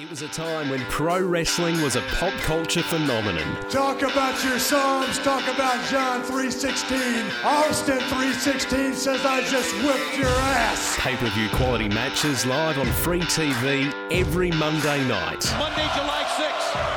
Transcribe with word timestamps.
It 0.00 0.08
was 0.08 0.22
a 0.22 0.28
time 0.28 0.70
when 0.70 0.80
pro 0.86 1.20
wrestling 1.22 1.82
was 1.82 1.94
a 1.94 2.00
pop 2.12 2.32
culture 2.40 2.82
phenomenon. 2.82 3.44
Talk 3.68 4.00
about 4.00 4.42
your 4.42 4.58
Psalms. 4.58 5.18
Talk 5.18 5.46
about 5.54 5.76
John 5.90 6.22
3.16. 6.22 7.44
Austin 7.44 7.98
3.16 7.98 8.94
says 8.94 9.26
I 9.26 9.42
just 9.42 9.74
whipped 9.84 10.16
your 10.16 10.30
ass. 10.30 10.96
Pay-per-view 10.98 11.50
quality 11.50 11.90
matches 11.90 12.46
live 12.46 12.78
on 12.78 12.86
free 12.86 13.20
TV 13.20 13.92
every 14.10 14.50
Monday 14.52 15.06
night. 15.06 15.44
Monday, 15.58 15.86
July 15.94 16.24
6th, 16.32 16.89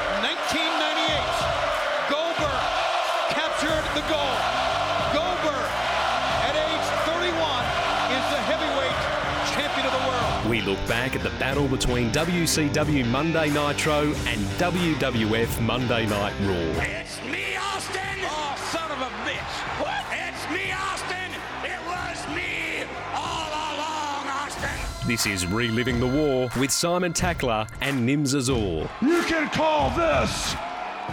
look 10.73 10.87
back 10.87 11.15
at 11.15 11.21
the 11.21 11.29
battle 11.37 11.67
between 11.67 12.11
WCW 12.11 13.05
Monday 13.05 13.47
Nitro 13.49 14.05
and 14.25 14.41
WWF 14.57 15.61
Monday 15.61 16.07
Night 16.07 16.33
Raw. 16.41 16.81
It's 16.81 17.23
me, 17.25 17.55
Austin! 17.55 18.01
Oh, 18.23 18.55
son 18.71 18.91
of 18.91 18.97
a 18.97 19.11
bitch! 19.23 19.55
What? 19.79 20.03
It's 20.11 20.49
me, 20.51 20.71
Austin! 20.71 21.31
It 21.63 21.79
was 21.85 22.35
me 22.35 22.85
all 23.13 23.49
along, 23.49 24.27
Austin! 24.27 25.07
This 25.07 25.27
is 25.27 25.45
Reliving 25.45 25.99
the 25.99 26.07
War 26.07 26.49
with 26.59 26.71
Simon 26.71 27.13
Tackler 27.13 27.67
and 27.81 28.09
Nims 28.09 28.33
Azor. 28.33 28.89
You 29.03 29.21
can 29.27 29.49
call 29.49 29.91
this 29.91 30.55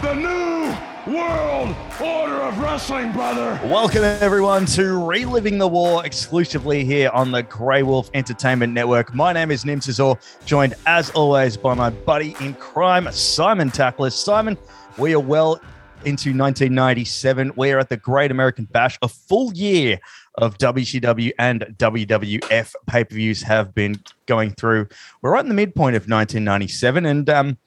the 0.01 0.13
new 0.15 1.13
world 1.13 1.75
order 2.03 2.41
of 2.41 2.57
wrestling, 2.57 3.11
brother. 3.11 3.59
Welcome, 3.67 4.03
everyone, 4.03 4.65
to 4.67 4.97
Reliving 4.97 5.59
the 5.59 5.67
War 5.67 6.03
exclusively 6.03 6.83
here 6.83 7.11
on 7.13 7.31
the 7.31 7.43
Grey 7.43 7.83
Wolf 7.83 8.09
Entertainment 8.15 8.73
Network. 8.73 9.13
My 9.13 9.31
name 9.31 9.51
is 9.51 9.63
Nim 9.63 9.79
Cesar, 9.79 10.15
joined 10.43 10.73
as 10.87 11.11
always 11.11 11.55
by 11.55 11.75
my 11.75 11.91
buddy 11.91 12.35
in 12.41 12.55
crime, 12.55 13.11
Simon 13.11 13.69
Tackler. 13.69 14.09
Simon, 14.09 14.57
we 14.97 15.13
are 15.13 15.19
well 15.19 15.57
into 16.03 16.29
1997. 16.29 17.51
We 17.55 17.71
are 17.71 17.77
at 17.77 17.89
the 17.89 17.97
Great 17.97 18.31
American 18.31 18.65
Bash. 18.65 18.97
A 19.03 19.07
full 19.07 19.53
year 19.53 19.99
of 20.35 20.57
WCW 20.57 21.31
and 21.37 21.61
WWF 21.77 22.73
pay 22.87 23.03
per 23.03 23.13
views 23.13 23.43
have 23.43 23.75
been 23.75 24.01
going 24.25 24.49
through. 24.51 24.87
We're 25.21 25.33
right 25.33 25.43
in 25.43 25.49
the 25.49 25.53
midpoint 25.53 25.95
of 25.95 26.03
1997. 26.03 27.05
And, 27.05 27.29
um, 27.29 27.57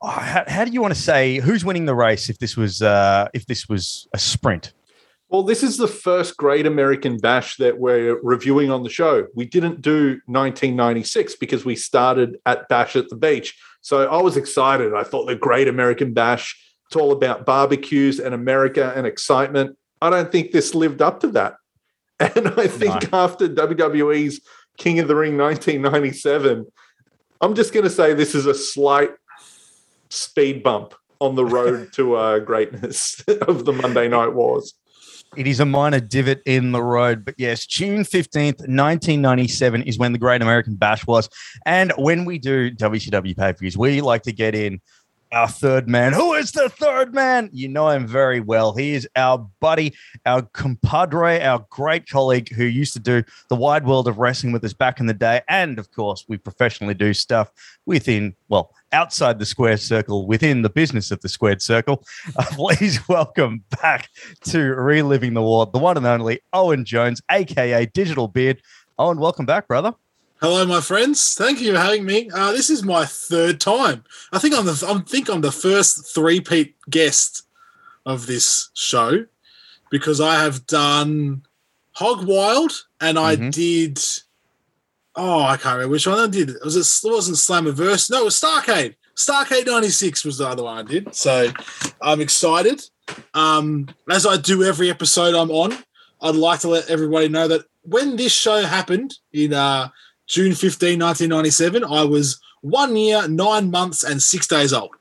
oh, 0.00 0.08
how, 0.08 0.44
how 0.46 0.64
do 0.64 0.72
you 0.72 0.80
want 0.80 0.94
to 0.94 1.00
say 1.00 1.36
who's 1.36 1.64
winning 1.64 1.86
the 1.86 1.94
race 1.94 2.28
if 2.28 2.38
this 2.38 2.56
was 2.56 2.82
uh, 2.82 3.28
if 3.34 3.46
this 3.46 3.68
was 3.68 4.08
a 4.12 4.18
sprint? 4.18 4.72
Well, 5.30 5.42
this 5.42 5.62
is 5.62 5.76
the 5.76 5.88
first 5.88 6.38
Great 6.38 6.66
American 6.66 7.18
Bash 7.18 7.56
that 7.56 7.78
we're 7.78 8.18
reviewing 8.22 8.70
on 8.70 8.82
the 8.82 8.88
show. 8.88 9.26
We 9.34 9.44
didn't 9.44 9.82
do 9.82 10.20
1996 10.24 11.36
because 11.36 11.66
we 11.66 11.76
started 11.76 12.38
at 12.46 12.66
Bash 12.68 12.96
at 12.96 13.10
the 13.10 13.16
Beach. 13.16 13.54
So 13.82 14.08
I 14.08 14.22
was 14.22 14.38
excited. 14.38 14.94
I 14.94 15.02
thought 15.02 15.26
the 15.26 15.36
Great 15.36 15.68
American 15.68 16.14
Bash, 16.14 16.56
it's 16.86 16.96
all 16.96 17.12
about 17.12 17.44
barbecues 17.44 18.20
and 18.20 18.34
America 18.34 18.94
and 18.96 19.06
excitement. 19.06 19.76
I 20.00 20.08
don't 20.08 20.32
think 20.32 20.50
this 20.50 20.74
lived 20.74 21.02
up 21.02 21.20
to 21.20 21.28
that. 21.28 21.56
And 22.20 22.48
I 22.56 22.66
think 22.66 23.12
after 23.12 23.48
WWE's 23.48 24.40
King 24.76 24.98
of 24.98 25.06
the 25.06 25.14
Ring 25.14 25.36
1997, 25.36 26.66
I'm 27.40 27.54
just 27.54 27.72
going 27.72 27.84
to 27.84 27.90
say 27.90 28.12
this 28.12 28.34
is 28.34 28.46
a 28.46 28.54
slight 28.54 29.10
speed 30.10 30.62
bump 30.62 30.94
on 31.20 31.34
the 31.34 31.44
road 31.44 31.92
to 31.94 32.14
uh, 32.14 32.38
greatness 32.38 33.22
of 33.42 33.64
the 33.64 33.72
Monday 33.72 34.08
Night 34.08 34.34
Wars. 34.34 34.74
It 35.36 35.46
is 35.46 35.60
a 35.60 35.66
minor 35.66 36.00
divot 36.00 36.42
in 36.46 36.72
the 36.72 36.82
road, 36.82 37.24
but 37.24 37.34
yes, 37.36 37.66
June 37.66 38.00
15th, 38.00 38.60
1997 38.60 39.82
is 39.82 39.98
when 39.98 40.12
the 40.12 40.18
Great 40.18 40.40
American 40.40 40.74
Bash 40.76 41.06
was. 41.06 41.28
And 41.66 41.92
when 41.98 42.24
we 42.24 42.38
do 42.38 42.70
WCW 42.70 43.36
pay 43.36 43.52
per 43.52 43.58
views, 43.58 43.76
we 43.76 44.00
like 44.00 44.22
to 44.22 44.32
get 44.32 44.54
in 44.54 44.80
our 45.32 45.48
third 45.48 45.88
man. 45.88 46.12
Who 46.12 46.34
is 46.34 46.52
the 46.52 46.68
third 46.68 47.14
man? 47.14 47.50
You 47.52 47.68
know 47.68 47.88
him 47.90 48.06
very 48.06 48.40
well. 48.40 48.74
He 48.74 48.94
is 48.94 49.08
our 49.16 49.38
buddy, 49.60 49.94
our 50.24 50.42
compadre, 50.42 51.42
our 51.42 51.64
great 51.70 52.08
colleague 52.08 52.52
who 52.52 52.64
used 52.64 52.92
to 52.94 53.00
do 53.00 53.22
the 53.48 53.56
wide 53.56 53.86
world 53.86 54.08
of 54.08 54.18
wrestling 54.18 54.52
with 54.52 54.64
us 54.64 54.72
back 54.72 55.00
in 55.00 55.06
the 55.06 55.14
day. 55.14 55.42
And 55.48 55.78
of 55.78 55.90
course, 55.92 56.24
we 56.28 56.36
professionally 56.36 56.94
do 56.94 57.12
stuff 57.12 57.50
within, 57.86 58.34
well, 58.48 58.74
outside 58.92 59.38
the 59.38 59.46
square 59.46 59.76
circle, 59.76 60.26
within 60.26 60.62
the 60.62 60.70
business 60.70 61.10
of 61.10 61.20
the 61.20 61.28
squared 61.28 61.62
circle. 61.62 62.04
Uh, 62.36 62.44
please 62.52 63.06
welcome 63.08 63.62
back 63.82 64.08
to 64.44 64.74
Reliving 64.74 65.34
the 65.34 65.42
War, 65.42 65.66
the 65.66 65.78
one 65.78 65.96
and 65.96 66.06
only 66.06 66.40
Owen 66.52 66.84
Jones, 66.84 67.20
aka 67.30 67.86
Digital 67.86 68.28
Beard. 68.28 68.62
Owen, 68.98 69.18
welcome 69.18 69.46
back, 69.46 69.68
brother. 69.68 69.94
Hello, 70.40 70.64
my 70.66 70.80
friends. 70.80 71.34
Thank 71.34 71.60
you 71.60 71.72
for 71.72 71.80
having 71.80 72.04
me. 72.04 72.30
Uh, 72.32 72.52
this 72.52 72.70
is 72.70 72.84
my 72.84 73.04
third 73.04 73.60
time. 73.60 74.04
I 74.32 74.38
think 74.38 74.54
I'm 74.54 74.66
the 74.66 74.84
I 74.86 74.98
think 75.08 75.28
I'm 75.28 75.40
the 75.40 75.50
first 75.52 76.14
three-peat 76.14 76.76
guest 76.88 77.42
of 78.06 78.26
this 78.26 78.70
show 78.74 79.24
because 79.90 80.20
I 80.20 80.36
have 80.42 80.66
done 80.66 81.42
Hog 81.92 82.24
Wild 82.26 82.84
and 83.00 83.18
I 83.18 83.36
Mhm. 83.36 83.52
did. 83.52 84.00
Oh, 85.16 85.40
I 85.42 85.56
can't 85.56 85.74
remember 85.74 85.92
which 85.92 86.06
one 86.06 86.20
I 86.20 86.28
did. 86.28 86.54
Was 86.64 86.76
it? 86.76 86.86
It 87.08 87.10
wasn't 87.12 87.38
Slammiverse. 87.38 88.08
No, 88.08 88.18
it 88.20 88.24
was 88.26 88.38
Starcade. 88.40 88.94
Starcade 89.16 89.66
'96 89.66 90.24
was 90.24 90.38
the 90.38 90.46
other 90.46 90.62
one 90.62 90.78
I 90.78 90.82
did. 90.88 91.12
So 91.16 91.50
I'm 92.00 92.20
excited. 92.20 92.80
Um, 93.34 93.88
as 94.08 94.24
I 94.24 94.36
do 94.36 94.62
every 94.62 94.88
episode 94.88 95.34
I'm 95.34 95.50
on, 95.50 95.76
I'd 96.22 96.36
like 96.36 96.60
to 96.60 96.68
let 96.68 96.88
everybody 96.88 97.28
know 97.28 97.48
that 97.48 97.64
when 97.82 98.14
this 98.14 98.32
show 98.32 98.62
happened 98.62 99.16
in 99.32 99.52
uh, 99.54 99.88
June 100.28 100.54
15, 100.54 101.00
1997, 101.00 101.84
I 101.84 102.04
was 102.04 102.40
one 102.60 102.96
year, 102.96 103.26
nine 103.28 103.70
months, 103.70 104.04
and 104.04 104.22
six 104.22 104.46
days 104.46 104.72
old. 104.72 104.94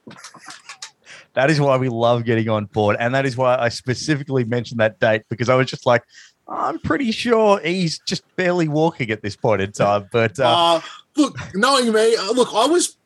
That 1.34 1.52
is 1.52 1.60
why 1.60 1.78
we 1.78 1.90
love 1.90 2.24
getting 2.24 2.50
on 2.50 2.66
board. 2.66 2.98
And 3.00 3.14
that 3.14 3.26
is 3.26 3.38
why 3.38 3.58
I 3.58 3.70
specifically 3.70 4.44
mentioned 4.44 4.80
that 4.80 5.00
date 5.00 5.24
because 5.30 5.50
I 5.50 5.56
was 5.56 5.68
just 5.70 5.86
like, 5.86 6.04
I'm 6.48 6.80
pretty 6.80 7.12
sure 7.12 7.60
he's 7.60 8.00
just 8.00 8.24
barely 8.38 8.68
walking 8.68 9.12
at 9.12 9.22
this 9.22 9.36
point 9.36 9.62
in 9.62 9.72
time. 9.72 10.08
But 10.12 10.40
uh, 10.40 10.48
Uh, 10.48 10.82
look, 11.16 11.38
knowing 11.54 11.92
me, 11.92 12.16
uh, 12.16 12.32
look, 12.32 12.50
I 12.56 12.66
was 12.66 12.98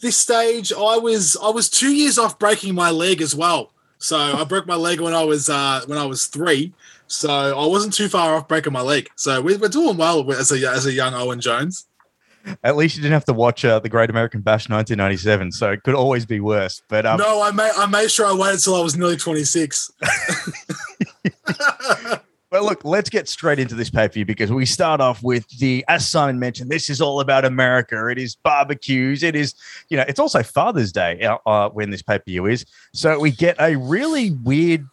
this 0.00 0.16
stage. 0.16 0.72
I 0.72 0.96
was 0.96 1.36
I 1.40 1.50
was 1.50 1.68
two 1.68 1.94
years 1.94 2.18
off 2.18 2.38
breaking 2.38 2.74
my 2.74 2.90
leg 2.90 3.20
as 3.20 3.34
well. 3.34 3.72
So 3.98 4.16
I 4.18 4.42
broke 4.44 4.66
my 4.66 4.74
leg 4.74 5.00
when 5.00 5.14
I 5.14 5.22
was 5.22 5.48
uh, 5.48 5.82
when 5.86 5.98
I 5.98 6.06
was 6.06 6.26
three. 6.26 6.72
So 7.12 7.30
I 7.30 7.66
wasn't 7.66 7.92
too 7.92 8.08
far 8.08 8.34
off 8.34 8.48
breaking 8.48 8.72
my 8.72 8.80
leg. 8.80 9.08
So 9.16 9.40
we're, 9.42 9.58
we're 9.58 9.68
doing 9.68 9.96
well 9.96 10.30
as 10.32 10.50
a 10.50 10.68
as 10.68 10.86
a 10.86 10.92
young 10.92 11.14
Owen 11.14 11.40
Jones. 11.40 11.86
at 12.64 12.76
least 12.76 12.96
you 12.96 13.02
didn't 13.02 13.12
have 13.12 13.24
to 13.26 13.32
watch 13.32 13.64
uh, 13.64 13.78
the 13.78 13.88
Great 13.88 14.10
American 14.10 14.40
Bash 14.40 14.68
1997. 14.68 15.52
So 15.52 15.70
it 15.70 15.82
could 15.82 15.94
always 15.94 16.26
be 16.26 16.40
worse. 16.40 16.82
But 16.88 17.04
um, 17.04 17.18
no, 17.18 17.42
I 17.42 17.50
made 17.50 17.72
I 17.76 17.86
made 17.86 18.10
sure 18.10 18.26
I 18.26 18.32
waited 18.32 18.54
until 18.54 18.76
I 18.76 18.80
was 18.80 18.96
nearly 18.96 19.16
twenty 19.16 19.44
six. 19.44 19.92
Well, 22.52 22.64
look, 22.64 22.84
let's 22.84 23.08
get 23.08 23.30
straight 23.30 23.58
into 23.58 23.74
this 23.74 23.88
pay 23.88 24.08
per 24.08 24.12
view 24.12 24.26
because 24.26 24.52
we 24.52 24.66
start 24.66 25.00
off 25.00 25.22
with 25.22 25.48
the, 25.58 25.82
as 25.88 26.06
Simon 26.06 26.38
mentioned, 26.38 26.70
this 26.70 26.90
is 26.90 27.00
all 27.00 27.20
about 27.20 27.46
America. 27.46 28.08
It 28.08 28.18
is 28.18 28.36
barbecues. 28.36 29.22
It 29.22 29.34
is, 29.34 29.54
you 29.88 29.96
know, 29.96 30.04
it's 30.06 30.20
also 30.20 30.42
Father's 30.42 30.92
Day 30.92 31.22
uh, 31.22 31.38
uh, 31.46 31.70
when 31.70 31.88
this 31.88 32.02
pay 32.02 32.18
per 32.18 32.24
view 32.26 32.44
is. 32.44 32.66
So 32.92 33.18
we 33.18 33.30
get 33.30 33.56
a 33.58 33.76
really 33.76 34.32
weird 34.32 34.86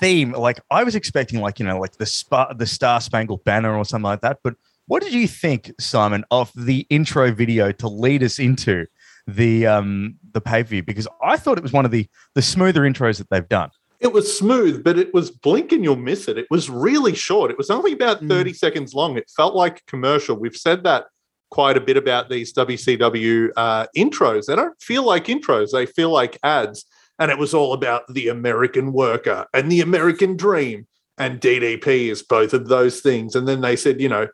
theme. 0.00 0.32
Like 0.32 0.60
I 0.70 0.84
was 0.84 0.94
expecting, 0.94 1.40
like 1.40 1.58
you 1.58 1.66
know, 1.66 1.78
like 1.78 1.96
the 1.96 2.06
spa, 2.06 2.52
the 2.52 2.66
Star 2.66 3.00
Spangled 3.00 3.44
Banner 3.44 3.76
or 3.76 3.84
something 3.84 4.04
like 4.04 4.20
that. 4.22 4.38
But 4.42 4.54
what 4.86 5.02
did 5.02 5.12
you 5.12 5.26
think, 5.26 5.72
Simon, 5.80 6.24
of 6.30 6.52
the 6.56 6.86
intro 6.90 7.32
video 7.32 7.72
to 7.72 7.88
lead 7.88 8.22
us 8.22 8.38
into 8.38 8.86
the 9.26 9.66
um 9.66 10.16
the 10.32 10.40
pay 10.40 10.62
per 10.62 10.68
view? 10.68 10.82
Because 10.82 11.08
I 11.22 11.36
thought 11.36 11.58
it 11.58 11.62
was 11.62 11.72
one 11.72 11.84
of 11.84 11.90
the 11.90 12.08
the 12.34 12.42
smoother 12.42 12.82
intros 12.82 13.18
that 13.18 13.30
they've 13.30 13.48
done. 13.48 13.70
It 14.00 14.12
was 14.12 14.36
smooth, 14.36 14.84
but 14.84 14.98
it 14.98 15.14
was 15.14 15.30
blink 15.30 15.72
and 15.72 15.82
you'll 15.82 15.96
miss 15.96 16.28
it. 16.28 16.36
It 16.36 16.46
was 16.50 16.68
really 16.68 17.14
short. 17.14 17.50
It 17.50 17.56
was 17.56 17.70
only 17.70 17.92
about 17.92 18.22
30 18.22 18.52
seconds 18.52 18.92
long. 18.92 19.16
It 19.16 19.30
felt 19.34 19.54
like 19.54 19.78
a 19.78 19.90
commercial. 19.90 20.36
We've 20.36 20.56
said 20.56 20.84
that 20.84 21.06
quite 21.50 21.76
a 21.76 21.80
bit 21.80 21.96
about 21.96 22.28
these 22.28 22.52
WCW 22.52 23.50
uh, 23.56 23.86
intros. 23.96 24.46
They 24.46 24.56
don't 24.56 24.74
feel 24.82 25.04
like 25.04 25.26
intros, 25.26 25.70
they 25.70 25.86
feel 25.86 26.10
like 26.10 26.36
ads. 26.42 26.84
And 27.18 27.30
it 27.30 27.38
was 27.38 27.54
all 27.54 27.72
about 27.72 28.02
the 28.12 28.28
American 28.28 28.92
worker 28.92 29.46
and 29.54 29.70
the 29.70 29.80
American 29.80 30.36
dream. 30.36 30.86
And 31.16 31.40
DDP 31.40 32.10
is 32.10 32.22
both 32.22 32.52
of 32.52 32.68
those 32.68 33.00
things. 33.00 33.36
And 33.36 33.46
then 33.46 33.60
they 33.60 33.76
said, 33.76 34.00
you 34.00 34.08
know, 34.08 34.26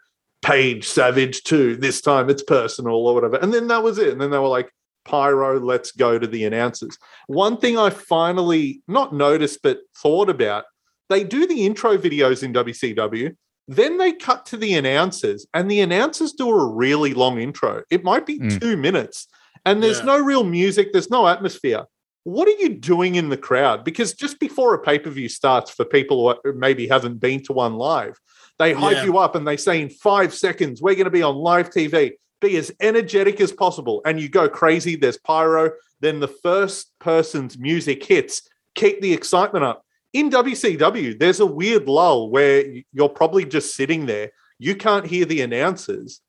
Page 0.42 0.88
Savage 0.88 1.42
too. 1.42 1.76
This 1.76 2.00
time 2.00 2.30
it's 2.30 2.42
personal 2.42 2.94
or 3.06 3.14
whatever. 3.14 3.36
And 3.36 3.52
then 3.52 3.66
that 3.68 3.82
was 3.82 3.98
it. 3.98 4.08
And 4.08 4.20
then 4.20 4.30
they 4.30 4.38
were 4.38 4.48
like, 4.48 4.72
Pyro, 5.04 5.60
let's 5.60 5.92
go 5.92 6.18
to 6.18 6.26
the 6.26 6.44
announcers. 6.44 6.96
One 7.26 7.58
thing 7.58 7.76
I 7.78 7.90
finally 7.90 8.82
not 8.88 9.14
noticed 9.14 9.60
but 9.62 9.80
thought 9.96 10.30
about, 10.30 10.64
they 11.10 11.24
do 11.24 11.46
the 11.46 11.66
intro 11.66 11.98
videos 11.98 12.42
in 12.42 12.52
WCW. 12.54 13.34
Then 13.68 13.98
they 13.98 14.12
cut 14.12 14.46
to 14.46 14.56
the 14.56 14.74
announcers, 14.74 15.46
and 15.54 15.70
the 15.70 15.80
announcers 15.80 16.32
do 16.32 16.48
a 16.50 16.66
really 16.66 17.14
long 17.14 17.38
intro. 17.38 17.82
It 17.90 18.02
might 18.04 18.26
be 18.26 18.38
Mm. 18.40 18.60
two 18.60 18.76
minutes, 18.76 19.26
and 19.64 19.82
there's 19.82 19.98
Yeah. 20.00 20.06
no 20.06 20.18
real 20.20 20.44
music, 20.44 20.92
there's 20.92 21.10
no 21.10 21.28
atmosphere. 21.28 21.84
What 22.24 22.48
are 22.48 22.62
you 22.62 22.68
doing 22.70 23.14
in 23.14 23.28
the 23.30 23.36
crowd? 23.36 23.84
Because 23.84 24.12
just 24.12 24.38
before 24.38 24.74
a 24.74 24.78
pay 24.82 24.98
per 24.98 25.10
view 25.10 25.28
starts, 25.28 25.70
for 25.70 25.84
people 25.84 26.38
who 26.44 26.52
maybe 26.52 26.86
haven't 26.86 27.18
been 27.18 27.42
to 27.44 27.52
one 27.52 27.74
live, 27.76 28.18
they 28.58 28.72
hype 28.74 28.96
Yeah. 28.96 29.04
you 29.04 29.18
up 29.18 29.34
and 29.34 29.46
they 29.48 29.56
say 29.56 29.80
in 29.80 29.88
five 29.88 30.34
seconds, 30.34 30.82
we're 30.82 30.94
going 30.94 31.04
to 31.06 31.10
be 31.10 31.22
on 31.22 31.36
live 31.36 31.70
TV. 31.70 32.12
be 32.42 32.56
as 32.56 32.72
energetic 32.80 33.38
as 33.42 33.52
possible, 33.52 34.00
and 34.06 34.18
you 34.18 34.26
go 34.26 34.48
crazy. 34.48 34.96
There's 34.96 35.18
pyro. 35.18 35.72
Then 36.00 36.20
the 36.20 36.28
first 36.28 36.90
person's 36.98 37.58
music 37.58 38.02
hits. 38.02 38.48
Keep 38.74 39.02
the 39.02 39.12
excitement 39.12 39.62
up. 39.62 39.84
In 40.14 40.30
WCW, 40.30 41.18
there's 41.18 41.40
a 41.40 41.44
weird 41.44 41.86
lull 41.86 42.30
where 42.30 42.64
you're 42.94 43.10
probably 43.10 43.44
just 43.44 43.76
sitting 43.76 44.06
there. 44.06 44.30
You 44.58 44.74
can't 44.74 45.06
hear 45.06 45.26
the 45.26 45.42
announcers, 45.42 46.22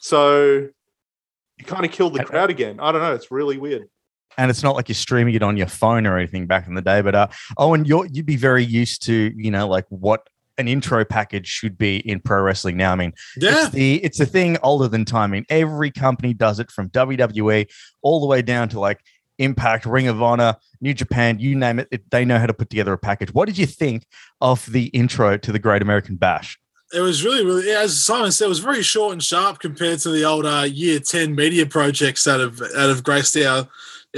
so 0.00 0.68
you 1.58 1.64
kind 1.66 1.84
of 1.84 1.92
kill 1.92 2.08
the 2.08 2.24
crowd 2.24 2.48
again. 2.48 2.80
I 2.80 2.90
don't 2.90 3.02
know. 3.02 3.12
It's 3.14 3.30
really 3.30 3.58
weird 3.58 3.82
and 4.38 4.50
it's 4.50 4.62
not 4.62 4.76
like 4.76 4.88
you're 4.88 4.94
streaming 4.94 5.34
it 5.34 5.42
on 5.42 5.56
your 5.56 5.66
phone 5.66 6.06
or 6.06 6.16
anything 6.16 6.46
back 6.46 6.66
in 6.66 6.74
the 6.74 6.82
day. 6.82 7.00
But 7.02 7.14
uh, 7.14 7.26
oh, 7.58 7.74
and 7.74 7.86
you're 7.86 8.06
you'd 8.06 8.26
be 8.26 8.36
very 8.36 8.64
used 8.64 9.02
to 9.06 9.32
you 9.36 9.50
know 9.50 9.68
like 9.68 9.86
what 9.88 10.28
an 10.58 10.68
intro 10.68 11.04
package 11.04 11.46
should 11.46 11.78
be 11.78 11.96
in 11.98 12.20
pro 12.20 12.40
wrestling 12.42 12.76
now. 12.76 12.92
I 12.92 12.96
mean, 12.96 13.12
Yeah. 13.36 13.64
it's 13.64 13.70
the 13.70 14.04
it's 14.04 14.20
a 14.20 14.26
thing 14.26 14.58
older 14.62 14.88
than 14.88 15.04
time. 15.04 15.30
I 15.30 15.32
mean, 15.32 15.46
every 15.48 15.90
company 15.90 16.34
does 16.34 16.60
it 16.60 16.70
from 16.70 16.90
WWE 16.90 17.66
all 18.02 18.20
the 18.20 18.26
way 18.26 18.42
down 18.42 18.68
to 18.70 18.80
like 18.80 19.00
Impact, 19.38 19.86
Ring 19.86 20.06
of 20.06 20.22
Honor, 20.22 20.54
New 20.82 20.92
Japan, 20.92 21.38
you 21.38 21.54
name 21.56 21.78
it, 21.78 21.88
it 21.90 22.10
they 22.10 22.26
know 22.26 22.38
how 22.38 22.46
to 22.46 22.52
put 22.52 22.68
together 22.68 22.92
a 22.92 22.98
package. 22.98 23.32
What 23.32 23.46
did 23.46 23.56
you 23.56 23.64
think 23.66 24.06
of 24.42 24.70
the 24.70 24.86
intro 24.88 25.38
to 25.38 25.50
the 25.50 25.58
Great 25.58 25.80
American 25.80 26.16
Bash? 26.16 26.58
It 26.92 27.00
was 27.00 27.24
really, 27.24 27.44
really, 27.44 27.70
as 27.70 28.04
Simon 28.04 28.32
said, 28.32 28.46
it 28.46 28.48
was 28.48 28.58
very 28.58 28.82
short 28.82 29.12
and 29.12 29.22
sharp 29.22 29.60
compared 29.60 30.00
to 30.00 30.10
the 30.10 30.24
old 30.24 30.44
uh, 30.44 30.66
year 30.68 30.98
10 31.00 31.34
media 31.36 31.64
projects 31.64 32.24
that 32.24 32.40
have, 32.40 32.56
that 32.56 32.88
have 32.88 33.02
graced 33.04 33.36
our, 33.36 33.68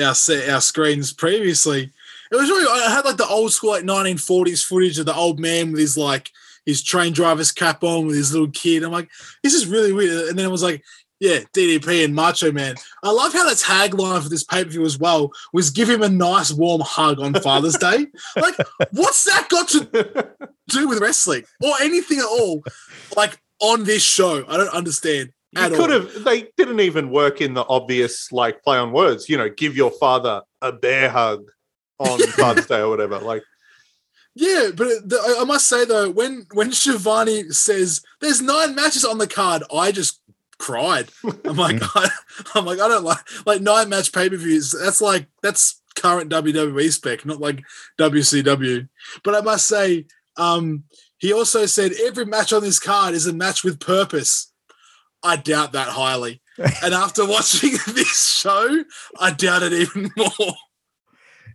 our, 0.00 0.14
se- 0.14 0.50
our 0.50 0.60
screens 0.60 1.12
previously. 1.12 1.90
It 2.30 2.36
was 2.36 2.48
really, 2.48 2.66
I 2.66 2.90
had 2.90 3.04
like 3.04 3.16
the 3.16 3.26
old 3.26 3.52
school, 3.52 3.70
like 3.70 3.84
1940s 3.84 4.64
footage 4.64 4.98
of 4.98 5.06
the 5.06 5.14
old 5.14 5.38
man 5.38 5.72
with 5.72 5.80
his 5.80 5.98
like, 5.98 6.30
his 6.64 6.82
train 6.82 7.12
driver's 7.12 7.52
cap 7.52 7.82
on 7.82 8.06
with 8.06 8.16
his 8.16 8.32
little 8.32 8.50
kid. 8.50 8.84
I'm 8.84 8.92
like, 8.92 9.10
this 9.42 9.54
is 9.54 9.66
really 9.66 9.92
weird. 9.92 10.28
And 10.28 10.38
then 10.38 10.46
it 10.46 10.50
was 10.50 10.62
like, 10.62 10.82
yeah, 11.22 11.38
DDP 11.54 12.04
and 12.04 12.14
Macho 12.16 12.50
Man. 12.50 12.74
I 13.04 13.12
love 13.12 13.32
how 13.32 13.48
the 13.48 13.54
tagline 13.54 14.22
for 14.22 14.28
this 14.28 14.42
pay 14.42 14.64
per 14.64 14.70
view 14.70 14.84
as 14.84 14.98
well 14.98 15.30
was 15.52 15.70
give 15.70 15.88
him 15.88 16.02
a 16.02 16.08
nice 16.08 16.52
warm 16.52 16.80
hug 16.84 17.20
on 17.20 17.34
Father's 17.34 17.76
Day. 17.76 18.06
Like, 18.36 18.56
what's 18.90 19.24
that 19.24 19.48
got 19.48 19.68
to 19.68 20.34
do 20.68 20.88
with 20.88 21.00
wrestling 21.00 21.44
or 21.62 21.74
anything 21.80 22.18
at 22.18 22.24
all? 22.24 22.64
Like 23.16 23.38
on 23.60 23.84
this 23.84 24.02
show, 24.02 24.44
I 24.48 24.56
don't 24.56 24.74
understand. 24.74 25.32
You 25.54 25.69
could 25.69 25.93
all. 25.93 26.00
have. 26.00 26.25
They 26.25 26.49
didn't 26.56 26.81
even 26.81 27.10
work 27.10 27.40
in 27.40 27.54
the 27.54 27.64
obvious 27.69 28.32
like 28.32 28.62
play 28.62 28.78
on 28.78 28.93
words. 28.93 29.28
You 29.28 29.37
know, 29.37 29.49
give 29.50 29.76
your 29.76 29.90
father 29.90 30.43
a 30.60 30.72
bear 30.72 31.10
hug 31.10 31.50
on 31.99 32.19
Father's 32.32 32.66
Day 32.66 32.81
or 32.81 32.88
whatever. 32.88 33.19
Like, 33.19 33.43
Yeah, 34.34 34.70
but 34.75 35.08
the, 35.08 35.16
I- 35.16 35.43
I 35.43 35.44
must 35.44 35.66
say 35.69 35.84
though, 35.84 36.10
when 36.10 36.46
when 36.54 36.72
Schiavone 36.72 37.50
says 37.50 38.02
there's 38.20 38.40
nine 38.40 38.75
matches 38.75 39.04
on 39.04 39.19
the 39.19 39.26
card, 39.26 39.62
I 39.75 39.93
just 39.93 40.20
cried. 40.58 41.10
I'm 41.44 41.56
like, 41.56 41.81
I, 41.96 42.08
am 42.55 42.64
like, 42.64 42.81
I 42.81 42.88
don't 42.88 43.05
like 43.05 43.19
like 43.46 43.60
nine 43.60 43.88
match 43.88 44.12
pay 44.12 44.31
per 44.31 44.37
views. 44.37 44.72
That's 44.72 45.00
like 45.02 45.26
that's 45.43 45.82
current 45.96 46.31
WWE 46.31 46.90
spec, 46.93 47.26
not 47.26 47.40
like 47.40 47.62
WCW. 47.98 48.88
But 49.22 49.34
I 49.34 49.40
must 49.40 49.66
say, 49.66 50.06
um, 50.37 50.84
he 51.19 51.32
also 51.32 51.66
said 51.66 51.93
every 52.05 52.25
match 52.25 52.52
on 52.52 52.62
this 52.62 52.78
card 52.78 53.14
is 53.14 53.26
a 53.26 53.32
match 53.32 53.62
with 53.64 53.81
purpose. 53.81 54.51
I 55.22 55.36
doubt 55.36 55.72
that 55.72 55.88
highly. 55.88 56.40
and 56.82 56.94
after 56.94 57.26
watching 57.26 57.72
this 57.94 58.38
show, 58.40 58.84
I 59.19 59.30
doubt 59.32 59.62
it 59.62 59.72
even 59.72 60.10
more. 60.16 60.54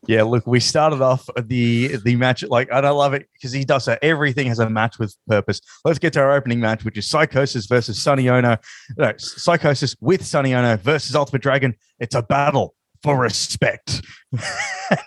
Yeah, 0.08 0.24
look, 0.24 0.46
we 0.46 0.60
started 0.60 1.02
off 1.02 1.28
the 1.38 1.98
the 1.98 2.16
match 2.16 2.44
like 2.44 2.70
and 2.72 2.86
I 2.86 2.92
love 2.92 3.14
it 3.14 3.28
because 3.34 3.52
he 3.52 3.66
does 3.66 3.86
that. 3.86 4.00
Everything 4.02 4.48
has 4.48 4.60
a 4.60 4.70
match 4.70 5.00
with 5.00 5.16
purpose. 5.28 5.60
Let's 5.84 6.00
get 6.00 6.14
to 6.14 6.22
our 6.22 6.34
opening 6.34 6.60
match, 6.60 6.86
which 6.86 6.98
is 6.98 7.08
Psychosis 7.08 7.66
versus 7.66 8.02
Sonny 8.02 8.30
Onoo. 8.30 8.58
No, 8.98 9.14
Psychosis 9.18 9.96
with 10.00 10.26
Sonny 10.26 10.54
Onoo 10.54 10.78
versus 10.78 11.16
Ultimate 11.16 11.42
Dragon. 11.42 11.76
It's 12.00 12.16
a 12.16 12.22
battle 12.22 12.76
for 13.04 13.20
respect. 13.20 14.02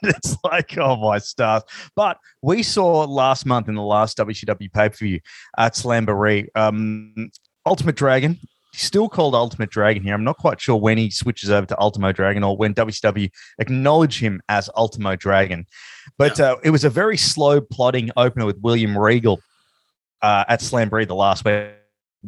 it's 0.03 0.37
like, 0.45 0.77
oh 0.77 0.97
my 0.97 1.19
stars. 1.19 1.63
But 1.97 2.19
we 2.43 2.63
saw 2.63 3.05
last 3.05 3.47
month 3.47 3.69
in 3.69 3.75
the 3.75 3.83
last 3.83 4.19
WCW 4.19 4.73
pay-per-view 4.73 5.21
at 5.57 5.75
Slamboree, 5.75 6.49
um, 6.55 7.31
Ultimate 7.67 7.97
Dragon 7.97 8.39
still 8.73 9.09
called 9.09 9.35
Ultimate 9.35 9.71
Dragon 9.71 10.03
here. 10.03 10.15
I'm 10.15 10.25
not 10.25 10.39
quite 10.39 10.61
sure 10.61 10.77
when 10.77 10.99
he 10.99 11.11
switches 11.11 11.51
over 11.51 11.67
to 11.67 11.81
Ultimo 11.81 12.13
Dragon 12.13 12.43
or 12.45 12.57
when 12.57 12.75
WCW 12.75 13.31
acknowledge 13.59 14.21
him 14.21 14.41
as 14.49 14.71
Ultimo 14.77 15.17
Dragon. 15.17 15.67
But 16.19 16.41
uh, 16.41 16.57
it 16.65 16.71
was 16.71 16.85
a 16.85 16.91
very 16.91 17.17
slow 17.17 17.61
plotting 17.61 18.11
opener 18.17 18.47
with 18.47 18.59
William 18.61 18.97
Regal 18.97 19.41
uh, 20.23 20.45
at 20.49 20.61
Slamboree 20.61 21.07
the 21.07 21.15
last 21.15 21.45
week. 21.45 21.71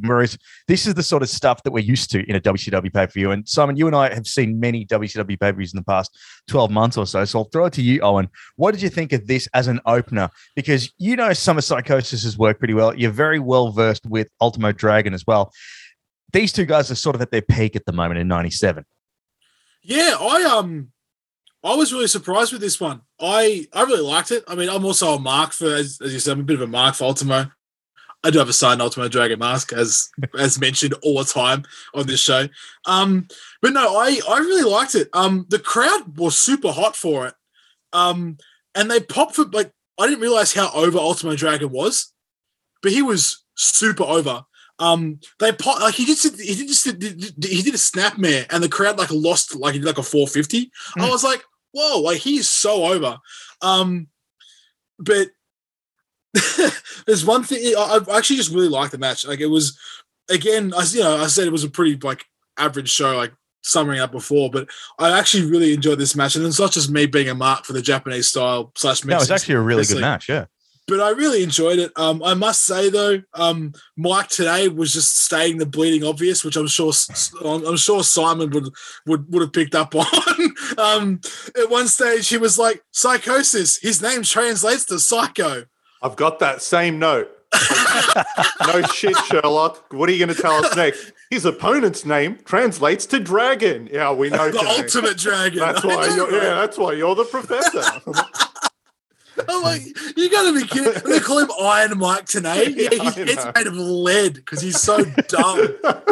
Whereas 0.00 0.38
this 0.68 0.86
is 0.86 0.94
the 0.94 1.02
sort 1.02 1.22
of 1.22 1.28
stuff 1.28 1.62
that 1.64 1.70
we're 1.70 1.80
used 1.80 2.10
to 2.12 2.28
in 2.28 2.34
a 2.34 2.40
WCW 2.40 2.92
pay 2.92 3.06
per 3.06 3.12
view. 3.12 3.30
And 3.30 3.46
Simon, 3.46 3.76
you 3.76 3.86
and 3.86 3.94
I 3.94 4.12
have 4.12 4.26
seen 4.26 4.58
many 4.58 4.86
WCW 4.86 5.38
pay 5.38 5.52
per 5.52 5.52
views 5.52 5.74
in 5.74 5.76
the 5.76 5.84
past 5.84 6.18
12 6.48 6.70
months 6.70 6.96
or 6.96 7.06
so. 7.06 7.24
So 7.24 7.40
I'll 7.40 7.44
throw 7.44 7.66
it 7.66 7.74
to 7.74 7.82
you, 7.82 8.00
Owen. 8.00 8.28
What 8.56 8.72
did 8.72 8.80
you 8.80 8.88
think 8.88 9.12
of 9.12 9.26
this 9.26 9.48
as 9.54 9.66
an 9.66 9.80
opener? 9.84 10.30
Because 10.56 10.90
you 10.98 11.16
know 11.16 11.32
Summer 11.34 11.60
Psychosis 11.60 12.24
has 12.24 12.38
worked 12.38 12.58
pretty 12.58 12.74
well. 12.74 12.94
You're 12.94 13.10
very 13.10 13.38
well 13.38 13.70
versed 13.70 14.06
with 14.06 14.28
Ultimo 14.40 14.72
Dragon 14.72 15.12
as 15.12 15.26
well. 15.26 15.52
These 16.32 16.52
two 16.52 16.64
guys 16.64 16.90
are 16.90 16.94
sort 16.94 17.14
of 17.14 17.22
at 17.22 17.30
their 17.30 17.42
peak 17.42 17.76
at 17.76 17.84
the 17.84 17.92
moment 17.92 18.20
in 18.20 18.28
97. 18.28 18.84
Yeah, 19.82 20.16
I 20.20 20.44
um 20.44 20.92
I 21.64 21.74
was 21.74 21.92
really 21.92 22.06
surprised 22.06 22.52
with 22.52 22.60
this 22.60 22.80
one. 22.80 23.02
I 23.20 23.66
I 23.72 23.82
really 23.82 24.02
liked 24.02 24.30
it. 24.30 24.44
I 24.48 24.54
mean, 24.54 24.68
I'm 24.68 24.84
also 24.84 25.14
a 25.14 25.20
mark 25.20 25.52
for 25.52 25.74
as, 25.74 25.98
as 26.02 26.12
you 26.12 26.18
said, 26.18 26.32
I'm 26.32 26.40
a 26.40 26.44
bit 26.44 26.56
of 26.56 26.62
a 26.62 26.66
mark 26.66 26.94
for 26.94 27.04
Ultimo. 27.04 27.50
I 28.24 28.30
do 28.30 28.38
have 28.38 28.48
a 28.48 28.52
signed 28.52 28.80
Ultimo 28.80 29.08
Dragon 29.08 29.38
mask, 29.38 29.72
as 29.72 30.10
as 30.38 30.60
mentioned 30.60 30.94
all 31.02 31.18
the 31.18 31.24
time 31.24 31.64
on 31.94 32.06
this 32.06 32.20
show. 32.20 32.48
Um, 32.86 33.28
but 33.60 33.72
no, 33.72 33.96
I 33.96 34.20
I 34.28 34.38
really 34.38 34.68
liked 34.68 34.94
it. 34.94 35.08
Um, 35.12 35.46
the 35.48 35.58
crowd 35.58 36.18
was 36.18 36.38
super 36.38 36.72
hot 36.72 36.96
for 36.96 37.26
it. 37.26 37.34
Um, 37.92 38.38
and 38.74 38.90
they 38.90 39.00
popped 39.00 39.36
for 39.36 39.44
like 39.46 39.72
I 39.98 40.06
didn't 40.06 40.20
realize 40.20 40.54
how 40.54 40.70
over 40.72 40.98
Ultimo 40.98 41.36
Dragon 41.36 41.70
was, 41.70 42.12
but 42.82 42.92
he 42.92 43.02
was 43.02 43.44
super 43.56 44.04
over. 44.04 44.44
Um, 44.78 45.20
they 45.38 45.52
pop 45.52 45.80
like 45.80 45.94
he 45.94 46.04
just 46.04 46.40
he 46.40 46.54
did 46.54 46.68
just 46.68 46.86
he 46.86 47.62
did 47.62 47.74
a 47.74 47.78
snapmare 47.78 48.46
and 48.50 48.62
the 48.62 48.68
crowd 48.68 48.98
like 48.98 49.10
lost 49.10 49.54
like 49.54 49.74
he 49.74 49.78
did 49.78 49.86
like 49.86 49.98
a 49.98 50.02
450. 50.02 50.70
I 50.98 51.08
was 51.08 51.22
like, 51.22 51.44
whoa, 51.72 52.00
like 52.00 52.18
he's 52.18 52.48
so 52.48 52.86
over. 52.86 53.18
Um, 53.60 54.08
but 54.98 55.28
there's 57.06 57.24
one 57.24 57.44
thing 57.44 57.74
I, 57.76 58.00
I 58.08 58.16
actually 58.16 58.36
just 58.36 58.52
really 58.52 58.68
liked 58.68 58.92
the 58.92 58.98
match. 58.98 59.26
Like 59.26 59.40
it 59.40 59.46
was 59.46 59.78
again, 60.30 60.72
I 60.76 60.84
you 60.84 61.00
know 61.00 61.16
I 61.18 61.26
said 61.26 61.46
it 61.46 61.52
was 61.52 61.64
a 61.64 61.70
pretty 61.70 61.96
like 61.96 62.24
average 62.56 62.90
show, 62.90 63.16
like 63.16 63.32
summing 63.62 64.00
up 64.00 64.12
before, 64.12 64.50
but 64.50 64.68
I 64.98 65.18
actually 65.18 65.50
really 65.50 65.74
enjoyed 65.74 65.98
this 65.98 66.16
match, 66.16 66.36
and 66.36 66.44
it's 66.44 66.60
not 66.60 66.72
just 66.72 66.90
me 66.90 67.06
being 67.06 67.28
a 67.28 67.34
mark 67.34 67.64
for 67.64 67.72
the 67.72 67.82
Japanese 67.82 68.28
style 68.28 68.72
slash. 68.76 69.04
No, 69.04 69.16
it's 69.16 69.30
actually 69.30 69.56
a 69.56 69.60
really 69.60 69.84
good 69.84 70.00
match. 70.00 70.28
Yeah. 70.28 70.46
But 70.88 71.00
I 71.00 71.10
really 71.10 71.42
enjoyed 71.42 71.78
it. 71.78 71.92
Um, 71.96 72.22
I 72.24 72.34
must 72.34 72.64
say 72.64 72.90
though, 72.90 73.22
um, 73.34 73.72
Mike 73.96 74.28
Tenay 74.28 74.74
was 74.74 74.92
just 74.92 75.16
stating 75.16 75.58
the 75.58 75.66
bleeding 75.66 76.04
obvious, 76.04 76.44
which 76.44 76.56
I'm 76.56 76.66
sure 76.66 76.92
I'm 77.44 77.76
sure 77.76 78.02
Simon 78.02 78.50
would 78.50 78.68
would 79.06 79.32
would 79.32 79.42
have 79.42 79.52
picked 79.52 79.74
up 79.74 79.94
on. 79.94 80.54
um, 80.78 81.20
at 81.56 81.70
one 81.70 81.86
stage, 81.88 82.28
he 82.28 82.36
was 82.36 82.58
like, 82.58 82.82
"Psychosis." 82.90 83.78
His 83.80 84.02
name 84.02 84.22
translates 84.22 84.84
to 84.86 84.98
psycho. 84.98 85.64
I've 86.02 86.16
got 86.16 86.40
that 86.40 86.62
same 86.62 86.98
note. 86.98 87.30
no 88.66 88.82
shit, 88.82 89.16
Sherlock. 89.26 89.92
What 89.92 90.08
are 90.08 90.12
you 90.12 90.24
going 90.24 90.34
to 90.34 90.40
tell 90.40 90.64
us 90.64 90.74
next? 90.74 91.12
His 91.30 91.44
opponent's 91.44 92.04
name 92.04 92.38
translates 92.44 93.06
to 93.06 93.20
dragon. 93.20 93.88
Yeah, 93.92 94.12
we 94.12 94.30
know. 94.30 94.50
The 94.50 94.58
today. 94.58 94.76
ultimate 94.78 95.16
dragon. 95.18 95.58
That's 95.60 95.84
why 95.84 96.14
you're. 96.14 96.32
Yeah, 96.32 96.54
that's 96.54 96.78
why 96.78 96.92
you're 96.94 97.14
the 97.14 97.24
professor. 97.24 97.82
I'm 99.48 99.62
like, 99.62 99.82
you 100.16 100.30
gotta 100.30 100.52
be 100.58 100.66
kidding. 100.66 101.02
They 101.10 101.20
call 101.20 101.38
him 101.38 101.50
Iron 101.62 101.98
Mike 101.98 102.26
Tenay. 102.26 102.74
Yeah, 102.76 102.88
Yeah, 102.92 103.04
his 103.04 103.14
head's 103.14 103.36
know. 103.44 103.52
made 103.54 103.66
of 103.66 103.74
lead 103.76 104.34
because 104.34 104.60
he's 104.60 104.80
so 104.80 105.04
dumb. 105.04 105.76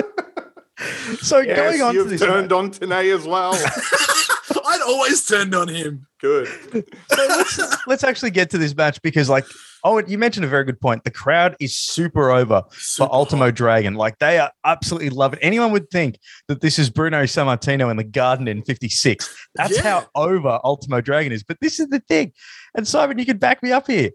So 1.21 1.41
yes, 1.41 1.59
going 1.59 1.83
on 1.83 1.93
to 1.93 1.99
you've 2.01 2.09
this 2.09 2.23
turned 2.23 2.53
on 2.55 2.71
Tenay 2.71 3.15
as 3.15 3.27
well. 3.27 3.53
I'd 3.53 4.81
always 4.87 5.27
turned 5.27 5.55
on 5.55 5.69
him. 5.69 6.07
Good. 6.23 6.49
so 6.49 6.83
let's, 7.29 7.87
let's 7.87 8.05
actually 8.05 8.31
get 8.31 8.49
to 8.51 8.59
this 8.59 8.75
match 8.75 9.01
because, 9.03 9.29
like, 9.29 9.45
oh, 9.85 9.99
you 10.07 10.17
mentioned 10.17 10.45
a 10.47 10.49
very 10.49 10.65
good 10.65 10.81
point. 10.81 11.05
The 11.05 11.11
crowd 11.11 11.55
is 11.61 11.77
super 11.77 12.31
over 12.31 12.63
Super 12.71 13.09
for 13.09 13.15
Ultimo 13.15 13.51
Dragon. 13.51 13.95
Like, 13.95 14.19
they 14.21 14.39
are 14.39 14.51
absolutely 14.65 15.11
love 15.11 15.35
it. 15.35 15.39
Anyone 15.43 15.71
would 15.73 15.91
think 15.91 16.19
that 16.49 16.63
this 16.63 16.79
is 16.79 16.89
Bruno 16.89 17.25
Sammartino 17.25 17.91
in 17.91 17.99
the 17.99 18.05
Garden 18.05 18.49
in 18.49 18.63
'56. 18.63 19.49
That's 19.57 19.77
Yeah. 19.77 19.83
how 19.83 20.07
over 20.15 20.61
Ultimo 20.65 21.03
Dragon 21.03 21.31
is. 21.33 21.43
But 21.43 21.59
this 21.61 21.79
is 21.79 21.89
the 21.89 22.01
thing, 22.01 22.33
and 22.75 22.87
Simon, 22.87 23.19
you 23.19 23.27
can 23.27 23.39
back 23.39 23.63
me 23.63 23.73
up 23.73 23.87
here. 23.87 24.11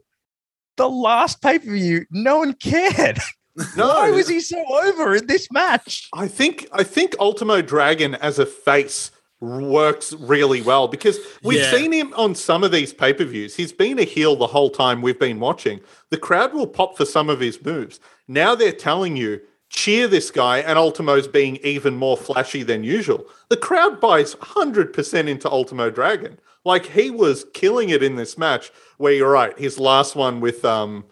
The 0.77 0.89
last 0.89 1.41
pay 1.41 1.59
per 1.59 1.71
view, 1.71 2.05
no 2.12 2.39
one 2.39 2.53
cared. 2.53 3.19
No, 3.77 3.88
Why 3.88 4.12
was 4.12 4.27
he 4.27 4.41
so 4.41 4.62
over 4.83 5.15
in 5.15 5.27
this 5.27 5.47
match? 5.50 6.09
I 6.13 6.27
think 6.27 6.67
I 6.74 6.83
think 6.83 7.15
Ultimo 7.21 7.62
Dragon 7.62 8.15
as 8.15 8.38
a 8.38 8.45
face 8.45 9.12
works 9.39 10.12
really 10.12 10.62
well 10.62 10.89
because 10.89 11.17
we've 11.41 11.62
Yeah. 11.62 11.71
seen 11.71 11.93
him 11.93 12.13
on 12.17 12.35
some 12.35 12.65
of 12.65 12.74
these 12.74 12.91
pay-per-views. 12.91 13.55
He's 13.55 13.71
been 13.71 13.97
a 13.97 14.03
heel 14.03 14.35
the 14.35 14.47
whole 14.47 14.69
time 14.69 15.01
we've 15.01 15.17
been 15.17 15.39
watching. 15.39 15.79
The 16.09 16.17
crowd 16.17 16.53
will 16.53 16.67
pop 16.67 16.97
for 16.97 17.05
some 17.05 17.29
of 17.29 17.39
his 17.39 17.63
moves. 17.63 18.01
Now 18.27 18.55
they're 18.55 18.74
telling 18.74 19.15
you 19.15 19.39
cheer 19.69 20.09
this 20.09 20.31
guy, 20.31 20.57
and 20.59 20.77
Ultimo's 20.77 21.27
being 21.27 21.55
even 21.63 21.95
more 21.95 22.17
flashy 22.17 22.63
than 22.63 22.83
usual. 22.83 23.25
The 23.50 23.55
crowd 23.57 24.01
buys 24.01 24.35
100% 24.35 25.29
into 25.29 25.50
Ultimo 25.50 25.89
Dragon. 25.89 26.39
Like 26.65 26.88
he 26.88 27.12
was 27.12 27.45
killing 27.53 27.89
it 27.89 28.01
in 28.03 28.15
this 28.15 28.38
match. 28.38 28.72
Where 28.98 29.13
you're 29.13 29.31
right, 29.31 29.57
his 29.57 29.79
last 29.79 30.15
one 30.15 30.41
with 30.41 30.65
um, 30.65 31.05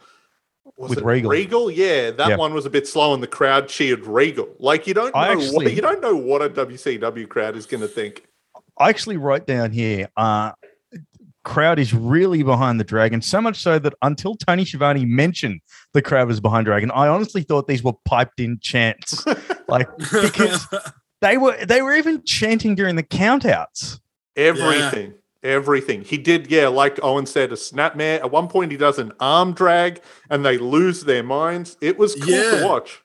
was 0.77 0.89
With 0.89 0.99
it 0.99 1.05
Regal. 1.05 1.29
Regal, 1.31 1.71
yeah, 1.71 2.11
that 2.11 2.29
Yeah. 2.29 2.35
one 2.37 2.53
was 2.53 2.65
a 2.65 2.69
bit 2.69 2.87
slow, 2.87 3.13
and 3.13 3.21
the 3.21 3.27
crowd 3.27 3.67
cheered 3.69 4.05
Regal. 4.07 4.49
Like 4.59 4.87
you 4.87 4.93
don't 4.93 5.13
know 5.13 5.19
I 5.21 5.35
what 5.35 5.43
actually- 5.45 5.73
you 5.75 5.81
don't 5.81 6.01
know 6.01 6.15
what 6.15 6.41
a 6.41 6.49
WCW 6.49 7.27
crowd 7.29 7.55
is 7.55 7.65
going 7.65 7.81
to 7.81 7.87
think. 7.87 8.25
I 8.79 8.89
actually 8.89 9.17
wrote 9.17 9.45
down 9.45 9.71
here. 9.71 10.09
Uh, 10.17 10.53
crowd 11.43 11.77
is 11.77 11.93
really 11.93 12.41
behind 12.41 12.79
the 12.79 12.83
dragon, 12.85 13.21
so 13.21 13.39
much 13.41 13.61
so 13.61 13.77
that 13.77 13.93
until 14.01 14.33
Tony 14.35 14.63
Schiavone 14.65 15.05
mentioned 15.05 15.59
the 15.93 16.01
crowd 16.01 16.27
was 16.27 16.39
behind 16.39 16.65
Dragon, 16.65 16.89
I 16.89 17.07
honestly 17.09 17.43
thought 17.43 17.67
these 17.67 17.83
were 17.83 17.93
piped 18.05 18.39
in 18.39 18.57
chants, 18.61 19.23
like 19.67 19.87
because 19.97 20.65
they 21.21 21.37
were 21.37 21.55
they 21.65 21.81
were 21.83 21.93
even 21.95 22.23
chanting 22.23 22.73
during 22.75 22.95
the 22.95 23.03
countouts. 23.03 23.99
Everything. 24.35 25.13
Everything. 25.43 26.03
He 26.03 26.17
did, 26.17 26.49
yeah, 26.49 26.67
like 26.67 26.99
Owen 27.03 27.25
said, 27.25 27.51
a 27.51 27.55
snapmare. 27.55 28.19
At 28.19 28.31
one 28.31 28.47
point, 28.47 28.71
he 28.71 28.77
does 28.77 28.97
an 28.97 29.11
arm 29.19 29.53
drag 29.53 30.01
and 30.29 30.45
they 30.45 30.57
lose 30.57 31.03
their 31.03 31.23
minds. 31.23 31.77
It 31.81 31.97
was 31.97 32.15
cool 32.15 32.29
Yeah. 32.29 32.59
to 32.59 32.65
watch. 32.65 33.01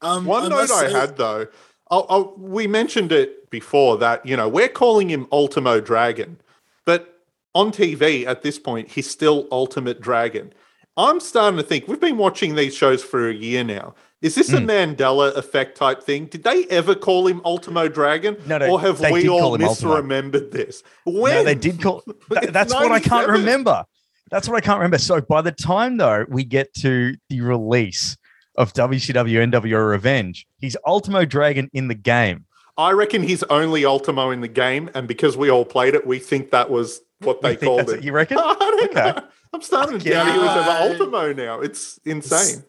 um, 0.00 0.24
One 0.24 0.48
note 0.48 0.68
must 0.68 0.72
I 0.72 0.88
had, 0.90 1.16
though, 1.16 1.46
I'll, 1.90 2.06
I'll, 2.08 2.34
we 2.36 2.66
mentioned 2.66 3.12
it 3.12 3.50
before 3.50 3.98
that, 3.98 4.24
you 4.26 4.36
know, 4.36 4.48
we're 4.48 4.68
calling 4.68 5.08
him 5.08 5.26
Ultimo 5.32 5.80
Dragon, 5.80 6.40
but 6.84 7.20
on 7.54 7.72
TV 7.72 8.26
at 8.26 8.42
this 8.42 8.58
point, 8.58 8.88
he's 8.90 9.08
still 9.08 9.48
Ultimate 9.50 10.00
Dragon. 10.00 10.52
I'm 10.96 11.20
starting 11.20 11.56
to 11.58 11.62
think 11.62 11.88
we've 11.88 12.00
been 12.00 12.16
watching 12.16 12.54
these 12.54 12.74
shows 12.74 13.02
for 13.02 13.28
a 13.28 13.34
year 13.34 13.62
now. 13.64 13.94
Is 14.26 14.34
this 14.34 14.52
a 14.52 14.58
Hmm. 14.60 14.68
Mandela 14.68 15.34
effect 15.36 15.76
type 15.76 16.02
thing? 16.02 16.26
Did 16.26 16.42
they 16.42 16.64
ever 16.66 16.94
call 16.94 17.26
him 17.28 17.40
Ultimo 17.44 17.86
Dragon? 17.88 18.36
No, 18.46 18.58
no, 18.58 18.70
or 18.72 18.80
have 18.80 18.98
we 19.00 19.28
all 19.28 19.40
call 19.40 19.54
him 19.54 19.62
Ultimo. 19.62 20.02
misremembered 20.02 20.50
this? 20.50 20.82
When? 21.04 21.32
No, 21.34 21.44
they 21.44 21.54
did 21.54 21.80
call. 21.80 22.02
That, 22.30 22.52
that's 22.52 22.74
what 22.74 22.90
I 22.90 22.98
can't 23.00 23.28
remember. 23.28 23.84
That's 24.30 24.48
what 24.48 24.56
I 24.56 24.60
can't 24.60 24.78
remember. 24.78 24.98
So 24.98 25.20
by 25.20 25.42
the 25.42 25.52
time 25.52 25.96
though 25.98 26.26
we 26.28 26.42
get 26.44 26.74
to 26.74 27.14
the 27.30 27.40
release 27.40 28.16
of 28.56 28.72
WCW 28.72 29.50
NWO 29.52 29.88
Revenge, 29.90 30.44
he's 30.58 30.76
Ultimo 30.86 31.24
Dragon 31.24 31.70
in 31.72 31.86
the 31.88 31.94
game. 31.94 32.46
I 32.76 32.90
reckon 32.90 33.22
he's 33.22 33.42
only 33.44 33.84
Ultimo 33.84 34.30
in 34.32 34.40
the 34.40 34.48
game, 34.48 34.90
and 34.94 35.06
because 35.06 35.36
we 35.36 35.50
all 35.50 35.64
played 35.64 35.94
it, 35.94 36.06
we 36.06 36.18
think 36.18 36.50
that 36.50 36.68
was 36.68 37.00
what 37.20 37.40
they 37.42 37.56
called 37.56 37.88
it. 37.90 38.02
you 38.02 38.12
reckon? 38.12 38.38
I 38.40 38.54
don't 38.58 38.90
Okay. 38.90 39.12
know. 39.20 39.22
I'm 39.54 39.62
starting 39.62 39.98
to 40.00 40.10
doubt 40.10 40.32
he 40.32 40.38
was 40.38 40.56
ever 40.56 40.90
Ultimo 40.92 41.32
now. 41.32 41.60
It's 41.60 41.98
insane. 42.04 42.64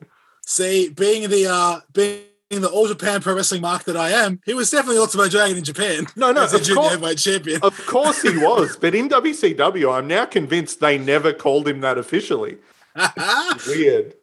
See, 0.50 0.88
being 0.88 1.30
the 1.30 1.46
uh, 1.46 1.82
being 1.94 2.22
the 2.50 2.70
All 2.70 2.88
Japan 2.88 3.22
Pro 3.22 3.36
Wrestling 3.36 3.62
mark 3.62 3.84
that 3.84 3.98
I 3.98 4.12
am, 4.12 4.40
he 4.46 4.54
was 4.54 4.72
definitely 4.72 4.98
Ultimate 5.00 5.30
Dragon 5.30 5.58
in 5.58 5.64
Japan. 5.66 6.08
No, 6.16 6.32
no, 6.32 6.44
as 6.46 6.54
a 6.54 6.58
of 6.58 6.64
junior 6.64 6.76
course- 6.80 6.92
heavyweight 6.92 7.18
champion. 7.18 7.60
Of 7.64 7.86
course 7.86 8.22
he 8.22 8.38
was, 8.38 8.78
but 8.78 8.96
in 8.96 9.10
WCW, 9.10 9.94
I'm 9.94 10.08
now 10.08 10.24
convinced 10.26 10.80
they 10.80 10.98
never 10.98 11.34
called 11.34 11.68
him 11.68 11.82
that 11.82 11.98
officially. 11.98 12.58
Weird. 13.68 14.14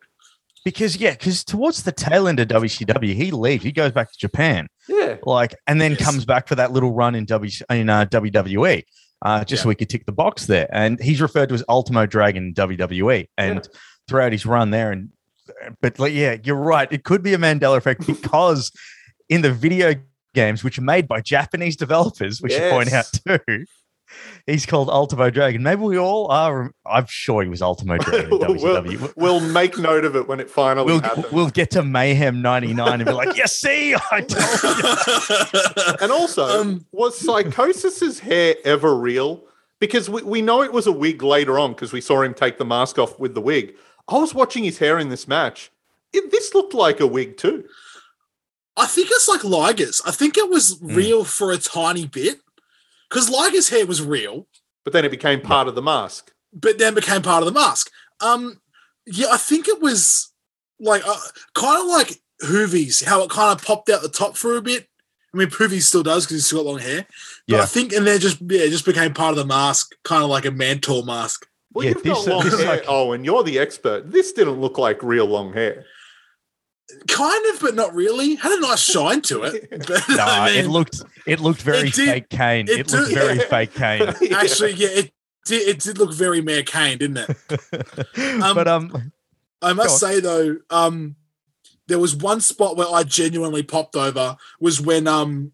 Because 0.64 0.96
yeah, 0.96 1.10
because 1.10 1.44
towards 1.44 1.82
the 1.82 1.92
tail 1.92 2.26
end 2.26 2.40
of 2.40 2.48
WCW, 2.48 3.12
he 3.14 3.30
leaves. 3.30 3.62
He 3.62 3.70
goes 3.72 3.92
back 3.92 4.10
to 4.10 4.18
Japan, 4.18 4.66
Yeah. 4.88 5.16
like, 5.24 5.54
and 5.66 5.78
then 5.78 5.90
Yes. 5.92 6.02
comes 6.02 6.24
back 6.24 6.48
for 6.48 6.54
that 6.54 6.72
little 6.72 6.92
run 6.94 7.14
in 7.14 7.26
W 7.26 7.50
in 7.68 7.90
uh, 7.90 8.06
WWE, 8.06 8.82
uh, 9.20 9.44
just 9.44 9.62
so 9.62 9.66
Yeah. 9.66 9.68
we 9.68 9.74
could 9.74 9.90
tick 9.90 10.06
the 10.06 10.12
box 10.12 10.46
there. 10.46 10.66
And 10.72 10.98
he's 11.02 11.20
referred 11.20 11.50
to 11.50 11.54
as 11.54 11.62
Ultimo 11.68 12.06
Dragon 12.06 12.54
WWE, 12.54 13.28
and 13.36 13.68
throughout 14.08 14.32
his 14.32 14.46
run 14.46 14.70
there. 14.70 14.90
And 14.90 15.10
but 15.80 15.98
like, 15.98 16.12
yeah, 16.12 16.36
you're 16.42 16.56
right. 16.56 16.90
It 16.92 17.04
could 17.04 17.22
be 17.22 17.34
a 17.34 17.38
Mandela 17.38 17.76
effect 17.76 18.06
because 18.06 18.70
in 19.28 19.42
the 19.42 19.52
video 19.52 19.94
games, 20.34 20.64
which 20.64 20.78
are 20.78 20.82
made 20.82 21.06
by 21.08 21.20
Japanese 21.20 21.76
developers, 21.76 22.40
we 22.42 22.50
should 22.50 22.70
point 22.70 22.92
out 22.92 23.06
too. 23.26 23.64
He's 24.46 24.64
called 24.66 24.90
Ultimo 24.90 25.30
Dragon. 25.30 25.62
Maybe 25.62 25.80
we 25.80 25.98
all 25.98 26.30
are. 26.30 26.70
I'm 26.86 27.06
sure 27.08 27.42
he 27.42 27.48
was 27.48 27.62
Ultimo 27.62 27.98
Dragon 27.98 28.30
we'll, 28.38 29.12
we'll 29.16 29.40
make 29.40 29.76
note 29.78 30.04
of 30.04 30.14
it 30.14 30.28
when 30.28 30.38
it 30.38 30.48
finally 30.48 30.86
We'll, 30.86 31.00
happens. 31.00 31.32
we'll 31.32 31.50
get 31.50 31.70
to 31.72 31.82
Mayhem 31.82 32.40
99 32.42 33.00
and 33.00 33.04
be 33.06 33.12
like, 33.12 33.36
yes, 33.36 33.56
see, 33.56 33.94
I 34.12 34.20
told 34.20 34.62
you. 34.62 35.94
And 36.00 36.12
also, 36.12 36.44
Um, 36.60 36.86
was 36.92 37.18
Psychosis's 37.20 38.20
hair 38.20 38.54
ever 38.64 38.94
real? 38.96 39.44
Because 39.80 40.08
we, 40.08 40.22
we 40.22 40.42
know 40.42 40.62
it 40.62 40.72
was 40.72 40.86
a 40.86 40.92
wig 40.92 41.22
later 41.22 41.58
on 41.58 41.72
because 41.72 41.92
we 41.92 42.00
saw 42.00 42.22
him 42.22 42.34
take 42.34 42.58
the 42.58 42.64
mask 42.64 42.98
off 42.98 43.18
with 43.18 43.34
the 43.34 43.40
wig. 43.40 43.74
I 44.08 44.18
was 44.18 44.34
watching 44.34 44.64
his 44.64 44.78
hair 44.78 44.98
in 44.98 45.08
this 45.08 45.26
match. 45.28 45.70
It, 46.12 46.30
this 46.30 46.54
looked 46.54 46.74
like 46.74 47.00
a 47.00 47.06
wig 47.06 47.36
too. 47.36 47.64
I 48.76 48.86
think 48.86 49.08
it's 49.10 49.28
like 49.28 49.44
Liger's. 49.44 50.00
I 50.04 50.10
think 50.10 50.36
it 50.36 50.50
was 50.50 50.78
Hmm. 50.78 50.94
real 50.94 51.24
for 51.24 51.52
a 51.52 51.58
tiny 51.58 52.06
bit 52.06 52.40
because 53.08 53.30
Liger's 53.30 53.68
hair 53.68 53.86
was 53.86 54.02
real, 54.02 54.46
But 54.84 54.92
then 54.92 55.04
it 55.04 55.10
became 55.10 55.40
part 55.40 55.68
of 55.68 55.74
the 55.74 55.82
mask. 55.82 56.32
but 56.52 56.78
then 56.78 56.94
became 56.94 57.22
part 57.22 57.42
of 57.42 57.46
the 57.52 57.58
mask. 57.58 57.90
Um, 58.20 58.60
yeah, 59.06 59.28
I 59.32 59.36
think 59.38 59.66
it 59.68 59.80
was 59.80 60.32
like 60.80 61.02
uh, 61.06 61.16
kind 61.54 61.80
of 61.80 61.86
like 61.86 62.20
Juvi's, 62.42 63.00
how 63.04 63.22
it 63.22 63.30
kind 63.30 63.58
of 63.58 63.64
popped 63.64 63.88
out 63.90 64.02
the 64.02 64.08
top 64.08 64.36
for 64.36 64.56
a 64.56 64.62
bit. 64.62 64.88
I 65.32 65.36
mean, 65.36 65.48
Juvi 65.48 65.80
still 65.82 66.02
does 66.04 66.24
because 66.24 66.36
he's 66.36 66.46
still 66.46 66.62
got 66.62 66.70
long 66.70 66.78
hair. 66.78 67.06
But 67.48 67.56
Yeah. 67.56 67.62
I 67.62 67.66
think, 67.66 67.92
and 67.92 68.06
then 68.06 68.20
just 68.20 68.38
yeah, 68.40 68.60
it 68.62 68.70
just 68.70 68.84
became 68.84 69.14
part 69.14 69.30
of 69.32 69.36
the 69.36 69.44
mask, 69.46 69.94
kind 70.04 70.22
of 70.22 70.30
like 70.30 70.44
a 70.44 70.50
mantle 70.52 71.04
mask. 71.04 71.46
Well, 71.74 71.84
Yeah, 71.84 71.90
you've 71.94 72.04
got 72.04 72.14
this- 72.24 72.26
long 72.26 72.46
hair. 72.46 72.66
like- 72.66 72.84
oh, 72.88 73.12
and 73.12 73.24
you're 73.24 73.42
the 73.42 73.58
expert. 73.58 74.10
This 74.10 74.32
didn't 74.32 74.60
look 74.60 74.78
like 74.78 75.02
real 75.02 75.26
long 75.26 75.52
hair. 75.52 75.84
Kind 77.08 77.44
of, 77.54 77.60
but 77.60 77.74
not 77.74 77.94
really. 77.94 78.34
Had 78.36 78.52
a 78.52 78.60
nice 78.60 78.80
shine 78.80 79.20
to 79.22 79.42
it. 79.44 79.68
But, 79.88 80.08
No, 80.08 80.16
I 80.24 80.50
it 80.50 80.66
looked 80.68 81.02
it 81.26 81.40
looked 81.40 81.62
very 81.62 81.88
It 81.88 81.94
did- 81.94 82.08
fake 82.08 82.28
Kane. 82.28 82.68
It, 82.68 82.80
it 82.80 82.92
looked 82.92 83.08
did- 83.08 83.14
very 83.18 83.36
yeah. 83.38 83.48
fake 83.48 83.74
Kane. 83.74 84.02
actually, 84.32 84.72
yeah, 84.72 84.88
it 84.88 85.12
did, 85.46 85.68
it 85.68 85.80
did 85.80 85.98
look 85.98 86.12
very 86.14 86.40
Mayor 86.42 86.62
Kane, 86.62 86.98
didn't 86.98 87.16
it? 87.18 87.36
but 88.14 88.68
um, 88.68 89.12
I 89.62 89.72
must 89.72 89.98
say 89.98 90.20
though, 90.20 90.58
um, 90.70 91.16
there 91.88 91.98
was 91.98 92.14
one 92.14 92.40
spot 92.40 92.76
where 92.76 92.88
I 92.92 93.02
genuinely 93.02 93.62
popped 93.62 93.96
over 93.96 94.36
was 94.60 94.80
when 94.80 95.06
um, 95.08 95.52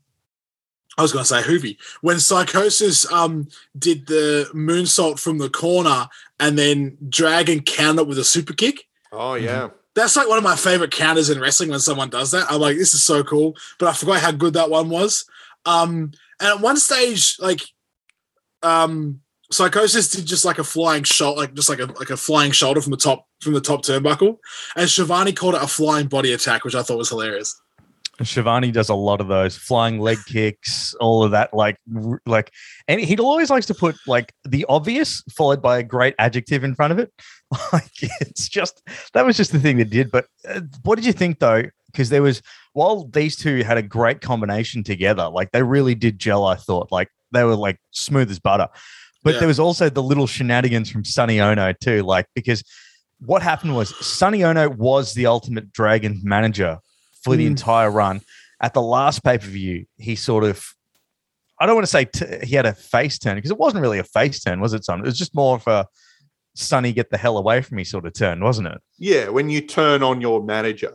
I 1.01 1.03
was 1.03 1.13
going 1.13 1.25
to 1.25 1.29
say 1.29 1.43
Juvi 1.43 1.79
when 2.03 2.21
Psychosis 2.21 3.11
um 3.11 3.49
did 3.79 4.07
the 4.07 4.51
moonsault 4.55 5.19
from 5.19 5.39
the 5.39 5.49
corner 5.49 6.09
and 6.39 6.59
then 6.59 6.99
Dragon 7.09 7.63
countered 7.63 8.07
with 8.07 8.19
a 8.19 8.25
super 8.25 8.53
kick. 8.53 8.87
Oh 9.13 9.35
yeah. 9.35 9.71
That's 9.95 10.15
like 10.15 10.29
one 10.29 10.39
of 10.39 10.45
my 10.45 10.57
favorite 10.57 10.93
counters 10.93 11.31
in 11.31 11.41
wrestling 11.41 11.71
when 11.71 11.81
someone 11.81 12.11
does 12.11 12.31
that. 12.31 12.47
I'm 12.49 12.61
like, 12.61 12.77
this 12.77 12.95
is 12.95 13.03
so 13.03 13.25
cool. 13.25 13.57
But 13.79 13.89
I 13.89 13.93
forgot 13.93 14.21
how 14.21 14.31
good 14.31 14.55
that 14.55 14.71
one 14.71 14.89
was. 14.89 15.25
Um, 15.67 16.13
and 16.39 16.49
at 16.49 16.61
one 16.61 16.77
stage, 16.77 17.37
like, 17.41 17.61
um, 18.63 19.21
Psychosis 19.53 20.11
did 20.11 20.27
just 20.27 20.45
like 20.45 20.59
a 20.59 20.65
flying 20.65 21.03
shot, 21.03 21.37
like 21.37 21.55
just 21.55 21.69
like 21.69 21.81
a 21.81 21.87
like 21.87 22.11
a 22.11 22.17
flying 22.17 22.53
shoulder 22.53 22.81
from 22.81 22.93
the 22.93 22.97
top 22.97 23.27
from 23.41 23.53
the 23.53 23.61
top 23.61 23.83
turnbuckle, 23.83 24.39
and 24.77 24.89
Schiavone 24.89 25.33
called 25.33 25.57
it 25.57 25.63
a 25.63 25.67
flying 25.67 26.07
body 26.07 26.33
attack, 26.33 26.65
which 26.65 26.77
I 26.77 26.83
thought 26.83 26.99
was 26.99 27.09
hilarious. 27.09 27.61
Schiavone 28.27 28.71
does 28.71 28.89
a 28.89 28.95
lot 28.95 29.21
of 29.21 29.29
those 29.29 29.57
flying 29.57 29.99
leg 29.99 30.19
kicks, 30.27 30.95
all 30.95 31.25
of 31.25 31.31
that. 31.33 31.55
Like, 31.55 31.77
like, 32.27 32.53
and 32.89 33.01
he 33.01 33.17
always 33.19 33.51
likes 33.51 33.67
to 33.67 33.75
put 33.75 33.97
like 34.07 34.33
the 34.45 34.65
obvious 34.69 35.23
followed 35.37 35.63
by 35.63 35.79
a 35.79 35.83
great 35.83 36.15
adjective 36.19 36.65
in 36.65 36.75
front 36.75 36.93
of 36.93 36.99
it. 36.99 37.13
Like, 37.73 37.91
it's 38.21 38.49
just 38.49 38.81
that 39.13 39.27
was 39.27 39.37
just 39.37 39.51
the 39.51 39.59
thing 39.59 39.79
that 39.79 39.91
did. 39.91 40.13
But 40.13 40.27
uh, 40.49 40.61
what 40.85 40.95
did 40.97 41.05
you 41.05 41.13
think 41.13 41.41
though? 41.41 41.65
Because 41.87 42.09
there 42.09 42.23
was 42.23 42.43
while 42.75 43.07
these 43.07 43.35
two 43.35 43.65
had 43.65 43.77
a 43.77 43.83
great 43.83 44.21
combination 44.21 44.85
together, 44.85 45.29
like 45.29 45.51
they 45.51 45.63
really 45.65 45.97
did 45.97 46.21
gel. 46.21 46.47
I 46.47 46.55
thought 46.55 46.93
like 46.93 47.09
they 47.33 47.43
were 47.43 47.57
like 47.57 47.81
smooth 47.91 48.31
as 48.31 48.39
butter. 48.39 48.69
But 49.25 49.35
Yeah. 49.35 49.41
there 49.41 49.49
was 49.49 49.59
also 49.59 49.91
the 49.91 50.03
little 50.03 50.29
shenanigans 50.29 50.91
from 50.91 51.05
Sonny 51.05 51.41
Onoo 51.41 51.75
too, 51.81 52.03
like 52.03 52.27
because 52.37 52.63
what 53.19 53.43
happened 53.43 53.75
was 53.75 53.95
Sonny 54.05 54.45
Onoo 54.45 54.71
was 54.71 55.15
the 55.15 55.27
ultimate 55.27 55.73
dragon 55.73 56.21
manager 56.23 56.79
for 57.23 57.37
the 57.37 57.45
Mm. 57.45 57.49
entire 57.53 57.91
run. 57.91 58.21
At 58.63 58.75
the 58.75 58.83
last 58.83 59.23
pay 59.25 59.39
per 59.39 59.47
view, 59.47 59.87
he 59.97 60.17
sort 60.17 60.45
of, 60.45 60.65
I 61.59 61.67
don't 61.67 61.75
want 61.75 61.87
to 61.87 61.91
say 61.91 62.05
t- 62.07 62.47
he 62.47 62.55
had 62.57 62.67
a 62.67 62.75
face 62.75 63.19
turn 63.19 63.37
because 63.37 63.51
it 63.51 63.59
wasn't 63.59 63.83
really 63.83 63.99
a 63.99 64.05
face 64.05 64.41
turn, 64.43 64.61
was 64.61 64.73
it, 64.75 64.85
son? 64.85 65.01
It 65.01 65.07
was 65.07 65.19
just 65.19 65.35
more 65.35 65.57
of 65.57 65.67
a 65.67 65.87
Sonny 66.57 66.93
get 66.93 67.11
the 67.11 67.17
hell 67.17 67.39
away 67.39 67.63
from 67.63 67.77
me 67.77 67.85
sort 67.85 68.05
of 68.07 68.13
turn, 68.13 68.43
wasn't 68.43 68.69
it? 68.69 68.79
Yeah, 68.99 69.29
when 69.29 69.49
you 69.49 69.61
turn 69.61 70.03
on 70.03 70.21
your 70.21 70.43
manager. 70.43 70.95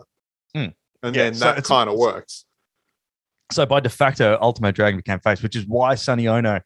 Hmm. 0.54 0.68
And 1.02 1.16
Yeah, 1.16 1.24
then 1.24 1.34
so 1.36 1.46
that 1.46 1.52
it's- 1.60 1.68
kind 1.68 1.90
of 1.90 1.96
works. 1.98 2.46
So 3.52 3.66
by 3.66 3.80
de 3.80 3.90
facto, 3.90 4.38
Ultimo 4.42 4.72
Dragon 4.72 4.98
became 4.98 5.20
face, 5.20 5.42
which 5.44 5.56
is 5.56 5.66
why 5.68 5.94
Sonny 5.96 6.28
Onoo 6.28 6.60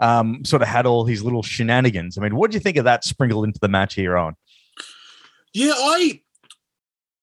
um, 0.00 0.44
sort 0.44 0.60
of 0.62 0.68
had 0.68 0.84
all 0.86 1.06
his 1.06 1.24
little 1.24 1.42
shenanigans. 1.42 2.18
I 2.18 2.20
mean, 2.20 2.36
what 2.36 2.50
do 2.50 2.56
you 2.56 2.60
think 2.60 2.76
of 2.76 2.84
that 2.84 3.04
sprinkled 3.04 3.46
into 3.46 3.58
the 3.58 3.68
match 3.68 3.94
here 3.94 4.16
on? 4.18 4.36
Yeah, 5.54 5.72
I 5.74 6.20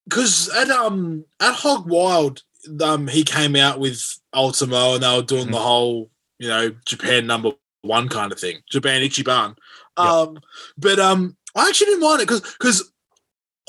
because 0.05 0.49
at 0.49 0.69
um 0.69 1.25
at 1.39 1.55
Hog 1.55 1.89
Wild, 1.89 2.43
um 2.81 3.07
he 3.07 3.23
came 3.23 3.55
out 3.55 3.79
with 3.79 4.01
Ultimo 4.33 4.95
and 4.95 5.03
they 5.03 5.15
were 5.15 5.23
doing 5.23 5.51
the 5.51 5.59
whole 5.59 6.09
you 6.39 6.47
know 6.47 6.75
Japan 6.85 7.27
number 7.27 7.51
one 7.81 8.09
kind 8.09 8.31
of 8.31 8.39
thing, 8.39 8.57
Japan 8.69 9.01
Ichiban. 9.01 9.55
Yeah. 9.97 10.11
Um, 10.11 10.39
but 10.77 10.99
um, 10.99 11.37
I 11.55 11.67
actually 11.67 11.87
didn't 11.87 12.01
mind 12.01 12.21
it 12.21 12.27
because 12.27 12.41
because 12.41 12.91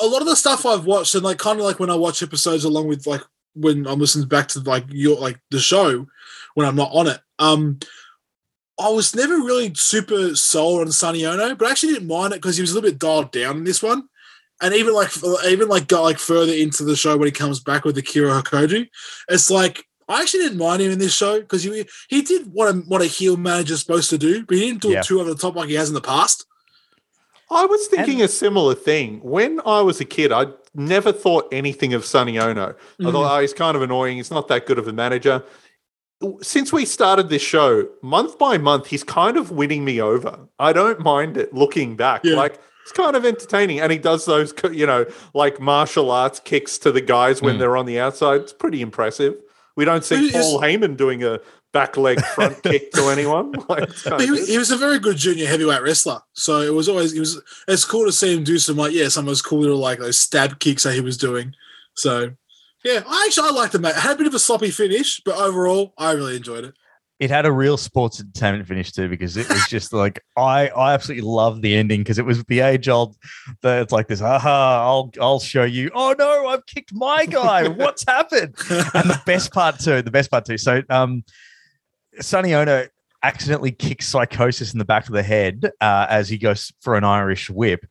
a 0.01 0.07
lot 0.07 0.23
of 0.23 0.29
the 0.29 0.37
stuff 0.37 0.65
I've 0.65 0.87
watched 0.87 1.15
and 1.15 1.25
like 1.25 1.39
kind 1.39 1.59
of 1.59 1.65
like 1.65 1.79
when 1.79 1.91
I 1.91 1.95
watch 1.95 2.23
episodes 2.23 2.65
along 2.65 2.89
with 2.89 3.07
like 3.07 3.23
when 3.55 3.87
I'm 3.87 3.99
listening 4.01 4.29
back 4.29 4.49
to 4.49 4.61
like 4.61 4.85
your 4.89 5.19
like 5.19 5.39
the 5.51 5.61
show 5.61 6.07
when 6.55 6.67
I'm 6.67 6.77
not 6.77 6.91
on 6.93 7.09
it. 7.09 7.21
Um, 7.39 7.79
I 8.81 8.89
was 8.89 9.15
never 9.15 9.35
really 9.37 9.73
super 9.75 10.35
sold 10.35 10.81
on 10.81 10.91
Sonny 10.91 11.25
Onoo, 11.25 11.55
but 11.57 11.69
I 11.69 11.71
actually 11.71 11.93
didn't 11.93 12.09
mind 12.09 12.33
it 12.33 12.37
because 12.37 12.57
he 12.57 12.61
was 12.61 12.73
a 12.73 12.75
little 12.75 12.91
bit 12.91 12.99
dialed 12.99 13.31
down 13.31 13.59
in 13.59 13.65
this 13.65 13.83
one. 13.83 14.09
And 14.65 14.75
even 14.75 14.95
like 14.95 15.11
even 15.47 15.69
like 15.69 15.89
got 15.89 16.01
like 16.01 16.19
further 16.19 16.53
into 16.53 16.85
the 16.85 16.97
show 16.97 17.19
when 17.19 17.27
he 17.27 17.33
comes 17.33 17.61
back 17.61 17.85
with 17.85 17.99
Akira 17.99 18.31
Hokuto, 18.43 18.89
it's 19.29 19.51
like 19.51 19.87
I 20.09 20.23
actually 20.23 20.45
didn't 20.45 20.59
mind 20.59 20.81
him 20.81 20.91
in 20.91 20.99
this 20.99 21.15
show 21.15 21.39
because 21.39 21.63
he 21.63 21.85
he 22.09 22.23
did 22.23 22.51
what 22.51 22.75
a 22.75 22.79
what 22.79 23.03
a 23.03 23.07
heel 23.07 23.37
manager's 23.37 23.81
supposed 23.81 24.09
to 24.09 24.19
do, 24.19 24.45
but 24.47 24.57
he 24.57 24.63
didn't 24.63 24.81
do 24.81 24.93
Yeah. 24.93 25.01
it 25.01 25.05
too 25.05 25.21
over 25.21 25.29
the 25.29 25.39
top 25.39 25.55
like 25.55 25.69
he 25.69 25.75
has 25.75 25.89
in 25.89 25.95
the 25.95 26.01
past. 26.01 26.47
I 27.51 27.67
was 27.67 27.87
thinking 27.89 28.23
a 28.23 28.29
similar 28.29 28.75
thing. 28.75 29.21
When 29.23 29.61
I 29.67 29.83
was 29.83 30.01
a 30.01 30.07
kid, 30.07 30.33
I 30.33 30.47
never 30.75 31.13
thought 31.13 31.47
anything 31.53 31.93
of 31.93 32.07
Sonny 32.07 32.39
Onoo. 32.39 32.61
I 32.61 32.65
thought, 32.65 32.75
mm. 33.01 33.31
oh, 33.31 33.41
he's 33.41 33.53
kind 33.53 33.77
of 33.77 33.83
annoying. 33.83 34.17
He's 34.17 34.31
not 34.31 34.49
that 34.49 34.65
good 34.65 34.79
of 34.79 34.89
a 34.89 34.95
manager. 34.95 35.45
Since 36.41 36.73
we 36.73 36.87
started 36.87 37.29
this 37.29 37.43
show, 37.43 37.87
month 38.03 38.39
by 38.39 38.57
month, 38.57 38.87
he's 38.87 39.05
kind 39.05 39.37
of 39.37 39.51
winning 39.51 39.85
me 39.85 40.01
over. 40.01 40.49
I 40.59 40.73
don't 40.73 41.01
mind 41.01 41.37
it 41.37 41.53
looking 41.53 41.97
back. 41.97 42.23
Yeah. 42.25 42.37
Like, 42.37 42.59
it's 42.85 42.93
kind 42.93 43.17
of 43.17 43.25
entertaining. 43.25 43.81
And 43.81 43.91
he 43.91 43.99
does 43.99 44.25
those, 44.27 44.55
you 44.73 44.87
know, 44.87 45.07
like 45.35 45.59
martial 45.61 46.11
arts 46.11 46.39
kicks 46.41 46.79
to 46.79 46.93
the 46.93 47.01
guys 47.01 47.43
when 47.43 47.57
Mm. 47.57 47.59
they're 47.59 47.77
on 47.77 47.87
the 47.87 47.99
outside. 47.99 48.43
It's 48.43 48.53
pretty 48.53 48.81
impressive. 48.83 49.35
We 49.77 49.85
don't 49.85 50.05
see 50.05 50.17
But 50.17 50.25
it's- 50.27 50.45
Paul 50.45 50.61
Heyman 50.61 50.97
doing 50.97 51.25
a 51.25 51.41
back 51.73 51.97
leg 51.97 52.25
front 52.25 52.63
kick 52.63 52.93
to 52.93 53.09
anyone. 53.09 53.53
Like, 53.69 53.85
it's 53.85 54.03
kind 54.03 54.19
But 54.19 54.21
of 54.21 54.21
he, 54.21 54.27
good. 54.37 54.49
he 54.49 54.59
was 54.59 54.71
a 54.71 54.77
very 54.77 54.99
good 55.01 55.17
junior 55.17 55.47
heavyweight 55.47 55.83
wrestler, 55.83 56.21
so 56.35 56.61
it 56.61 56.73
was 56.73 56.89
always 56.89 57.13
it 57.13 57.19
was 57.21 57.41
it's 57.67 57.85
cool 57.85 58.05
to 58.07 58.13
see 58.13 58.37
him 58.37 58.45
do 58.45 58.59
some 58.59 58.77
like 58.77 58.93
yeah 58.93 59.09
some 59.09 59.25
of 59.25 59.29
those 59.29 59.43
cool 59.43 59.61
little 59.61 59.79
like 59.79 59.99
those 59.99 60.17
stab 60.19 60.61
kicks 60.61 60.85
that 60.85 60.95
he 60.95 61.01
was 61.01 61.17
doing. 61.17 61.53
So 61.97 62.31
yeah, 62.85 63.03
I 63.09 63.25
actually 63.27 63.49
I 63.49 63.53
liked 63.53 63.75
it, 63.75 63.81
mate. 63.81 63.91
It 63.91 63.97
had 63.97 64.15
a 64.15 64.19
bit 64.19 64.27
of 64.29 64.35
a 64.35 64.39
sloppy 64.39 64.71
finish, 64.71 65.21
but 65.25 65.37
overall 65.37 65.95
I 65.99 66.13
really 66.13 66.37
enjoyed 66.37 66.65
it. 66.65 66.75
It 67.21 67.31
had 67.31 67.47
a 67.47 67.53
real 67.53 67.77
sports 67.77 68.21
entertainment 68.21 68.67
finish 68.67 68.91
too 68.91 69.09
because 69.09 69.37
it 69.37 69.49
was 69.49 69.67
just 69.69 69.93
like 69.93 70.23
I 70.37 70.69
I 70.69 70.95
absolutely 70.95 71.29
love 71.29 71.63
the 71.63 71.75
ending 71.77 72.01
because 72.01 72.19
it 72.19 72.27
was 72.27 72.43
the 72.45 72.61
age 72.61 72.89
old 72.89 73.17
that 73.63 73.83
it's 73.83 73.93
like 73.93 74.09
this 74.09 74.21
aha 74.21 74.83
I'll 74.85 75.11
I'll 75.21 75.41
show 75.41 75.65
you. 75.65 75.91
Oh 75.95 76.15
no 76.19 76.49
I've 76.49 76.67
kicked 76.67 76.93
my 76.93 77.27
guy. 77.27 77.69
What's 77.69 78.05
happened? 78.07 78.55
And 78.69 79.11
the 79.11 79.21
best 79.27 79.53
part 79.53 79.79
too 79.79 80.03
the 80.03 80.11
best 80.11 80.31
part 80.31 80.45
too. 80.45 80.59
So 80.59 80.83
um 80.91 81.25
Sonny 82.21 82.53
Onoo 82.55 82.89
accidentally 83.23 83.73
kicks 83.73 84.07
psychosis 84.07 84.73
in 84.73 84.79
the 84.79 84.85
back 84.85 85.07
of 85.07 85.15
the 85.15 85.23
head 85.23 85.71
uh, 85.81 86.07
as 86.11 86.29
he 86.29 86.37
goes 86.37 86.73
for 86.81 86.95
an 86.95 87.05
Irish 87.05 87.49
whip. 87.49 87.87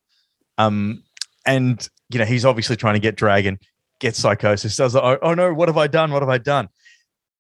Um 0.58 1.04
and 1.46 1.88
you 2.10 2.20
know 2.20 2.26
he's 2.26 2.46
obviously 2.46 2.76
trying 2.76 2.96
to 2.96 3.00
get 3.00 3.16
Dragon 3.16 3.58
gets 4.00 4.20
psychosis 4.20 4.76
does 4.76 4.94
the, 4.94 5.02
oh, 5.02 5.18
oh 5.22 5.34
no 5.34 5.54
what 5.54 5.70
have 5.70 5.78
I 5.78 5.88
done? 5.88 6.12
What 6.12 6.22
have 6.22 6.30
I 6.30 6.38
done 6.38 6.68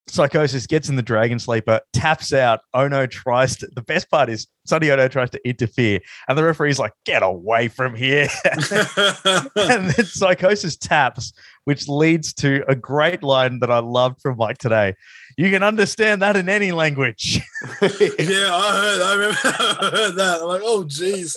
Psychosis 0.07 0.67
gets 0.67 0.89
in 0.89 0.95
the 0.95 1.01
Dragon 1.01 1.39
Sleeper, 1.39 1.79
taps 1.93 2.33
out. 2.33 2.59
Oh 2.73 2.83
ono 2.83 3.07
tries 3.07 3.55
to. 3.57 3.67
The 3.73 3.81
best 3.81 4.11
part 4.11 4.29
is 4.29 4.47
Sonny 4.65 4.91
Onoo 4.91 5.09
tries 5.09 5.29
to 5.31 5.47
interfere, 5.47 5.99
and 6.27 6.37
the 6.37 6.43
referee's 6.43 6.79
like, 6.79 6.93
"Get 7.05 7.23
away 7.23 7.69
from 7.69 7.95
here!" 7.95 8.27
and 8.45 9.89
then 9.89 10.05
Psychosis 10.05 10.75
taps, 10.75 11.31
which 11.63 11.87
leads 11.87 12.33
to 12.35 12.63
a 12.67 12.75
great 12.75 13.23
line 13.23 13.59
that 13.59 13.71
I 13.71 13.79
loved 13.79 14.21
from 14.21 14.37
Mike 14.37 14.57
Tenay. 14.57 14.93
You 15.37 15.49
can 15.49 15.63
understand 15.63 16.21
that 16.21 16.35
in 16.35 16.49
any 16.49 16.71
language. 16.71 17.39
yeah, 17.81 18.49
I 18.51 18.81
heard. 18.81 19.01
I 19.01 19.13
remember 19.13 19.39
I 19.45 19.89
heard 19.91 20.15
that. 20.15 20.39
I'm 20.41 20.47
like, 20.47 20.61
oh 20.63 20.83
jeez. 20.83 21.35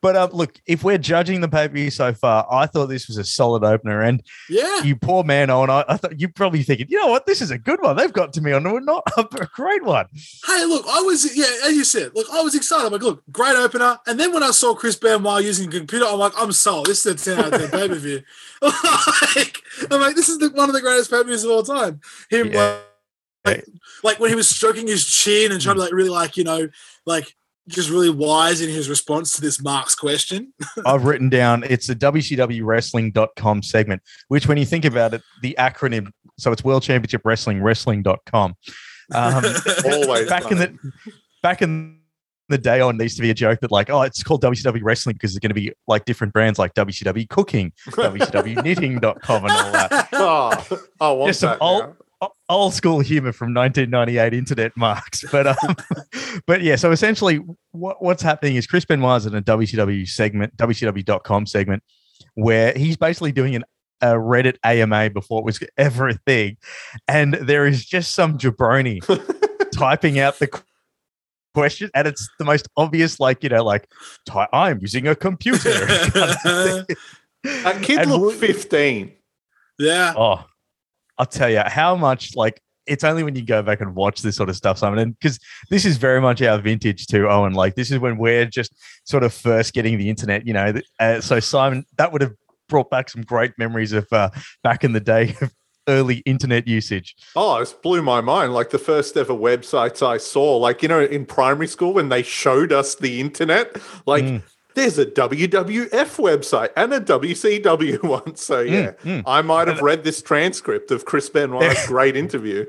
But 0.00 0.14
uh, 0.14 0.28
look, 0.32 0.60
if 0.66 0.84
we're 0.84 0.98
judging 0.98 1.40
the 1.40 1.48
pay 1.48 1.66
per 1.66 1.74
view 1.74 1.90
so 1.90 2.14
far, 2.14 2.46
I 2.50 2.66
thought 2.66 2.86
this 2.86 3.08
was 3.08 3.16
a 3.16 3.24
solid 3.24 3.64
opener. 3.64 4.02
And 4.02 4.22
Yeah. 4.48 4.82
you 4.84 4.94
poor 4.94 5.24
man, 5.24 5.50
Owen, 5.50 5.70
I, 5.70 5.84
I 5.88 5.96
thought 5.96 6.20
you're 6.20 6.30
probably 6.30 6.62
thinking, 6.62 6.86
you 6.88 7.00
know 7.00 7.08
what, 7.08 7.26
this 7.26 7.42
is 7.42 7.50
a 7.50 7.58
good 7.58 7.82
one. 7.82 7.96
They've 7.96 8.12
got 8.12 8.32
to 8.34 8.40
me 8.40 8.52
on 8.52 8.64
a 8.64 8.80
not 8.80 9.02
a 9.16 9.46
great 9.46 9.82
one. 9.82 10.06
Hey, 10.46 10.64
look, 10.66 10.84
I 10.88 11.00
was 11.00 11.36
yeah, 11.36 11.46
as 11.64 11.72
you 11.74 11.82
said, 11.84 12.12
look, 12.14 12.28
I 12.32 12.42
was 12.42 12.54
excited. 12.54 12.86
I'm 12.86 12.92
like, 12.92 13.02
look, 13.02 13.22
great 13.32 13.56
opener. 13.56 13.98
And 14.06 14.20
then 14.20 14.32
when 14.32 14.42
I 14.44 14.52
saw 14.52 14.74
Chris 14.74 14.94
Benoit 14.94 15.42
using 15.44 15.68
a 15.68 15.72
computer, 15.72 16.04
I'm 16.06 16.18
like, 16.18 16.32
I'm 16.36 16.52
sold. 16.52 16.86
This 16.86 17.04
is 17.04 17.20
a 17.26 17.34
10 17.36 17.44
out 17.44 17.52
of 17.60 17.70
10 17.70 17.70
pay 17.70 17.88
per 17.88 17.94
view. 17.96 18.22
like, 18.62 19.58
I'm 19.90 20.00
like, 20.00 20.14
this 20.16 20.28
is 20.28 20.38
the, 20.38 20.50
one 20.50 20.68
of 20.68 20.74
the 20.74 20.80
greatest 20.80 21.10
pay 21.10 21.16
per 21.18 21.24
views 21.24 21.42
of 21.44 21.50
all 21.50 21.62
time. 21.64 22.00
Him 22.30 22.52
Yeah. 22.52 22.78
like, 23.44 23.64
like 24.04 24.20
when 24.20 24.30
he 24.30 24.36
was 24.36 24.48
stroking 24.48 24.86
his 24.86 25.04
chin 25.04 25.50
and 25.52 25.60
trying 25.60 25.76
to 25.76 25.80
like 25.82 25.92
really 25.92 26.08
like 26.10 26.36
you 26.36 26.44
know 26.44 26.68
like 27.06 27.34
just 27.68 27.90
really 27.90 28.10
wise 28.10 28.60
in 28.60 28.68
his 28.70 28.88
response 28.88 29.32
to 29.32 29.40
this 29.40 29.62
Mark's 29.62 29.94
question. 29.94 30.52
I've 30.86 31.04
written 31.04 31.28
down 31.28 31.64
it's 31.68 31.88
a 31.88 31.94
WCWWrestling.com 31.94 33.62
segment, 33.62 34.02
which 34.28 34.46
when 34.48 34.58
you 34.58 34.64
think 34.66 34.84
about 34.84 35.14
it, 35.14 35.22
the 35.42 35.54
acronym, 35.58 36.10
so 36.38 36.52
it's 36.52 36.64
World 36.64 36.82
Championship 36.82 37.22
Wrestling, 37.24 37.62
wrestling.com. 37.62 38.54
Um, 39.14 39.44
Always 39.86 40.28
back 40.28 40.50
in 40.50 40.58
the 40.58 40.76
back 41.42 41.62
in 41.62 42.00
the 42.50 42.58
day 42.58 42.80
on 42.80 42.96
there 42.96 43.04
used 43.04 43.16
to 43.16 43.22
be 43.22 43.30
a 43.30 43.34
joke 43.34 43.60
that 43.60 43.70
like, 43.70 43.90
oh, 43.90 44.02
it's 44.02 44.22
called 44.22 44.42
WCW 44.42 44.80
Wrestling 44.82 45.14
because 45.14 45.32
it's 45.32 45.38
going 45.38 45.50
to 45.50 45.54
be 45.54 45.72
like 45.86 46.04
different 46.06 46.32
brands 46.32 46.58
like 46.58 46.72
WCW 46.74 47.28
Cooking, 47.28 47.72
WCWKnitting.com 47.88 49.44
and 49.44 49.52
all 49.52 49.72
that. 49.72 50.08
oh, 50.12 50.80
I 51.00 51.10
want 51.12 51.28
Just 51.28 51.40
some 51.40 51.50
that 51.50 51.58
old- 51.60 51.82
now. 51.84 51.88
o- 51.90 51.96
old 52.48 52.72
school 52.74 53.00
humor 53.00 53.32
from 53.32 53.52
1998 53.54 54.32
internet 54.36 54.76
marks 54.76 55.24
but 55.30 55.46
um 55.46 55.76
but 56.46 56.62
yeah 56.62 56.76
so 56.76 56.90
essentially 56.90 57.40
what, 57.72 58.02
what's 58.02 58.22
happening 58.22 58.56
is 58.56 58.66
chris 58.66 58.84
benoit's 58.84 59.26
in 59.26 59.34
a 59.34 59.42
wcw 59.42 60.08
segment 60.08 60.56
wcw.com 60.56 61.46
segment 61.46 61.82
where 62.34 62.72
he's 62.74 62.96
basically 62.96 63.32
doing 63.32 63.54
an 63.54 63.64
a 64.00 64.12
reddit 64.14 64.56
ama 64.64 65.10
before 65.10 65.40
it 65.40 65.44
was 65.44 65.58
ever 65.76 66.08
a 66.08 66.14
thing 66.14 66.56
and 67.08 67.34
there 67.34 67.66
is 67.66 67.84
just 67.84 68.14
some 68.14 68.38
jabroni 68.38 69.00
typing 69.72 70.18
out 70.20 70.38
the 70.38 70.48
question 71.54 71.90
and 71.94 72.06
it's 72.06 72.28
the 72.38 72.44
most 72.44 72.68
obvious 72.76 73.18
like 73.18 73.42
you 73.42 73.48
know 73.48 73.64
like 73.64 73.88
ty- 74.24 74.46
i'm 74.52 74.78
using 74.80 75.08
a 75.08 75.16
computer 75.16 75.68
a 77.44 77.80
kid 77.82 77.98
And 78.00 78.10
looked 78.10 78.38
15. 78.38 79.12
yeah. 79.78 80.14
Oh, 80.16 80.44
I'll 81.18 81.26
tell 81.26 81.50
you 81.50 81.62
how 81.66 81.96
much 81.96 82.36
like 82.36 82.60
it's 82.86 83.04
only 83.04 83.22
when 83.22 83.36
you 83.36 83.44
go 83.44 83.62
back 83.62 83.80
and 83.80 83.94
watch 83.94 84.22
this 84.22 84.36
sort 84.36 84.48
of 84.48 84.56
stuff, 84.56 84.78
Simon, 84.78 84.98
and 84.98 85.18
because 85.18 85.38
this 85.70 85.84
is 85.84 85.98
very 85.98 86.20
much 86.20 86.40
our 86.42 86.58
vintage 86.58 87.06
too, 87.06 87.28
Owen. 87.28 87.52
Like 87.52 87.74
this 87.74 87.90
is 87.90 87.98
when 87.98 88.16
we're 88.16 88.46
just 88.46 88.74
sort 89.04 89.22
of 89.22 89.32
first 89.32 89.74
getting 89.74 89.98
the 89.98 90.08
internet, 90.08 90.46
you 90.46 90.54
know. 90.54 90.72
Uh, 90.98 91.20
so 91.20 91.38
Simon, 91.40 91.84
that 91.98 92.12
would 92.12 92.22
have 92.22 92.32
brought 92.68 92.90
back 92.90 93.10
some 93.10 93.22
great 93.22 93.52
memories 93.58 93.92
of 93.92 94.06
uh, 94.12 94.30
back 94.62 94.84
in 94.84 94.92
the 94.92 95.00
day 95.00 95.36
of 95.42 95.52
early 95.88 96.16
internet 96.26 96.68
usage. 96.68 97.14
Oh, 97.34 97.56
it 97.60 97.74
blew 97.82 98.02
my 98.02 98.20
mind. 98.20 98.52
Like 98.54 98.70
the 98.70 98.78
first 98.78 99.16
ever 99.16 99.32
websites 99.32 100.06
I 100.06 100.18
saw, 100.18 100.56
like, 100.56 100.82
you 100.82 100.88
know, 100.88 101.00
in 101.00 101.24
primary 101.26 101.66
school 101.66 101.94
when 101.94 102.10
they 102.10 102.22
showed 102.22 102.72
us 102.72 102.94
the 102.94 103.20
internet, 103.20 103.76
like, 104.06 104.24
Mm. 104.24 104.42
There's 104.78 104.98
a 104.98 105.06
WWF 105.06 105.90
website 105.90 106.70
and 106.76 106.92
a 106.92 107.00
WCW 107.00 108.02
one. 108.04 108.36
So, 108.36 108.60
yeah, 108.60 108.92
mm. 109.02 109.22
I 109.26 109.42
might 109.42 109.68
have 109.68 109.80
read 109.80 110.04
this 110.04 110.22
transcript 110.22 110.90
of 110.90 111.04
Chris 111.04 111.28
Benoit's 111.28 111.86
great 111.88 112.16
interview. 112.16 112.64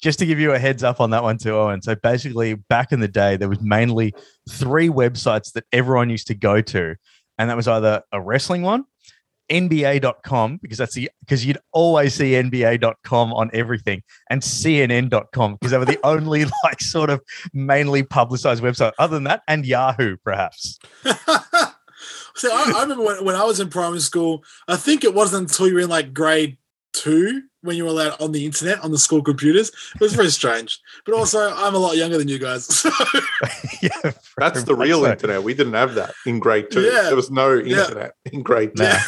Just 0.00 0.18
to 0.18 0.26
give 0.26 0.38
you 0.38 0.52
a 0.52 0.58
heads 0.58 0.84
up 0.84 1.00
on 1.00 1.10
that 1.10 1.22
one 1.22 1.38
too, 1.38 1.54
Owen. 1.56 1.80
So 1.80 1.94
basically, 1.94 2.54
back 2.54 2.92
in 2.92 3.00
the 3.00 3.08
day, 3.08 3.36
there 3.36 3.48
was 3.48 3.60
mainly 3.62 4.14
three 4.50 4.88
websites 4.88 5.52
that 5.52 5.64
everyone 5.72 6.10
used 6.10 6.26
to 6.26 6.34
go 6.34 6.60
to, 6.60 6.96
and 7.38 7.48
that 7.48 7.56
was 7.56 7.66
either 7.66 8.02
a 8.12 8.20
wrestling 8.20 8.62
one, 8.62 8.84
NBA.com, 9.50 10.58
because 10.62 10.78
that's 10.78 10.94
the 10.94 11.10
because 11.20 11.44
you'd 11.44 11.58
always 11.72 12.14
see 12.14 12.32
NBA.com 12.32 13.32
on 13.32 13.50
everything, 13.52 14.02
and 14.30 14.42
CNN.com, 14.42 15.54
because 15.54 15.70
they 15.72 15.78
were 15.78 15.84
the 15.84 16.00
only 16.04 16.44
like 16.64 16.80
sort 16.80 17.10
of 17.10 17.20
mainly 17.52 18.02
publicized 18.02 18.62
website. 18.62 18.92
Other 18.98 19.16
than 19.16 19.24
that, 19.24 19.42
and 19.48 19.64
Yahoo, 19.66 20.16
perhaps. 20.24 20.78
See, 22.36 22.48
I, 22.52 22.72
I 22.76 22.82
remember 22.82 23.04
when, 23.04 23.24
when 23.24 23.36
I 23.36 23.44
was 23.44 23.60
in 23.60 23.68
primary 23.70 24.00
school, 24.00 24.42
I 24.66 24.76
think 24.76 25.04
it 25.04 25.14
wasn't 25.14 25.50
until 25.50 25.68
you 25.68 25.74
were 25.74 25.80
in 25.80 25.88
like 25.88 26.12
grade 26.12 26.58
two 26.92 27.42
when 27.62 27.76
you 27.76 27.84
were 27.84 27.90
allowed 27.90 28.20
on 28.20 28.32
the 28.32 28.44
internet 28.44 28.82
on 28.84 28.90
the 28.90 28.98
school 28.98 29.22
computers. 29.22 29.70
It 29.94 30.00
was 30.00 30.14
very 30.14 30.30
strange. 30.30 30.80
But 31.06 31.14
also, 31.14 31.52
I'm 31.54 31.74
a 31.74 31.78
lot 31.78 31.96
younger 31.96 32.18
than 32.18 32.28
you 32.28 32.38
guys. 32.38 32.66
So, 32.84 32.90
yeah, 33.82 34.12
That's 34.38 34.64
the 34.64 34.74
real 34.74 35.02
so. 35.04 35.10
internet. 35.10 35.42
We 35.42 35.54
didn't 35.54 35.74
have 35.74 35.94
that 35.94 36.14
in 36.26 36.38
grade 36.40 36.66
two. 36.70 36.82
Yeah. 36.82 37.02
There 37.02 37.16
was 37.16 37.30
no 37.30 37.52
Yeah. 37.54 37.82
internet 37.82 38.14
in 38.32 38.42
grade 38.42 38.76
two. 38.76 38.82
Nah. 38.84 38.98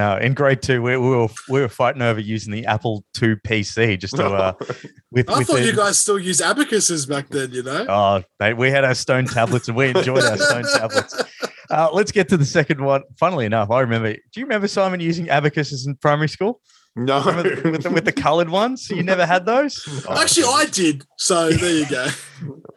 No, 0.00 0.16
in 0.16 0.32
grade 0.32 0.62
two, 0.62 0.80
we, 0.80 0.96
we 0.96 1.10
were 1.10 1.28
we 1.50 1.60
were 1.60 1.68
fighting 1.68 2.00
over 2.00 2.18
using 2.18 2.54
the 2.54 2.64
Apple 2.64 3.04
II 3.20 3.34
PC 3.46 3.98
just 3.98 4.16
to 4.16 4.24
uh, 4.24 4.52
with, 5.10 5.28
I 5.28 5.36
with 5.38 5.46
thought 5.46 5.56
the- 5.58 5.66
you 5.66 5.76
guys 5.76 6.00
still 6.00 6.18
use 6.18 6.40
abacuses 6.40 7.04
back 7.04 7.28
then, 7.28 7.52
you 7.52 7.62
know? 7.62 7.84
Oh, 7.86 8.22
mate, 8.38 8.54
we 8.54 8.70
had 8.70 8.82
our 8.82 8.94
stone 8.94 9.26
tablets 9.26 9.68
and 9.68 9.76
we 9.76 9.88
enjoyed 9.88 10.24
our 10.24 10.38
stone 10.38 10.64
tablets. 10.74 11.22
Uh, 11.68 11.90
let's 11.92 12.12
get 12.12 12.30
to 12.30 12.38
the 12.38 12.46
second 12.46 12.82
one. 12.82 13.02
Funnily 13.18 13.44
enough, 13.44 13.70
I 13.70 13.80
remember. 13.80 14.14
Do 14.14 14.40
you 14.40 14.44
remember 14.46 14.68
Simon 14.68 15.00
using 15.00 15.28
abacuses 15.28 15.86
in 15.86 15.96
primary 15.96 16.30
school 16.30 16.62
No. 16.96 17.22
Remember 17.22 17.54
the- 17.56 17.70
with 17.70 17.82
the, 17.84 17.90
with 17.90 18.04
the 18.04 18.12
coloured 18.12 18.48
ones? 18.50 18.90
You 18.90 19.02
never 19.02 19.24
had 19.24 19.46
those? 19.46 19.84
Oh, 20.08 20.16
Actually, 20.20 20.46
I 20.46 20.66
did. 20.66 21.04
So 21.16 21.50
there 21.50 21.72
you 21.72 21.86
go. 21.88 22.06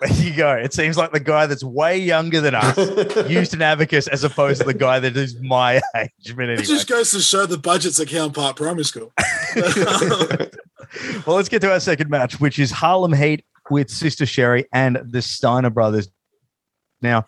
There 0.02 0.12
you 0.22 0.36
go. 0.36 0.52
It 0.52 0.74
seems 0.74 0.98
like 0.98 1.14
the 1.14 1.22
guy 1.22 1.46
that's 1.46 1.64
way 1.64 1.98
younger 1.98 2.42
than 2.42 2.54
us 2.54 2.78
used 3.30 3.54
an 3.54 3.62
abacus 3.62 4.08
as 4.10 4.26
opposed 4.26 4.60
to 4.60 4.68
the 4.68 4.74
guy 4.74 5.00
that 5.00 5.16
is 5.16 5.40
my 5.40 5.76
age. 5.96 6.10
But 6.36 6.44
anyway. 6.44 6.56
It 6.62 6.66
just 6.66 6.90
goes 6.90 7.12
to 7.12 7.22
show 7.22 7.46
the 7.46 7.58
budgets 7.58 7.98
at 8.02 8.10
Count 8.10 8.36
Park 8.36 8.58
Primary 8.58 8.84
School. 8.84 9.14
well, 11.26 11.38
let's 11.38 11.48
get 11.48 11.62
to 11.62 11.72
our 11.72 11.80
second 11.80 12.10
match, 12.10 12.42
which 12.42 12.60
is 12.60 12.72
Harlem 12.72 13.14
Heat 13.14 13.46
with 13.70 13.90
Sister 13.90 14.26
Sherri 14.26 14.66
and 14.74 15.00
the 15.06 15.22
Steiner 15.22 15.70
brothers. 15.70 16.10
Now, 17.02 17.26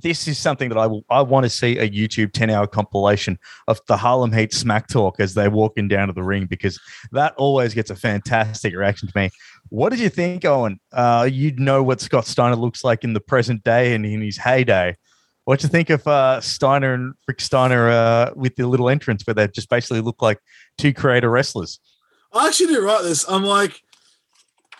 this 0.00 0.28
is 0.28 0.38
something 0.38 0.68
that 0.68 0.78
I 0.78 0.86
will, 0.86 1.04
I 1.10 1.22
want 1.22 1.44
to 1.44 1.50
see 1.50 1.78
a 1.78 1.88
YouTube 1.88 2.32
10 2.32 2.50
hour 2.50 2.66
compilation 2.66 3.38
of 3.66 3.80
the 3.86 3.96
Harlem 3.96 4.32
Heat 4.32 4.52
smack 4.52 4.88
talk 4.88 5.20
as 5.20 5.34
they're 5.34 5.50
walking 5.50 5.88
down 5.88 6.08
to 6.08 6.12
the 6.12 6.22
ring 6.22 6.46
because 6.46 6.80
that 7.12 7.34
always 7.36 7.74
gets 7.74 7.90
a 7.90 7.96
fantastic 7.96 8.74
reaction 8.74 9.08
to 9.08 9.18
me. 9.18 9.30
What 9.70 9.90
did 9.90 9.98
you 9.98 10.08
think, 10.08 10.44
Owen? 10.44 10.80
Uh, 10.92 11.28
you 11.30 11.54
know 11.56 11.82
what 11.82 12.00
Scott 12.00 12.26
Steiner 12.26 12.56
looks 12.56 12.84
like 12.84 13.04
in 13.04 13.12
the 13.12 13.20
present 13.20 13.64
day 13.64 13.94
and 13.94 14.06
in 14.06 14.20
his 14.20 14.38
heyday. 14.38 14.96
What 15.44 15.60
do 15.60 15.64
you 15.64 15.70
think 15.70 15.90
of 15.90 16.06
uh, 16.06 16.40
Steiner 16.40 16.92
and 16.92 17.14
Rick 17.26 17.40
Steiner 17.40 17.88
uh, 17.88 18.30
with 18.36 18.56
the 18.56 18.66
little 18.66 18.88
entrance 18.90 19.26
where 19.26 19.34
they 19.34 19.48
just 19.48 19.70
basically 19.70 20.00
look 20.00 20.20
like 20.20 20.38
two 20.76 20.92
creator 20.92 21.30
wrestlers? 21.30 21.80
I 22.32 22.48
actually 22.48 22.66
didn't 22.66 22.84
write 22.84 23.02
this. 23.02 23.24
I'm 23.28 23.44
like, 23.44 23.80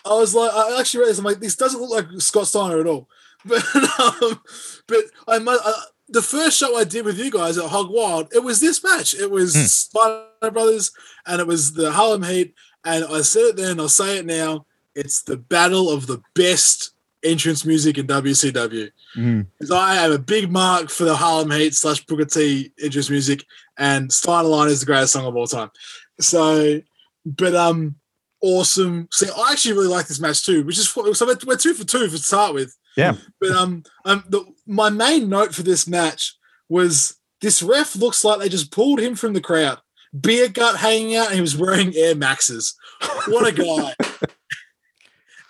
I 0.05 0.15
was 0.15 0.35
like, 0.35 0.53
I 0.53 0.79
actually 0.79 1.01
read 1.01 1.11
this. 1.11 1.19
I'm 1.19 1.25
like, 1.25 1.41
this 1.41 1.57
doesn't 1.57 1.81
look 1.81 1.91
like 1.91 2.21
Scott 2.21 2.47
Steiner 2.47 2.81
at 2.81 2.87
all. 2.87 3.09
But 3.45 3.65
um, 4.23 4.41
but 4.87 5.05
I 5.27 5.39
must. 5.39 5.63
Uh, 5.65 5.73
the 6.11 6.23
first 6.23 6.59
show 6.59 6.77
I 6.77 6.85
did 6.85 7.05
with 7.05 7.19
you 7.19 7.31
guys 7.31 7.59
at 7.59 7.69
Hog 7.69 7.91
Wild, 7.91 8.33
it 8.35 8.43
was 8.43 8.61
this 8.61 8.83
match. 8.83 9.15
It 9.15 9.31
was 9.31 9.55
Hmm. 9.55 9.65
Steiner 9.65 10.51
Brothers, 10.51 10.91
and 11.27 11.41
it 11.41 11.47
was 11.47 11.75
the 11.75 11.93
Harlem 11.93 12.23
Heat. 12.23 12.55
And 12.85 13.05
I 13.05 13.21
said 13.21 13.43
it 13.43 13.57
then, 13.57 13.79
I'll 13.79 13.89
say 13.89 14.19
it 14.19 14.25
now. 14.27 14.65
It's 14.95 15.23
the 15.23 15.37
battle 15.37 15.91
of 15.91 16.07
the 16.07 16.23
best 16.35 16.93
entrance 17.23 17.65
music 17.65 17.99
in 17.99 18.07
WCW. 18.07 18.91
Mm. 19.17 19.47
I 19.71 19.97
have 19.97 20.13
a 20.13 20.19
big 20.19 20.51
mark 20.51 20.89
for 20.89 21.05
the 21.05 21.17
Harlem 21.17 21.51
Heat 21.51 21.75
slash 21.75 22.05
Booker 22.07 22.25
T 22.25 22.73
entrance 22.83 23.11
music, 23.11 23.45
and 23.77 24.11
Steiner 24.11 24.49
Line 24.49 24.69
is 24.69 24.81
the 24.81 24.87
greatest 24.87 25.13
song 25.13 25.27
of 25.27 25.37
all 25.37 25.47
time. 25.47 25.71
So, 26.21 26.81
but 27.27 27.55
um, 27.55 27.97
awesome. 28.41 29.09
See, 29.13 29.29
I 29.37 29.53
actually 29.53 29.75
really 29.75 29.89
like 29.89 30.07
this 30.07 30.21
match 30.21 30.45
too, 30.45 30.65
which 30.65 30.79
is 30.79 30.89
so 30.89 31.03
we're, 31.27 31.37
we're 31.47 31.57
two 31.57 31.75
for 31.75 31.85
two 31.85 32.09
to 32.09 32.19
start 32.19 32.55
with. 32.55 32.75
Yeah. 32.97 33.15
But 33.41 33.51
um, 33.53 33.83
um, 34.05 34.25
the, 34.29 34.45
my 34.67 34.91
main 34.91 35.29
note 35.29 35.55
for 35.55 35.63
this 35.63 35.87
match 35.87 36.35
was 36.69 37.17
this 37.41 37.63
ref 37.63 37.95
looks 37.97 38.25
like 38.25 38.41
they 38.41 38.49
just 38.49 38.73
pulled 38.73 39.01
him 39.01 39.15
from 39.15 39.33
the 39.35 39.41
crowd, 39.41 39.79
beer 40.21 40.49
gut 40.49 40.77
hanging 40.77 41.15
out, 41.17 41.27
and 41.29 41.37
he 41.37 41.41
was 41.41 41.57
wearing 41.57 41.95
Air 41.95 42.15
Maxes. 42.17 42.75
What 43.29 43.47
a 43.47 43.53
guy! 43.53 43.95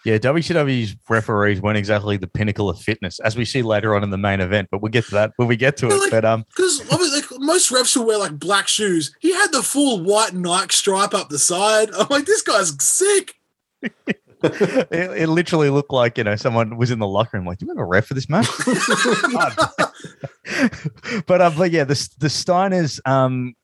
Yeah, 0.04 0.16
WCW's 0.16 0.96
referees 1.10 1.60
weren't 1.60 1.76
exactly 1.76 2.16
the 2.16 2.28
pinnacle 2.28 2.70
of 2.70 2.80
fitness, 2.80 3.18
as 3.20 3.36
we 3.36 3.44
see 3.44 3.60
later 3.62 3.94
on 3.94 4.02
in 4.02 4.08
the 4.08 4.16
main 4.16 4.40
event. 4.40 4.68
But 4.70 4.80
we'll 4.80 4.92
get 4.92 5.04
to 5.06 5.10
that 5.10 5.32
when 5.36 5.48
we 5.48 5.56
get 5.56 5.76
to 5.78 5.88
But 5.88 5.94
it. 5.96 6.00
like- 6.00 6.10
But 6.12 6.24
um, 6.24 6.44
Because 6.56 6.80
like 6.90 7.24
most 7.40 7.70
refs 7.70 7.94
will 7.94 8.06
wear 8.06 8.16
like 8.16 8.38
black 8.38 8.68
shoes. 8.68 9.14
He 9.20 9.34
had 9.34 9.52
the 9.52 9.62
full 9.62 10.02
white 10.02 10.32
Nike 10.32 10.74
stripe 10.74 11.12
up 11.12 11.28
the 11.28 11.38
side. 11.38 11.90
I'm 11.92 12.06
like, 12.08 12.24
this 12.24 12.40
guy's 12.42 12.72
sick. 12.82 13.34
it, 14.42 15.22
it 15.22 15.28
literally 15.28 15.70
looked 15.70 15.92
like 15.92 16.18
you 16.18 16.24
know 16.24 16.36
someone 16.36 16.76
was 16.76 16.90
in 16.90 16.98
the 16.98 17.06
locker 17.06 17.36
room 17.36 17.46
like, 17.46 17.58
"Do 17.58 17.66
you 17.66 17.72
have 17.72 17.78
a 17.78 17.84
ref 17.84 18.06
for 18.06 18.14
this 18.14 18.28
match?" 18.28 18.48
but 21.26 21.40
um, 21.40 21.54
but 21.56 21.70
yeah, 21.70 21.84
the 21.84 22.08
the 22.18 22.28
Steiners. 22.28 23.00
Um, 23.06 23.54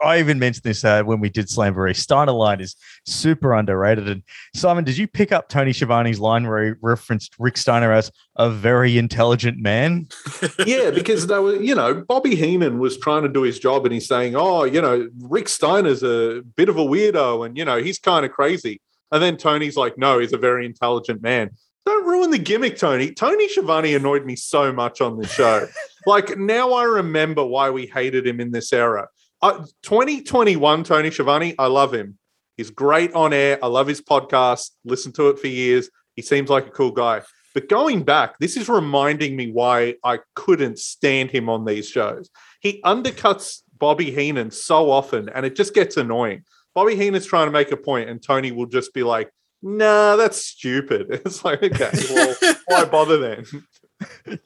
I 0.00 0.20
even 0.20 0.38
mentioned 0.38 0.62
this 0.62 0.84
uh, 0.84 1.02
when 1.02 1.20
we 1.20 1.28
did 1.28 1.46
Slamboree. 1.46 1.96
Steiner 1.96 2.32
line 2.32 2.60
is 2.60 2.76
super 3.04 3.52
underrated. 3.52 4.08
And 4.08 4.22
Simon, 4.54 4.84
did 4.84 4.96
you 4.96 5.08
pick 5.08 5.32
up 5.32 5.48
Tony 5.48 5.72
Schiavone's 5.72 6.20
line 6.20 6.46
where 6.46 6.66
he 6.66 6.72
referenced 6.80 7.34
Rick 7.38 7.56
Steiner 7.56 7.92
as 7.92 8.12
a 8.36 8.48
very 8.48 8.96
intelligent 8.96 9.58
man? 9.58 10.08
yeah, 10.66 10.90
because 10.90 11.26
they 11.26 11.38
were, 11.38 11.56
you 11.56 11.74
know, 11.74 12.04
Bobby 12.06 12.36
Heenan 12.36 12.78
was 12.78 12.96
trying 12.96 13.24
to 13.24 13.28
do 13.28 13.42
his 13.42 13.58
job 13.58 13.84
and 13.84 13.92
he's 13.92 14.06
saying, 14.06 14.36
oh, 14.36 14.64
you 14.64 14.80
know, 14.80 15.08
Rick 15.20 15.48
Steiner's 15.48 16.04
a 16.04 16.42
bit 16.54 16.68
of 16.68 16.76
a 16.76 16.84
weirdo 16.84 17.44
and, 17.44 17.58
you 17.58 17.64
know, 17.64 17.82
he's 17.82 17.98
kind 17.98 18.24
of 18.24 18.30
crazy. 18.30 18.80
And 19.10 19.22
then 19.22 19.36
Tony's 19.36 19.76
like, 19.76 19.96
no, 19.98 20.18
he's 20.18 20.32
a 20.32 20.38
very 20.38 20.66
intelligent 20.66 21.22
man. 21.22 21.50
Don't 21.86 22.06
ruin 22.06 22.30
the 22.30 22.38
gimmick, 22.38 22.76
Tony. 22.76 23.12
Tony 23.12 23.48
Schiavone 23.48 23.94
annoyed 23.94 24.26
me 24.26 24.36
so 24.36 24.72
much 24.72 25.00
on 25.00 25.18
this 25.18 25.32
show. 25.32 25.66
like, 26.06 26.36
now 26.36 26.72
I 26.72 26.84
remember 26.84 27.44
why 27.44 27.70
we 27.70 27.86
hated 27.86 28.26
him 28.26 28.40
in 28.40 28.50
this 28.50 28.72
era. 28.72 29.08
Uh, 29.40 29.64
2021 29.82 30.84
Tony 30.84 31.10
Schiavone, 31.10 31.54
I 31.58 31.66
love 31.66 31.94
him. 31.94 32.18
He's 32.58 32.70
great 32.70 33.14
on 33.14 33.32
air. 33.32 33.58
I 33.62 33.68
love 33.68 33.86
his 33.86 34.02
podcast. 34.02 34.70
Listen 34.84 35.12
to 35.12 35.28
it 35.28 35.38
for 35.38 35.46
years. 35.46 35.88
He 36.16 36.22
seems 36.22 36.50
like 36.50 36.66
a 36.66 36.70
cool 36.70 36.90
guy. 36.90 37.22
But 37.54 37.68
going 37.68 38.02
back, 38.02 38.38
this 38.38 38.56
is 38.56 38.68
reminding 38.68 39.36
me 39.36 39.50
why 39.50 39.94
I 40.04 40.18
couldn't 40.34 40.78
stand 40.78 41.30
him 41.30 41.48
on 41.48 41.64
these 41.64 41.88
shows. 41.88 42.28
He 42.60 42.82
undercuts 42.82 43.62
Bobby 43.78 44.10
Heenan 44.10 44.50
so 44.50 44.90
often, 44.90 45.28
and 45.28 45.46
it 45.46 45.56
just 45.56 45.74
gets 45.74 45.96
annoying. 45.96 46.42
Bobby 46.78 46.94
Heenan's 46.94 47.26
trying 47.26 47.48
to 47.48 47.50
make 47.50 47.72
a 47.72 47.76
point, 47.76 48.08
and 48.08 48.22
Tony 48.22 48.52
will 48.52 48.66
just 48.66 48.94
be 48.94 49.02
like, 49.02 49.32
"Nah, 49.62 50.14
that's 50.14 50.38
stupid." 50.38 51.08
It's 51.26 51.44
like, 51.44 51.60
okay, 51.60 51.90
well, 52.14 52.36
why 52.66 52.84
bother 52.92 53.18
then? 53.18 54.38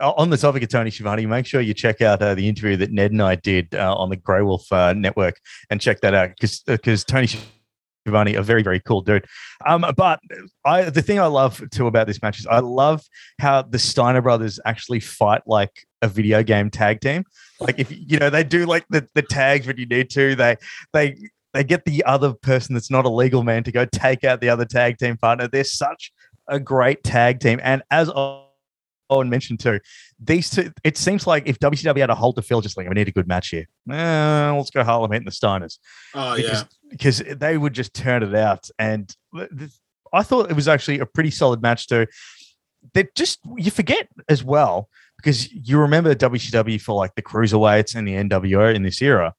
Uh, 0.00 0.12
on 0.16 0.28
the 0.30 0.36
topic 0.36 0.64
of 0.64 0.70
Tony 0.70 0.90
Schiavone, 0.90 1.24
make 1.26 1.46
sure 1.46 1.60
you 1.60 1.74
check 1.74 2.00
out 2.00 2.20
uh, 2.20 2.34
the 2.34 2.48
interview 2.48 2.76
that 2.78 2.90
Ned 2.90 3.12
and 3.12 3.22
I 3.22 3.36
did 3.36 3.76
uh, 3.76 3.94
on 3.94 4.10
the 4.10 4.16
Grey 4.16 4.42
Wolf 4.42 4.72
uh, 4.72 4.92
network 4.92 5.36
and 5.70 5.80
check 5.80 6.00
that 6.00 6.14
out 6.14 6.30
because 6.30 6.62
because 6.66 7.04
Tony 7.04 7.28
Schiavone, 7.28 8.34
a 8.34 8.42
very 8.42 8.64
very 8.64 8.80
cool 8.80 9.02
dude. 9.02 9.26
Um, 9.64 9.86
but 9.96 10.18
I 10.64 10.90
the 10.90 11.02
thing 11.02 11.20
I 11.20 11.26
love 11.26 11.62
too 11.70 11.86
about 11.86 12.08
this 12.08 12.20
match 12.22 12.40
is 12.40 12.46
I 12.48 12.58
love 12.58 13.04
how 13.40 13.62
the 13.62 13.78
Steiner 13.78 14.20
brothers 14.20 14.58
actually 14.64 14.98
fight 14.98 15.42
like 15.46 15.86
a 16.02 16.08
video 16.08 16.42
game 16.42 16.70
tag 16.70 17.00
team. 17.00 17.22
Like 17.60 17.78
if 17.78 17.92
you 17.92 18.18
know 18.18 18.30
they 18.30 18.42
do 18.42 18.66
like 18.66 18.84
the, 18.90 19.06
the 19.14 19.22
tags 19.22 19.68
when 19.68 19.76
you 19.76 19.86
need 19.86 20.10
to, 20.10 20.34
they 20.34 20.56
they 20.92 21.16
they 21.54 21.64
get 21.64 21.84
the 21.84 22.04
other 22.04 22.32
person 22.34 22.74
that's 22.74 22.90
not 22.90 23.04
a 23.04 23.08
legal 23.08 23.42
man 23.42 23.64
to 23.64 23.72
go 23.72 23.84
take 23.84 24.24
out 24.24 24.40
the 24.40 24.48
other 24.48 24.64
tag 24.64 24.98
team 24.98 25.16
partner. 25.16 25.48
They're 25.48 25.64
such 25.64 26.12
a 26.46 26.60
great 26.60 27.02
tag 27.04 27.40
team, 27.40 27.60
and 27.62 27.82
as 27.90 28.10
Owen 28.14 29.30
mentioned 29.30 29.60
too, 29.60 29.80
these 30.18 30.50
two, 30.50 30.72
it 30.84 30.96
seems 30.96 31.26
like 31.26 31.46
if 31.46 31.58
WCW 31.58 32.00
had 32.00 32.10
a 32.10 32.14
hold 32.14 32.36
to 32.36 32.42
fill, 32.42 32.60
just 32.60 32.76
like 32.76 32.88
we 32.88 32.94
need 32.94 33.08
a 33.08 33.12
good 33.12 33.28
match 33.28 33.48
here. 33.48 33.66
Eh, 33.90 34.50
let's 34.50 34.70
go 34.70 34.84
Harlem 34.84 35.12
Heat 35.12 35.18
and 35.18 35.26
the 35.26 35.30
Steiners 35.30 35.78
Oh 36.14 36.36
because, 36.36 36.60
yeah. 36.60 36.64
because 36.90 37.18
they 37.38 37.56
would 37.56 37.72
just 37.72 37.94
turn 37.94 38.22
it 38.22 38.34
out. 38.34 38.68
And 38.78 39.14
I 40.12 40.22
thought 40.22 40.50
it 40.50 40.54
was 40.54 40.68
actually 40.68 40.98
a 40.98 41.06
pretty 41.06 41.30
solid 41.30 41.62
match 41.62 41.88
too. 41.88 42.06
That 42.94 43.14
just 43.14 43.40
you 43.56 43.70
forget 43.70 44.08
as 44.28 44.44
well 44.44 44.88
because 45.16 45.52
you 45.52 45.78
remember 45.78 46.14
WCW 46.14 46.80
for 46.80 46.94
like 46.94 47.14
the 47.14 47.22
cruiserweights 47.22 47.94
and 47.94 48.06
the 48.06 48.12
NWO 48.14 48.74
in 48.74 48.82
this 48.82 49.02
era. 49.02 49.34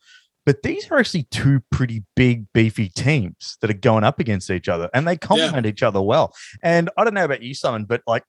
But 0.50 0.64
these 0.64 0.90
are 0.90 0.98
actually 0.98 1.28
two 1.30 1.62
pretty 1.70 2.04
big, 2.16 2.52
beefy 2.54 2.90
teams 2.90 3.60
that 3.62 3.70
are 3.70 3.76
going 3.76 4.04
up 4.04 4.20
against 4.20 4.50
each 4.50 4.68
other 4.68 4.90
and 4.96 5.08
they 5.08 5.16
complement 5.16 5.68
each 5.68 5.84
other 5.84 6.02
well. 6.02 6.34
And 6.64 6.90
I 6.98 7.04
don't 7.04 7.14
know 7.14 7.24
about 7.24 7.44
you, 7.44 7.54
Simon, 7.54 7.86
but 7.86 8.02
like 8.08 8.24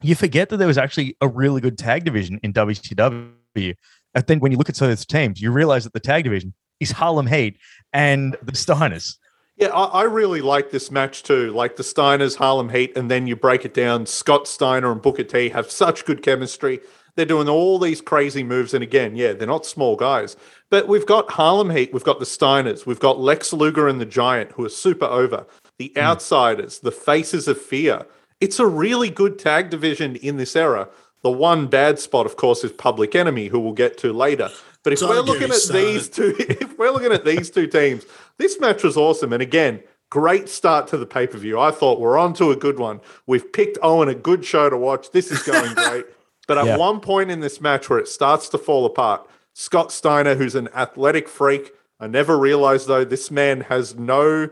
you 0.00 0.14
forget 0.14 0.48
that 0.48 0.56
there 0.56 0.66
was 0.66 0.78
actually 0.78 1.18
a 1.20 1.28
really 1.28 1.60
good 1.60 1.76
tag 1.76 2.04
division 2.04 2.40
in 2.42 2.54
WCW. 2.54 3.74
And 4.14 4.26
then 4.26 4.40
when 4.40 4.52
you 4.52 4.56
look 4.56 4.70
at 4.70 4.76
some 4.76 4.86
of 4.86 4.90
those 4.90 5.04
teams, 5.04 5.38
you 5.38 5.52
realize 5.52 5.84
that 5.84 5.92
the 5.92 6.00
tag 6.00 6.24
division 6.24 6.54
is 6.80 6.92
Harlem 6.92 7.26
Heat 7.26 7.58
and 7.92 8.34
the 8.42 8.52
Steiners. 8.52 9.18
Yeah, 9.58 9.68
I, 9.68 9.84
I 9.84 10.02
really 10.04 10.40
like 10.40 10.70
this 10.70 10.90
match 10.90 11.24
too. 11.24 11.52
Like 11.52 11.76
the 11.76 11.82
Steiners, 11.82 12.36
Harlem 12.36 12.70
Heat, 12.70 12.96
and 12.96 13.10
then 13.10 13.26
you 13.26 13.36
break 13.36 13.66
it 13.66 13.74
down. 13.74 14.06
Scott 14.06 14.48
Steiner 14.48 14.90
and 14.90 15.02
Booker 15.02 15.24
T 15.24 15.50
have 15.50 15.70
such 15.70 16.06
good 16.06 16.22
chemistry. 16.22 16.80
They're 17.18 17.26
doing 17.26 17.48
all 17.48 17.80
these 17.80 18.00
crazy 18.00 18.44
moves. 18.44 18.74
And 18.74 18.84
again, 18.84 19.16
yeah, 19.16 19.32
they're 19.32 19.48
not 19.48 19.66
small 19.66 19.96
guys. 19.96 20.36
But 20.70 20.86
we've 20.86 21.04
got 21.04 21.28
Harlem 21.32 21.68
Heat, 21.68 21.92
we've 21.92 22.04
got 22.04 22.20
the 22.20 22.24
Steiners, 22.24 22.86
we've 22.86 23.00
got 23.00 23.18
Lex 23.18 23.52
Luger 23.52 23.88
and 23.88 24.00
the 24.00 24.06
Giant, 24.06 24.52
who 24.52 24.64
are 24.64 24.68
super 24.68 25.06
over. 25.06 25.44
The 25.78 25.92
Outsiders, 25.96 26.78
the 26.78 26.92
Faces 26.92 27.48
of 27.48 27.60
Fear. 27.60 28.06
It's 28.40 28.60
a 28.60 28.68
really 28.68 29.10
good 29.10 29.36
tag 29.36 29.68
division 29.68 30.14
in 30.14 30.36
this 30.36 30.54
era. 30.54 30.88
The 31.22 31.30
one 31.32 31.66
bad 31.66 31.98
spot, 31.98 32.24
of 32.24 32.36
course, 32.36 32.62
is 32.62 32.70
Public 32.70 33.16
Enemy, 33.16 33.48
who 33.48 33.58
we'll 33.58 33.72
get 33.72 33.98
to 33.98 34.12
later. 34.12 34.48
But 34.84 34.92
if 34.92 35.00
Don't 35.00 35.10
we're 35.10 35.22
looking 35.22 35.50
at 35.50 35.68
these 35.72 36.08
two, 36.08 36.36
if 36.38 36.78
we're 36.78 36.92
looking 36.92 37.12
at 37.12 37.24
these 37.24 37.50
two 37.50 37.66
teams, 37.66 38.06
this 38.36 38.60
match 38.60 38.84
was 38.84 38.96
awesome. 38.96 39.32
And 39.32 39.42
again, 39.42 39.82
great 40.08 40.48
start 40.48 40.86
to 40.88 40.96
the 40.96 41.04
pay 41.04 41.26
per 41.26 41.38
view. 41.38 41.58
I 41.58 41.72
thought 41.72 41.98
we're 41.98 42.16
on 42.16 42.32
to 42.34 42.52
a 42.52 42.56
good 42.56 42.78
one. 42.78 43.00
We've 43.26 43.52
picked 43.52 43.76
Owen 43.82 44.08
a 44.08 44.14
good 44.14 44.44
show 44.44 44.70
to 44.70 44.76
watch. 44.76 45.10
This 45.10 45.32
is 45.32 45.42
going 45.42 45.74
great. 45.74 46.06
But 46.48 46.58
at 46.58 46.66
Yeah. 46.66 46.76
one 46.78 46.98
point 46.98 47.30
in 47.30 47.38
this 47.38 47.60
match 47.60 47.88
where 47.88 48.00
it 48.00 48.08
starts 48.08 48.48
to 48.48 48.58
fall 48.58 48.84
apart, 48.84 49.24
Scott 49.54 49.92
Steiner, 49.92 50.34
who's 50.34 50.56
an 50.56 50.68
athletic 50.74 51.28
freak, 51.28 51.72
I 52.00 52.08
never 52.08 52.36
realized 52.36 52.88
though, 52.88 53.04
this 53.04 53.30
man 53.30 53.60
has 53.62 53.94
no, 53.94 54.48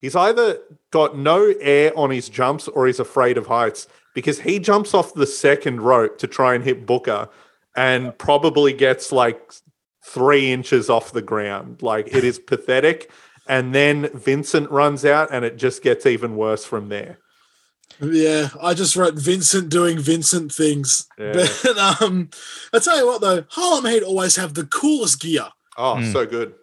he's 0.00 0.14
either 0.14 0.58
got 0.92 1.16
no 1.16 1.54
air 1.60 1.92
on 1.96 2.10
his 2.10 2.28
jumps 2.28 2.68
or 2.68 2.86
he's 2.86 3.00
afraid 3.00 3.38
of 3.38 3.46
heights 3.46 3.88
because 4.14 4.40
he 4.40 4.58
jumps 4.58 4.94
off 4.94 5.14
the 5.14 5.26
second 5.26 5.80
rope 5.80 6.18
to 6.18 6.26
try 6.26 6.54
and 6.54 6.62
hit 6.62 6.86
Booker 6.86 7.28
and 7.76 8.16
probably 8.18 8.72
gets 8.72 9.10
like 9.10 9.52
three 10.04 10.52
inches 10.52 10.90
off 10.90 11.12
the 11.12 11.22
ground. 11.22 11.82
Like 11.82 12.14
it 12.14 12.24
is 12.24 12.38
pathetic. 12.38 13.10
And 13.46 13.74
then 13.74 14.10
Vincent 14.12 14.70
runs 14.70 15.04
out 15.06 15.28
and 15.32 15.44
it 15.44 15.56
just 15.56 15.82
gets 15.82 16.04
even 16.04 16.36
worse 16.36 16.64
from 16.64 16.88
there. 16.88 17.18
Yeah, 18.00 18.48
I 18.60 18.74
just 18.74 18.94
wrote 18.96 19.14
Vincent 19.14 19.70
doing 19.70 19.98
Vincent 19.98 20.52
things. 20.52 21.06
Yeah. 21.18 21.32
But 21.62 21.78
um, 22.02 22.30
I 22.72 22.78
tell 22.78 22.96
you 22.98 23.06
what 23.06 23.20
though, 23.20 23.44
Harlem 23.50 23.86
Heat 23.86 24.02
always 24.02 24.36
have 24.36 24.54
the 24.54 24.66
coolest 24.66 25.20
gear. 25.20 25.46
Oh, 25.76 25.96
Mm. 25.98 26.12
so 26.12 26.26
good. 26.26 26.54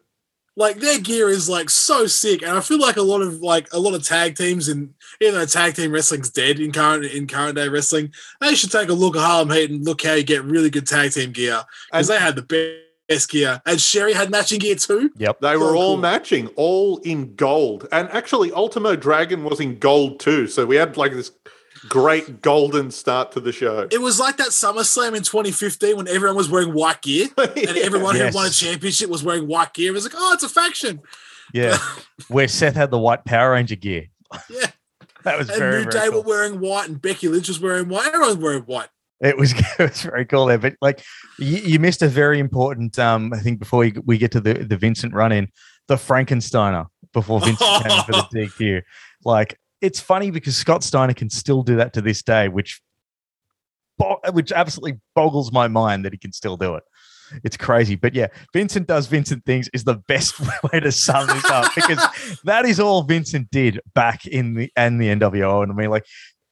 Like 0.58 0.78
their 0.80 1.00
gear 1.00 1.28
is 1.28 1.50
like 1.50 1.70
so 1.70 2.08
sick, 2.08 2.42
and 2.42 2.52
I 2.52 2.62
feel 2.62 2.80
like 2.80 2.96
a 2.96 3.02
lot 3.02 3.22
of 3.22 3.42
like 3.42 3.68
a 3.74 3.80
lot 3.80 3.94
of 3.94 4.04
tag 4.04 4.38
teams 4.38 4.70
and 4.70 4.94
even 5.20 5.34
though 5.36 5.46
tag 5.46 5.76
team 5.76 5.92
wrestling's 5.92 6.30
dead 6.30 6.62
in 6.62 6.72
current 6.72 7.04
in 7.04 7.28
current 7.28 7.58
day 7.58 7.68
wrestling, 7.68 8.14
they 8.40 8.56
should 8.56 8.72
take 8.72 8.88
a 8.88 8.94
look 8.94 9.18
at 9.18 9.22
Harlem 9.22 9.50
Heat 9.52 9.70
and 9.70 9.84
look 9.84 10.02
how 10.04 10.14
you 10.14 10.24
get 10.24 10.46
really 10.46 10.70
good 10.70 10.88
tag 10.88 11.12
team 11.12 11.34
gear 11.34 11.62
because 11.92 12.08
they 12.08 12.18
had 12.20 12.38
the 12.38 12.42
best 12.42 12.85
gear, 13.30 13.62
and 13.66 13.80
Sherri 13.80 14.14
had 14.14 14.30
matching 14.32 14.60
gear 14.60 14.76
too. 14.76 15.12
Yep. 15.18 15.40
They 15.42 15.58
were 15.58 15.68
So 15.70 15.76
all 15.78 15.94
cool. 15.94 15.98
matching, 15.98 16.48
all 16.56 16.98
in 17.00 17.36
gold. 17.36 17.88
And 17.92 18.10
actually, 18.10 18.52
Ultimo 18.52 18.96
Dragon 18.96 19.44
was 19.44 19.60
in 19.60 19.80
gold 19.80 20.20
too. 20.20 20.48
So 20.48 20.66
we 20.66 20.76
had 20.76 20.98
like 20.98 21.14
this 21.14 21.32
great 21.90 22.42
golden 22.42 22.90
start 22.90 23.32
to 23.34 23.40
the 23.40 23.52
show. 23.52 23.88
It 23.92 24.02
was 24.02 24.20
like 24.20 24.38
that 24.38 24.48
SummerSlam 24.50 25.16
in 25.16 25.22
2015 25.24 25.98
when 25.98 26.08
everyone 26.08 26.36
was 26.36 26.50
wearing 26.50 26.74
white 26.74 27.02
gear, 27.02 27.28
and 27.38 27.78
everyone 27.78 28.16
Yes. 28.16 28.34
who 28.34 28.38
won 28.40 28.48
a 28.48 28.52
championship 28.52 29.10
was 29.10 29.24
wearing 29.24 29.48
white 29.48 29.74
gear. 29.74 29.90
It 29.92 29.94
was 29.94 30.04
like, 30.06 30.14
oh, 30.18 30.34
it's 30.34 30.44
a 30.44 30.50
faction. 30.50 31.02
Yeah. 31.54 31.78
Where 32.28 32.48
Seth 32.48 32.76
had 32.76 32.90
the 32.92 32.98
white 33.00 33.24
Power 33.26 33.52
Ranger 33.52 33.76
gear. 33.76 34.08
Yeah. 34.50 34.68
That 35.24 35.40
was 35.40 35.50
And 35.50 35.58
very, 35.58 35.78
New 35.84 35.92
very 35.92 36.06
Day 36.06 36.12
cool. 36.12 36.22
were 36.22 36.28
wearing 36.28 36.60
white, 36.60 36.88
and 36.88 37.02
Becky 37.02 37.28
Lynch 37.28 37.48
was 37.48 37.60
wearing 37.60 37.90
white. 37.90 38.06
Everyone 38.06 38.28
was 38.28 38.38
wearing 38.38 38.62
white. 38.62 38.90
It 39.26 39.38
was, 39.38 39.54
it 39.80 39.80
was 39.80 40.02
very 40.02 40.26
cool 40.26 40.46
there. 40.46 40.58
But 40.58 40.76
like 40.82 41.04
you, 41.40 41.58
you 41.58 41.80
missed 41.80 42.02
a 42.02 42.08
very 42.08 42.40
important 42.40 42.98
um 43.00 43.34
I 43.34 43.40
think 43.40 43.60
before 43.60 43.80
we, 43.80 43.94
we 44.06 44.18
get 44.18 44.32
to 44.32 44.42
the, 44.42 44.54
the 44.54 44.78
Vincent 44.78 45.14
run 45.14 45.32
in, 45.32 45.50
the 45.88 45.96
Frankensteiner 45.96 46.88
before 47.14 47.40
Vincent 47.40 47.84
came 47.84 47.98
in 47.98 48.04
for 48.04 48.12
the 48.12 48.28
DQ. 48.60 48.82
Like 49.24 49.60
it's 49.82 50.00
funny 50.00 50.32
because 50.32 50.56
Scott 50.56 50.84
Steiner 50.84 51.14
can 51.14 51.30
still 51.30 51.64
do 51.64 51.76
that 51.78 51.94
to 51.94 52.02
this 52.02 52.22
day, 52.24 52.48
which 52.48 52.82
bo- 53.98 54.20
which 54.32 54.52
absolutely 54.52 55.00
boggles 55.16 55.52
my 55.52 55.68
mind 55.68 56.06
that 56.06 56.14
he 56.14 56.18
can 56.18 56.32
still 56.32 56.58
do 56.58 56.76
it. 56.76 56.84
It's 57.44 57.58
crazy. 57.58 57.96
But 57.96 58.14
yeah, 58.14 58.28
Vincent 58.54 58.88
does 58.88 59.08
Vincent 59.08 59.46
things 59.46 59.68
is 59.74 59.84
the 59.84 59.96
best 60.08 60.40
way 60.72 60.80
to 60.80 60.92
sum 60.92 61.28
this 61.28 61.46
up 61.46 61.74
because 61.76 62.40
that 62.44 62.66
is 62.66 62.80
all 62.80 63.04
Vincent 63.04 63.50
did 63.52 63.80
back 63.94 64.26
in 64.28 64.54
the 64.54 64.72
and 64.76 65.02
the 65.02 65.08
NWO. 65.08 65.64
And 65.64 65.72
I 65.72 65.76
mean, 65.76 65.90
like 65.90 66.06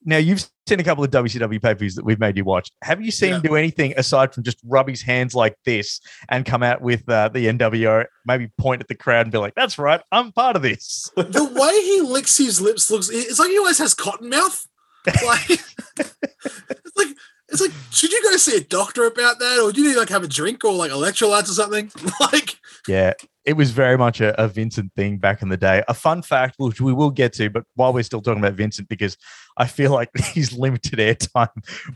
now 0.06 0.18
you've 0.18 0.46
seen 0.68 0.80
a 0.80 0.84
couple 0.84 1.04
of 1.04 1.12
WCW 1.12 1.62
pay-per-views 1.62 1.96
that 1.96 2.06
we've 2.06 2.20
made 2.20 2.38
you 2.38 2.44
watch. 2.44 2.70
Have 2.84 3.02
you 3.02 3.12
seen 3.12 3.34
him 3.34 3.42
Yeah. 3.44 3.50
do 3.50 3.56
anything 3.56 3.94
aside 3.98 4.34
from 4.34 4.44
just 4.44 4.58
rub 4.66 4.88
his 4.88 5.02
hands 5.02 5.34
like 5.36 5.56
this 5.66 6.00
and 6.30 6.46
come 6.46 6.64
out 6.64 6.82
with 6.82 7.08
uh, 7.10 7.30
the 7.30 7.48
NWO, 7.48 8.06
maybe 8.26 8.50
point 8.58 8.82
at 8.82 8.88
the 8.88 8.96
crowd 8.96 9.26
and 9.26 9.32
be 9.32 9.38
like, 9.38 9.54
"That's 9.56 9.78
right, 9.78 10.02
I'm 10.12 10.32
part 10.32 10.56
of 10.56 10.62
this." 10.62 11.10
The 11.16 11.44
way 11.46 11.82
he 11.84 12.02
licks 12.02 12.38
his 12.38 12.60
lips 12.62 12.90
looks, 12.92 13.10
it's 13.10 13.40
like 13.40 13.50
he 13.50 13.58
always 13.58 13.78
has 13.80 13.94
cotton 13.94 14.30
mouth. 14.30 14.66
Like, 15.26 15.50
it's 16.00 16.96
like, 16.96 17.13
it's 17.54 17.62
like, 17.62 17.72
should 17.92 18.12
you 18.12 18.20
go 18.24 18.36
see 18.36 18.58
a 18.58 18.62
doctor 18.62 19.06
about 19.06 19.38
that? 19.38 19.60
Or 19.60 19.72
do 19.72 19.82
you 19.82 19.90
need 19.90 19.98
like 19.98 20.10
have 20.10 20.24
a 20.24 20.28
drink 20.28 20.66
or 20.66 20.74
like 20.74 20.92
electrolytes 20.92 21.50
or 21.50 21.54
something? 21.54 21.92
Like, 22.20 22.58
Yeah, 22.88 23.14
it 23.46 23.54
was 23.54 23.72
very 23.72 23.98
much 23.98 24.22
a, 24.22 24.40
a 24.42 24.48
Vincent 24.48 24.92
thing 24.96 25.18
back 25.18 25.42
in 25.42 25.50
the 25.50 25.58
day. 25.58 25.84
A 25.88 25.94
fun 25.94 26.22
fact, 26.22 26.56
which 26.58 26.80
we 26.82 26.94
will 26.94 27.12
get 27.12 27.34
to, 27.34 27.50
but 27.50 27.64
while 27.76 27.94
we're 27.94 28.04
still 28.04 28.22
talking 28.22 28.40
about 28.40 28.54
Vincent, 28.54 28.88
because 28.88 29.18
I 29.58 29.68
feel 29.68 29.92
like 29.92 30.10
his 30.16 30.54
limited 30.54 31.00
airtime 31.00 31.50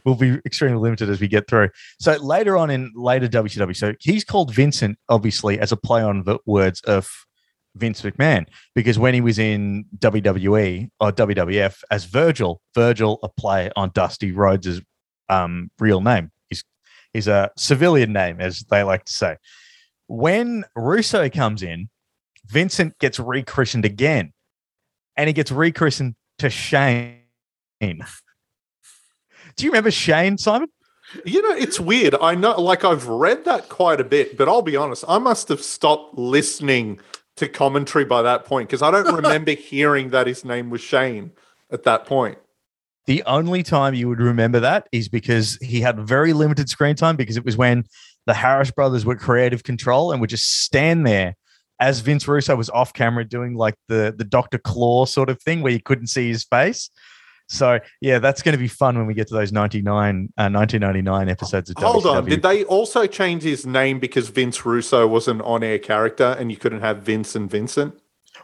will 0.06 0.15
be 0.15 0.39
extremely 0.46 0.78
limited 0.78 1.10
as 1.10 1.20
we 1.20 1.28
get 1.28 1.48
through. 1.48 1.70
So 2.00 2.13
later 2.17 2.58
on 2.58 2.70
in 2.70 2.91
later 2.96 3.28
WCW, 3.28 3.76
so 3.76 3.93
he's 4.00 4.24
called 4.24 4.54
Vincent, 4.54 4.98
obviously, 5.10 5.60
as 5.60 5.72
a 5.72 5.78
play 5.78 6.04
on 6.04 6.24
the 6.24 6.38
words 6.46 6.82
of 6.82 7.10
Vince 7.76 8.02
McMahon, 8.02 8.46
because 8.76 9.00
when 9.00 9.13
he 9.13 9.22
was 9.22 9.39
in 9.39 9.86
WWE 9.98 10.89
or 11.00 11.12
WWF 11.12 11.84
as 11.89 12.06
Virgil, 12.06 12.62
Virgil, 12.76 13.20
a 13.24 13.30
play 13.30 13.72
on 13.76 13.91
Dusty 13.93 14.32
Rhodes' 14.32 14.82
um, 15.30 15.72
real 15.80 16.02
name. 16.02 16.32
He's, 16.50 16.63
he's 17.13 17.28
a 17.28 17.52
civilian 17.58 18.13
name, 18.13 18.40
as 18.40 18.62
they 18.70 18.84
like 18.84 19.06
to 19.06 19.13
say 19.13 19.38
when 20.08 20.63
Russo 20.76 21.30
comes 21.30 21.62
in, 21.62 21.90
Vincent 22.46 22.98
gets 23.00 23.20
rechristened 23.20 23.86
again, 23.86 24.34
and 25.16 25.28
he 25.28 25.34
gets 25.34 25.52
rechristened 25.52 26.16
to 26.40 26.50
Shane. 26.50 27.20
Do 27.82 29.66
you 29.66 29.72
remember 29.72 29.92
Shane, 29.92 30.38
Simon? 30.38 30.70
You 31.26 31.42
know, 31.42 31.56
it's 31.56 31.80
weird. 31.80 32.16
I 32.22 32.36
know, 32.36 32.60
like, 32.60 32.84
I've 32.84 33.08
read 33.08 33.46
that 33.46 33.70
quite 33.70 34.02
a 34.02 34.04
bit, 34.04 34.38
but 34.38 34.48
I'll 34.48 34.62
be 34.62 34.76
honest, 34.76 35.06
I 35.08 35.20
must 35.20 35.48
have 35.50 35.62
stopped 35.62 36.18
listening 36.18 37.00
to 37.38 37.48
commentary 37.48 38.06
by 38.06 38.22
that 38.24 38.46
point 38.46 38.68
because 38.68 38.82
I 38.82 38.92
don't 38.92 39.16
remember 39.24 39.52
hearing 39.52 40.10
that 40.10 40.28
his 40.28 40.44
name 40.44 40.70
was 40.70 40.82
Shane 40.82 41.32
at 41.72 41.84
that 41.84 42.06
point. 42.06 42.38
The 43.08 43.24
only 43.24 43.63
time 43.63 43.93
you 43.93 44.10
would 44.10 44.20
remember 44.20 44.60
that 44.60 44.88
is 44.91 45.08
because 45.08 45.58
he 45.62 45.80
had 45.80 45.98
very 46.00 46.34
limited 46.34 46.70
screen 46.70 46.96
time 46.96 47.15
because 47.15 47.38
it 47.38 47.46
was 47.46 47.56
when 47.56 47.86
the 48.26 48.34
Harris 48.34 48.70
brothers 48.70 49.06
were 49.06 49.15
creative 49.15 49.63
control 49.63 50.12
and 50.12 50.20
would 50.20 50.30
just 50.30 50.62
stand 50.62 51.08
there 51.08 51.36
as 51.80 52.02
Vince 52.02 52.28
Russo 52.28 52.56
was 52.56 52.70
off 52.70 52.91
camera 52.91 53.24
doing 53.24 53.56
like 53.56 53.76
the 53.88 54.13
the 54.15 54.26
Dr. 54.26 54.58
Claw 54.58 55.06
sort 55.06 55.30
of 55.30 55.41
thing 55.41 55.62
where 55.62 55.72
you 55.72 55.82
couldn't 55.82 56.08
see 56.08 56.28
his 56.28 56.43
face. 56.43 56.89
So 57.48 57.80
yeah, 58.02 58.20
that's 58.20 58.41
going 58.41 58.54
to 58.54 58.60
be 58.60 58.67
fun 58.67 58.98
when 58.98 59.08
we 59.08 59.13
get 59.13 59.28
to 59.30 59.34
those 59.34 59.54
99, 59.54 60.34
uh, 60.38 60.50
1999 60.50 61.30
episodes 61.30 61.70
of 61.70 61.78
Hold 61.78 62.06
on. 62.06 62.26
Did 62.26 62.41
they 62.41 62.65
also 62.65 63.08
change 63.08 63.43
his 63.43 63.65
name 63.65 64.00
because 64.00 64.28
Vince 64.28 64.65
Russo 64.65 65.08
was 65.08 65.30
an 65.30 65.39
on 65.41 65.63
air 65.63 65.80
character 65.80 66.36
and 66.38 66.52
you 66.52 66.58
couldn't 66.58 66.82
have 66.82 67.04
Vince 67.04 67.36
and 67.36 67.50
Vincent? 67.50 67.98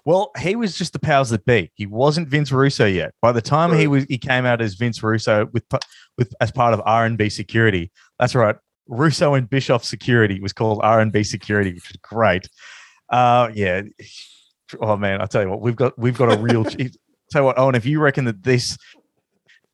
Well, 0.06 0.32
he 0.38 0.56
was 0.56 0.78
just 0.78 0.94
the 0.94 1.00
powers 1.00 1.30
that 1.30 1.46
be. 1.46 1.72
He 1.76 1.86
wasn't 1.86 2.28
Vince 2.28 2.52
Russo 2.52 2.86
yet. 2.86 3.14
By 3.22 3.32
the 3.32 3.42
time 3.42 3.74
he 3.74 3.88
was, 3.88 4.04
he 4.06 4.18
came 4.18 4.46
out 4.46 4.62
as 4.62 4.74
Vince 4.74 5.02
Russo 5.02 5.48
with 5.54 5.64
with 6.18 6.34
as 6.42 6.52
part 6.52 6.74
of 6.74 6.82
R 6.86 7.06
and 7.06 7.18
B 7.18 7.30
Security. 7.30 7.92
That's 8.20 8.36
right. 8.36 8.56
Russo 8.88 9.34
and 9.34 9.50
Bischoff 9.50 9.86
Security 9.86 10.42
was 10.42 10.52
called 10.52 10.82
R 10.84 11.00
and 11.00 11.12
B 11.12 11.24
Security, 11.24 11.74
which 11.74 11.90
is 11.90 11.98
great. 12.02 12.50
Uh, 13.10 13.50
yeah. 13.54 13.84
Oh 14.82 14.98
man, 14.98 15.22
I 15.22 15.26
tell 15.26 15.42
you 15.42 15.50
what, 15.50 15.62
we've 15.62 15.76
got 15.76 15.98
we've 15.98 16.18
got 16.18 16.34
a 16.34 16.38
real. 16.38 16.66
tell 17.32 17.42
you 17.42 17.46
what, 17.46 17.58
Owen, 17.58 17.76
if 17.76 17.86
you 17.86 18.00
reckon 18.00 18.26
that 18.26 18.44
this 18.44 18.78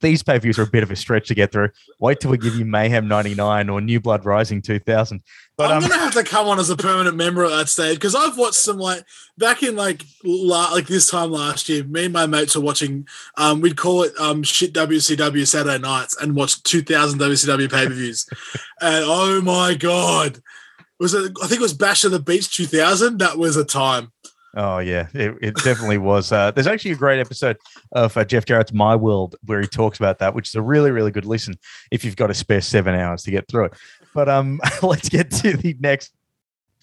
these 0.02 0.24
pay 0.24 0.34
per 0.34 0.40
views 0.40 0.60
are 0.60 0.64
a 0.64 0.68
bit 0.68 0.84
of 0.84 0.92
a 0.92 0.96
stretch 0.96 1.28
to 1.28 1.36
get 1.36 1.52
through, 1.52 1.70
wait 2.00 2.20
till 2.20 2.32
we 2.32 2.38
give 2.38 2.56
you 2.56 2.66
Mayhem 2.66 3.08
'99 3.08 3.70
or 3.70 3.82
New 3.82 4.00
Blood 4.00 4.26
Rising 4.26 4.62
2000. 4.62 5.22
But 5.58 5.72
I'm 5.72 5.84
um, 5.84 5.90
gonna 5.90 6.02
have 6.02 6.14
to 6.14 6.24
come 6.24 6.48
on 6.48 6.60
as 6.60 6.70
a 6.70 6.78
permanent 6.78 7.18
member 7.18 7.44
at 7.44 7.50
that 7.50 7.70
stage 7.70 7.96
because 7.96 8.16
I've 8.16 8.38
watched 8.38 8.56
some 8.56 8.78
like 8.78 9.04
back 9.38 9.62
in 9.62 9.76
like 9.76 10.04
la- 10.24 10.72
like 10.72 10.88
this 10.88 11.10
time 11.10 11.32
last 11.32 11.68
year. 11.68 11.84
Me 11.84 12.06
and 12.06 12.14
my 12.14 12.26
mates 12.26 12.56
were 12.56 12.62
watching. 12.62 13.08
Um, 13.38 13.62
we'd 13.62 13.78
call 13.78 14.04
it 14.04 14.14
um 14.20 14.44
shit 14.44 14.74
WCW 14.74 15.46
Saturday 15.46 15.80
nights 15.80 16.16
and 16.22 16.36
watch 16.36 16.64
2000 16.64 17.20
WCW 17.20 17.70
pay 17.70 17.88
per 17.88 17.94
views, 17.94 18.26
and 18.82 19.04
oh 19.06 19.42
my 19.42 19.74
god, 19.74 20.40
was 21.00 21.14
it? 21.14 21.34
I 21.44 21.48
think 21.48 21.60
it 21.60 21.64
was 21.64 21.74
Bash 21.74 22.04
of 22.04 22.12
the 22.12 22.20
Beach 22.20 22.56
2000. 22.56 23.18
That 23.20 23.38
was 23.38 23.56
a 23.56 23.66
time. 23.66 24.12
Oh 24.56 24.80
yeah, 24.80 25.08
it, 25.14 25.36
it 25.42 25.56
definitely 25.56 26.00
was. 26.00 26.32
Uh, 26.32 26.52
there's 26.52 26.68
actually 26.68 26.92
a 26.92 26.96
great 26.96 27.20
episode 27.20 27.58
of 27.92 28.16
uh, 28.18 28.26
Jeff 28.26 28.46
Jarrett's 28.46 28.74
My 28.74 28.96
World 28.96 29.36
where 29.46 29.62
he 29.62 29.68
talks 29.68 30.00
about 30.00 30.20
that, 30.20 30.34
which 30.34 30.50
is 30.50 30.56
a 30.56 30.62
really, 30.62 30.92
really 30.92 31.12
good 31.12 31.26
listen 31.26 31.56
if 31.92 32.04
you've 32.04 32.16
got 32.16 32.32
a 32.32 32.34
spare 32.34 32.62
seven 32.62 32.96
hours 32.96 33.24
to 33.24 33.32
get 33.32 33.48
through 33.48 33.66
it. 33.66 33.74
But 34.14 34.28
um, 34.28 34.60
let's 34.82 35.10
get 35.10 35.30
to 35.32 35.56
the 35.56 35.76
next 35.80 36.14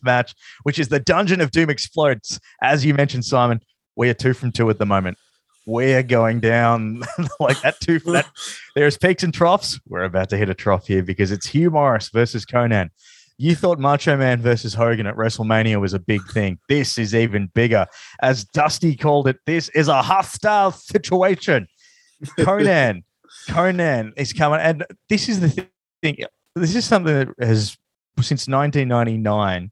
match, 0.03 0.35
which 0.63 0.79
is 0.79 0.89
the 0.89 1.01
Dungeon 1.01 1.41
of 1.41 1.51
Doom 1.51 1.69
explodes. 1.71 2.39
As 2.63 2.85
you 2.85 2.95
mentioned, 2.95 3.25
Simon, 3.25 3.61
we 3.97 4.09
are 4.11 4.15
two 4.15 4.33
from 4.33 4.53
two 4.53 4.71
at 4.71 4.79
the 4.79 4.87
moment. 4.87 5.19
We're 5.67 6.05
going 6.05 6.39
down 6.39 7.03
like 7.41 7.61
that 7.63 7.81
two. 7.81 7.99
That, 8.01 8.27
there's 8.77 8.97
peaks 8.97 9.25
and 9.25 9.35
troughs. 9.35 9.81
We're 9.89 10.05
about 10.05 10.31
to 10.31 10.37
hit 10.37 10.49
a 10.49 10.55
trough 10.55 10.87
here 10.87 11.03
because 11.03 11.33
it's 11.33 11.49
Hugh 11.49 11.73
Morrus 11.73 12.13
versus 12.13 12.45
Conan. 12.45 12.91
You 13.39 13.55
thought 13.55 13.79
Macho 13.79 14.17
Man 14.17 14.41
versus 14.41 14.73
Hogan 14.73 15.07
at 15.07 15.15
WrestleMania 15.15 15.79
was 15.81 15.93
a 15.93 15.99
big 15.99 16.27
thing. 16.31 16.59
This 16.69 16.97
is 16.97 17.15
even 17.15 17.51
bigger. 17.55 17.87
As 18.23 18.45
Dusty 18.45 18.97
called 18.97 19.29
it, 19.29 19.37
this 19.45 19.69
is 19.71 19.89
a 19.89 20.01
hostile 20.01 20.73
situation. 20.73 21.69
Conan, 22.41 23.05
Conan 23.49 24.15
is 24.17 24.33
coming. 24.33 24.61
And 24.61 24.87
this 25.11 25.29
is 25.29 25.41
the 25.41 25.69
thing. 26.03 26.17
This 26.55 26.75
is 26.75 26.87
something 26.87 27.15
that 27.15 27.29
has, 27.47 27.77
since 28.21 28.49
1999, 28.49 29.71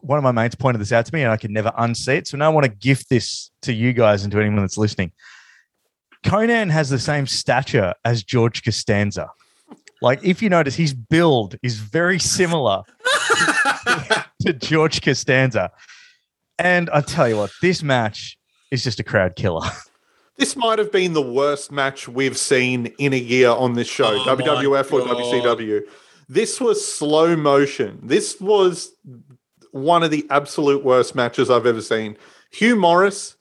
one 0.00 0.18
of 0.18 0.22
my 0.22 0.30
mates 0.30 0.54
pointed 0.54 0.80
this 0.80 0.92
out 0.92 1.06
to 1.06 1.14
me 1.14 1.22
and 1.22 1.32
I 1.32 1.36
could 1.36 1.50
never 1.50 1.72
unsee 1.72 2.18
it. 2.18 2.28
So 2.28 2.36
now 2.36 2.46
I 2.46 2.54
want 2.54 2.66
to 2.66 2.72
gift 2.72 3.10
this 3.10 3.50
to 3.62 3.72
you 3.72 3.92
guys 3.92 4.22
and 4.22 4.30
to 4.30 4.38
anyone 4.38 4.60
that's 4.60 4.78
listening. 4.78 5.10
Conan 6.24 6.68
has 6.68 6.90
the 6.90 6.98
same 6.98 7.26
stature 7.26 7.94
as 8.04 8.22
George 8.22 8.62
Costanza. 8.62 9.30
Like, 10.00 10.22
if 10.24 10.42
you 10.42 10.48
notice, 10.48 10.76
his 10.76 10.94
build 10.94 11.56
is 11.62 11.78
very 11.78 12.18
similar 12.18 12.82
to 14.42 14.52
George 14.52 15.02
Costanza. 15.02 15.70
And 16.58 16.90
I 16.90 17.00
tell 17.00 17.28
you 17.28 17.36
what, 17.36 17.50
this 17.62 17.82
match 17.82 18.38
is 18.70 18.84
just 18.84 19.00
a 19.00 19.04
crowd 19.04 19.36
killer. 19.36 19.66
This 20.36 20.54
might 20.54 20.78
have 20.78 20.92
been 20.92 21.14
the 21.14 21.22
worst 21.22 21.72
match 21.72 22.06
we've 22.06 22.38
seen 22.38 22.86
in 22.98 23.12
a 23.12 23.18
year 23.18 23.50
on 23.50 23.72
this 23.72 23.88
show, 23.88 24.06
Oh 24.06 24.36
WWF 24.36 24.92
or 24.92 25.00
WCW. 25.00 25.82
This 26.28 26.60
was 26.60 26.86
slow 26.86 27.34
motion. 27.34 27.98
This 28.04 28.40
was 28.40 28.92
one 29.72 30.04
of 30.04 30.12
the 30.12 30.26
absolute 30.30 30.84
worst 30.84 31.16
matches 31.16 31.50
I've 31.50 31.66
ever 31.66 31.82
seen. 31.82 32.16
Hugh 32.52 32.76
Morrus 32.76 33.34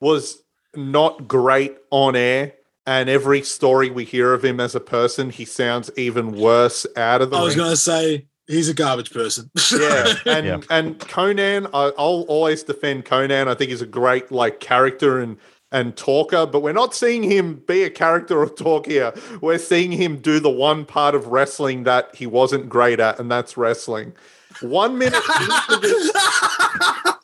was 0.00 0.42
not 0.76 1.26
great 1.26 1.76
on 1.90 2.14
air. 2.14 2.52
And 2.86 3.08
every 3.08 3.42
story 3.42 3.88
we 3.90 4.04
hear 4.04 4.34
of 4.34 4.44
him 4.44 4.60
as 4.60 4.74
a 4.74 4.80
person, 4.80 5.30
he 5.30 5.44
sounds 5.46 5.90
even 5.96 6.32
worse 6.32 6.86
out 6.96 7.22
of 7.22 7.30
the 7.30 7.38
I 7.38 7.42
was 7.42 7.56
going 7.56 7.70
to 7.70 7.76
say 7.78 8.26
he's 8.46 8.68
a 8.68 8.74
garbage 8.74 9.10
person. 9.10 9.50
yeah, 9.72 10.14
and 10.26 10.46
Yeah. 10.46 10.60
and 10.68 10.98
Conan, 11.00 11.66
I, 11.68 11.92
I'll 11.98 12.26
always 12.28 12.62
defend 12.62 13.06
Conan. 13.06 13.48
I 13.48 13.54
think 13.54 13.70
he's 13.70 13.80
a 13.82 13.86
great 13.86 14.30
like 14.30 14.60
character 14.60 15.18
and 15.20 15.38
and 15.72 15.96
talker, 15.96 16.46
but 16.46 16.60
we're 16.60 16.72
not 16.72 16.94
seeing 16.94 17.22
him 17.24 17.54
be 17.66 17.82
a 17.82 17.90
character 17.90 18.38
or 18.38 18.48
talk 18.48 18.86
here. 18.86 19.12
We're 19.40 19.58
seeing 19.58 19.90
him 19.90 20.18
do 20.18 20.38
the 20.38 20.50
one 20.50 20.84
part 20.84 21.16
of 21.16 21.28
wrestling 21.28 21.82
that 21.84 22.14
he 22.14 22.26
wasn't 22.28 22.68
great 22.68 23.00
at, 23.00 23.18
and 23.18 23.28
that's 23.30 23.56
wrestling. 23.56 24.12
One 24.60 24.98
minute 24.98 25.22
into 25.40 25.80
this, 25.80 26.12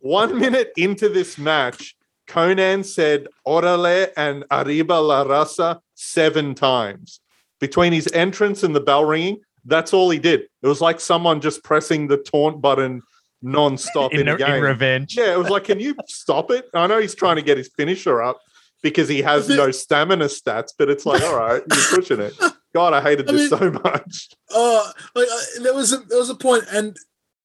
one 0.00 0.38
minute 0.38 0.72
into 0.76 1.08
this 1.08 1.38
match, 1.38 1.96
Konnan 2.32 2.84
said 2.84 3.28
"Orale" 3.46 4.10
and 4.16 4.44
"Arriba 4.50 4.94
la 4.94 5.24
raza" 5.24 5.80
seven 5.94 6.54
times 6.54 7.20
between 7.60 7.92
his 7.92 8.08
entrance 8.12 8.62
and 8.62 8.74
the 8.74 8.80
bell 8.80 9.04
ringing. 9.04 9.40
That's 9.64 9.92
all 9.92 10.08
he 10.10 10.18
did. 10.18 10.40
It 10.62 10.66
was 10.66 10.80
like 10.80 10.98
someone 10.98 11.40
just 11.40 11.62
pressing 11.62 12.08
the 12.08 12.16
taunt 12.16 12.60
button 12.62 13.02
non-stop 13.42 14.12
in, 14.14 14.20
in, 14.20 14.28
a 14.28 14.36
game. 14.36 14.54
in 14.54 14.62
revenge. 14.62 15.16
Yeah, 15.16 15.32
it 15.34 15.38
was 15.38 15.50
like, 15.50 15.64
can 15.64 15.78
you 15.78 15.94
stop 16.06 16.50
it? 16.50 16.68
I 16.74 16.86
know 16.86 16.98
he's 17.00 17.14
trying 17.14 17.36
to 17.36 17.42
get 17.42 17.58
his 17.58 17.68
finisher 17.76 18.22
up 18.22 18.40
because 18.82 19.08
he 19.08 19.20
has 19.22 19.48
no 19.48 19.70
stamina 19.70 20.26
stats, 20.26 20.70
but 20.78 20.88
it's 20.88 21.04
like, 21.04 21.22
all 21.22 21.36
right, 21.36 21.62
you're 21.72 22.00
pushing 22.00 22.20
it. 22.20 22.34
God, 22.74 22.94
I 22.94 23.02
hated 23.02 23.28
I 23.28 23.32
this 23.32 23.50
mean- 23.50 23.60
so 23.60 23.70
much. 23.72 24.30
Oh, 24.50 24.90
like 25.14 25.28
uh, 25.30 25.62
there 25.62 25.74
was 25.74 25.92
a 25.92 25.98
there 25.98 26.18
was 26.18 26.30
a 26.30 26.34
point, 26.34 26.64
and 26.72 26.96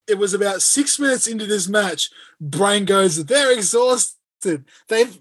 it 0.08 0.18
was 0.18 0.34
about 0.34 0.62
six 0.62 0.98
minutes 0.98 1.28
into 1.28 1.46
this 1.46 1.68
match. 1.68 2.10
Brain 2.40 2.86
goes, 2.86 3.26
they're 3.26 3.52
exhausted. 3.52 4.17
They've 4.42 4.66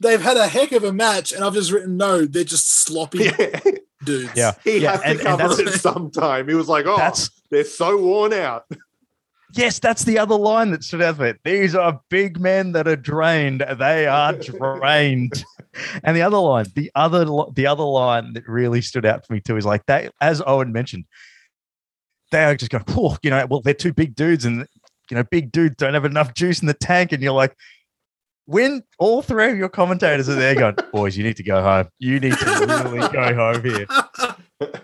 they've 0.00 0.20
had 0.22 0.36
a 0.36 0.46
heck 0.48 0.72
of 0.72 0.84
a 0.84 0.92
match, 0.92 1.32
and 1.32 1.44
I've 1.44 1.54
just 1.54 1.70
written 1.72 1.96
no, 1.96 2.24
they're 2.24 2.44
just 2.44 2.82
sloppy 2.84 3.18
Yeah, 3.38 3.60
dudes. 4.04 4.32
Yeah. 4.36 4.52
he 4.64 4.78
Yeah, 4.78 4.92
had 4.92 5.00
to 5.00 5.06
and- 5.06 5.20
and 5.20 5.38
cover 5.40 5.62
it 5.62 5.68
sometime. 5.80 6.48
He 6.48 6.54
was 6.54 6.68
like, 6.68 6.86
oh, 6.86 6.96
That's 6.96 7.30
they're 7.50 7.64
so 7.64 7.96
worn 8.00 8.32
out. 8.32 8.64
yes, 9.54 9.78
that's 9.78 10.04
the 10.04 10.18
other 10.18 10.34
line 10.34 10.72
that 10.72 10.82
stood 10.82 11.02
out. 11.02 11.16
for 11.16 11.22
There. 11.24 11.38
These 11.44 11.74
are 11.74 12.00
big 12.10 12.40
men 12.40 12.72
that 12.72 12.88
are 12.88 12.96
drained. 12.96 13.64
They 13.78 14.06
are 14.06 14.32
drained. 14.34 15.44
and 16.02 16.16
the 16.16 16.22
other 16.22 16.38
line, 16.38 16.66
the 16.74 16.90
other 16.94 17.24
the 17.54 17.66
other 17.66 17.84
line 17.84 18.32
that 18.34 18.48
really 18.48 18.80
stood 18.82 19.06
out 19.06 19.26
for 19.26 19.32
me 19.32 19.40
too 19.40 19.56
is 19.56 19.64
like 19.66 19.86
that. 19.86 20.12
As 20.20 20.42
Owen 20.46 20.72
mentioned, 20.72 21.04
they 22.32 22.44
are 22.44 22.56
just 22.56 22.70
going, 22.72 22.84
oh, 22.90 23.16
you 23.22 23.30
know, 23.30 23.46
well, 23.48 23.60
they're 23.60 23.74
two 23.74 23.92
big 23.92 24.14
dudes, 24.16 24.44
and 24.44 24.66
you 25.10 25.16
know, 25.16 25.22
big 25.24 25.52
dudes 25.52 25.76
don't 25.76 25.94
have 25.94 26.04
enough 26.04 26.34
juice 26.34 26.60
in 26.60 26.66
the 26.66 26.74
tank, 26.74 27.12
and 27.12 27.22
you're 27.22 27.32
like. 27.32 27.54
When 28.46 28.82
all 28.98 29.22
three 29.22 29.50
of 29.50 29.56
your 29.56 29.68
commentators 29.70 30.28
are 30.28 30.34
there 30.34 30.54
going, 30.54 30.76
boys, 30.92 31.16
you 31.16 31.24
need 31.24 31.36
to 31.38 31.42
go 31.42 31.62
home. 31.62 31.88
You 31.98 32.20
need 32.20 32.36
to 32.36 32.44
really 32.84 33.08
go 33.08 33.34
home 33.34 33.64
here. 33.64 33.86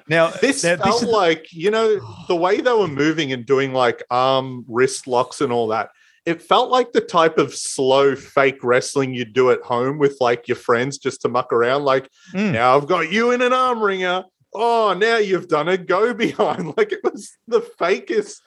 Now, 0.08 0.30
This 0.30 0.64
now, 0.64 0.76
felt 0.76 1.04
is- 1.04 1.08
like, 1.08 1.46
you 1.52 1.70
know, 1.70 2.00
the 2.26 2.34
way 2.36 2.60
they 2.60 2.72
were 2.72 2.88
moving 2.88 3.32
and 3.32 3.46
doing 3.46 3.72
like 3.72 4.02
arm 4.10 4.64
wrist 4.68 5.06
locks 5.06 5.40
and 5.40 5.52
all 5.52 5.68
that. 5.68 5.90
It 6.26 6.42
felt 6.42 6.70
like 6.70 6.92
the 6.92 7.00
type 7.00 7.38
of 7.38 7.54
slow 7.54 8.14
fake 8.16 8.62
wrestling 8.64 9.14
you 9.14 9.24
do 9.24 9.50
at 9.52 9.62
home 9.62 9.98
with 9.98 10.16
like 10.20 10.48
your 10.48 10.56
friends 10.56 10.98
just 10.98 11.22
to 11.22 11.28
muck 11.28 11.52
around. 11.52 11.84
Like, 11.84 12.10
Mm. 12.34 12.52
now 12.52 12.76
I've 12.76 12.88
got 12.88 13.10
you 13.12 13.30
in 13.30 13.40
an 13.40 13.52
arm 13.52 13.80
wringer. 13.80 14.24
Oh, 14.52 14.92
now 14.98 15.16
you've 15.16 15.48
done 15.48 15.68
a 15.68 15.78
go 15.78 16.12
behind. 16.12 16.74
Like 16.76 16.92
it 16.92 17.00
was 17.04 17.30
the 17.46 17.60
fakest 17.60 18.40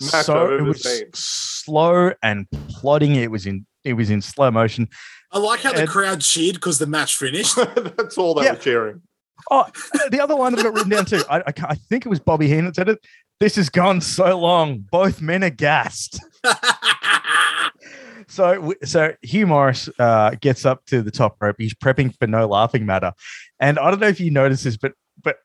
match 0.00 0.14
I've 0.14 0.24
so 0.24 0.54
it 0.56 0.62
was 0.62 0.82
seen. 0.82 1.10
slow 1.14 2.12
and 2.22 2.46
plodding. 2.68 3.14
It 3.14 3.30
was 3.30 3.46
in 3.46 3.66
it 3.84 3.94
was 3.94 4.10
in 4.10 4.20
slow 4.22 4.50
motion. 4.50 4.88
I 5.32 5.38
like 5.38 5.60
how 5.60 5.72
the 5.72 5.86
crowd 5.86 6.20
cheered 6.20 6.54
because 6.56 6.78
the 6.78 6.86
match 6.86 7.16
finished. 7.16 7.56
That's 7.96 8.18
all 8.18 8.34
they 8.34 8.44
Yeah. 8.44 8.52
were 8.52 8.58
cheering. 8.58 9.02
Oh, 9.50 9.66
the 10.10 10.20
other 10.20 10.36
one 10.36 10.54
that 10.54 10.62
got 10.62 10.74
written 10.74 10.90
down 10.90 11.06
too. 11.06 11.22
I, 11.30 11.38
I, 11.40 11.52
I 11.62 11.74
think 11.74 12.04
it 12.04 12.08
was 12.08 12.20
Bobby 12.20 12.46
Heenan 12.48 12.66
that 12.66 12.76
said 12.76 12.88
it. 12.88 12.98
This 13.38 13.56
has 13.56 13.70
gone 13.70 14.00
so 14.02 14.38
long. 14.38 14.84
Both 14.90 15.20
men 15.22 15.42
are 15.44 15.50
gassed. 15.50 16.20
So, 18.28 18.74
so 18.84 19.12
Hugh 19.22 19.46
Morrus 19.46 19.88
uh, 19.98 20.36
gets 20.40 20.64
up 20.64 20.84
to 20.86 21.02
the 21.02 21.10
top 21.10 21.36
rope. 21.40 21.56
He's 21.58 21.74
prepping 21.74 22.16
for 22.16 22.28
no 22.28 22.46
laughing 22.46 22.86
matter, 22.86 23.12
and 23.58 23.76
I 23.76 23.90
don't 23.90 23.98
know 23.98 24.06
if 24.06 24.20
you 24.20 24.30
noticed 24.30 24.62
this, 24.62 24.76
but 24.76 24.92
but 25.20 25.38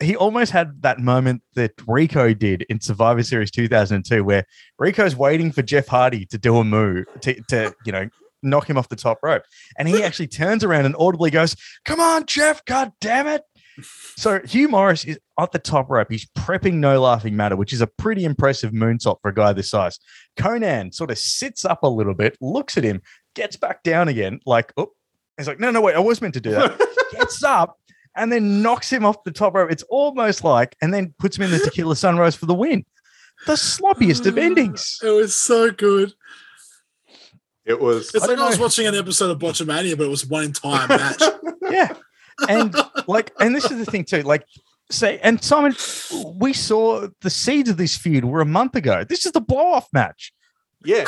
he 0.00 0.16
almost 0.16 0.52
had 0.52 0.82
that 0.82 0.98
moment 0.98 1.42
that 1.54 1.72
Rico 1.86 2.34
did 2.34 2.62
in 2.68 2.80
Survivor 2.80 3.22
Series 3.22 3.50
2002, 3.50 4.24
where 4.24 4.44
Rico's 4.78 5.14
waiting 5.14 5.52
for 5.52 5.62
Jeff 5.62 5.86
Hardy 5.86 6.26
to 6.26 6.38
do 6.38 6.56
a 6.56 6.64
move 6.64 7.06
to, 7.22 7.40
to 7.48 7.74
you 7.84 7.92
know 7.92 8.08
knock 8.42 8.68
him 8.68 8.76
off 8.76 8.88
the 8.88 8.96
top 8.96 9.18
rope, 9.22 9.42
and 9.78 9.88
he 9.88 10.02
actually 10.02 10.26
turns 10.26 10.64
around 10.64 10.86
and 10.86 10.96
audibly 10.98 11.30
goes, 11.30 11.56
"Come 11.84 12.00
on, 12.00 12.26
Jeff! 12.26 12.64
God 12.64 12.92
damn 13.00 13.26
it!" 13.26 13.42
So 14.16 14.40
Hugh 14.44 14.68
Morrus 14.68 15.06
is 15.06 15.18
at 15.38 15.52
the 15.52 15.58
top 15.58 15.90
rope. 15.90 16.08
He's 16.10 16.26
prepping 16.38 16.74
no 16.74 17.00
laughing 17.00 17.36
matter, 17.36 17.56
which 17.56 17.72
is 17.72 17.80
a 17.80 17.86
pretty 17.86 18.24
impressive 18.24 18.72
moonsault 18.72 19.18
for 19.22 19.30
a 19.30 19.34
guy 19.34 19.52
this 19.52 19.70
size. 19.70 19.98
Konnan 20.36 20.94
sort 20.94 21.10
of 21.10 21.18
sits 21.18 21.64
up 21.64 21.82
a 21.82 21.88
little 21.88 22.14
bit, 22.14 22.36
looks 22.40 22.76
at 22.76 22.84
him, 22.84 23.00
gets 23.34 23.56
back 23.56 23.82
down 23.82 24.08
again, 24.08 24.40
like, 24.46 24.72
oh, 24.76 24.90
he's 25.36 25.48
like, 25.48 25.58
no, 25.58 25.70
no, 25.70 25.80
wait, 25.80 25.96
I 25.96 26.00
was 26.00 26.20
meant 26.20 26.34
to 26.34 26.40
do 26.40 26.50
that. 26.50 26.80
gets 27.12 27.42
up 27.42 27.78
and 28.16 28.32
then 28.32 28.62
knocks 28.62 28.90
him 28.90 29.04
off 29.04 29.24
the 29.24 29.30
top 29.30 29.54
rope. 29.54 29.70
It's 29.70 29.82
almost 29.84 30.44
like, 30.44 30.76
and 30.80 30.92
then 30.92 31.14
puts 31.18 31.36
him 31.36 31.44
in 31.44 31.50
the 31.50 31.58
tequila 31.58 31.96
sunrise 31.96 32.34
for 32.34 32.46
the 32.46 32.54
win. 32.54 32.84
The 33.46 33.54
sloppiest 33.54 34.26
of 34.26 34.38
endings. 34.38 35.00
It 35.02 35.10
was 35.10 35.34
so 35.34 35.70
good. 35.70 36.14
It 37.64 37.80
was 37.80 38.14
It's 38.14 38.24
I 38.24 38.28
like 38.28 38.38
I 38.38 38.48
was 38.48 38.58
watching 38.58 38.86
an 38.86 38.94
episode 38.94 39.30
of 39.30 39.38
Botchamania, 39.38 39.96
but 39.96 40.04
it 40.04 40.10
was 40.10 40.26
one 40.26 40.44
entire 40.44 40.86
match. 40.88 41.22
Yeah. 41.70 41.94
And 42.48 42.76
like, 43.08 43.32
and 43.40 43.56
this 43.56 43.70
is 43.70 43.84
the 43.84 43.90
thing 43.90 44.04
too, 44.04 44.22
like, 44.22 44.44
say, 44.90 45.18
and 45.20 45.42
Simon, 45.42 45.74
we 46.34 46.52
saw 46.52 47.08
the 47.22 47.30
seeds 47.30 47.70
of 47.70 47.78
this 47.78 47.96
feud 47.96 48.24
were 48.24 48.42
a 48.42 48.46
month 48.46 48.76
ago. 48.76 49.02
This 49.02 49.24
is 49.24 49.32
the 49.32 49.40
blow 49.40 49.72
off 49.72 49.88
match. 49.92 50.32
Yeah. 50.84 51.04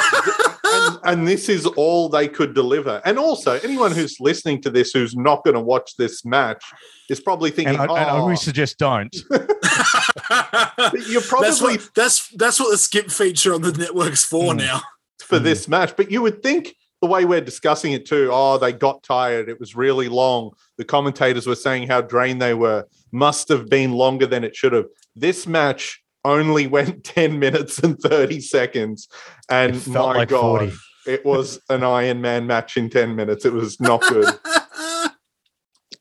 and, 0.64 0.98
and 1.04 1.28
this 1.28 1.48
is 1.48 1.66
all 1.66 2.08
they 2.08 2.28
could 2.28 2.54
deliver. 2.54 3.00
And 3.04 3.18
also, 3.18 3.52
anyone 3.60 3.92
who's 3.92 4.18
listening 4.20 4.62
to 4.62 4.70
this 4.70 4.92
who's 4.92 5.14
not 5.16 5.44
going 5.44 5.54
to 5.54 5.60
watch 5.60 5.96
this 5.96 6.24
match 6.24 6.64
is 7.10 7.20
probably 7.20 7.50
thinking, 7.50 7.74
And 7.78 7.90
I, 7.90 8.00
and 8.02 8.10
I 8.10 8.18
oh, 8.18 8.24
really 8.24 8.36
suggest 8.36 8.78
don't. 8.78 9.14
you're 11.08 11.20
probably 11.22 11.48
that's 11.48 11.60
what 11.62 11.88
that's 11.94 12.28
that's 12.30 12.60
what 12.60 12.70
the 12.70 12.78
skip 12.78 13.10
feature 13.10 13.54
on 13.54 13.62
the 13.62 13.72
network's 13.72 14.24
for 14.24 14.52
Mm. 14.54 14.58
now. 14.58 14.80
for 15.20 15.38
this 15.38 15.68
match. 15.68 15.96
But 15.96 16.10
you 16.10 16.22
would 16.22 16.42
think 16.42 16.74
the 17.02 17.08
way 17.08 17.24
we're 17.24 17.40
discussing 17.40 17.92
it 17.92 18.06
too, 18.06 18.30
oh, 18.32 18.58
they 18.58 18.72
got 18.72 19.02
tired. 19.02 19.48
It 19.48 19.58
was 19.60 19.76
really 19.76 20.08
long. 20.08 20.52
The 20.78 20.84
commentators 20.84 21.46
were 21.46 21.54
saying 21.56 21.88
how 21.88 22.00
drained 22.00 22.40
they 22.40 22.54
were. 22.54 22.86
Must 23.12 23.48
have 23.48 23.68
been 23.68 23.92
longer 23.92 24.26
than 24.26 24.44
it 24.44 24.54
should 24.56 24.72
have. 24.72 24.86
This 25.14 25.46
match 25.46 26.02
only 26.26 26.66
went 26.66 27.04
10 27.04 27.38
minutes 27.38 27.78
and 27.78 27.98
30 27.98 28.40
seconds. 28.40 29.08
And 29.48 29.76
It 29.76 29.80
felt 29.80 30.14
my 30.14 30.18
like 30.20 30.28
God, 30.28 30.72
40. 30.72 30.72
it 31.06 31.24
was 31.24 31.60
an 31.70 31.82
Iron 31.84 32.20
Man 32.20 32.46
match 32.46 32.76
in 32.76 32.90
10 32.90 33.14
minutes. 33.16 33.44
It 33.44 33.52
was 33.52 33.80
not 33.80 34.00
good. 34.02 34.34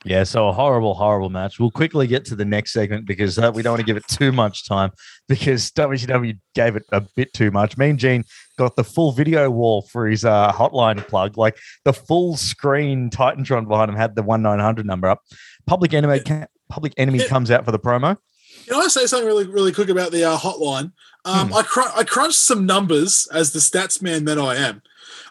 Yeah, 0.07 0.23
so 0.23 0.47
a 0.47 0.53
horrible, 0.53 0.93
horrible 0.93 1.31
match. 1.31 1.59
We'll 1.59 1.71
quickly 1.71 2.05
get 2.05 2.25
to 2.25 2.35
the 2.35 2.45
next 2.45 2.73
segment 2.73 3.07
because 3.07 3.39
uh, 3.39 3.51
we 3.53 3.63
don't 3.63 3.71
want 3.73 3.79
to 3.79 3.85
give 3.85 3.97
it 3.97 4.07
too 4.07 4.31
much 4.31 4.67
time 4.67 4.91
because 5.27 5.71
WCW 5.71 6.37
gave 6.53 6.75
it 6.75 6.83
a 6.91 7.01
bit 7.15 7.33
too 7.33 7.49
much. 7.49 7.75
Mean 7.75 7.97
Gene 7.97 8.23
got 8.55 8.75
the 8.75 8.83
full 8.83 9.11
video 9.11 9.49
wall 9.49 9.81
for 9.81 10.05
his 10.07 10.23
uh, 10.23 10.51
hotline 10.51 11.05
plug, 11.07 11.39
like 11.39 11.57
the 11.85 11.93
full 11.93 12.37
screen 12.37 13.09
Titantron 13.09 13.67
behind 13.67 13.89
him 13.89 13.95
had 13.97 14.15
the 14.15 14.21
one 14.21 14.43
nine 14.43 14.59
hundred 14.59 14.85
number 14.85 15.07
up. 15.07 15.21
Public 15.65 15.91
Enemy, 15.91 16.21
Public 16.69 16.93
Enemy 16.97 17.25
comes 17.25 17.49
out 17.49 17.65
for 17.65 17.71
the 17.71 17.79
promo. 17.79 18.15
Can 18.65 18.81
I 18.81 18.87
say 18.87 19.05
something 19.05 19.27
really, 19.27 19.47
really 19.47 19.71
quick 19.71 19.89
about 19.89 20.11
the 20.11 20.23
uh, 20.23 20.37
hotline? 20.37 20.91
Um, 21.23 21.53
I, 21.53 21.63
cr- 21.63 21.91
I 21.95 22.03
crunched 22.03 22.37
some 22.37 22.65
numbers 22.65 23.27
as 23.33 23.51
the 23.51 23.59
stats 23.59 24.01
man 24.01 24.25
that 24.25 24.37
I 24.37 24.55
am. 24.55 24.81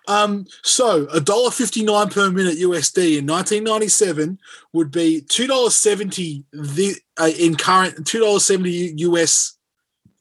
Um, 0.06 0.46
so 0.62 1.06
a 1.12 1.20
dollar 1.20 1.50
fifty 1.50 1.82
nine 1.82 2.10
per 2.10 2.30
minute 2.30 2.58
USD 2.58 3.18
in 3.18 3.26
nineteen 3.26 3.64
ninety 3.64 3.88
seven 3.88 4.38
would 4.72 4.90
be 4.90 5.22
two 5.22 5.46
dollars 5.46 5.76
seventy 5.76 6.44
the 6.52 6.96
uh, 7.18 7.30
in 7.38 7.54
current 7.56 8.06
two 8.06 8.20
dollars 8.20 8.44
seventy 8.44 8.92
US 8.96 9.56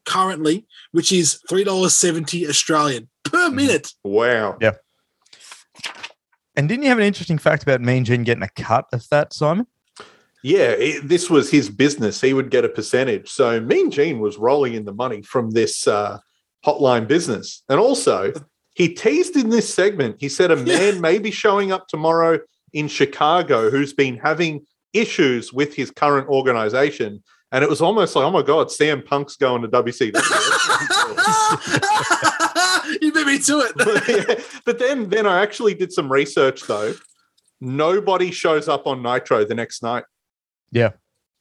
currently, 0.06 0.66
which 0.92 1.12
is 1.12 1.42
three 1.50 1.66
dollars 1.66 1.96
seventy 1.96 2.48
Australian 2.48 3.10
per 3.24 3.50
minute. 3.50 3.94
wow. 4.04 4.58
Yeah. 4.62 4.74
And 6.56 6.70
didn't 6.70 6.84
you 6.84 6.90
have 6.90 7.00
an 7.00 7.04
interesting 7.04 7.40
fact 7.40 7.64
about 7.64 7.82
Mean 7.82 8.06
Gene 8.06 8.24
getting 8.24 8.44
a 8.44 8.50
cut 8.50 8.86
of 8.94 9.10
that, 9.10 9.34
Simon? 9.34 9.66
Yeah, 10.44 10.72
it, 10.72 11.08
this 11.08 11.30
was 11.30 11.50
his 11.50 11.70
business. 11.70 12.20
He 12.20 12.34
would 12.34 12.52
get 12.52 12.66
a 12.66 12.70
percentage. 12.70 13.30
So 13.30 13.62
Mean 13.62 13.90
Gene 13.90 14.20
was 14.20 14.38
rolling 14.38 14.74
in 14.74 14.84
the 14.84 14.94
money 14.94 15.22
from 15.22 15.52
this 15.52 15.88
uh, 15.88 16.20
hotline 16.66 17.08
business. 17.08 17.64
And 17.70 17.80
also, 17.80 18.34
he 18.76 18.94
teased 18.94 19.38
in 19.38 19.50
this 19.50 19.74
segment, 19.74 20.18
he 20.20 20.28
said 20.28 20.52
a 20.52 20.56
man 20.58 21.00
may 21.00 21.18
be 21.18 21.32
showing 21.32 21.72
up 21.72 21.88
tomorrow 21.88 22.40
in 22.74 22.90
Chicago 22.90 23.70
who's 23.70 23.94
been 23.94 24.18
having 24.18 24.66
issues 24.92 25.54
with 25.54 25.76
his 25.76 25.92
current 25.92 26.28
organization. 26.28 27.24
And 27.54 27.64
it 27.64 27.70
was 27.70 27.82
almost 27.82 28.16
like, 28.16 28.26
oh 28.26 28.32
my 28.32 28.42
God, 28.42 28.68
CM 28.68 29.06
Punk's 29.06 29.38
going 29.38 29.62
to 29.62 29.70
WCW. 29.70 30.14
you 33.02 33.14
beat 33.14 33.28
me 33.28 33.40
to 33.40 33.66
it. 33.66 34.46
but 34.66 34.80
then, 34.80 35.08
then 35.08 35.26
I 35.26 35.42
actually 35.42 35.76
did 35.76 35.94
some 35.94 36.12
research 36.12 36.64
though. 36.64 36.96
nobody 37.62 38.32
shows 38.32 38.68
up 38.68 38.88
on 38.88 39.02
Nitro 39.02 39.46
the 39.46 39.56
next 39.56 39.84
night. 39.84 40.04
Yeah. 40.74 40.90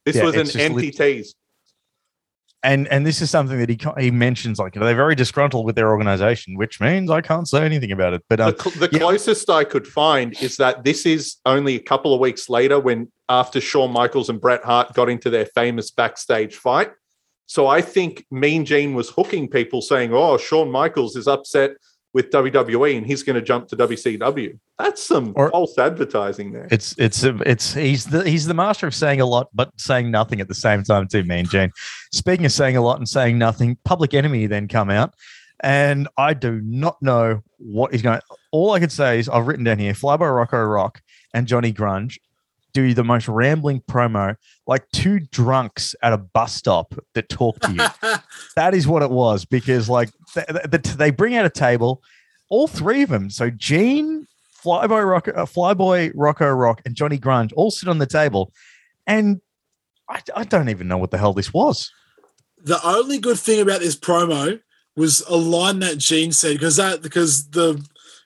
This 0.05 0.15
Yeah, 0.17 0.23
was 0.23 0.35
an 0.35 0.59
empty 0.61 0.85
lit- 0.87 0.95
tease. 0.97 1.35
and 2.63 2.87
and 2.87 3.05
this 3.05 3.21
is 3.21 3.29
something 3.29 3.57
that 3.59 3.69
he 3.69 3.77
he 3.99 4.11
mentions 4.11 4.57
like 4.59 4.73
they're 4.73 4.95
very 4.95 5.15
disgruntled 5.15 5.65
with 5.65 5.75
their 5.75 5.89
organization, 5.89 6.55
which 6.57 6.79
means 6.79 7.09
I 7.09 7.21
can't 7.21 7.47
say 7.47 7.63
anything 7.65 7.91
about 7.91 8.13
it. 8.13 8.23
But 8.29 8.37
The, 8.37 8.45
um, 8.47 8.55
cl- 8.57 8.87
the 8.87 8.89
yeah. 8.93 8.99
closest 8.99 9.49
I 9.49 9.63
could 9.63 9.87
find 9.87 10.33
is 10.41 10.57
that 10.57 10.83
this 10.83 11.05
is 11.05 11.37
only 11.45 11.75
a 11.75 11.79
couple 11.81 12.13
of 12.13 12.19
weeks 12.19 12.49
later 12.49 12.79
when 12.79 13.11
after 13.29 13.59
Shawn 13.59 13.91
Michaels 13.91 14.29
and 14.29 14.39
Bret 14.39 14.63
Hart 14.63 14.93
got 14.93 15.09
into 15.09 15.29
their 15.29 15.45
famous 15.47 15.91
backstage 15.91 16.55
fight. 16.55 16.91
So 17.45 17.67
I 17.67 17.81
think 17.81 18.25
Mean 18.31 18.63
Gene 18.65 18.93
was 18.93 19.09
hooking 19.09 19.49
people 19.49 19.81
saying, 19.81 20.13
"Oh, 20.13 20.37
Shawn 20.37 20.71
Michaels 20.71 21.15
is 21.17 21.27
upset 21.27 21.71
with 22.13 22.29
WWE 22.31 22.97
and 22.97 23.05
he's 23.05 23.23
going 23.23 23.35
to 23.35 23.41
jump 23.41 23.67
to 23.69 23.75
WCW." 23.75 24.57
That's 24.79 25.03
some 25.03 25.33
Or- 25.35 25.49
false 25.51 25.77
advertising 25.77 26.51
there. 26.51 26.67
It's 26.71 26.95
it's 26.97 27.23
it's 27.23 27.73
he's 27.73 28.05
the 28.05 28.27
he's 28.29 28.45
the 28.45 28.53
master 28.53 28.87
of 28.87 28.95
saying 28.95 29.21
a 29.21 29.25
lot 29.25 29.49
but 29.53 29.71
saying 29.79 30.11
nothing 30.11 30.41
at 30.41 30.47
the 30.47 30.55
same 30.55 30.83
time 30.83 31.07
too. 31.07 31.23
Mean 31.23 31.45
Gene. 31.45 31.71
Speaking 32.11 32.45
of 32.45 32.51
saying 32.51 32.77
a 32.77 32.81
lot 32.81 32.97
and 32.97 33.07
saying 33.07 33.37
nothing, 33.37 33.77
Public 33.83 34.13
Enemy 34.13 34.47
then 34.47 34.67
come 34.67 34.89
out, 34.89 35.13
and 35.61 36.07
I 36.17 36.33
do 36.33 36.61
not 36.63 37.01
know 37.01 37.41
what 37.57 37.93
is 37.93 38.01
going. 38.01 38.19
All 38.51 38.71
I 38.71 38.79
could 38.79 38.91
say 38.91 39.19
is 39.19 39.29
I've 39.29 39.47
written 39.47 39.63
down 39.63 39.79
here: 39.79 39.93
Flyboy 39.93 40.35
Rocco 40.35 40.61
Rock 40.63 41.01
and 41.33 41.47
Johnny 41.47 41.73
Grunge 41.73 42.17
do 42.73 42.93
the 42.95 43.03
most 43.03 43.27
rambling 43.27 43.79
promo, 43.81 44.35
like 44.65 44.83
two 44.91 45.19
drunks 45.19 45.93
at 46.01 46.11
a 46.11 46.17
bus 46.17 46.55
stop 46.55 46.95
that 47.13 47.29
talk 47.29 47.59
to 47.59 47.71
you. 47.71 48.17
that 48.55 48.73
is 48.73 48.87
what 48.87 49.03
it 49.03 49.11
was 49.11 49.45
because 49.45 49.87
like 49.87 50.09
th- 50.33 50.47
th- 50.47 50.83
th- 50.83 50.95
they 50.95 51.11
bring 51.11 51.35
out 51.35 51.45
a 51.45 51.49
table, 51.49 52.01
all 52.49 52.67
three 52.67 53.01
of 53.03 53.09
them. 53.09 53.29
So 53.29 53.49
Gene, 53.49 54.27
Flyboy 54.63 55.09
Rock, 55.09 55.27
uh, 55.27 55.45
Flyboy 55.45 56.11
Rocco 56.15 56.49
Rock, 56.49 56.81
and 56.85 56.95
Johnny 56.95 57.17
Grunge 57.17 57.51
all 57.55 57.71
sit 57.71 57.89
on 57.89 57.97
the 57.99 58.05
table, 58.05 58.51
and 59.07 59.41
I, 60.09 60.21
I 60.35 60.43
don't 60.43 60.69
even 60.69 60.87
know 60.87 60.97
what 60.97 61.11
the 61.11 61.17
hell 61.17 61.33
this 61.33 61.53
was. 61.53 61.91
the 62.63 62.79
only 62.85 63.19
good 63.19 63.39
thing 63.39 63.61
about 63.61 63.81
this 63.81 63.95
promo 63.95 64.59
was 64.95 65.21
a 65.27 65.35
line 65.35 65.79
that 65.79 65.97
Gene 65.97 66.31
said 66.31 66.53
because 66.53 66.75
that 66.77 67.01
because 67.01 67.49
the 67.49 67.83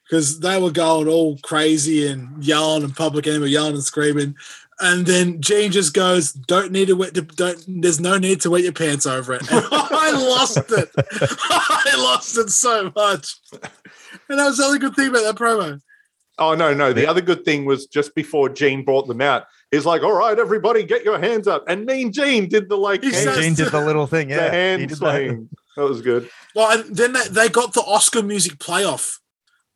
because 0.07 0.39
they 0.39 0.61
were 0.61 0.71
going 0.71 1.07
all 1.07 1.37
crazy 1.43 2.07
and 2.07 2.43
yelling 2.43 2.83
and 2.83 2.95
public 2.95 3.27
enemy 3.27 3.47
yelling 3.49 3.73
and 3.75 3.83
screaming. 3.83 4.35
And 4.79 5.05
then 5.07 5.41
Gene 5.41 5.71
just 5.71 5.93
goes, 5.93 6.31
"Don't 6.31 6.71
need 6.71 6.87
to 6.87 6.95
wet. 6.95 7.13
Don't. 7.13 7.81
There's 7.81 7.99
no 7.99 8.17
need 8.17 8.41
to 8.41 8.51
wet 8.51 8.63
your 8.63 8.73
pants 8.73 9.07
over 9.07 9.33
it." 9.33 9.41
And 9.51 9.65
I 9.71 10.11
lost 10.11 10.57
it. 10.57 10.89
I 10.97 11.95
lost 11.97 12.37
it 12.37 12.49
so 12.51 12.91
much. 12.95 13.37
And 14.29 14.37
that 14.37 14.45
was 14.45 14.57
the 14.57 14.65
only 14.65 14.79
good 14.79 14.95
thing 14.95 15.07
about 15.09 15.23
that 15.23 15.35
promo. 15.35 15.81
Oh 16.37 16.53
no, 16.53 16.73
no. 16.73 16.93
The 16.93 17.07
other 17.07 17.21
good 17.21 17.43
thing 17.43 17.65
was 17.65 17.87
just 17.87 18.13
before 18.13 18.49
Gene 18.49 18.85
brought 18.85 19.07
them 19.07 19.21
out, 19.21 19.45
he's 19.71 19.85
like, 19.85 20.03
"All 20.03 20.13
right, 20.13 20.37
everybody, 20.37 20.83
get 20.83 21.03
your 21.03 21.17
hands 21.17 21.47
up." 21.47 21.63
And 21.67 21.85
Mean 21.85 22.11
Gene 22.11 22.47
did 22.47 22.69
the 22.69 22.77
like 22.77 23.03
He 23.03 23.11
hand- 23.11 23.41
Gene 23.41 23.53
did 23.55 23.71
the 23.71 23.81
little 23.85 24.05
thing, 24.05 24.27
the 24.27 24.35
yeah. 24.35 24.51
he 24.51 24.55
hand 24.55 24.89
did 24.89 24.99
that. 24.99 25.47
That 25.75 25.83
was 25.83 26.01
good. 26.01 26.29
Well, 26.55 26.79
and 26.79 26.95
then 26.95 27.13
they, 27.13 27.27
they 27.29 27.49
got 27.49 27.73
the 27.73 27.81
Oscar 27.81 28.21
music 28.21 28.59
playoff. 28.59 29.17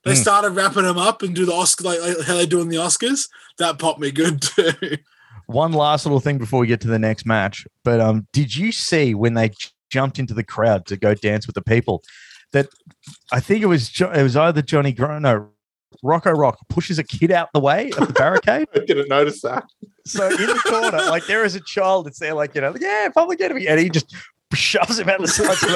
They 0.04 0.16
Hmm. 0.16 0.22
started 0.22 0.50
wrapping 0.52 0.84
them 0.84 0.98
up 0.98 1.22
and 1.22 1.36
do 1.36 1.46
the 1.46 1.54
Oscar 1.54 1.84
like, 1.84 2.02
like 2.02 2.22
how 2.26 2.36
they 2.36 2.46
do 2.46 2.62
in 2.62 2.70
the 2.70 2.78
Oscars. 2.78 3.28
That 3.60 3.78
popped 3.80 4.00
me 4.00 4.12
good 4.12 4.42
too. 4.42 4.98
One 5.48 5.74
last 5.74 6.06
little 6.06 6.20
thing 6.22 6.38
before 6.38 6.62
we 6.62 6.68
get 6.68 6.80
to 6.82 6.88
the 6.88 7.00
next 7.00 7.26
match, 7.26 7.68
but 7.84 8.00
um, 8.00 8.28
did 8.32 8.56
you 8.56 8.72
see 8.72 9.14
when 9.14 9.34
they 9.34 9.52
jumped 9.90 10.18
into 10.18 10.34
the 10.34 10.44
crowd 10.44 10.86
to 10.88 10.96
go 10.98 11.14
dance 11.14 11.46
with 11.46 11.56
the 11.56 11.62
people? 11.62 12.04
That 12.54 12.68
I 13.32 13.40
think 13.42 13.62
it 13.62 13.66
was 13.68 13.90
jo- 13.90 14.12
it 14.12 14.24
was 14.24 14.36
either 14.38 14.62
Johnny 14.62 14.94
Gr- 14.94 15.20
no 15.20 15.50
Rocco 16.04 16.32
Rock 16.32 16.58
pushes 16.70 16.98
a 17.00 17.04
kid 17.04 17.32
out 17.32 17.50
the 17.54 17.60
way 17.60 17.92
of 17.98 18.08
the 18.08 18.14
barricade. 18.14 18.68
I 18.76 18.80
didn't 18.80 19.10
notice 19.10 19.42
that. 19.42 19.66
So 20.06 20.28
in 20.30 20.38
the 20.48 20.62
corner, 20.66 20.98
like 21.10 21.26
there 21.28 21.44
is 21.44 21.56
a 21.56 21.60
child 21.62 22.06
that's 22.06 22.20
there, 22.20 22.34
like 22.34 22.56
you 22.56 22.62
know, 22.62 22.74
yeah, 22.80 23.10
public 23.14 23.42
enemy, 23.42 23.68
and 23.68 23.78
he 23.80 23.90
just 23.90 24.16
shoves 24.54 25.00
him 25.00 25.10
out 25.10 25.20
of 25.22 25.26
the 25.26 25.28
side 25.28 25.58
so 25.58 25.68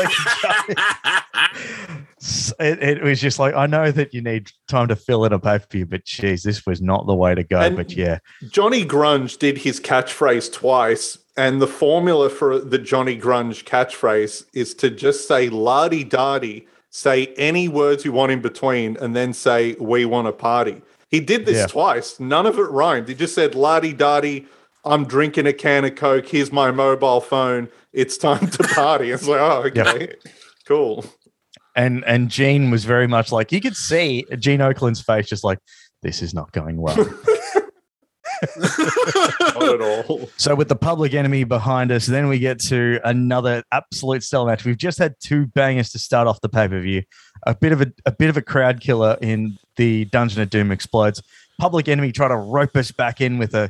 they 2.19 2.71
can 2.71 2.79
go. 2.79 2.81
S- 2.81 2.81
It, 2.89 2.97
it 2.99 3.03
was 3.03 3.19
just 3.21 3.39
like 3.39 3.53
I 3.55 3.65
know 3.67 3.91
that 3.91 4.13
you 4.13 4.21
need 4.21 4.51
time 4.67 4.87
to 4.87 4.95
fill 4.95 5.25
in 5.25 5.33
a 5.33 5.39
pay 5.39 5.59
per 5.59 5.65
view, 5.71 5.85
but 5.85 6.05
geez, 6.05 6.43
this 6.43 6.65
was 6.65 6.81
not 6.81 7.07
the 7.07 7.15
way 7.15 7.35
to 7.35 7.43
go. 7.43 7.59
And- 7.59 7.75
but 7.75 7.91
yeah, 7.91 8.19
Johnny 8.49 8.85
Grunge 8.85 9.37
did 9.37 9.57
his 9.59 9.79
catchphrase 9.79 10.51
twice, 10.51 11.17
and 11.37 11.61
the 11.61 11.67
formula 11.67 12.29
for 12.29 12.59
the 12.59 12.77
Johnny 12.77 13.19
Grunge 13.19 13.63
catchphrase 13.63 14.45
is 14.53 14.73
to 14.75 14.89
just 14.89 15.27
say 15.27 15.49
"la 15.49 15.87
di 15.89 16.03
da 16.03 16.39
di," 16.39 16.67
say 16.89 17.27
any 17.37 17.67
words 17.67 18.05
you 18.05 18.11
want 18.11 18.31
in 18.31 18.41
between, 18.41 18.97
and 19.01 19.15
then 19.15 19.33
say 19.33 19.75
"we 19.79 20.05
want 20.05 20.27
a 20.27 20.31
party." 20.31 20.81
He 21.09 21.19
did 21.19 21.45
this 21.45 21.57
Yeah. 21.57 21.67
twice. 21.67 22.19
None 22.19 22.45
of 22.45 22.57
it 22.57 22.69
rhymed. 22.71 23.07
He 23.07 23.15
just 23.15 23.35
said 23.35 23.55
"la 23.55 23.79
di 23.79 23.93
da 23.93 24.21
di." 24.21 24.45
I'm 24.87 25.05
drinking 25.05 25.47
a 25.47 25.53
can 25.53 25.83
of 25.83 25.95
Coke. 25.95 26.27
Here's 26.27 26.51
my 26.51 26.69
mobile 26.69 27.19
phone. 27.19 27.69
It's 27.91 28.17
time 28.17 28.47
to 28.51 28.63
party. 28.63 29.09
It's 29.13 29.27
like, 29.27 29.39
oh, 29.41 29.63
okay, 29.65 30.13
cool. 30.67 31.03
And 31.75 32.03
and 32.05 32.29
Gene 32.29 32.71
was 32.71 32.85
very 32.85 33.07
much 33.07 33.31
like 33.31 33.51
you 33.51 33.59
could 33.59 33.75
see 33.75 34.25
Gene 34.39 34.59
Okerlund's 34.59 35.01
face, 35.01 35.27
just 35.27 35.43
like 35.43 35.59
this 36.01 36.21
is 36.21 36.33
not 36.33 36.51
going 36.51 36.77
well. 36.77 36.95
Not 38.57 39.63
at 39.63 39.81
all. 39.81 40.29
So 40.37 40.55
with 40.55 40.67
the 40.67 40.75
public 40.75 41.13
enemy 41.13 41.43
behind 41.43 41.91
us, 41.91 42.05
then 42.05 42.27
we 42.27 42.39
get 42.39 42.59
to 42.61 42.99
another 43.03 43.63
absolute 43.71 44.23
stellar 44.23 44.47
match. 44.47 44.65
We've 44.65 44.77
just 44.77 44.97
had 44.97 45.15
two 45.19 45.47
bangers 45.47 45.91
to 45.91 45.99
start 45.99 46.27
off 46.27 46.41
the 46.41 46.49
pay 46.49 46.67
per 46.67 46.79
view. 46.79 47.03
A 47.43 47.55
bit 47.55 47.71
of 47.71 47.81
a, 47.81 47.91
a 48.05 48.11
bit 48.11 48.29
of 48.29 48.37
a 48.37 48.41
crowd 48.41 48.81
killer 48.81 49.17
in 49.21 49.57
the 49.77 50.05
Dungeon 50.05 50.41
of 50.41 50.49
Doom 50.49 50.71
explodes. 50.71 51.21
Public 51.59 51.87
enemy 51.87 52.11
try 52.11 52.27
to 52.27 52.35
rope 52.35 52.75
us 52.75 52.91
back 52.91 53.21
in 53.21 53.37
with 53.37 53.53
a 53.53 53.69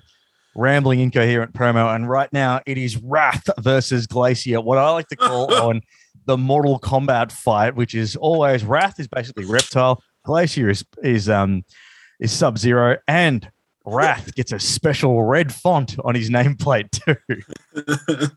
rambling, 0.56 1.01
incoherent 1.01 1.53
promo, 1.53 1.93
and 1.93 2.10
right 2.10 2.32
now 2.32 2.62
it 2.66 2.78
is 2.78 2.97
Wrath 2.97 3.47
versus 3.60 4.08
Glacier. 4.08 4.62
What 4.62 4.78
I 4.78 4.89
like 4.91 5.08
to 5.10 5.16
call 5.16 5.53
on 5.70 5.82
the 6.26 6.38
Mortal 6.38 6.80
Kombat 6.80 7.32
fight, 7.32 7.76
which 7.76 7.95
is 7.95 8.15
always 8.15 8.63
Wrath 8.63 8.99
is 8.99 9.07
basically 9.07 9.45
Reptile, 9.45 10.01
Glacier 10.26 10.69
is 10.69 10.84
is 11.03 11.30
um 11.30 11.63
is 12.19 12.32
Sub 12.32 12.57
Zero, 12.57 12.97
and 13.07 13.49
Wrath 13.86 14.34
gets 14.34 14.51
a 14.51 14.59
special 14.59 15.23
red 15.23 15.53
font 15.53 15.97
on 16.03 16.15
his 16.15 16.30
nameplate 16.30 16.89
too. 16.91 17.15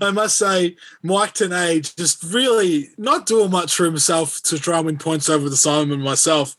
I 0.00 0.10
must 0.10 0.38
say, 0.38 0.76
Mike 1.02 1.34
Tenay 1.34 1.94
just 1.96 2.22
really 2.22 2.90
not 2.96 3.26
doing 3.26 3.50
much 3.50 3.74
for 3.74 3.84
himself 3.84 4.40
to 4.44 4.58
try 4.58 4.78
and 4.78 4.86
win 4.86 4.98
points 4.98 5.28
over 5.28 5.50
the 5.50 5.56
Simon 5.56 6.00
myself. 6.00 6.56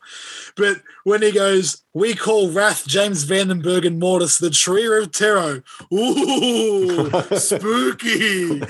But 0.56 0.82
when 1.04 1.22
he 1.22 1.32
goes, 1.32 1.84
we 1.94 2.14
call 2.14 2.52
Wrath, 2.52 2.86
James 2.88 3.26
Vandenberg, 3.26 3.88
and 3.88 4.00
Mortis 4.00 4.38
the 4.38 4.50
Tree 4.50 4.86
of 4.86 5.12
terror. 5.12 5.64
Ooh, 5.94 7.10
spooky. 7.38 8.62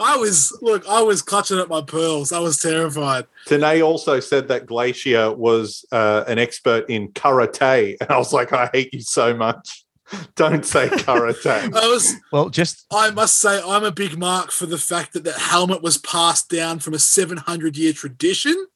I 0.00 0.16
was, 0.16 0.56
look, 0.62 0.86
I 0.88 1.02
was 1.02 1.22
clutching 1.22 1.58
at 1.58 1.68
my 1.68 1.82
pearls. 1.82 2.32
I 2.32 2.38
was 2.38 2.58
terrified. 2.58 3.26
Tenay 3.46 3.84
also 3.84 4.20
said 4.20 4.48
that 4.48 4.66
Glacier 4.66 5.32
was 5.32 5.84
uh, 5.92 6.24
an 6.26 6.38
expert 6.38 6.88
in 6.88 7.08
karate, 7.08 7.96
and 8.00 8.10
I 8.10 8.18
was 8.18 8.32
like, 8.32 8.52
I 8.52 8.70
hate 8.72 8.92
you 8.92 9.00
so 9.00 9.34
much. 9.34 9.84
Don't 10.36 10.64
say 10.64 10.88
karate. 10.88 11.74
I 11.74 11.88
was, 11.88 12.14
Well, 12.32 12.50
just 12.50 12.86
I 12.92 13.10
must 13.10 13.38
say, 13.38 13.60
I'm 13.64 13.84
a 13.84 13.90
big 13.90 14.18
mark 14.18 14.50
for 14.50 14.66
the 14.66 14.78
fact 14.78 15.14
that 15.14 15.24
that 15.24 15.36
helmet 15.36 15.82
was 15.82 15.98
passed 15.98 16.50
down 16.50 16.78
from 16.78 16.94
a 16.94 16.98
700 16.98 17.76
year 17.76 17.92
tradition. 17.92 18.66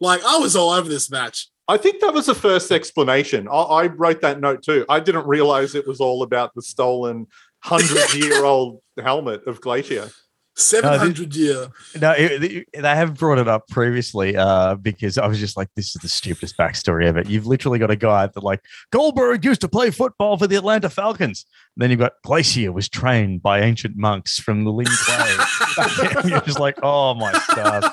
Like, 0.00 0.22
I 0.24 0.38
was 0.38 0.54
all 0.54 0.70
over 0.70 0.88
this 0.88 1.10
match. 1.10 1.48
I 1.66 1.76
think 1.76 2.00
that 2.00 2.14
was 2.14 2.26
the 2.26 2.34
first 2.34 2.72
explanation. 2.72 3.46
I, 3.48 3.60
I 3.60 3.86
wrote 3.88 4.22
that 4.22 4.40
note 4.40 4.62
too. 4.62 4.86
I 4.88 5.00
didn't 5.00 5.26
realize 5.26 5.74
it 5.74 5.86
was 5.86 6.00
all 6.00 6.22
about 6.22 6.54
the 6.54 6.62
stolen 6.62 7.26
hundred-year-old 7.60 8.80
helmet 9.02 9.46
of 9.46 9.60
Glacier. 9.60 10.10
700 10.58 11.34
year. 11.36 11.68
no, 12.00 12.12
it, 12.12 12.42
it- 12.44 12.68
they 12.72 12.88
have 12.94 13.14
brought 13.14 13.38
it 13.38 13.46
up 13.48 13.68
previously 13.68 14.36
uh, 14.36 14.74
because 14.74 15.16
I 15.18 15.26
was 15.26 15.38
just 15.38 15.56
like, 15.56 15.68
this 15.76 15.94
is 15.94 16.02
the 16.02 16.08
stupidest 16.08 16.56
backstory 16.58 17.04
ever. 17.06 17.22
You've 17.22 17.46
literally 17.46 17.78
got 17.78 17.90
a 17.90 17.96
guy 17.96 18.26
that 18.26 18.42
like 18.42 18.60
Goldberg 18.90 19.44
used 19.44 19.60
to 19.62 19.68
play 19.68 19.90
football 19.90 20.36
for 20.36 20.46
the 20.46 20.56
Atlanta 20.56 20.90
Falcons. 20.90 21.46
then 21.76 21.90
you've 21.90 22.00
got 22.00 22.12
Glacier 22.24 22.72
was 22.72 22.88
trained 22.88 23.40
by 23.42 23.60
ancient 23.60 23.96
monks 23.96 24.38
from 24.38 24.64
the 24.64 24.70
Lin 24.72 24.86
Kuei. 24.86 26.24
You're 26.28 26.40
just 26.40 26.58
like, 26.60 26.78
oh 26.82 27.14
my 27.14 27.32
God. 27.54 27.84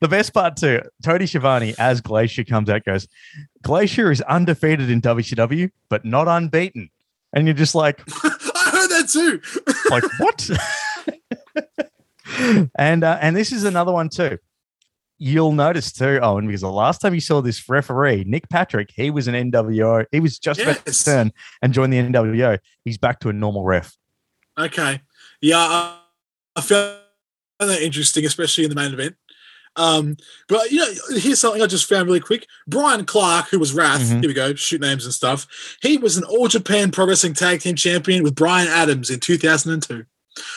The 0.00 0.08
best 0.08 0.32
part 0.32 0.56
too, 0.56 0.80
Tony 1.02 1.26
Schiavone 1.26 1.74
as 1.78 2.00
Glacier 2.00 2.44
comes 2.44 2.70
out 2.70 2.84
goes, 2.84 3.06
Glacier 3.62 4.10
is 4.10 4.22
undefeated 4.22 4.88
in 4.90 5.00
WCW, 5.02 5.70
but 5.90 6.04
not 6.04 6.26
unbeaten. 6.26 6.88
And 7.34 7.46
you're 7.46 7.54
just 7.54 7.74
like, 7.74 8.00
I 8.24 8.70
heard 8.72 8.88
that 8.90 9.08
too. 9.08 9.40
like 9.90 10.04
what? 10.18 10.48
And 12.78 13.04
uh, 13.04 13.18
and 13.20 13.36
this 13.36 13.52
is 13.52 13.64
another 13.64 13.92
one 13.92 14.08
too. 14.08 14.38
You'll 15.18 15.52
notice 15.52 15.92
too, 15.92 16.18
Owen, 16.20 16.46
because 16.46 16.62
the 16.62 16.70
last 16.70 17.00
time 17.00 17.14
you 17.14 17.20
saw 17.20 17.40
this 17.40 17.68
referee, 17.68 18.24
Nick 18.26 18.48
Patrick, 18.48 18.90
he 18.94 19.10
was 19.10 19.28
an 19.28 19.50
NWO. 19.50 20.04
He 20.10 20.20
was 20.20 20.38
just 20.38 20.60
about 20.60 20.84
to 20.84 21.04
turn 21.04 21.32
and 21.62 21.72
join 21.72 21.90
the 21.90 21.98
NWO. 21.98 22.58
He's 22.84 22.98
back 22.98 23.20
to 23.20 23.28
a 23.28 23.32
normal 23.32 23.64
ref. 23.64 23.96
Okay. 24.58 25.00
Yeah, 25.40 25.58
I, 25.58 25.98
I 26.56 26.60
found 26.60 26.96
that 27.60 27.80
interesting, 27.80 28.24
especially 28.26 28.64
in 28.64 28.70
the 28.70 28.76
main 28.76 28.92
event. 28.92 29.14
Um, 29.76 30.16
but 30.48 30.70
you 30.70 30.78
know, 30.78 31.18
here's 31.18 31.40
something 31.40 31.60
I 31.62 31.66
just 31.66 31.88
found 31.88 32.06
really 32.06 32.20
quick. 32.20 32.46
Brian 32.66 33.04
Clark, 33.04 33.48
who 33.48 33.58
was 33.58 33.72
Wrath, 33.72 34.00
Mhm. 34.02 34.20
here 34.20 34.28
we 34.28 34.34
go, 34.34 34.54
shoot 34.54 34.80
names 34.80 35.04
and 35.04 35.14
stuff. 35.14 35.46
He 35.82 35.96
was 35.98 36.16
an 36.16 36.24
All 36.24 36.48
Japan 36.48 36.90
Pro 36.90 37.06
Wrestling 37.06 37.34
Tag 37.34 37.60
Team 37.60 37.74
Champion 37.76 38.22
with 38.22 38.34
Brian 38.34 38.68
Adams 38.68 39.10
in 39.10 39.20
2002. 39.20 40.04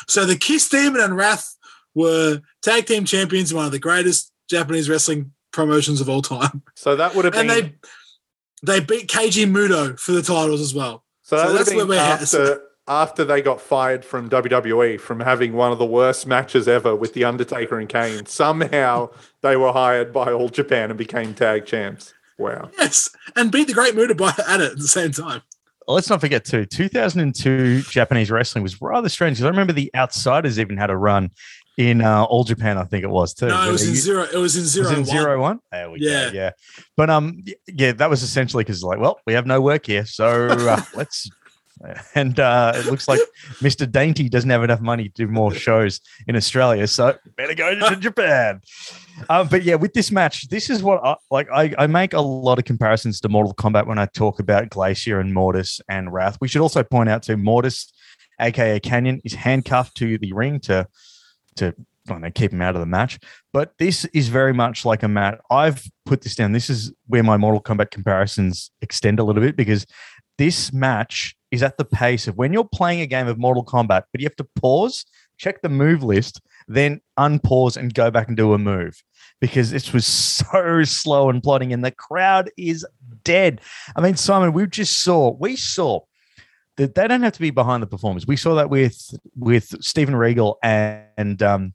So 0.08 0.26
the 0.26 0.36
Kiss 0.36 0.70
Demon 0.70 1.02
and 1.02 1.16
Wrath 1.16 1.56
were 1.98 2.42
tag 2.62 2.86
team 2.86 3.04
champions 3.06 3.52
in 3.52 3.58
one 3.58 3.66
of 3.66 3.72
the 3.72 3.80
greatest 3.80 4.32
Japanese 4.50 4.88
wrestling 4.90 5.32
promotions 5.52 6.00
of 6.02 6.08
all 6.10 6.22
time, 6.22 6.62
So 6.76 6.96
that 6.96 7.16
would 7.16 7.26
have 7.26 7.34
been. 7.34 7.50
and 7.50 7.50
they 7.50 7.76
they 8.64 8.80
beat 8.80 9.08
Keiji 9.08 9.46
Muto 9.50 10.00
for 10.00 10.12
the 10.12 10.22
titles 10.22 10.62
as 10.62 10.74
well. 10.74 11.04
so 11.24 11.36
that 11.38 11.48
so 11.48 11.54
that's 11.54 11.74
where 11.74 11.86
we're 11.88 12.00
at. 12.00 12.22
after 12.22 12.62
after 12.88 13.26
they 13.26 13.42
got 13.42 13.60
fired 13.60 14.06
from 14.06 14.30
WWE 14.30 15.00
from 15.00 15.20
having 15.20 15.52
one 15.54 15.72
of 15.74 15.78
the 15.78 15.86
worst 15.86 16.26
matches 16.26 16.68
ever 16.70 16.96
with 16.96 17.14
the 17.14 17.26
Undertaker 17.26 17.78
and 17.80 17.90
Kane. 17.90 18.26
Somehow 18.26 19.10
they 19.42 19.58
were 19.58 19.74
hired 19.74 20.14
by 20.14 20.32
All 20.32 20.48
Japan 20.50 20.90
and 20.90 20.98
became 20.98 21.34
tag 21.34 21.66
champs. 21.66 22.14
Wow. 22.38 22.70
Yes, 22.78 23.10
and 23.36 23.52
beat 23.52 23.68
the 23.68 23.74
Great 23.74 23.96
Muta 23.96 24.16
by 24.16 24.30
at 24.48 24.62
it 24.62 24.72
at 24.74 24.78
the 24.78 24.88
same 24.88 25.12
time. 25.12 25.42
Let's 25.90 26.10
not 26.10 26.22
forget 26.22 26.46
too. 26.46 26.66
2002 26.66 27.82
Japanese 27.84 28.30
wrestling 28.32 28.62
was 28.64 28.80
rather 28.82 29.10
strange 29.10 29.38
because 29.38 29.46
I 29.46 29.50
remember 29.50 29.74
the 29.74 29.90
Outsiders 29.96 30.60
even 30.60 30.78
had 30.78 30.90
a 30.90 30.98
run 30.98 31.32
in 31.78 32.02
uh, 32.02 32.24
All 32.24 32.44
Japan. 32.44 32.78
I 32.78 32.84
think 32.84 33.04
it 33.04 33.10
was 33.10 33.34
too. 33.34 33.48
No, 33.48 33.70
it 33.70 33.72
was 33.72 33.84
in 33.84 33.92
used- 33.92 34.04
zero. 34.04 34.24
It 34.24 34.38
was 34.38 34.56
in 34.58 34.66
zero. 34.66 34.88
it 34.90 34.94
in 34.94 34.98
one. 35.00 35.06
zero 35.06 35.42
one? 35.42 35.60
There 35.72 35.90
we 35.92 36.00
Yeah. 36.02 36.30
go. 36.30 36.36
Yeah, 36.36 36.52
but 36.96 37.10
um, 37.10 37.44
yeah, 37.68 37.92
that 37.94 38.10
was 38.10 38.24
essentially 38.24 38.64
because 38.64 38.84
like, 38.84 39.00
well, 39.00 39.20
we 39.26 39.34
have 39.34 39.46
no 39.46 39.62
work 39.62 39.86
here, 39.86 40.06
so 40.06 40.48
uh, 40.48 40.82
let's. 40.96 41.30
And 42.16 42.40
uh, 42.40 42.72
it 42.76 42.88
looks 42.88 43.08
like 43.08 43.20
Mr. 43.62 43.90
Dainty 43.90 44.30
doesn't 44.30 44.50
have 44.50 44.64
enough 44.64 44.82
money 44.82 45.10
to 45.10 45.14
do 45.14 45.28
more 45.28 45.54
shows 45.54 46.02
in 46.28 46.36
Australia, 46.36 46.88
so 46.88 47.16
better 47.36 47.54
go 47.54 47.76
to 47.90 47.96
Japan. 48.00 48.62
Um, 49.30 49.48
but 49.48 49.62
yeah, 49.62 49.76
with 49.76 49.94
this 49.94 50.12
match, 50.12 50.50
this 50.50 50.72
is 50.72 50.82
what 50.82 51.04
I 51.06 51.16
like. 51.30 51.48
I, 51.54 51.76
I 51.78 51.86
make 51.86 52.14
a 52.14 52.20
lot 52.20 52.58
of 52.58 52.66
comparisons 52.66 53.22
to 53.22 53.30
Mortal 53.30 53.54
Kombat 53.54 53.86
when 53.86 54.00
I 54.00 54.08
talk 54.08 54.40
about 54.40 54.70
Glacier 54.70 55.20
and 55.20 55.36
Mortis 55.36 55.80
and 55.88 56.12
Wrath. 56.12 56.40
We 56.42 56.48
should 56.48 56.62
also 56.64 56.82
point 56.82 57.10
out 57.10 57.22
to 57.24 57.38
Mortis, 57.38 57.94
aka 58.42 58.80
Kanyon, 58.80 59.22
is 59.24 59.36
handcuffed 59.36 59.96
to 59.98 60.18
the 60.18 60.34
ring 60.34 60.60
to 60.62 60.88
to 61.58 61.76
know, 62.16 62.32
keep 62.34 62.54
him 62.54 62.62
out 62.62 62.76
of 62.76 62.80
the 62.80 62.86
match. 62.86 63.20
But 63.54 63.74
this 63.80 64.06
is 64.06 64.30
very 64.30 64.54
much 64.54 64.86
like 64.86 65.04
a 65.04 65.08
match. 65.08 65.40
I've 65.52 65.84
put 66.06 66.22
this 66.22 66.36
down. 66.36 66.54
This 66.54 66.70
is 66.70 66.94
where 67.08 67.24
my 67.24 67.38
Mortal 67.38 67.62
Kombat 67.62 67.92
comparisons 67.92 68.72
extend 68.82 69.20
a 69.20 69.24
little 69.24 69.42
bit 69.42 69.56
because 69.56 69.86
this 70.38 70.72
match 70.72 71.36
is 71.52 71.64
at 71.64 71.78
the 71.78 71.86
pace 71.86 72.28
of 72.28 72.38
when 72.38 72.54
you're 72.54 72.68
playing 72.74 73.02
a 73.02 73.08
game 73.08 73.28
of 73.28 73.38
Mortal 73.38 73.66
Kombat, 73.66 74.04
but 74.12 74.22
you 74.22 74.26
have 74.26 74.36
to 74.38 74.48
pause, 74.56 75.06
check 75.38 75.62
the 75.62 75.70
move 75.70 76.04
list, 76.04 76.42
then 76.68 77.02
unpause 77.18 77.78
and 77.78 77.94
go 77.94 78.12
back 78.12 78.28
and 78.28 78.38
do 78.38 78.54
a 78.54 78.58
move 78.58 79.02
because 79.40 79.72
this 79.72 79.94
was 79.94 80.06
so 80.08 80.84
slow 80.84 81.30
and 81.30 81.42
plotting, 81.42 81.74
and 81.74 81.84
the 81.84 81.92
crowd 81.92 82.50
is 82.58 82.86
dead. 83.24 83.62
I 83.96 84.02
mean, 84.02 84.16
Simon, 84.16 84.54
we 84.54 84.68
just 84.68 85.02
saw, 85.04 85.32
we 85.32 85.56
saw 85.56 86.02
that 86.78 86.96
they 86.96 87.08
don't 87.08 87.24
have 87.24 87.34
to 87.34 87.40
be 87.40 87.50
behind 87.50 87.84
the 87.84 87.88
performers. 87.88 88.26
We 88.26 88.38
saw 88.38 88.56
that 88.56 88.70
with 88.70 89.18
with 89.36 89.84
Steven 89.84 90.16
Regal 90.16 90.58
and, 90.64 91.04
and 91.18 91.44
um, 91.44 91.74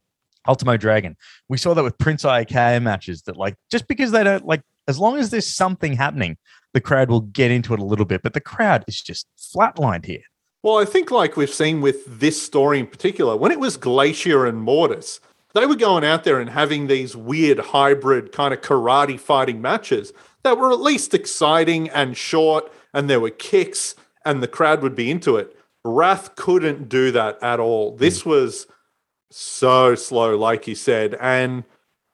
Ultimo 0.49 0.77
Dragon. 0.77 1.17
We 1.49 1.59
saw 1.59 1.75
that 1.75 1.85
with 1.85 1.99
Prince 1.99 2.25
IK 2.25 2.53
matches. 2.83 3.23
That 3.23 3.37
like 3.37 3.57
just 3.71 3.87
because 3.87 4.13
they 4.13 4.25
don't 4.25 4.47
like, 4.47 4.63
as 4.89 4.99
long 4.99 5.19
as 5.19 5.31
there's 5.31 5.47
something 5.47 5.95
happening, 5.95 6.39
the 6.73 6.81
crowd 6.81 7.11
will 7.11 7.21
get 7.21 7.51
into 7.51 7.75
it 7.75 7.81
a 7.81 7.85
little 7.85 8.07
bit. 8.07 8.23
But 8.23 8.35
the 8.35 8.41
crowd 8.41 8.85
is 8.89 9.01
just 9.01 9.27
flatlined 9.39 10.07
here. 10.07 10.23
Well, 10.63 10.79
I 10.79 10.85
think 10.85 11.11
like 11.11 11.37
we've 11.37 11.51
seen 11.51 11.81
with 11.81 12.21
this 12.21 12.41
story 12.41 12.79
in 12.79 12.87
particular, 12.87 13.37
when 13.37 13.51
it 13.51 13.59
was 13.59 13.77
Glacier 13.77 14.47
and 14.47 14.63
Mortis, 14.63 15.19
they 15.55 15.67
were 15.67 15.75
going 15.75 16.05
out 16.05 16.25
there 16.25 16.41
and 16.41 16.51
having 16.51 16.87
these 16.87 17.17
weird 17.17 17.59
hybrid 17.59 18.33
kind 18.33 18.55
of 18.55 18.61
karate 18.61 19.19
fighting 19.19 19.61
matches 19.61 20.13
that 20.45 20.59
were 20.59 20.73
at 20.73 20.81
least 20.81 21.15
exciting 21.15 21.91
and 21.91 22.17
short, 22.17 22.73
and 22.95 23.11
there 23.11 23.21
were 23.21 23.31
kicks, 23.31 23.95
and 24.25 24.43
the 24.43 24.49
crowd 24.49 24.83
would 24.83 24.95
be 24.95 25.11
into 25.11 25.37
it. 25.37 25.57
Wrath 25.85 26.37
couldn't 26.37 26.89
do 26.89 27.11
that 27.13 27.39
at 27.43 27.61
all. 27.61 27.97
This 27.97 28.23
hmm. 28.23 28.31
was 28.31 28.67
so 29.31 29.95
slow, 29.95 30.37
like 30.37 30.67
you 30.67 30.75
said, 30.75 31.15
and 31.21 31.65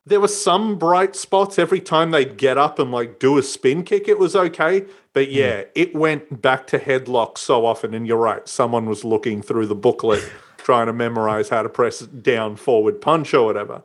there 0.09 0.21
were 0.21 0.29
some 0.29 0.79
bright 0.79 1.15
spots 1.15 1.59
every 1.59 1.81
time 1.81 2.11
they'd 2.11 2.37
get 2.37 2.57
up 2.57 2.79
and 2.79 2.91
like 2.91 3.19
do 3.19 3.39
a 3.39 3.43
spin 3.43 3.83
kick 3.83 4.09
it 4.09 4.19
was 4.19 4.35
okay 4.35 4.85
but 5.13 5.27
hmm. 5.27 5.33
yeah 5.33 5.63
it 5.75 5.95
went 5.95 6.43
back 6.43 6.67
to 6.67 6.79
headlock 6.79 7.39
so 7.39 7.67
often 7.67 7.95
and 7.95 8.07
you're 8.07 8.17
right 8.17 8.49
someone 8.49 8.87
was 8.87 9.05
looking 9.05 9.43
through 9.43 9.67
the 9.67 9.75
booklet 9.75 10.25
trying 10.59 10.87
to 10.87 10.93
memorize 10.93 11.49
how 11.49 11.63
to 11.63 11.69
press 11.69 12.01
down 12.01 12.57
forward 12.57 13.01
punch 13.01 13.33
or 13.35 13.45
whatever 13.45 13.83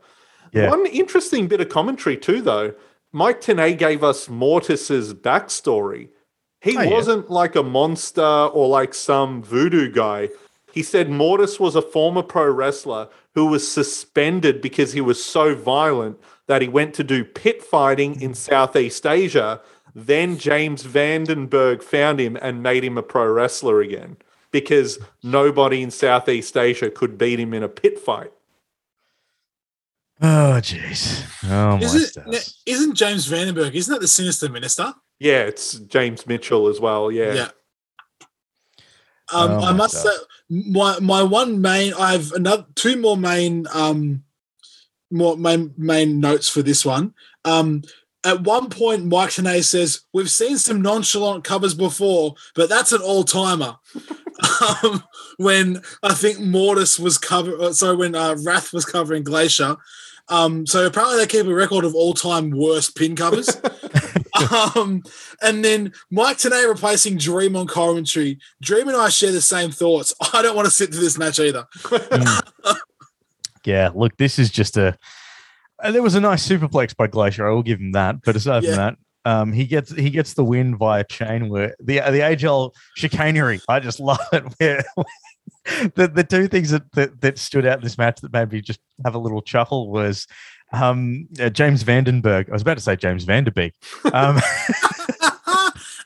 Yeah. 0.51 0.69
one 0.69 0.85
interesting 0.87 1.47
bit 1.47 1.61
of 1.61 1.69
commentary 1.69 2.17
too 2.17 2.41
though 2.41 2.73
mike 3.11 3.41
Tenay 3.41 3.77
gave 3.77 4.03
us 4.03 4.29
mortis's 4.29 5.13
backstory 5.13 6.09
he 6.63 6.77
Oh, 6.77 6.89
wasn't 6.89 7.29
like 7.29 7.55
a 7.55 7.63
monster 7.63 8.21
or 8.21 8.67
like 8.67 8.93
some 8.93 9.43
voodoo 9.43 9.91
guy 9.91 10.29
he 10.73 10.81
said 10.81 11.07
Mortis 11.07 11.59
was 11.59 11.75
a 11.75 11.83
former 11.83 12.23
pro 12.23 12.49
wrestler 12.49 13.07
who 13.35 13.45
was 13.45 13.69
suspended 13.69 14.59
because 14.59 14.91
he 14.91 15.01
was 15.01 15.23
so 15.23 15.53
violent 15.53 16.17
that 16.47 16.63
he 16.63 16.67
went 16.67 16.95
to 16.95 17.03
do 17.03 17.23
pit 17.23 17.61
fighting 17.63 18.19
in 18.19 18.33
Southeast 18.33 19.05
Asia. 19.05 19.61
Then 19.93 20.39
James 20.39 20.83
Vandenberg 20.83 21.83
found 21.83 22.19
him 22.19 22.39
and 22.41 22.63
made 22.63 22.83
him 22.83 22.97
a 22.97 23.03
pro 23.03 23.27
wrestler 23.27 23.81
again 23.81 24.17
because 24.49 24.97
nobody 25.21 25.83
in 25.83 25.91
Southeast 25.91 26.57
Asia 26.57 26.89
could 26.89 27.19
beat 27.19 27.39
him 27.39 27.53
in 27.53 27.61
a 27.61 27.69
pit 27.69 27.99
fight. 27.99 28.31
Oh 30.23 30.57
jeez. 30.59 31.23
Oh 31.43 31.77
my 31.77 31.83
Isn't, 31.83 32.53
isn't 32.65 32.95
James 32.95 33.29
Vandenberg? 33.29 33.75
Isn't 33.75 33.93
that 33.93 34.01
the 34.01 34.07
Sinister 34.07 34.49
Minister? 34.49 34.95
Yeah, 35.19 35.43
it's 35.43 35.73
James 35.73 36.27
Mitchell 36.27 36.67
as 36.67 36.79
well. 36.79 37.11
Yeah. 37.11 37.33
Um, 39.33 39.51
Oh 39.51 39.59
I 39.59 39.71
my 39.71 39.73
must 39.73 40.01
say, 40.01 40.15
my 40.49 40.99
my 40.99 41.23
one 41.23 41.61
main. 41.61 41.93
I 41.93 42.11
have 42.11 42.31
another 42.33 42.65
two 42.75 42.97
more 42.97 43.17
main 43.17 43.67
um 43.73 44.23
more 45.11 45.37
main 45.37 45.73
main 45.77 46.19
notes 46.19 46.49
for 46.49 46.61
this 46.61 46.85
one. 46.85 47.13
Um, 47.45 47.83
at 48.25 48.41
one 48.41 48.69
point, 48.69 49.05
Mike 49.05 49.31
Tenay 49.31 49.63
says, 49.63 50.01
"We've 50.13 50.31
seen 50.31 50.57
some 50.57 50.81
nonchalant 50.81 51.43
covers 51.43 51.73
before, 51.73 52.35
but 52.55 52.69
that's 52.69 52.91
an 52.91 53.01
all 53.01 53.23
timer." 53.23 53.77
um, 54.83 55.03
when 55.37 55.81
I 56.01 56.13
think 56.13 56.39
Mortis 56.39 56.99
was 56.99 57.17
cover, 57.17 57.59
uh, 57.59 57.73
sorry, 57.73 57.97
when 57.97 58.15
uh, 58.15 58.35
Wrath 58.43 58.73
was 58.73 58.85
covering 58.85 59.23
Glacier. 59.23 59.77
Um, 60.29 60.65
so 60.65 60.85
apparently 60.85 61.17
they 61.17 61.27
keep 61.27 61.45
a 61.45 61.53
record 61.53 61.83
of 61.85 61.93
all 61.95 62.13
time 62.13 62.49
worst 62.51 62.95
pin 62.95 63.15
covers. 63.15 63.49
um, 64.75 65.03
and 65.41 65.63
then 65.63 65.91
Mike 66.09 66.37
Tenay 66.37 66.67
replacing 66.67 67.17
Dream 67.17 67.55
on 67.55 67.67
commentary. 67.67 68.39
Dream 68.61 68.87
and 68.87 68.97
I 68.97 69.09
share 69.09 69.31
the 69.31 69.41
same 69.41 69.69
thoughts. 69.71 70.13
I 70.33 70.41
don't 70.41 70.55
want 70.55 70.65
to 70.65 70.71
sit 70.71 70.91
through 70.91 71.01
this 71.03 71.17
match 71.17 71.39
either. 71.39 71.65
Yeah, 73.65 73.91
look, 73.95 74.17
this 74.17 74.39
is 74.39 74.49
just 74.51 74.75
a. 74.75 74.97
uh, 75.81 75.91
there 75.91 76.03
was 76.03 76.15
a 76.15 76.19
nice 76.19 76.45
superplex 76.45 76.97
by 76.97 77.07
Glacier. 77.07 77.47
I 77.47 77.51
will 77.53 77.63
give 77.63 77.79
him 77.79 77.93
that. 77.93 78.21
But 78.21 78.35
aside 78.35 78.63
Yeah. 78.63 78.69
from 78.71 78.77
that, 78.77 78.95
um, 79.23 79.53
he 79.53 79.65
gets 79.65 79.89
he 79.95 80.09
gets 80.09 80.33
the 80.33 80.43
win 80.43 80.75
via 80.77 81.05
chain. 81.05 81.47
work. 81.47 81.73
the 81.79 82.01
the 82.11 82.19
age 82.27 82.43
old 82.43 82.75
chicanery. 82.97 83.61
I 83.69 83.79
just 83.79 84.01
love 84.01 84.19
it. 84.33 84.43
Where 84.59 84.83
the 85.95 86.07
the 86.13 86.23
two 86.23 86.47
things 86.47 86.71
that, 86.71 86.91
that 86.93 87.21
that 87.21 87.37
stood 87.37 87.65
out 87.65 87.77
in 87.79 87.83
this 87.83 87.97
match 87.97 88.21
that 88.21 88.33
made 88.33 88.51
me 88.51 88.61
just 88.61 88.79
have 89.03 89.15
a 89.15 89.19
little 89.19 89.41
chuckle 89.41 89.89
was. 89.89 90.27
Um, 90.71 91.27
uh, 91.39 91.51
James 91.51 91.83
Vandenberg. 91.83 92.49
I 92.49 92.51
was 92.51 92.63
about 92.63 92.77
to 92.77 92.83
say 92.83 92.95
James 92.95 93.27
Vanderbeek. 93.27 93.73
Um, 94.05 94.39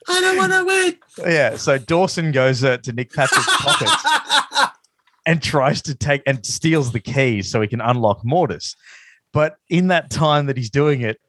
I 0.10 0.22
don't 0.22 0.36
want 0.36 0.52
to 0.52 0.66
win. 0.66 0.98
yeah. 1.32 1.56
So 1.56 1.78
Dawson 1.78 2.34
goes 2.34 2.66
uh, 2.66 2.76
to 2.80 2.92
Nick 2.92 3.14
Patrick's 3.14 3.46
pockets 3.48 4.72
and 5.26 5.42
tries 5.42 5.82
to 5.84 5.96
take 5.96 6.22
and 6.26 6.46
steals 6.46 6.92
the 6.92 7.00
keys 7.00 7.50
so 7.50 7.62
he 7.62 7.68
can 7.70 7.80
unlock 7.80 8.26
Mortis. 8.26 8.76
But 9.32 9.58
in 9.70 9.88
that 9.88 10.10
time 10.10 10.48
that 10.48 10.58
he's 10.58 10.70
doing 10.70 11.02
it, 11.02 11.20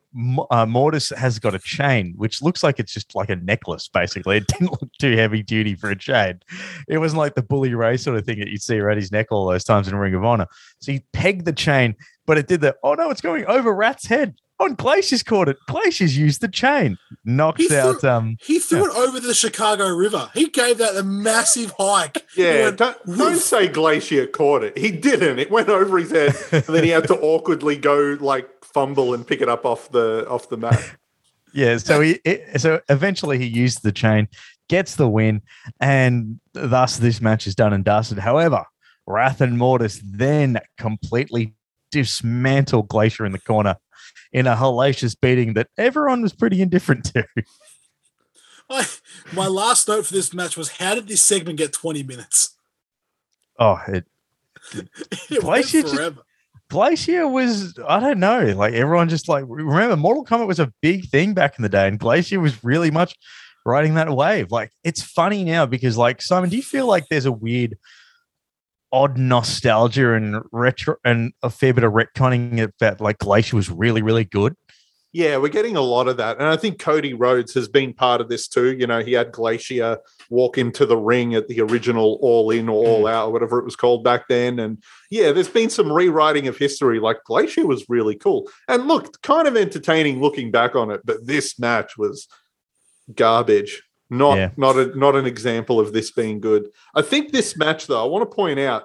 uh, 0.50 0.66
Mortis 0.66 1.10
has 1.10 1.38
got 1.38 1.54
a 1.54 1.58
chain, 1.58 2.14
which 2.16 2.42
looks 2.42 2.62
like 2.62 2.78
it's 2.78 2.92
just 2.92 3.14
like 3.14 3.28
a 3.28 3.36
necklace, 3.36 3.88
basically. 3.88 4.38
It 4.38 4.46
didn't 4.46 4.70
look 4.70 4.90
too 4.98 5.16
heavy 5.16 5.42
duty 5.42 5.74
for 5.74 5.90
a 5.90 5.98
chain. 5.98 6.40
It 6.88 6.98
wasn't 6.98 7.18
like 7.18 7.34
the 7.34 7.42
bully 7.42 7.74
ray 7.74 7.96
sort 7.96 8.16
of 8.16 8.24
thing 8.24 8.38
that 8.38 8.48
you'd 8.48 8.62
see 8.62 8.78
around 8.78 8.98
his 8.98 9.10
neck 9.10 9.26
all 9.30 9.48
those 9.48 9.64
times 9.64 9.88
in 9.88 9.96
Ring 9.96 10.14
of 10.14 10.24
Honor. 10.24 10.46
So 10.80 10.92
he 10.92 11.04
pegged 11.12 11.44
the 11.44 11.52
chain, 11.52 11.96
but 12.26 12.38
it 12.38 12.46
did 12.46 12.60
the, 12.60 12.76
oh 12.82 12.94
no, 12.94 13.10
it's 13.10 13.20
going 13.20 13.46
over 13.46 13.74
Wrath's 13.74 14.06
head. 14.06 14.36
On 14.60 14.74
Glacier's 14.74 15.22
caught 15.22 15.48
it. 15.48 15.56
Glacier's 15.68 16.16
used 16.18 16.40
the 16.40 16.48
chain. 16.48 16.98
Knocks 17.24 17.60
He 17.60 17.68
threw- 17.68 17.78
out 17.78 18.04
um 18.04 18.36
He 18.40 18.58
threw 18.58 18.90
it 18.90 18.96
over 18.96 19.20
the 19.20 19.34
Chicago 19.34 19.88
River. 19.88 20.30
He 20.34 20.48
gave 20.48 20.78
that 20.78 20.96
a 20.96 21.02
massive 21.04 21.72
hike. 21.78 22.26
Yeah, 22.36 22.64
went, 22.64 22.76
don't, 22.78 23.06
don't 23.18 23.36
say 23.38 23.68
Glacier 23.68 24.26
caught 24.26 24.64
it. 24.64 24.76
He 24.76 24.90
didn't. 24.90 25.38
It 25.38 25.50
went 25.50 25.68
over 25.68 25.98
his 25.98 26.10
head, 26.10 26.34
and 26.50 26.64
then 26.74 26.82
he 26.84 26.90
had 26.90 27.06
to 27.08 27.16
awkwardly 27.20 27.76
go 27.76 28.16
like 28.20 28.48
fumble 28.64 29.14
and 29.14 29.26
pick 29.26 29.40
it 29.40 29.48
up 29.48 29.64
off 29.64 29.90
the 29.90 30.28
off 30.28 30.48
the 30.48 30.56
mat. 30.56 30.96
Yeah, 31.54 31.78
so 31.78 32.02
he 32.02 32.20
it, 32.26 32.60
so 32.60 32.82
eventually 32.90 33.38
he 33.38 33.46
used 33.46 33.82
the 33.82 33.90
chain, 33.90 34.28
gets 34.68 34.96
the 34.96 35.08
win, 35.08 35.40
and 35.80 36.38
thus 36.52 36.98
this 36.98 37.22
match 37.22 37.46
is 37.46 37.54
done 37.54 37.72
and 37.72 37.82
dusted. 37.82 38.18
However, 38.18 38.64
Wrath 39.06 39.40
and 39.40 39.56
Mortis 39.56 39.98
then 40.04 40.58
completely 40.76 41.54
dismantle 41.90 42.82
Glacier 42.82 43.24
in 43.24 43.32
the 43.32 43.38
corner 43.40 43.76
in 44.32 44.46
a 44.46 44.54
hellacious 44.56 45.16
beating 45.20 45.54
that 45.54 45.68
everyone 45.76 46.22
was 46.22 46.32
pretty 46.32 46.60
indifferent 46.62 47.04
to. 47.06 47.24
I, 48.70 48.86
my 49.32 49.46
last 49.46 49.88
note 49.88 50.06
for 50.06 50.12
this 50.12 50.34
match 50.34 50.56
was 50.56 50.72
how 50.76 50.94
did 50.94 51.08
this 51.08 51.22
segment 51.22 51.58
get 51.58 51.72
20 51.72 52.02
minutes? 52.02 52.54
Oh, 53.58 53.80
it, 53.88 54.04
It 55.30 55.40
Glacier 55.40 55.78
went 55.78 55.86
just- 55.86 55.94
forever. 55.94 56.22
Glacier 56.70 57.26
was, 57.26 57.78
I 57.88 57.98
don't 57.98 58.18
know, 58.20 58.52
like 58.54 58.74
everyone 58.74 59.08
just 59.08 59.26
like, 59.26 59.44
remember, 59.48 59.96
Mortal 59.96 60.22
Kombat 60.22 60.46
was 60.46 60.60
a 60.60 60.70
big 60.82 61.08
thing 61.08 61.32
back 61.32 61.58
in 61.58 61.62
the 61.62 61.68
day, 61.70 61.88
and 61.88 61.98
Glacier 61.98 62.40
was 62.40 62.62
really 62.62 62.90
much 62.90 63.16
riding 63.64 63.94
that 63.94 64.10
wave. 64.10 64.50
Like, 64.50 64.70
it's 64.84 65.00
funny 65.00 65.44
now 65.44 65.64
because, 65.64 65.96
like, 65.96 66.20
Simon, 66.20 66.50
do 66.50 66.56
you 66.56 66.62
feel 66.62 66.86
like 66.86 67.08
there's 67.08 67.24
a 67.24 67.32
weird, 67.32 67.78
odd 68.92 69.18
nostalgia 69.18 70.14
and 70.14 70.42
retro 70.52 70.96
and 71.04 71.32
a 71.42 71.50
fair 71.50 71.74
bit 71.74 71.84
of 71.84 71.92
retconning 71.92 72.70
that, 72.80 73.00
like, 73.00 73.18
Glacier 73.18 73.56
was 73.56 73.70
really, 73.70 74.02
really 74.02 74.24
good? 74.24 74.54
Yeah, 75.12 75.38
we're 75.38 75.48
getting 75.48 75.76
a 75.76 75.80
lot 75.80 76.06
of 76.06 76.18
that. 76.18 76.36
And 76.36 76.46
I 76.46 76.56
think 76.56 76.78
Cody 76.78 77.14
Rhodes 77.14 77.54
has 77.54 77.66
been 77.66 77.94
part 77.94 78.20
of 78.20 78.28
this 78.28 78.46
too. 78.46 78.76
You 78.76 78.86
know, 78.86 79.00
he 79.00 79.14
had 79.14 79.32
Glacier 79.32 79.98
walk 80.28 80.58
into 80.58 80.84
the 80.84 80.98
ring 80.98 81.34
at 81.34 81.48
the 81.48 81.62
original 81.62 82.18
All 82.20 82.50
In 82.50 82.68
or 82.68 82.86
All 82.86 83.04
mm. 83.04 83.10
Out, 83.10 83.28
or 83.28 83.32
whatever 83.32 83.58
it 83.58 83.64
was 83.64 83.74
called 83.74 84.04
back 84.04 84.28
then. 84.28 84.58
And 84.58 84.82
yeah, 85.10 85.32
there's 85.32 85.48
been 85.48 85.70
some 85.70 85.90
rewriting 85.90 86.46
of 86.46 86.58
history. 86.58 87.00
Like 87.00 87.24
Glacier 87.24 87.66
was 87.66 87.88
really 87.88 88.16
cool. 88.16 88.50
And 88.68 88.86
look, 88.86 89.20
kind 89.22 89.48
of 89.48 89.56
entertaining 89.56 90.20
looking 90.20 90.50
back 90.50 90.76
on 90.76 90.90
it, 90.90 91.00
but 91.04 91.26
this 91.26 91.58
match 91.58 91.96
was 91.96 92.28
garbage. 93.14 93.82
Not 94.10 94.36
Yeah. 94.38 94.50
not 94.56 94.76
a 94.76 94.86
not 94.98 95.16
an 95.16 95.26
example 95.26 95.78
of 95.78 95.92
this 95.92 96.10
being 96.10 96.40
good. 96.40 96.70
I 96.94 97.02
think 97.02 97.30
this 97.32 97.56
match 97.56 97.86
though, 97.86 98.02
I 98.02 98.06
want 98.06 98.28
to 98.28 98.34
point 98.34 98.58
out 98.58 98.84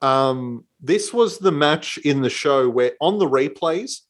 um 0.00 0.64
this 0.80 1.12
was 1.12 1.38
the 1.38 1.52
match 1.52 1.98
in 1.98 2.22
the 2.22 2.30
show 2.30 2.68
where 2.68 2.92
on 3.00 3.18
the 3.18 3.26
replays 3.28 4.00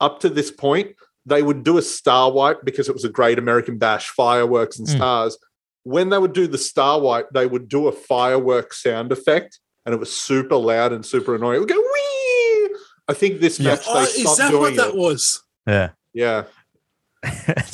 up 0.00 0.20
to 0.20 0.28
this 0.28 0.50
point 0.50 0.94
they 1.26 1.42
would 1.42 1.64
do 1.64 1.76
a 1.76 1.82
star 1.82 2.30
wipe 2.32 2.64
because 2.64 2.88
it 2.88 2.94
was 2.94 3.04
a 3.04 3.08
great 3.08 3.38
American 3.38 3.78
bash, 3.78 4.08
fireworks 4.10 4.78
and 4.78 4.88
Mm. 4.88 4.96
stars. 4.96 5.38
When 5.82 6.08
they 6.08 6.18
would 6.18 6.32
do 6.32 6.46
the 6.46 6.58
star 6.58 7.00
wipe, 7.00 7.30
they 7.32 7.46
would 7.46 7.68
do 7.68 7.86
a 7.88 7.92
firework 7.92 8.72
sound 8.72 9.12
effect, 9.12 9.58
and 9.84 9.92
it 9.94 9.98
was 9.98 10.12
super 10.16 10.56
loud 10.56 10.92
and 10.92 11.04
super 11.04 11.34
annoying. 11.34 11.56
It 11.56 11.60
would 11.60 11.68
go 11.68 11.76
wee. 11.80 12.76
I 13.08 13.12
think 13.14 13.40
this 13.40 13.58
Yeah. 13.60 13.70
match 13.72 13.84
Oh, 13.88 13.94
they 13.94 14.02
is 14.02 14.14
stopped 14.22 14.38
that 14.38 14.50
doing 14.50 14.62
what 14.62 14.76
that 14.76 14.88
it. 14.90 14.96
was? 14.96 15.42
Yeah. 15.66 15.90
Yeah, 16.14 16.40
It's 16.40 16.48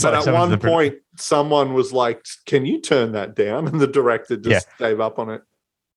but 0.02 0.14
at 0.14 0.32
one 0.32 0.58
point, 0.58 0.96
someone 1.16 1.74
was 1.74 1.92
like, 1.92 2.24
"Can 2.46 2.64
you 2.66 2.80
turn 2.80 3.12
that 3.12 3.34
down?" 3.34 3.66
And 3.72 3.80
the 3.80 3.86
director 3.86 4.36
just 4.36 4.66
gave 4.78 5.00
up 5.00 5.18
on 5.18 5.30
it. 5.30 5.42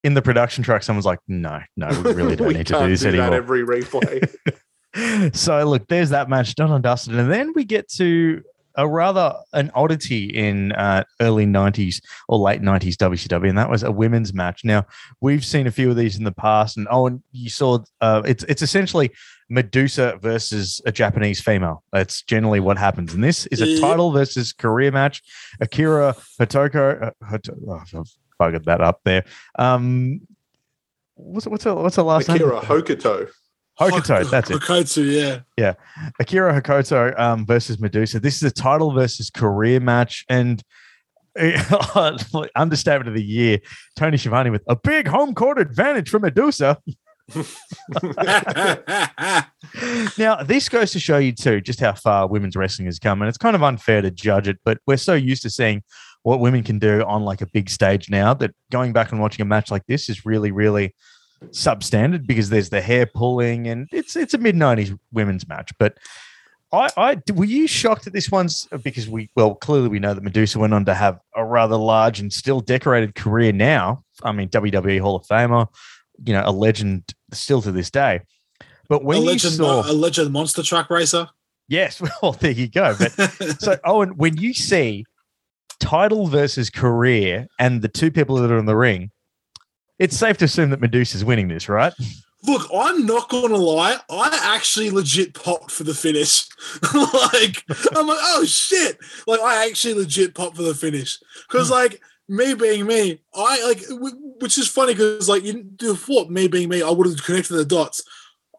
in 0.03 0.13
the 0.13 0.21
production 0.21 0.63
truck, 0.63 0.83
someone's 0.83 1.05
like, 1.05 1.19
no, 1.27 1.59
no, 1.77 1.87
we 2.03 2.13
really 2.13 2.35
don't 2.39 2.47
We 2.49 2.53
need 2.53 2.67
to 2.67 2.73
do 2.79 2.87
this 2.89 3.01
that 3.01 3.15
anymore. 3.15 3.33
every 3.33 3.63
replay. 3.65 5.35
so 5.35 5.63
look, 5.67 5.87
there's 5.87 6.11
that 6.11 6.29
match 6.29 6.55
done 6.55 6.71
and 6.71 6.83
dusted, 6.83 7.15
and 7.15 7.31
then 7.31 7.53
we 7.55 7.65
get 7.65 7.89
to 7.93 8.43
a 8.77 8.87
rather 8.87 9.33
an 9.53 9.71
oddity 9.73 10.25
in 10.25 10.71
uh, 10.73 11.03
early 11.21 11.45
'90s 11.45 12.01
or 12.27 12.37
late 12.37 12.61
'90s 12.61 12.95
WCW, 12.95 13.49
and 13.49 13.57
that 13.57 13.69
was 13.69 13.83
a 13.83 13.91
women's 13.91 14.33
match. 14.33 14.63
Now 14.63 14.85
we've 15.21 15.45
seen 15.45 15.65
a 15.65 15.71
few 15.71 15.89
of 15.89 15.95
these 15.95 16.17
in 16.17 16.23
the 16.23 16.31
past, 16.31 16.77
and 16.77 16.87
oh, 16.91 17.07
and 17.07 17.23
you 17.31 17.49
saw 17.49 17.79
uh, 18.01 18.21
it's 18.25 18.43
it's 18.45 18.61
essentially 18.61 19.11
Medusa 19.49 20.17
versus 20.21 20.81
a 20.85 20.91
Japanese 20.91 21.39
female. 21.39 21.83
That's 21.91 22.21
generally 22.23 22.59
what 22.59 22.77
happens, 22.77 23.13
and 23.13 23.23
this 23.23 23.45
is 23.47 23.61
a 23.61 23.79
title 23.79 24.11
versus 24.11 24.53
career 24.53 24.91
match. 24.91 25.21
Akira 25.59 26.15
Hotoko, 26.39 27.03
uh, 27.03 27.11
Hoto- 27.23 27.57
oh, 27.67 27.99
I've 27.99 28.07
buggered 28.39 28.65
that 28.65 28.81
up 28.81 29.01
there. 29.05 29.23
Um, 29.57 30.21
what's 31.15 31.47
what's 31.47 31.63
her, 31.63 31.75
what's 31.75 31.95
her 31.95 32.03
last 32.03 32.27
name? 32.27 32.37
Akira 32.37 32.61
Hokuto. 32.61 33.29
Hokuto, 33.79 34.29
that's 34.29 34.49
it. 34.49 34.61
Hokuto, 34.61 35.11
yeah. 35.11 35.39
Yeah. 35.57 35.73
Akira 36.19 36.59
Hakoto 36.59 37.17
um, 37.19 37.45
versus 37.45 37.79
Medusa. 37.79 38.19
This 38.19 38.37
is 38.37 38.43
a 38.43 38.51
title 38.51 38.93
versus 38.93 39.29
career 39.29 39.79
match, 39.79 40.25
and 40.29 40.63
understatement 42.55 43.09
of 43.09 43.13
the 43.13 43.23
year, 43.23 43.59
Tony 43.97 44.17
Schiavone 44.17 44.49
with 44.49 44.63
a 44.67 44.75
big 44.75 45.07
home 45.07 45.35
court 45.35 45.59
advantage 45.59 46.09
for 46.09 46.19
Medusa. 46.19 46.77
Now, 50.17 50.41
this 50.43 50.69
goes 50.69 50.91
to 50.91 50.99
show 50.99 51.17
you 51.17 51.31
too 51.31 51.59
just 51.61 51.79
how 51.79 51.93
far 51.93 52.27
women's 52.27 52.55
wrestling 52.55 52.85
has 52.85 52.99
come, 52.99 53.21
and 53.21 53.29
it's 53.29 53.37
kind 53.37 53.55
of 53.55 53.63
unfair 53.63 54.01
to 54.01 54.11
judge 54.11 54.47
it, 54.47 54.57
but 54.63 54.77
we're 54.87 54.97
so 54.97 55.13
used 55.13 55.41
to 55.43 55.49
seeing 55.49 55.83
what 56.23 56.39
women 56.39 56.63
can 56.63 56.79
do 56.79 57.03
on 57.03 57.23
like 57.23 57.41
a 57.41 57.47
big 57.47 57.69
stage 57.69 58.09
now 58.09 58.33
that 58.33 58.51
going 58.71 58.93
back 58.93 59.11
and 59.11 59.21
watching 59.21 59.43
a 59.43 59.45
match 59.45 59.69
like 59.69 59.85
this 59.87 60.09
is 60.09 60.25
really, 60.25 60.51
really 60.51 60.95
substandard 61.47 62.25
because 62.25 62.49
there's 62.49 62.69
the 62.69 62.81
hair 62.81 63.05
pulling 63.05 63.67
and 63.67 63.87
it's 63.91 64.15
it's 64.15 64.33
a 64.33 64.37
mid 64.37 64.55
'90s 64.55 64.97
women's 65.11 65.47
match. 65.47 65.71
But 65.77 65.97
I, 66.71 66.89
I 66.97 67.21
were 67.33 67.45
you 67.45 67.67
shocked 67.67 68.07
at 68.07 68.13
this 68.13 68.31
one's 68.31 68.67
because 68.83 69.07
we 69.07 69.29
well 69.35 69.55
clearly 69.55 69.87
we 69.87 69.99
know 69.99 70.13
that 70.13 70.23
Medusa 70.23 70.59
went 70.59 70.73
on 70.73 70.85
to 70.85 70.93
have 70.93 71.19
a 71.35 71.45
rather 71.45 71.77
large 71.77 72.19
and 72.19 72.31
still 72.33 72.59
decorated 72.59 73.15
career 73.15 73.51
now. 73.51 74.03
I 74.23 74.31
mean 74.31 74.49
WWE 74.49 74.99
Hall 74.99 75.15
of 75.15 75.25
Famer, 75.27 75.67
you 76.23 76.33
know, 76.33 76.43
a 76.45 76.51
legend 76.51 77.13
still 77.31 77.61
to 77.61 77.71
this 77.71 77.89
day. 77.89 78.21
But 78.87 79.03
when 79.03 79.27
a, 79.27 79.31
you 79.31 79.39
saw 79.39 79.89
a 79.89 79.93
legend 79.93 80.31
monster 80.31 80.63
truck 80.63 80.89
racer. 80.89 81.27
Yes, 81.67 82.01
well, 82.21 82.33
there 82.33 82.51
you 82.51 82.67
go. 82.67 82.95
But 82.97 83.11
so, 83.59 83.77
Owen, 83.83 84.17
when 84.17 84.37
you 84.37 84.53
see 84.53 85.05
title 85.79 86.27
versus 86.27 86.69
career 86.69 87.47
and 87.59 87.81
the 87.81 87.87
two 87.87 88.11
people 88.11 88.35
that 88.37 88.51
are 88.51 88.57
in 88.57 88.65
the 88.65 88.75
ring, 88.75 89.11
it's 89.99 90.17
safe 90.17 90.37
to 90.37 90.45
assume 90.45 90.69
that 90.71 90.81
Medusa's 90.81 91.23
winning 91.23 91.47
this, 91.47 91.69
right? 91.69 91.93
Look, 92.43 92.69
I'm 92.73 93.07
not 93.07 93.29
gonna 93.29 93.55
lie. 93.55 93.97
I 94.09 94.39
actually 94.55 94.91
legit 94.91 95.33
popped 95.33 95.71
for 95.71 95.83
the 95.83 95.95
finish. 95.95 96.45
like, 96.93 97.63
I'm 97.95 98.05
like, 98.05 98.19
oh 98.21 98.45
shit! 98.45 98.99
Like, 99.25 99.39
I 99.39 99.67
actually 99.67 99.95
legit 99.95 100.35
popped 100.35 100.55
for 100.55 100.61
the 100.61 100.75
finish 100.75 101.17
because, 101.49 101.69
hmm. 101.69 101.73
like, 101.73 102.01
me 102.27 102.53
being 102.53 102.85
me, 102.87 103.19
I 103.33 103.63
like, 103.67 103.83
which 104.39 104.57
is 104.57 104.67
funny 104.67 104.93
because, 104.93 105.29
like, 105.29 105.43
you 105.43 105.95
thought 105.95 106.29
me 106.29 106.47
being 106.47 106.69
me, 106.69 106.81
I 106.81 106.89
would 106.89 107.07
have 107.07 107.23
connected 107.23 107.53
the 107.53 107.65
dots. 107.65 108.03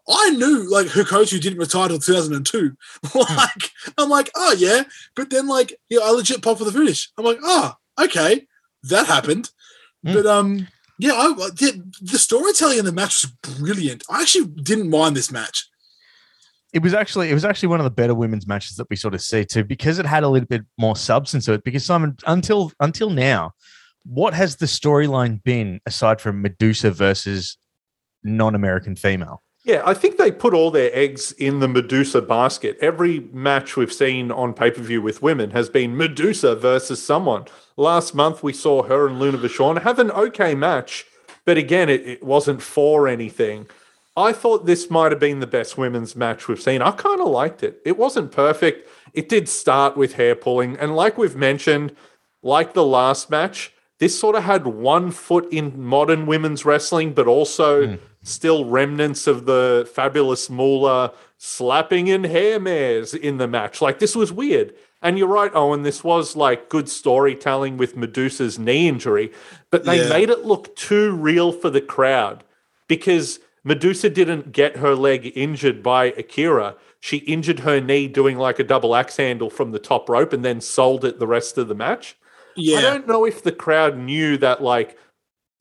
I 0.09 0.29
knew 0.31 0.69
like 0.69 0.87
Hikochu 0.87 1.41
didn't 1.41 1.59
retire 1.59 1.89
till 1.89 1.99
2002. 1.99 2.77
like, 3.15 3.71
I'm 3.97 4.09
like, 4.09 4.31
oh 4.35 4.55
yeah, 4.57 4.83
but 5.15 5.29
then 5.29 5.47
like, 5.47 5.77
yeah, 5.89 5.99
I 6.01 6.11
legit 6.11 6.41
pop 6.41 6.57
for 6.57 6.63
the 6.63 6.71
finish. 6.71 7.09
I'm 7.17 7.25
like, 7.25 7.39
oh, 7.43 7.73
okay, 7.99 8.47
that 8.83 9.07
happened. 9.07 9.49
Hmm. 10.05 10.13
But 10.13 10.25
um, 10.25 10.67
yeah, 10.97 11.13
I, 11.13 11.33
I 11.37 11.49
did, 11.53 11.93
the 12.01 12.17
storytelling 12.17 12.79
in 12.79 12.85
the 12.85 12.91
match 12.91 13.23
was 13.23 13.57
brilliant. 13.57 14.03
I 14.09 14.21
actually 14.21 14.47
didn't 14.47 14.89
mind 14.89 15.17
this 15.17 15.31
match. 15.31 15.67
It 16.77 16.83
was 16.83 16.93
actually 16.93 17.31
it 17.31 17.33
was 17.33 17.43
actually 17.43 17.69
one 17.69 17.79
of 17.79 17.85
the 17.85 17.89
better 17.89 18.13
women's 18.13 18.45
matches 18.45 18.77
that 18.77 18.87
we 18.87 18.95
sort 18.95 19.15
of 19.15 19.21
see 19.23 19.43
too 19.43 19.63
because 19.63 19.97
it 19.97 20.05
had 20.05 20.21
a 20.21 20.29
little 20.29 20.45
bit 20.45 20.61
more 20.77 20.95
substance 20.95 21.45
to 21.45 21.53
it. 21.53 21.63
Because 21.63 21.83
Simon, 21.83 22.15
until 22.27 22.71
until 22.79 23.09
now, 23.09 23.53
what 24.05 24.35
has 24.35 24.57
the 24.57 24.67
storyline 24.67 25.41
been 25.41 25.81
aside 25.87 26.21
from 26.21 26.39
Medusa 26.39 26.91
versus 26.91 27.57
non-American 28.23 28.95
female? 28.95 29.41
Yeah, 29.63 29.81
I 29.87 29.95
think 29.95 30.17
they 30.17 30.31
put 30.31 30.53
all 30.53 30.69
their 30.69 30.91
eggs 30.93 31.31
in 31.31 31.61
the 31.61 31.67
Medusa 31.67 32.21
basket. 32.21 32.77
Every 32.79 33.21
match 33.33 33.75
we've 33.75 33.91
seen 33.91 34.31
on 34.31 34.53
pay 34.53 34.69
per 34.69 34.83
view 34.83 35.01
with 35.01 35.23
women 35.23 35.49
has 35.51 35.71
been 35.71 35.97
Medusa 35.97 36.55
versus 36.55 37.03
someone. 37.03 37.45
Last 37.75 38.13
month 38.13 38.43
we 38.43 38.53
saw 38.53 38.83
her 38.83 39.07
and 39.07 39.17
Luna 39.17 39.39
Vachon 39.39 39.81
have 39.81 39.97
an 39.97 40.11
okay 40.11 40.53
match, 40.53 41.05
but 41.43 41.57
again, 41.57 41.89
it, 41.89 42.07
it 42.07 42.23
wasn't 42.23 42.61
for 42.61 43.07
anything. 43.07 43.67
I 44.17 44.33
thought 44.33 44.65
this 44.65 44.89
might 44.89 45.11
have 45.11 45.19
been 45.19 45.41
the 45.41 45.47
best 45.47 45.77
women's 45.77 46.15
match 46.15 46.47
we've 46.47 46.61
seen. 46.61 46.81
I 46.81 46.89
kind 46.91 47.21
of 47.21 47.27
liked 47.27 47.61
it. 47.61 47.79
It 47.85 47.97
wasn't 47.97 48.31
perfect. 48.31 48.89
It 49.13 49.29
did 49.29 49.47
start 49.47 49.95
with 49.95 50.13
hair 50.13 50.33
pulling. 50.35 50.75
And 50.77 50.95
like 50.95 51.19
we've 51.19 51.35
mentioned, 51.35 51.95
like 52.41 52.73
the 52.73 52.83
last 52.83 53.29
match, 53.29 53.73
this 53.99 54.19
sort 54.19 54.35
of 54.35 54.43
had 54.43 54.65
one 54.65 55.11
foot 55.11 55.47
in 55.51 55.79
modern 55.79 56.25
women's 56.25 56.65
wrestling, 56.65 57.13
but 57.13 57.27
also 57.27 57.87
hmm. 57.87 57.95
still 58.23 58.65
remnants 58.65 59.27
of 59.27 59.45
the 59.45 59.87
fabulous 59.93 60.49
Moolah 60.49 61.13
slapping 61.37 62.09
and 62.09 62.25
hair 62.25 62.59
mares 62.59 63.13
in 63.13 63.37
the 63.37 63.47
match. 63.47 63.81
Like 63.81 63.99
this 63.99 64.15
was 64.15 64.33
weird. 64.33 64.73
And 64.99 65.19
you're 65.19 65.27
right, 65.27 65.51
Owen, 65.53 65.83
this 65.83 66.03
was 66.03 66.35
like 66.35 66.69
good 66.69 66.89
storytelling 66.89 67.77
with 67.77 67.95
Medusa's 67.95 68.57
knee 68.57 68.87
injury, 68.87 69.31
but 69.69 69.85
they 69.85 70.01
Yeah. 70.01 70.09
made 70.09 70.31
it 70.31 70.43
look 70.43 70.75
too 70.75 71.11
real 71.11 71.51
for 71.51 71.69
the 71.69 71.81
crowd 71.81 72.43
because 72.87 73.39
Medusa 73.67 74.09
didn't 74.09 74.53
get 74.53 74.77
her 74.77 74.95
leg 74.95 75.33
injured 75.35 75.83
by 75.83 76.05
Akira. 76.05 76.77
She 77.01 77.17
injured 77.17 77.59
her 77.59 77.81
knee 77.81 78.07
doing 78.07 78.37
like 78.37 78.59
a 78.59 78.63
double 78.63 78.95
axe 78.95 79.17
handle 79.17 79.49
from 79.49 79.71
the 79.71 79.77
top 79.77 80.07
rope 80.07 80.31
and 80.31 80.45
then 80.45 80.61
sold 80.61 81.03
it 81.03 81.19
the 81.19 81.27
rest 81.27 81.57
of 81.57 81.67
the 81.67 81.75
match. 81.75 82.15
Yeah. 82.55 82.77
I 82.77 82.81
don't 82.81 83.07
know 83.09 83.25
if 83.25 83.43
the 83.43 83.51
crowd 83.51 83.97
knew 83.97 84.37
that 84.37 84.63
like 84.63 84.97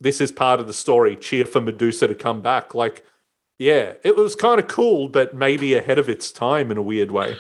this 0.01 0.21
is 0.21 0.31
part 0.31 0.61
of 0.61 0.69
the 0.69 0.73
story. 0.73 1.17
Cheer 1.17 1.45
for 1.45 1.61
Medusa 1.61 2.07
to 2.07 2.15
come 2.15 2.41
back. 2.43 2.77
Like, 2.77 3.05
yeah, 3.59 3.95
it 4.05 4.15
was 4.15 4.37
kind 4.37 4.61
of 4.61 4.69
cool, 4.69 5.09
but 5.09 5.35
maybe 5.35 5.75
ahead 5.75 5.99
of 5.99 6.09
its 6.09 6.31
time 6.31 6.71
in 6.71 6.77
a 6.77 6.83
weird 6.83 7.11
way. 7.11 7.37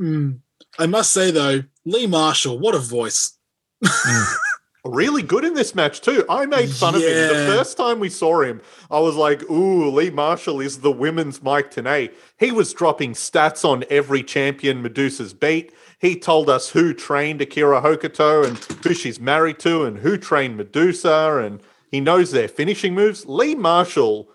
Mm. 0.00 0.40
I 0.76 0.86
must 0.86 1.12
say 1.12 1.30
though, 1.30 1.62
Lee 1.84 2.08
Marshall, 2.08 2.58
what 2.58 2.74
a 2.74 2.80
voice! 2.80 3.38
really 4.84 5.22
good 5.22 5.44
in 5.44 5.54
this 5.54 5.74
match 5.74 6.00
too. 6.00 6.24
I 6.28 6.46
made 6.46 6.70
fun 6.70 6.94
of 6.94 7.02
him 7.02 7.28
the 7.28 7.46
first 7.46 7.76
time 7.76 8.00
we 8.00 8.08
saw 8.08 8.42
him. 8.42 8.60
I 8.90 9.00
was 9.00 9.16
like, 9.16 9.48
"Ooh, 9.50 9.90
Lee 9.90 10.10
Marshall 10.10 10.60
is 10.60 10.78
the 10.78 10.90
women's 10.90 11.42
Mike 11.42 11.70
Tenay." 11.70 12.12
He 12.38 12.50
was 12.50 12.72
dropping 12.72 13.12
stats 13.12 13.64
on 13.64 13.84
every 13.90 14.22
champion 14.22 14.82
Medusa's 14.82 15.34
beat. 15.34 15.72
He 15.98 16.16
told 16.16 16.48
us 16.48 16.70
who 16.70 16.94
trained 16.94 17.42
Akira 17.42 17.82
Hokuto 17.82 18.46
and 18.46 18.58
who 18.82 18.94
she's 18.94 19.20
married 19.20 19.58
to 19.60 19.84
and 19.84 19.98
who 19.98 20.16
trained 20.16 20.56
Medusa, 20.56 21.42
and 21.44 21.60
he 21.90 22.00
knows 22.00 22.30
their 22.30 22.48
finishing 22.48 22.94
moves. 22.94 23.26
Lee 23.26 23.54
Marshall 23.54 24.28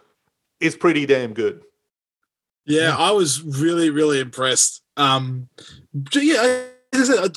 is 0.59 0.75
pretty 0.75 1.05
damn 1.05 1.33
good. 1.33 1.63
Yeah, 2.65 2.95
I 2.97 3.11
was 3.11 3.41
really, 3.41 3.89
really 3.89 4.19
impressed. 4.19 4.81
Um, 4.97 5.49
yeah, 6.13 6.65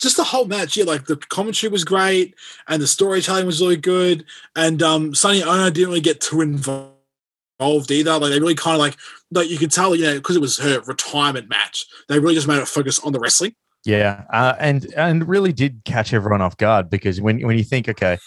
just 0.00 0.16
the 0.16 0.24
whole 0.24 0.46
match. 0.46 0.76
Yeah, 0.76 0.84
like 0.84 1.06
the 1.06 1.16
commentary 1.16 1.70
was 1.70 1.84
great, 1.84 2.34
and 2.68 2.80
the 2.82 2.86
storytelling 2.86 3.46
was 3.46 3.60
really 3.60 3.76
good. 3.76 4.24
And 4.56 4.82
um, 4.82 5.14
Sonny 5.14 5.42
Onoo 5.42 5.70
didn't 5.70 5.88
really 5.88 6.00
get 6.00 6.20
too 6.20 6.40
involved 6.40 7.90
either. 7.90 8.18
Like 8.18 8.30
they 8.30 8.40
really 8.40 8.54
kind 8.54 8.74
of 8.74 8.80
like, 8.80 8.96
like 9.30 9.48
you 9.48 9.58
could 9.58 9.72
tell, 9.72 9.94
you 9.94 10.04
know, 10.04 10.14
because 10.14 10.36
it 10.36 10.40
was 10.40 10.58
her 10.58 10.80
retirement 10.80 11.48
match. 11.48 11.86
They 12.08 12.18
really 12.18 12.34
just 12.34 12.48
made 12.48 12.58
it 12.58 12.68
focus 12.68 12.98
on 13.00 13.12
the 13.12 13.20
wrestling. 13.20 13.54
Yeah, 13.84 14.24
uh, 14.30 14.54
and 14.58 14.92
and 14.96 15.28
really 15.28 15.52
did 15.52 15.82
catch 15.84 16.12
everyone 16.12 16.42
off 16.42 16.56
guard 16.56 16.90
because 16.90 17.20
when 17.20 17.40
when 17.46 17.56
you 17.56 17.64
think, 17.64 17.88
okay, 17.88 18.18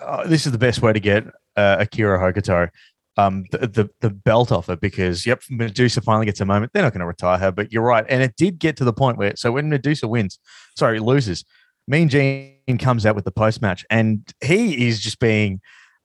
uh, 0.00 0.26
this 0.26 0.46
is 0.46 0.52
the 0.52 0.58
best 0.58 0.82
way 0.82 0.92
to 0.92 1.00
get 1.00 1.26
uh, 1.56 1.76
Akira 1.80 2.18
Hokuto 2.18 2.68
um, 3.16 3.44
the, 3.50 3.58
the 3.58 3.90
the 4.00 4.10
belt 4.10 4.50
off 4.50 4.66
her 4.66 4.76
because 4.76 5.24
yep, 5.26 5.42
Medusa 5.50 6.00
finally 6.00 6.26
gets 6.26 6.40
a 6.40 6.44
moment. 6.44 6.72
They're 6.72 6.82
not 6.82 6.92
going 6.92 7.00
to 7.00 7.06
retire 7.06 7.38
her, 7.38 7.52
but 7.52 7.72
you're 7.72 7.82
right, 7.82 8.04
and 8.08 8.22
it 8.22 8.34
did 8.36 8.58
get 8.58 8.76
to 8.78 8.84
the 8.84 8.92
point 8.92 9.18
where 9.18 9.34
so 9.36 9.52
when 9.52 9.68
Medusa 9.68 10.08
wins, 10.08 10.38
sorry 10.76 10.98
loses, 10.98 11.44
Mean 11.86 12.08
Gene 12.08 12.78
comes 12.78 13.06
out 13.06 13.14
with 13.14 13.24
the 13.24 13.30
post 13.30 13.62
match, 13.62 13.84
and 13.90 14.28
he 14.42 14.88
is 14.88 15.00
just 15.00 15.18
being. 15.18 15.60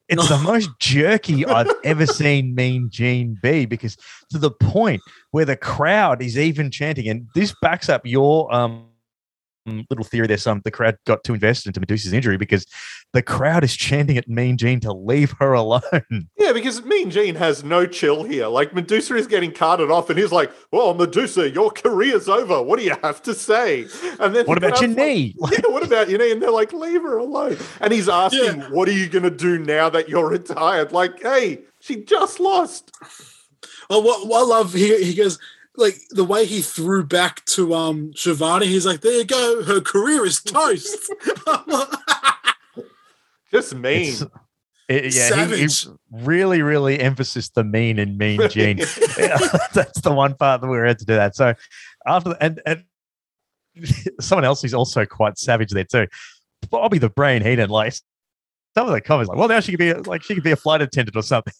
It's 0.07 0.27
the 0.27 0.37
most 0.43 0.71
jerky 0.79 1.45
I've 1.45 1.71
ever 1.83 2.07
seen 2.07 2.55
Mean 2.55 2.89
Gene 2.89 3.37
be 3.43 3.67
because 3.67 3.95
to 4.31 4.39
the 4.39 4.49
point 4.49 5.01
where 5.31 5.45
the 5.45 5.55
crowd 5.55 6.21
is 6.21 6.37
even 6.37 6.71
chanting, 6.71 7.07
and 7.07 7.27
this 7.35 7.53
backs 7.61 7.89
up 7.89 8.05
your 8.05 8.53
um 8.53 8.88
little 9.65 10.05
theory 10.05 10.27
there. 10.27 10.37
some 10.37 10.57
um, 10.57 10.61
the 10.63 10.71
crowd 10.71 10.97
got 11.05 11.23
too 11.23 11.33
invested 11.33 11.69
into 11.69 11.79
Medusa's 11.79 12.13
injury 12.13 12.37
because 12.37 12.65
the 13.13 13.21
crowd 13.21 13.63
is 13.63 13.75
chanting 13.75 14.17
at 14.17 14.27
Mean 14.27 14.57
Gene 14.57 14.79
to 14.81 14.93
leave 14.93 15.33
her 15.39 15.53
alone. 15.53 15.81
Yeah, 16.39 16.53
because 16.53 16.83
Mean 16.83 17.11
Gene 17.11 17.35
has 17.35 17.63
no 17.63 17.85
chill 17.85 18.23
here. 18.23 18.47
Like 18.47 18.73
Medusa 18.73 19.15
is 19.15 19.27
getting 19.27 19.51
carted 19.51 19.91
off, 19.91 20.09
and 20.09 20.17
he's 20.17 20.31
like, 20.31 20.51
"Well, 20.71 20.95
Medusa, 20.95 21.51
your 21.51 21.69
career's 21.69 22.27
over. 22.27 22.63
What 22.63 22.79
do 22.79 22.85
you 22.85 22.95
have 23.03 23.21
to 23.23 23.35
say?" 23.35 23.83
And 24.19 24.35
then 24.35 24.45
What 24.47 24.59
the 24.59 24.67
about 24.67 24.81
your 24.81 24.89
like, 24.89 24.97
knee? 24.97 25.35
yeah, 25.51 25.59
what 25.67 25.83
about 25.83 26.09
your 26.09 26.17
knee? 26.17 26.31
And 26.31 26.41
they're 26.41 26.49
like, 26.49 26.73
"Leave 26.73 27.03
her 27.03 27.17
alone." 27.17 27.57
And 27.81 27.93
he's 27.93 28.09
asking, 28.09 28.61
Yeah. 28.61 28.69
"What 28.69 28.87
are 28.89 28.93
you 28.93 29.07
going 29.09 29.23
to 29.23 29.29
do 29.29 29.59
now 29.59 29.89
that 29.91 30.09
you're 30.09 30.27
retired?" 30.27 30.91
Like, 30.91 31.21
hey, 31.21 31.59
she 31.81 32.03
just 32.03 32.39
lost. 32.39 32.91
Oh, 33.91 33.99
what, 33.99 34.25
what 34.27 34.39
I 34.41 34.45
love 34.45 34.73
he 34.73 35.03
he 35.03 35.13
goes 35.13 35.37
like 35.79 35.95
the 36.11 36.23
way 36.23 36.45
he 36.45 36.61
threw 36.61 37.03
back 37.03 37.43
to 37.45 37.73
um 37.73 38.13
Schiavone. 38.15 38.67
He's 38.67 38.85
like, 38.85 39.01
"There 39.01 39.17
you 39.17 39.25
go, 39.25 39.63
her 39.63 39.81
career 39.81 40.25
is 40.25 40.41
toast." 40.41 41.11
Just 43.51 43.75
mean. 43.75 44.13
It's- 44.13 44.23
it- 44.87 45.15
yeah, 45.15 45.45
he- 45.45 45.57
he, 45.61 45.67
really, 46.11 46.61
really 46.63 46.99
emphasis 46.99 47.49
the 47.49 47.63
mean 47.63 47.99
and 47.99 48.17
Mean 48.17 48.41
Gene. 48.49 48.77
That's 49.73 50.01
the 50.01 50.11
one 50.13 50.33
part 50.35 50.61
that 50.61 50.67
we 50.67 50.77
were 50.77 50.85
had 50.85 50.97
to 50.99 51.05
do 51.05 51.13
that. 51.15 51.35
So 51.35 51.53
after 52.07 52.35
and 52.41 52.59
and 52.65 52.83
someone 54.19 54.45
else 54.45 54.61
who's 54.63 54.73
also 54.73 55.05
quite 55.05 55.37
savage 55.37 55.69
there 55.71 55.83
too. 55.83 56.07
Bobby 56.71 56.97
the 56.97 57.09
Brain 57.09 57.43
Heenan, 57.43 57.69
like 57.69 57.93
some 58.75 58.87
of 58.87 58.93
the 58.93 59.01
comments, 59.01 59.29
like, 59.29 59.37
well, 59.37 59.47
now 59.47 59.59
she 59.59 59.71
could 59.71 59.77
be 59.79 59.91
a- 59.91 60.01
like 60.01 60.23
she 60.23 60.33
could 60.33 60.43
be 60.43 60.51
a 60.51 60.55
flight 60.55 60.81
attendant 60.81 61.15
or 61.15 61.21
something. 61.23 61.53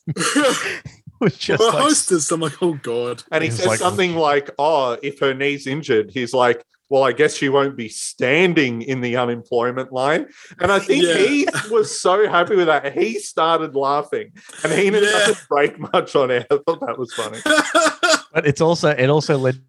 It 1.21 1.23
was 1.25 1.37
just 1.37 1.59
Well, 1.59 1.73
like, 1.73 1.81
hostess. 1.83 2.31
I'm 2.31 2.39
like, 2.41 2.61
oh 2.61 2.73
god. 2.81 3.23
And 3.31 3.43
he 3.43 3.49
He's 3.49 3.57
says 3.57 3.67
like- 3.67 3.79
something 3.79 4.15
like, 4.15 4.49
"Oh, 4.59 4.97
if 5.03 5.19
her 5.19 5.33
knee's 5.33 5.67
injured, 5.67 6.11
he's 6.13 6.33
like." 6.33 6.63
Well, 6.91 7.03
I 7.03 7.11
guess 7.11 7.35
she 7.35 7.49
won't 7.49 7.77
be 7.77 7.87
standing 7.87 8.81
in 8.81 9.01
the 9.01 9.15
unemployment 9.15 9.91
line. 9.93 10.25
And 10.59 10.71
I 10.71 10.79
think 10.79 11.03
Yeah. 11.03 11.17
he 11.17 11.47
was 11.69 12.01
so 12.01 12.27
happy 12.27 12.55
with 12.55 12.65
that. 12.65 12.97
He 12.97 13.19
started 13.19 13.75
laughing 13.75 14.31
and 14.63 14.73
he 14.73 14.89
didn't 14.89 15.03
Yeah. 15.03 15.35
break 15.47 15.77
much 15.93 16.15
on 16.15 16.31
it. 16.31 16.47
I 16.49 16.57
thought 16.65 16.79
that 16.79 16.97
was 16.97 17.13
funny. 17.13 17.37
but 18.33 18.47
it's 18.47 18.59
also 18.59 18.89
it 18.89 19.07
also 19.07 19.37
led 19.37 19.61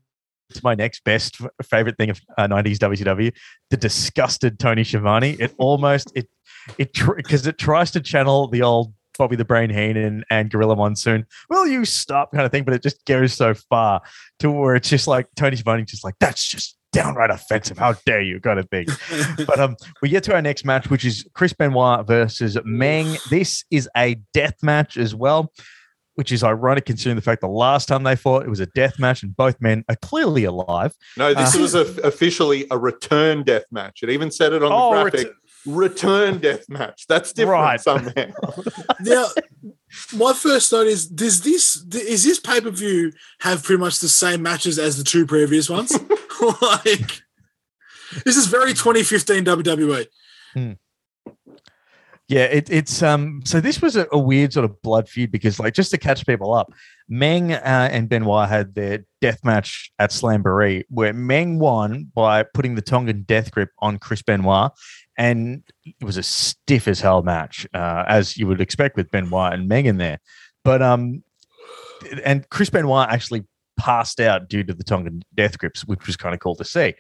to 0.55 0.61
my 0.65 0.75
next 0.75 1.05
best 1.05 1.37
favorite 1.63 1.99
thing 1.99 2.09
of 2.09 2.23
uh, 2.39 2.49
90s 2.49 2.79
WCW, 2.79 3.33
the 3.69 3.77
disgusted 3.77 4.59
Tony 4.59 4.83
Schiavone. 4.83 5.37
It 5.39 5.55
almost 5.59 6.11
it 6.15 6.27
it 6.79 6.95
because 7.19 7.47
it 7.47 7.59
tries 7.59 7.91
to 7.91 8.01
channel 8.01 8.49
the 8.49 8.63
old 8.63 8.95
Bobby 9.21 9.37
the 9.37 9.45
Brain 9.45 9.69
Heenan 9.69 10.25
and 10.31 10.51
Gorilla 10.51 10.75
Monsoon. 10.77 11.27
Will 11.51 11.67
you 11.67 11.85
stop 11.85 12.33
kind 12.33 12.47
of 12.47 12.51
thing, 12.51 12.65
but 12.65 12.73
it 12.73 12.83
just 12.83 13.05
goes 13.05 13.35
so 13.35 13.53
far 13.53 14.01
to 14.39 14.51
where 14.51 14.75
it's 14.75 14.89
just 14.89 15.07
like 15.07 15.27
Tony 15.37 15.57
Schiavone 15.57 15.85
just 15.85 16.03
like 16.05 16.15
that's 16.21 16.49
just 16.49 16.79
downright 16.91 17.31
offensive. 17.31 17.77
How 17.77 17.93
dare 18.07 18.23
you? 18.23 18.41
Kind 18.41 18.59
of 18.59 18.69
thing. 18.71 18.87
but 19.47 19.61
um, 19.61 19.77
we 20.01 20.09
get 20.09 20.25
to 20.25 20.35
our 20.35 20.41
next 20.41 20.65
match, 20.65 20.89
which 20.89 21.05
is 21.05 21.29
Chris 21.35 21.53
Benoit 21.53 22.07
versus 22.07 22.57
Meng. 22.65 23.17
This 23.29 23.63
is 23.71 23.91
a 23.95 24.17
death 24.33 24.57
match 24.63 24.97
as 24.97 25.15
well, 25.15 25.53
which 26.15 26.33
is 26.33 26.43
ironic 26.43 26.87
considering 26.87 27.17
the 27.17 27.23
fact 27.23 27.43
the 27.43 27.47
last 27.47 27.89
time 27.89 28.03
they 28.05 28.17
fought, 28.17 28.45
it 28.45 28.49
was 28.49 28.59
a 28.61 28.67
death 28.67 28.99
match, 28.99 29.23
and 29.23 29.37
both 29.37 29.61
men 29.61 29.85
are 29.91 29.97
clearly 29.97 30.45
alive. 30.45 30.95
No, 31.19 31.35
this 31.35 31.55
Uh, 31.55 31.61
was 31.61 31.75
a, 31.75 31.83
officially 32.03 32.67
a 32.71 32.79
return 32.79 33.43
death 33.45 33.65
match. 33.71 34.01
It 34.03 34.09
even 34.11 34.31
said 34.31 34.55
it 34.55 34.63
on 34.63 34.71
the 34.71 34.75
Oh, 34.75 35.03
graphic. 35.03 35.31
Return 35.67 36.39
death 36.39 36.69
match. 36.69 37.07
That's 37.09 37.33
different 37.33 37.61
Right. 37.61 37.81
somehow. 37.81 38.13
now, 39.01 39.27
my 40.15 40.33
first 40.33 40.71
thought 40.71 40.87
is: 40.87 41.07
Does 41.07 41.43
this 41.43 41.85
is 41.93 42.25
this 42.25 42.41
pay 42.41 42.61
per 42.61 42.71
view 42.71 43.13
have 43.41 43.63
pretty 43.63 43.81
much 43.81 44.01
the 44.01 44.09
same 44.09 44.43
matches 44.43 44.79
as 44.79 44.97
the 44.97 45.05
two 45.05 45.27
previous 45.27 45.69
ones? 45.69 45.99
like, 46.63 47.23
this 48.25 48.37
is 48.37 48.47
very 48.47 48.73
2015 48.73 49.45
WWE. 49.45 50.07
Yeah, 52.29 52.45
it, 52.45 52.71
it's 52.71 53.03
um. 53.03 53.43
So 53.45 53.61
this 53.61 53.83
was 53.83 53.97
a, 53.97 54.07
a 54.13 54.19
weird 54.19 54.53
sort 54.53 54.65
of 54.65 54.81
blood 54.83 55.09
feud 55.09 55.33
because, 55.33 55.59
like, 55.59 55.75
just 55.75 55.91
to 55.91 55.99
catch 55.99 56.25
people 56.25 56.55
up, 56.55 56.73
Meng 57.09 57.53
uh, 57.53 57.89
and 57.91 58.09
Benoit 58.09 58.49
had 58.49 58.73
their 58.77 59.05
death 59.21 59.45
match 59.45 59.91
at 59.99 60.11
Slamboree, 60.11 60.85
where 60.91 61.13
Meng 61.13 61.59
won 61.59 62.09
by 62.15 62.45
putting 62.45 62.77
the 62.77 62.83
Tongan 62.83 63.23
death 63.23 63.51
grip 63.51 63.71
on 63.81 63.99
Chris 63.99 64.23
Benoit, 64.23 64.71
and 65.21 65.63
it 65.85 66.03
was 66.03 66.17
a 66.17 66.23
stiff 66.23 66.89
as 66.89 67.03
hell 67.03 67.23
match, 67.23 67.67
uh, 67.75 68.05
as 68.09 68.39
you 68.39 68.47
would 68.47 68.59
expect 68.59 68.97
with 68.97 69.11
Benoit 69.11 69.53
and 69.53 69.69
Meng 69.69 69.85
in 69.85 69.99
there. 69.99 70.19
But 70.65 70.81
um, 70.81 71.23
and 72.25 72.49
Chris 72.49 72.71
Benoit 72.71 73.07
actually 73.11 73.45
passed 73.79 74.19
out 74.19 74.49
due 74.49 74.65
to 74.65 74.73
the 74.73 74.83
Tongan 74.83 75.23
death 75.35 75.59
grips, 75.59 75.83
which 75.85 76.07
was 76.07 76.17
kind 76.17 76.35
of 76.35 76.41
cool 76.41 76.57
to 76.57 76.65
see. 76.65 76.95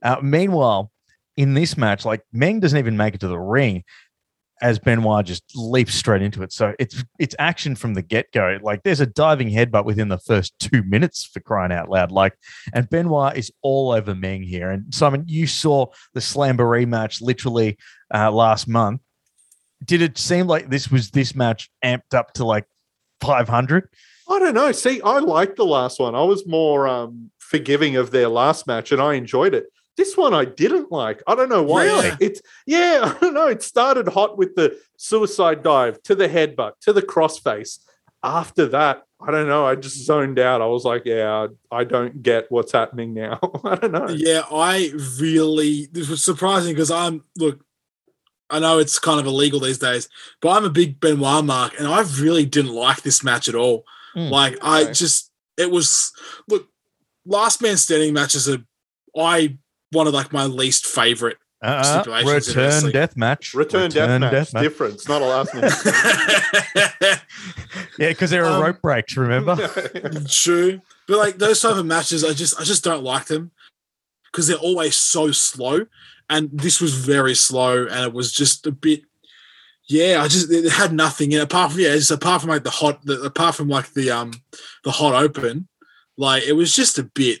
Uh, 0.00 0.16
meanwhile, 0.22 0.92
in 1.36 1.54
this 1.54 1.76
match, 1.76 2.04
like 2.04 2.22
Meng 2.32 2.60
doesn't 2.60 2.78
even 2.78 2.96
make 2.96 3.16
it 3.16 3.20
to 3.22 3.28
the 3.28 3.38
ring 3.38 3.82
as 4.62 4.78
Benoit 4.78 5.26
just 5.26 5.44
leaps 5.54 5.94
straight 5.94 6.22
into 6.22 6.42
it. 6.42 6.52
So 6.52 6.74
it's 6.78 7.04
it's 7.18 7.34
action 7.38 7.76
from 7.76 7.94
the 7.94 8.02
get 8.02 8.32
go. 8.32 8.58
Like 8.62 8.82
there's 8.82 9.00
a 9.00 9.06
diving 9.06 9.50
headbutt 9.50 9.84
within 9.84 10.08
the 10.08 10.18
first 10.18 10.58
two 10.58 10.82
minutes 10.82 11.24
for 11.24 11.40
crying 11.40 11.72
out 11.72 11.90
loud. 11.90 12.10
Like 12.10 12.34
and 12.72 12.88
Benoit 12.88 13.36
is 13.36 13.52
all 13.62 13.92
over 13.92 14.14
Meng 14.14 14.42
here. 14.42 14.70
And 14.70 14.92
Simon, 14.94 15.24
you 15.26 15.46
saw 15.46 15.86
the 16.14 16.20
Slamboree 16.20 16.86
match 16.86 17.20
literally 17.20 17.76
uh, 18.14 18.30
last 18.30 18.66
month. 18.66 19.00
Did 19.84 20.00
it 20.00 20.16
seem 20.16 20.46
like 20.46 20.70
this 20.70 20.90
was 20.90 21.10
this 21.10 21.34
match 21.34 21.70
amped 21.84 22.14
up 22.14 22.32
to 22.34 22.44
like 22.44 22.64
500? 23.20 23.88
I 24.28 24.38
don't 24.38 24.54
know. 24.54 24.72
See, 24.72 25.00
I 25.02 25.18
liked 25.18 25.56
the 25.56 25.66
last 25.66 26.00
one. 26.00 26.14
I 26.14 26.22
was 26.22 26.46
more 26.46 26.88
um, 26.88 27.30
forgiving 27.38 27.96
of 27.96 28.10
their 28.10 28.28
last 28.28 28.66
match, 28.66 28.90
and 28.90 29.00
I 29.00 29.14
enjoyed 29.14 29.54
it. 29.54 29.66
This 29.96 30.16
one 30.16 30.34
I 30.34 30.44
didn't 30.44 30.92
like. 30.92 31.22
I 31.26 31.34
don't 31.34 31.48
know 31.48 31.62
why. 31.62 31.84
Really? 31.84 32.10
It's 32.20 32.42
yeah, 32.66 33.00
I 33.16 33.18
don't 33.18 33.34
know. 33.34 33.46
It 33.46 33.62
started 33.62 34.08
hot 34.08 34.36
with 34.36 34.54
the 34.54 34.78
suicide 34.96 35.62
dive 35.62 36.02
to 36.02 36.14
the 36.14 36.28
headbutt 36.28 36.72
to 36.82 36.92
the 36.92 37.02
crossface. 37.02 37.78
After 38.22 38.66
that, 38.68 39.04
I 39.20 39.30
don't 39.30 39.48
know. 39.48 39.64
I 39.64 39.76
just 39.76 40.04
zoned 40.04 40.38
out. 40.38 40.60
I 40.60 40.66
was 40.66 40.84
like, 40.84 41.02
yeah, 41.06 41.46
I 41.70 41.84
don't 41.84 42.22
get 42.22 42.50
what's 42.50 42.72
happening 42.72 43.14
now. 43.14 43.38
I 43.64 43.76
don't 43.76 43.92
know. 43.92 44.08
Yeah, 44.08 44.42
I 44.50 44.92
really 45.18 45.88
this 45.92 46.08
was 46.08 46.22
surprising 46.22 46.74
because 46.74 46.90
I'm 46.90 47.22
look, 47.38 47.64
I 48.50 48.58
know 48.58 48.78
it's 48.78 48.98
kind 48.98 49.18
of 49.18 49.26
illegal 49.26 49.60
these 49.60 49.78
days, 49.78 50.08
but 50.40 50.50
I'm 50.50 50.64
a 50.64 50.70
big 50.70 51.00
Benoit 51.00 51.44
mark, 51.44 51.72
and 51.78 51.88
I 51.88 52.02
really 52.20 52.44
didn't 52.44 52.74
like 52.74 53.02
this 53.02 53.24
match 53.24 53.48
at 53.48 53.54
all. 53.54 53.84
Mm, 54.14 54.30
like 54.30 54.58
I 54.60 54.92
just 54.92 55.30
it 55.56 55.70
was 55.70 56.12
look, 56.48 56.68
last 57.24 57.62
man 57.62 57.76
standing 57.78 58.12
matches 58.12 58.48
are 58.48 58.58
I 59.16 59.56
one 59.92 60.06
of 60.06 60.14
like 60.14 60.32
my 60.32 60.44
least 60.44 60.86
favorite. 60.86 61.38
Uh, 61.62 61.82
Stipulations 62.02 62.54
return 62.54 62.92
death 62.92 63.16
match. 63.16 63.54
Return, 63.54 63.90
death, 63.90 64.52
match. 64.52 64.62
Different. 64.62 64.94
It's 64.94 65.08
not 65.08 65.22
a 65.22 65.24
last 65.24 65.54
minute. 65.54 65.72
Yeah, 67.98 68.08
because 68.08 68.30
there 68.30 68.44
are 68.44 68.58
Um, 68.58 68.62
rope 68.62 68.82
breaks, 68.82 69.16
remember? 69.16 69.56
True, 70.28 70.80
but 71.08 71.16
like 71.16 71.38
those 71.38 71.60
type 71.62 71.76
of 71.76 71.86
matches, 71.86 72.24
I 72.24 72.34
just 72.34 72.60
I 72.60 72.64
just 72.64 72.84
don't 72.84 73.02
like 73.02 73.24
them 73.26 73.52
because 74.30 74.46
they're 74.48 74.56
always 74.58 74.96
so 74.96 75.32
slow, 75.32 75.86
and 76.28 76.50
this 76.52 76.78
was 76.80 76.94
very 76.94 77.34
slow, 77.34 77.86
and 77.86 78.04
it 78.04 78.12
was 78.12 78.32
just 78.32 78.66
a 78.66 78.70
bit. 78.72 79.02
yeah, 79.88 80.20
I 80.22 80.28
just 80.28 80.50
it 80.52 80.70
had 80.70 80.92
nothing 80.92 81.32
in 81.32 81.38
it 81.38 81.44
apart 81.44 81.72
from 81.72 81.80
yeah, 81.80 81.94
just 81.94 82.10
apart 82.10 82.42
from 82.42 82.50
like 82.50 82.64
the 82.64 82.70
hot, 82.70 83.02
the, 83.04 83.22
apart 83.22 83.54
from 83.54 83.68
like 83.68 83.92
the 83.94 84.10
um 84.10 84.32
the 84.84 84.90
hot 84.90 85.14
open, 85.14 85.68
like 86.18 86.42
it 86.44 86.52
was 86.52 86.74
just 86.76 86.98
a 86.98 87.04
bit 87.04 87.40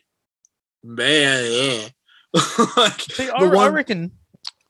man. 0.82 1.44
Yeah. 1.50 1.88
like 2.76 3.00
See, 3.00 3.28
I, 3.30 3.46
the 3.46 3.56
I 3.56 3.68
reckon. 3.68 4.12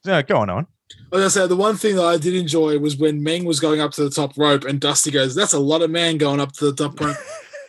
No, 0.05 0.23
go 0.23 0.39
on, 0.39 0.51
on. 0.51 0.67
Like 1.11 1.23
I 1.23 1.29
said, 1.29 1.49
the 1.49 1.57
one 1.57 1.77
thing 1.77 1.97
that 1.97 2.05
I 2.05 2.17
did 2.17 2.35
enjoy 2.35 2.79
was 2.79 2.97
when 2.97 3.23
Meng 3.23 3.45
was 3.45 3.61
going 3.61 3.81
up 3.81 3.93
to 3.93 4.05
the 4.05 4.11
top 4.11 4.37
rope 4.37 4.65
and 4.65 4.81
Dusty 4.81 5.11
goes, 5.11 5.35
"That's 5.35 5.53
a 5.53 5.59
lot 5.59 5.83
of 5.83 5.91
man 5.91 6.19
going 6.19 6.41
up 6.41 6.53
to 6.53 6.71
the 6.71 6.75
top 6.75 7.01
rope." 7.01 7.17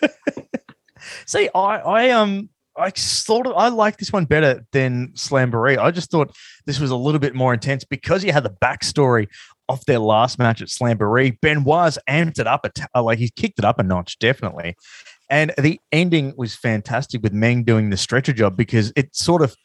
See, 1.26 1.50
I, 1.54 1.78
I 1.78 2.10
um, 2.12 2.50
I 2.78 2.92
sort 2.96 3.48
of 3.48 3.54
I 3.54 3.70
like 3.70 3.98
this 3.98 4.14
one 4.14 4.26
better 4.26 4.66
than 4.72 5.10
Slamboree. 5.14 5.78
I 5.78 5.92
just 5.92 6.12
thought 6.12 6.36
this 6.66 6.80
was 6.80 6.92
a 6.92 6.96
little 6.96 7.20
bit 7.20 7.36
more 7.36 7.54
intense 7.54 7.84
because 7.84 8.24
you 8.24 8.32
had 8.32 8.44
the 8.44 8.56
backstory 8.62 9.28
of 9.70 9.84
their 9.86 10.00
last 10.00 10.40
match 10.40 10.62
at 10.62 10.70
Slamboree. 10.70 11.40
Benoit's 11.42 11.98
amped 12.08 12.40
it 12.40 12.48
up, 12.48 12.66
a 12.66 12.70
t- 12.70 12.84
uh, 12.96 13.04
like 13.04 13.20
he's 13.20 13.32
kicked 13.32 13.60
it 13.60 13.66
up 13.66 13.80
a 13.80 13.84
notch, 13.84 14.20
definitely. 14.20 14.76
And 15.30 15.54
the 15.58 15.80
ending 15.92 16.34
was 16.38 16.56
fantastic 16.56 17.22
with 17.22 17.34
Meng 17.34 17.64
doing 17.64 17.90
the 17.90 17.98
stretcher 17.98 18.32
job 18.32 18.56
because 18.56 18.94
it 18.96 19.16
sort 19.16 19.42
of 19.42 19.56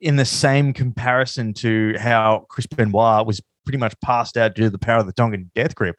in 0.00 0.16
the 0.16 0.24
same 0.24 0.72
comparison 0.72 1.54
to 1.54 1.94
how 1.98 2.46
Chris 2.48 2.66
Benoit 2.66 3.26
was 3.26 3.40
pretty 3.64 3.78
much 3.78 3.94
passed 4.04 4.36
out 4.36 4.54
due 4.54 4.64
to 4.64 4.70
the 4.70 4.78
power 4.78 4.98
of 5.00 5.06
the 5.06 5.12
Tongan 5.12 5.50
death 5.54 5.74
grip. 5.74 5.96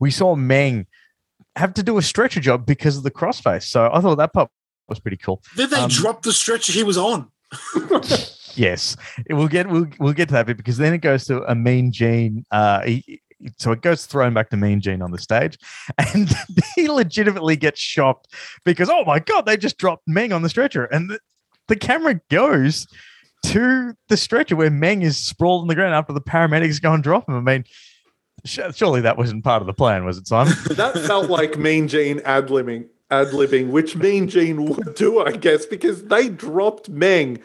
We 0.00 0.10
saw 0.10 0.34
Meng 0.36 0.86
have 1.56 1.74
to 1.74 1.82
do 1.82 1.98
a 1.98 2.02
stretcher 2.02 2.40
job 2.40 2.64
because 2.64 2.96
of 2.96 3.02
the 3.02 3.10
crossface. 3.10 3.64
So 3.64 3.90
I 3.92 4.00
thought 4.00 4.16
that 4.16 4.32
part 4.32 4.50
was 4.88 5.00
pretty 5.00 5.16
cool. 5.16 5.42
Did 5.56 5.70
they 5.70 5.78
Um, 5.80 5.90
drop 5.90 6.22
the 6.22 6.32
stretcher 6.32 6.72
he 6.72 6.82
was 6.84 6.96
on? 6.96 7.30
Yes, 8.56 8.96
it 9.26 9.34
will 9.34 9.46
get 9.48 9.68
we'll 9.68 9.86
we'll 10.00 10.12
get 10.12 10.28
to 10.28 10.34
that 10.34 10.46
bit 10.46 10.56
because 10.56 10.76
then 10.76 10.92
it 10.92 10.98
goes 10.98 11.24
to 11.26 11.42
a 11.44 11.54
Mean 11.54 11.92
Gene. 11.92 12.44
Uh, 12.50 12.82
he, 12.82 13.20
so 13.58 13.70
it 13.70 13.80
goes 13.80 14.06
thrown 14.06 14.34
back 14.34 14.50
to 14.50 14.56
Mean 14.56 14.80
Gene 14.80 15.02
on 15.02 15.12
the 15.12 15.18
stage, 15.18 15.56
and 15.98 16.28
he 16.74 16.88
legitimately 16.88 17.56
gets 17.56 17.80
shocked 17.80 18.26
because 18.64 18.90
oh 18.90 19.04
my 19.04 19.20
god, 19.20 19.46
they 19.46 19.56
just 19.56 19.78
dropped 19.78 20.02
Meng 20.08 20.32
on 20.32 20.42
the 20.42 20.48
stretcher, 20.48 20.84
and 20.86 21.10
the, 21.10 21.20
the 21.68 21.76
camera 21.76 22.20
goes 22.28 22.88
to 23.44 23.94
the 24.08 24.16
stretcher 24.16 24.56
where 24.56 24.70
Meng 24.70 25.02
is 25.02 25.16
sprawled 25.16 25.62
on 25.62 25.68
the 25.68 25.74
ground 25.74 25.94
after 25.94 26.12
the 26.12 26.20
paramedics 26.20 26.80
go 26.80 26.92
and 26.92 27.02
drop 27.02 27.28
him. 27.28 27.36
I 27.36 27.40
mean, 27.40 27.64
surely 28.44 29.00
that 29.02 29.16
wasn't 29.16 29.44
part 29.44 29.62
of 29.62 29.66
the 29.66 29.72
plan, 29.72 30.04
was 30.04 30.18
it, 30.18 30.26
Simon? 30.26 30.54
that 30.70 30.94
felt 31.06 31.30
like 31.30 31.58
Mean 31.58 31.88
Gene 31.88 32.20
ad 32.24 32.48
libbing, 32.48 32.86
ad 33.10 33.28
libbing, 33.28 33.70
which 33.70 33.96
Mean 33.96 34.28
Gene 34.28 34.64
would 34.64 34.94
do, 34.94 35.20
I 35.20 35.32
guess, 35.32 35.66
because 35.66 36.04
they 36.04 36.28
dropped 36.28 36.88
Meng 36.88 37.40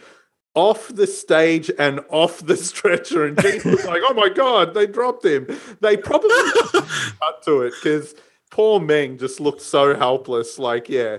off 0.53 0.87
the 0.87 1.07
stage 1.07 1.69
and 1.77 1.99
off 2.09 2.39
the 2.45 2.55
stretcher, 2.57 3.25
and 3.25 3.39
Gene 3.41 3.61
was 3.65 3.85
like, 3.85 4.01
"Oh 4.07 4.13
my 4.13 4.29
god, 4.29 4.73
they 4.73 4.87
dropped 4.87 5.25
him." 5.25 5.47
They 5.81 5.97
probably 5.97 6.29
cut 6.31 7.43
to 7.43 7.61
it 7.61 7.73
because 7.81 8.15
poor 8.51 8.79
Meng 8.79 9.17
just 9.17 9.39
looked 9.39 9.61
so 9.61 9.95
helpless, 9.95 10.57
like 10.57 10.87
yeah, 10.87 11.17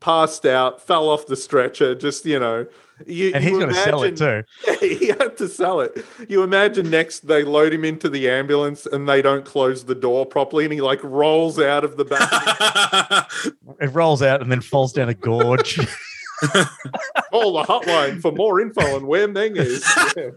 passed 0.00 0.46
out, 0.46 0.80
fell 0.80 1.08
off 1.08 1.26
the 1.26 1.36
stretcher, 1.36 1.94
just 1.94 2.24
you 2.24 2.38
know. 2.38 2.66
You, 3.06 3.32
And 3.34 3.44
he's 3.44 3.52
going 3.52 3.68
to 3.68 3.74
sell 3.74 4.02
it 4.02 4.16
too. 4.16 4.42
he 4.80 5.08
had 5.08 5.36
to 5.38 5.48
sell 5.48 5.80
it. 5.80 6.04
You 6.28 6.42
imagine 6.42 6.90
next 6.90 7.26
they 7.26 7.44
load 7.44 7.72
him 7.72 7.84
into 7.84 8.08
the 8.08 8.28
ambulance 8.28 8.86
and 8.86 9.08
they 9.08 9.22
don't 9.22 9.44
close 9.44 9.84
the 9.84 9.94
door 9.94 10.26
properly, 10.26 10.64
and 10.64 10.72
he 10.72 10.80
like 10.80 11.02
rolls 11.02 11.58
out 11.58 11.84
of 11.84 11.96
the 11.96 12.04
back. 12.04 13.30
It 13.80 13.94
rolls 13.94 14.22
out 14.22 14.42
and 14.42 14.50
then 14.50 14.60
falls 14.60 14.92
down 14.92 15.08
a 15.08 15.14
gorge. 15.14 15.76
Call 17.30 17.52
the 17.52 17.62
hotline 17.62 18.20
for 18.20 18.32
more 18.32 18.60
info 18.60 18.96
on 18.96 19.06
where 19.06 19.28
Meng 19.28 19.56
is. 19.56 19.84
Yeah, 20.16 20.30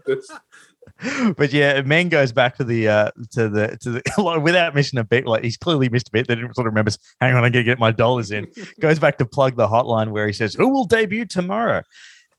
but 1.36 1.52
yeah, 1.52 1.80
Meng 1.82 2.08
goes 2.08 2.32
back 2.32 2.56
to 2.56 2.64
the 2.64 2.88
uh 2.88 3.10
to 3.32 3.48
the 3.48 3.76
to 3.80 3.90
the 3.90 4.02
like, 4.18 4.42
without 4.42 4.74
missing 4.74 4.98
a 4.98 5.04
bit. 5.04 5.26
Like 5.26 5.42
he's 5.42 5.56
clearly 5.56 5.88
missed 5.88 6.08
a 6.08 6.12
bit. 6.12 6.28
Didn't 6.28 6.54
sort 6.54 6.66
of 6.66 6.72
remembers. 6.72 6.98
Hang 7.20 7.34
on, 7.34 7.44
I 7.44 7.48
gotta 7.48 7.64
get 7.64 7.78
my 7.78 7.90
dollars 7.90 8.30
in. 8.30 8.46
goes 8.80 8.98
back 8.98 9.18
to 9.18 9.26
plug 9.26 9.56
the 9.56 9.66
hotline 9.66 10.10
where 10.10 10.26
he 10.26 10.32
says, 10.32 10.54
"Who 10.54 10.68
will 10.68 10.84
debut 10.84 11.24
tomorrow?" 11.24 11.82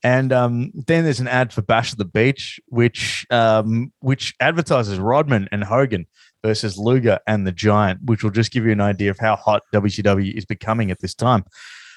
And 0.04 0.34
um, 0.34 0.70
then 0.74 1.04
there's 1.04 1.18
an 1.18 1.28
ad 1.28 1.52
for 1.52 1.62
Bash 1.62 1.90
of 1.90 1.98
the 1.98 2.04
Beach, 2.04 2.60
which 2.66 3.26
um, 3.30 3.90
which 4.00 4.34
advertises 4.38 4.98
Rodman 4.98 5.48
and 5.50 5.64
Hogan 5.64 6.06
versus 6.44 6.76
Luger 6.76 7.18
and 7.26 7.46
the 7.46 7.52
Giant, 7.52 8.00
which 8.04 8.22
will 8.22 8.30
just 8.30 8.52
give 8.52 8.66
you 8.66 8.72
an 8.72 8.82
idea 8.82 9.10
of 9.10 9.18
how 9.18 9.34
hot 9.34 9.62
WCW 9.74 10.36
is 10.36 10.44
becoming 10.44 10.90
at 10.90 11.00
this 11.00 11.14
time. 11.14 11.44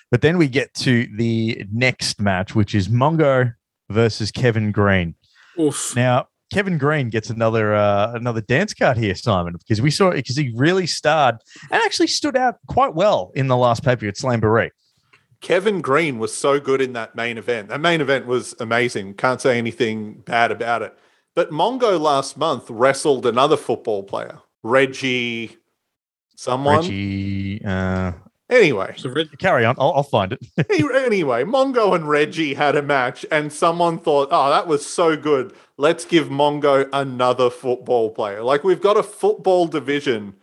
But 0.10 0.22
then 0.22 0.38
we 0.38 0.48
get 0.48 0.74
to 0.76 1.06
the 1.18 1.66
next 1.70 2.22
match, 2.22 2.56
which 2.56 2.74
is 2.74 2.88
Mongo 2.88 3.54
versus 3.90 4.32
Kevin 4.32 4.72
Greene. 4.72 5.16
Oof. 5.60 5.94
Now, 5.94 6.28
Kevin 6.54 6.78
Greene 6.78 7.10
gets 7.10 7.30
another 7.30 7.76
uh, 7.76 8.14
another 8.14 8.40
dance 8.40 8.74
card 8.74 8.96
here, 8.96 9.16
Simon, 9.16 9.56
because 9.60 9.82
we 9.82 9.92
saw 9.92 10.12
because 10.12 10.38
he 10.38 10.54
really 10.56 10.88
starred 10.88 11.36
and 11.70 11.82
actually 11.84 12.08
stood 12.08 12.38
out 12.38 12.56
quite 12.68 12.96
well 12.96 13.32
in 13.36 13.48
the 13.48 13.58
last 13.58 13.84
paper 13.84 14.08
at 14.08 14.16
Slamboree. 14.16 14.70
Kevin 15.42 15.82
Greene 15.82 16.20
was 16.20 16.36
so 16.36 16.60
good 16.60 16.82
in 16.82 16.94
that 16.94 17.16
main 17.16 17.38
event. 17.38 17.70
That 17.70 17.80
main 17.82 18.02
event 18.02 18.26
was 18.26 18.56
amazing. 18.60 19.14
Can't 19.16 19.40
say 19.42 19.58
anything 19.58 20.22
bad 20.26 20.52
about 20.52 20.82
it. 20.82 20.98
But 21.36 21.52
Mongo 21.52 22.00
last 22.00 22.38
month 22.38 22.70
wrestled 22.70 23.26
another 23.26 23.58
football 23.58 24.04
player, 24.04 24.40
Reggie, 24.64 25.58
someone. 26.36 26.78
Reggie, 26.78 27.64
uh, 27.64 28.14
Anyway, 28.50 28.94
So 28.96 29.10
Red- 29.10 29.38
carry 29.40 29.66
on. 29.66 29.76
I'll, 29.78 29.92
I'll 29.92 30.04
find 30.04 30.32
it. 30.32 30.40
anyway, 31.06 31.44
Mongo 31.44 31.94
and 31.94 32.08
Reggie 32.08 32.54
had 32.54 32.78
a 32.78 32.82
match, 32.82 33.26
and 33.30 33.52
someone 33.52 34.00
thought, 34.00 34.30
"Oh, 34.32 34.50
that 34.50 34.68
was 34.68 34.86
so 34.86 35.18
good. 35.18 35.54
Let's 35.76 36.06
give 36.06 36.30
Mongo 36.30 36.88
another 36.94 37.50
football 37.50 38.10
player. 38.10 38.42
Like 38.44 38.64
we've 38.64 38.82
got 38.82 38.96
a 38.96 39.04
football 39.04 39.68
division." 39.68 40.36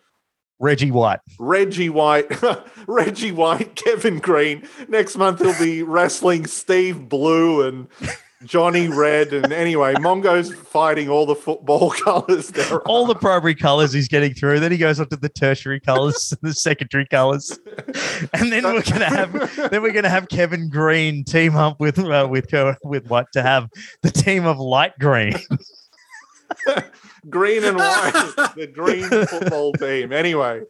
Reggie 0.61 0.91
White. 0.91 1.21
Reggie 1.39 1.91
White, 1.91 2.27
Reggie 2.87 3.33
White, 3.33 3.75
Kevin 3.75 4.19
Greene. 4.19 4.67
Next 4.89 5.17
month 5.17 5.41
he'll 5.41 5.59
be 5.59 5.83
wrestling 5.85 6.47
Steve 6.47 7.09
Blue 7.09 7.67
and 7.67 7.89
Johnny 8.45 8.89
Red. 8.89 9.33
And 9.33 9.53
anyway, 9.53 9.95
Mongo's 10.01 10.55
fighting 10.55 11.09
all 11.09 11.27
the 11.27 11.35
football 11.35 11.91
colors 12.05 12.49
there. 12.51 12.81
All 12.83 13.07
the 13.07 13.15
primary 13.15 13.55
colors 13.55 13.93
he's 13.93 14.09
getting 14.09 14.35
through. 14.35 14.61
Then 14.61 14.71
he 14.71 14.79
goes 14.79 15.01
up 15.01 15.09
to 15.11 15.17
the 15.17 15.29
tertiary 15.29 15.81
colors, 15.81 16.33
the 16.43 16.53
secondary 16.53 17.07
colors, 17.07 17.59
and 18.33 18.53
then 18.53 18.65
we're 18.65 18.83
gonna 18.83 19.07
have 19.07 19.33
then 19.71 19.83
we're 19.83 19.93
gonna 19.93 20.09
have 20.09 20.29
Kevin 20.29 20.69
Greene 20.69 21.25
team 21.25 21.57
up 21.57 21.81
with 21.81 21.99
uh, 21.99 22.29
with 22.31 22.51
Co- 22.51 22.77
with 22.85 23.09
White 23.09 23.27
to 23.33 23.43
have 23.43 23.69
the 24.03 24.11
team 24.11 24.47
of 24.47 24.59
light 24.59 24.93
green. 24.99 25.35
Green 27.31 27.65
and 27.65 27.77
white, 27.79 28.35
the 28.57 28.67
green 28.67 29.09
football 29.27 29.73
team. 29.73 30.13
Anyway, 30.13 30.63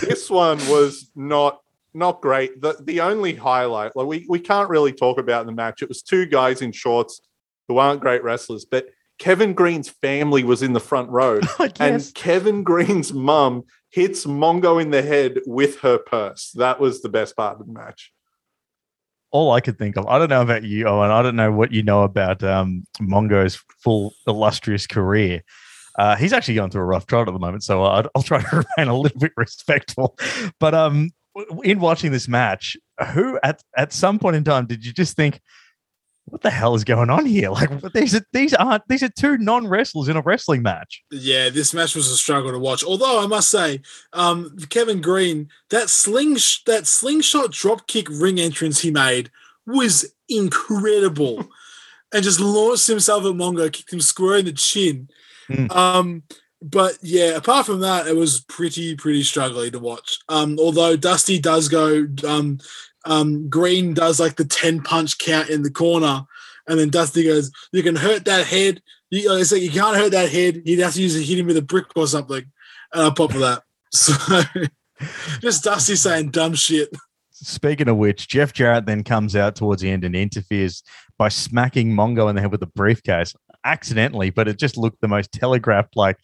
this 0.00 0.30
one 0.30 0.58
was 0.68 1.10
not 1.14 1.60
not 1.94 2.20
great. 2.20 2.60
The 2.60 2.76
the 2.82 3.00
only 3.00 3.34
highlight, 3.34 3.96
like 3.96 4.06
we, 4.06 4.26
we 4.28 4.38
can't 4.38 4.68
really 4.68 4.92
talk 4.92 5.18
about 5.18 5.46
the 5.46 5.52
match. 5.52 5.82
It 5.82 5.88
was 5.88 6.02
two 6.02 6.26
guys 6.26 6.62
in 6.62 6.72
shorts 6.72 7.20
who 7.68 7.78
aren't 7.78 8.00
great 8.00 8.22
wrestlers, 8.22 8.64
but 8.64 8.86
Kevin 9.18 9.54
Greene's 9.54 9.88
family 9.88 10.44
was 10.44 10.62
in 10.62 10.72
the 10.72 10.80
front 10.80 11.08
row. 11.10 11.40
And 11.80 12.12
Kevin 12.14 12.62
Greene's 12.62 13.12
mum 13.12 13.64
hits 13.90 14.26
Mongo 14.26 14.80
in 14.80 14.90
the 14.90 15.02
head 15.02 15.40
with 15.46 15.80
her 15.80 15.98
purse. 15.98 16.52
That 16.52 16.78
was 16.78 17.00
the 17.00 17.08
best 17.08 17.34
part 17.36 17.58
of 17.58 17.66
the 17.66 17.72
match. 17.72 18.12
all 19.30 19.52
I 19.52 19.60
could 19.60 19.78
think 19.78 19.96
of. 19.96 20.06
I 20.06 20.18
don't 20.18 20.28
know 20.30 20.42
about 20.42 20.64
you, 20.64 20.86
Owen. 20.86 21.10
I 21.10 21.22
don't 21.22 21.36
know 21.36 21.50
what 21.52 21.72
you 21.72 21.82
know 21.82 22.02
about 22.02 22.42
um, 22.42 22.84
Mongo's 23.00 23.58
full 23.82 24.12
illustrious 24.26 24.86
career. 24.86 25.42
Uh, 25.98 26.16
he's 26.16 26.32
actually 26.32 26.54
going 26.54 26.70
through 26.70 26.82
a 26.82 26.86
rough 26.86 27.06
trial 27.06 27.22
at 27.22 27.32
the 27.32 27.38
moment, 27.38 27.64
so 27.64 27.82
I'll, 27.82 28.08
I'll 28.14 28.22
try 28.22 28.40
to 28.40 28.56
remain 28.78 28.90
a 28.90 28.98
little 28.98 29.18
bit 29.18 29.32
respectful. 29.36 30.16
But 30.60 30.74
um, 30.74 31.10
in 31.64 31.80
watching 31.80 32.12
this 32.12 32.28
match, 32.28 32.76
who 33.12 33.38
at 33.42 33.62
at 33.76 33.92
some 33.92 34.18
point 34.18 34.36
in 34.36 34.44
time 34.44 34.66
did 34.66 34.84
you 34.84 34.92
just 34.92 35.16
think, 35.16 35.40
"What 36.26 36.42
the 36.42 36.50
hell 36.50 36.74
is 36.74 36.84
going 36.84 37.10
on 37.10 37.26
here?" 37.26 37.50
Like 37.56 37.80
these 37.92 38.14
are 38.14 38.22
these 38.32 38.54
aren't 38.54 38.86
these 38.88 39.02
are 39.02 39.08
two 39.08 39.38
non 39.38 39.66
wrestlers 39.66 40.08
in 40.08 40.16
a 40.16 40.20
wrestling 40.20 40.62
match. 40.62 41.02
Yeah, 41.10 41.48
this 41.48 41.74
match 41.74 41.94
was 41.94 42.10
a 42.10 42.16
struggle 42.16 42.52
to 42.52 42.58
watch. 42.58 42.84
Although 42.84 43.22
I 43.22 43.26
must 43.26 43.50
say, 43.50 43.80
um, 44.12 44.56
Kevin 44.68 45.00
Greene, 45.00 45.48
that 45.70 45.88
sling 45.88 46.34
that 46.66 46.86
slingshot 46.86 47.52
drop 47.52 47.86
kick 47.86 48.08
ring 48.10 48.38
entrance 48.38 48.80
he 48.80 48.90
made 48.90 49.30
was 49.66 50.12
incredible, 50.28 51.48
and 52.12 52.24
just 52.24 52.40
launched 52.40 52.86
himself 52.86 53.24
at 53.24 53.32
Mongo, 53.32 53.72
kicked 53.72 53.92
him 53.92 54.00
square 54.00 54.38
in 54.38 54.44
the 54.46 54.52
chin. 54.52 55.08
Mm. 55.48 55.74
Um, 55.74 56.22
but 56.62 56.94
yeah, 57.02 57.36
apart 57.36 57.66
from 57.66 57.80
that, 57.80 58.06
it 58.06 58.16
was 58.16 58.40
pretty 58.40 58.96
pretty 58.96 59.22
struggling 59.22 59.72
to 59.72 59.78
watch. 59.78 60.18
Um, 60.28 60.58
although 60.58 60.96
Dusty 60.96 61.38
does 61.38 61.68
go, 61.68 62.06
um, 62.26 62.58
um, 63.04 63.48
Greene 63.48 63.94
does 63.94 64.18
like 64.18 64.36
the 64.36 64.44
ten 64.44 64.82
punch 64.82 65.18
count 65.18 65.50
in 65.50 65.62
the 65.62 65.70
corner, 65.70 66.22
and 66.66 66.78
then 66.78 66.90
Dusty 66.90 67.24
goes, 67.24 67.50
"You 67.72 67.82
can 67.82 67.96
hurt 67.96 68.24
that 68.24 68.46
head." 68.46 68.82
You, 69.10 69.30
uh, 69.30 69.36
it's 69.36 69.52
like 69.52 69.62
you 69.62 69.70
can't 69.70 69.96
hurt 69.96 70.12
that 70.12 70.30
head. 70.30 70.62
You'd 70.64 70.80
have 70.80 70.94
to 70.94 71.02
use 71.02 71.16
a 71.16 71.20
hit 71.20 71.38
him 71.38 71.46
with 71.46 71.56
a 71.56 71.62
brick 71.62 71.86
or 71.94 72.06
something. 72.06 72.44
And 72.92 73.02
I 73.02 73.10
pop 73.10 73.32
for 73.32 73.38
that. 73.38 73.62
So 73.92 74.12
just 75.40 75.62
Dusty 75.62 75.94
saying 75.94 76.30
dumb 76.30 76.54
shit. 76.54 76.90
Speaking 77.30 77.88
of 77.88 77.98
which, 77.98 78.28
Jeff 78.28 78.52
Jarrett 78.52 78.86
then 78.86 79.04
comes 79.04 79.36
out 79.36 79.56
towards 79.56 79.82
the 79.82 79.90
end 79.90 80.04
and 80.04 80.16
interferes 80.16 80.82
by 81.18 81.28
smacking 81.28 81.92
Mongo 81.92 82.28
in 82.28 82.34
the 82.34 82.40
head 82.40 82.50
with 82.50 82.62
a 82.62 82.66
briefcase. 82.66 83.34
Accidentally, 83.66 84.30
but 84.30 84.48
it 84.48 84.58
just 84.58 84.76
looked 84.76 85.00
the 85.00 85.08
most 85.08 85.32
telegraphed. 85.32 85.96
Like 85.96 86.16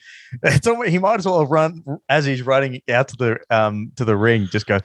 it's 0.43 0.66
almost, 0.66 0.90
he 0.90 0.99
might 0.99 1.18
as 1.18 1.26
well 1.26 1.40
have 1.40 1.51
run 1.51 1.82
as 2.09 2.24
he's 2.24 2.43
running 2.43 2.80
out 2.88 3.09
to 3.09 3.16
the 3.16 3.38
um 3.51 3.93
to 3.97 4.05
the 4.05 4.16
ring. 4.16 4.49
Just 4.51 4.66
go, 4.66 4.78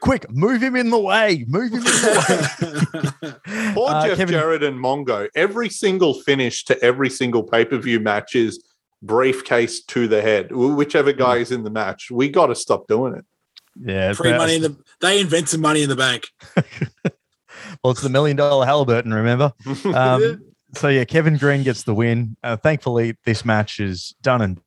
quick, 0.00 0.24
move 0.30 0.62
him 0.62 0.76
in 0.76 0.90
the 0.90 0.98
way, 0.98 1.44
move 1.48 1.72
him 1.72 1.78
in 1.78 1.84
the 1.84 3.32
way. 3.44 3.72
Poor 3.74 3.90
Uh, 3.90 4.06
Jeff 4.06 4.16
Kevin- 4.18 4.32
Jarrett 4.34 4.62
and 4.62 4.78
Mongo. 4.78 5.28
Every 5.34 5.68
single 5.68 6.14
finish 6.22 6.64
to 6.66 6.80
every 6.82 7.10
single 7.10 7.42
pay 7.42 7.64
per 7.64 7.76
view 7.78 8.00
match 8.00 8.34
is 8.34 8.62
briefcase 9.02 9.82
to 9.84 10.08
the 10.08 10.22
head. 10.22 10.52
Whichever 10.52 11.12
Hmm. 11.12 11.18
guy 11.18 11.36
is 11.36 11.50
in 11.52 11.62
the 11.64 11.70
match, 11.70 12.10
we 12.10 12.28
got 12.28 12.46
to 12.46 12.54
stop 12.54 12.86
doing 12.88 13.14
it. 13.14 13.24
Yeah, 13.84 14.12
Free 14.12 14.30
but- 14.30 14.38
money 14.38 14.56
in 14.56 14.62
the. 14.62 14.76
They 15.00 15.20
invented 15.20 15.60
money 15.60 15.82
in 15.82 15.88
the 15.88 15.96
bank. 15.96 16.24
well, 17.82 17.90
it's 17.90 18.00
the 18.02 18.08
million 18.08 18.36
dollar 18.36 18.64
Halliburton. 18.66 19.12
Remember? 19.12 19.52
Um, 19.84 20.40
so 20.76 20.88
yeah, 20.88 21.04
Kevin 21.04 21.36
Greene 21.36 21.62
gets 21.62 21.82
the 21.82 21.94
win. 21.94 22.36
Uh, 22.42 22.56
thankfully, 22.56 23.16
this 23.24 23.44
match 23.44 23.80
is 23.80 24.14
done 24.22 24.42
and 24.42 24.60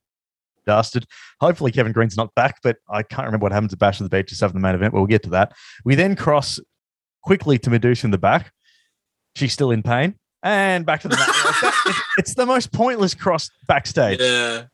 dusted. 0.66 1.06
Hopefully, 1.40 1.72
Kevin 1.72 1.92
Greene's 1.92 2.16
not 2.16 2.34
back, 2.34 2.60
but 2.62 2.76
I 2.88 3.02
can't 3.02 3.26
remember 3.26 3.44
what 3.44 3.52
happened 3.52 3.70
to 3.70 3.76
Bash 3.76 4.00
of 4.00 4.08
the 4.08 4.16
Beach 4.16 4.28
just 4.28 4.42
after 4.42 4.54
the 4.54 4.60
main 4.60 4.74
event. 4.74 4.92
But 4.92 4.98
we'll 4.98 5.06
get 5.06 5.22
to 5.24 5.30
that. 5.30 5.52
We 5.84 5.94
then 5.94 6.16
cross 6.16 6.60
quickly 7.22 7.58
to 7.58 7.70
Medusa 7.70 8.06
in 8.06 8.10
the 8.10 8.18
back. 8.18 8.52
She's 9.34 9.52
still 9.52 9.70
in 9.70 9.82
pain, 9.82 10.14
and 10.42 10.84
back 10.86 11.00
to 11.02 11.08
the 11.08 11.16
match. 11.16 11.44
Like 11.44 11.74
it's, 11.86 11.98
it's 12.18 12.34
the 12.34 12.46
most 12.46 12.72
pointless 12.72 13.14
cross 13.14 13.50
backstage. 13.66 14.20
Yeah. 14.20 14.64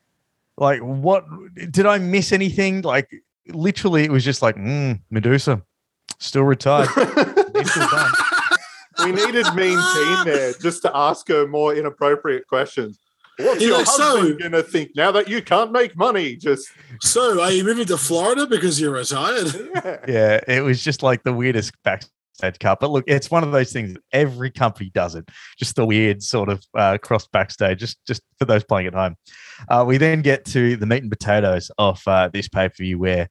Like, 0.57 0.79
what 0.79 1.25
did 1.69 1.85
I 1.85 1.97
miss 1.97 2.31
anything? 2.31 2.81
Like, 2.81 3.09
literally, 3.47 4.03
it 4.03 4.11
was 4.11 4.23
just 4.23 4.41
like 4.41 4.55
mm, 4.55 4.99
Medusa 5.09 5.61
still 6.19 6.43
retired. 6.43 6.89
Still 7.65 7.87
done. 7.89 8.11
We 9.05 9.11
needed 9.11 9.45
Mean 9.55 9.77
Teen 9.93 10.25
there 10.25 10.53
just 10.53 10.81
to 10.83 10.91
ask 10.95 11.27
her 11.29 11.47
more 11.47 11.73
inappropriate 11.75 12.47
questions. 12.47 12.99
What's 13.37 13.61
Yeah, 13.61 13.67
your 13.67 13.85
so- 13.85 14.17
husband 14.19 14.39
gonna 14.41 14.63
think 14.63 14.91
now 14.95 15.11
that 15.11 15.27
you 15.27 15.41
can't 15.41 15.71
make 15.71 15.95
money? 15.97 16.35
Just 16.35 16.69
So, 17.01 17.41
are 17.41 17.51
you 17.51 17.63
moving 17.63 17.85
to 17.87 17.97
Florida 17.97 18.47
because 18.47 18.79
you're 18.79 18.93
retired? 18.93 19.53
yeah. 19.75 19.97
yeah, 20.07 20.39
it 20.47 20.61
was 20.61 20.81
just 20.83 21.03
like 21.03 21.23
the 21.23 21.33
weirdest 21.33 21.73
backstage 21.83 22.11
cut. 22.59 22.79
But 22.79 22.91
look, 22.91 23.03
it's 23.07 23.29
one 23.29 23.43
of 23.43 23.51
those 23.51 23.73
things. 23.73 23.93
that 23.93 24.01
Every 24.13 24.51
company 24.51 24.89
does 24.93 25.15
it. 25.15 25.27
Just 25.59 25.75
the 25.75 25.85
weird 25.85 26.23
sort 26.23 26.47
of 26.49 26.63
uh, 26.77 26.97
cross 27.01 27.27
backstage. 27.27 27.79
Just 27.79 27.97
just 28.07 28.21
for 28.39 28.45
those 28.45 28.63
playing 28.63 28.87
at 28.87 28.93
home. 28.93 29.15
Uh, 29.69 29.83
we 29.85 29.97
then 29.97 30.21
get 30.21 30.45
to 30.45 30.77
the 30.77 30.85
meat 30.85 31.01
and 31.03 31.11
potatoes 31.11 31.69
of 31.77 32.01
uh, 32.07 32.29
this 32.31 32.47
pay 32.47 32.69
per 32.69 32.75
view 32.79 32.99
where. 32.99 33.29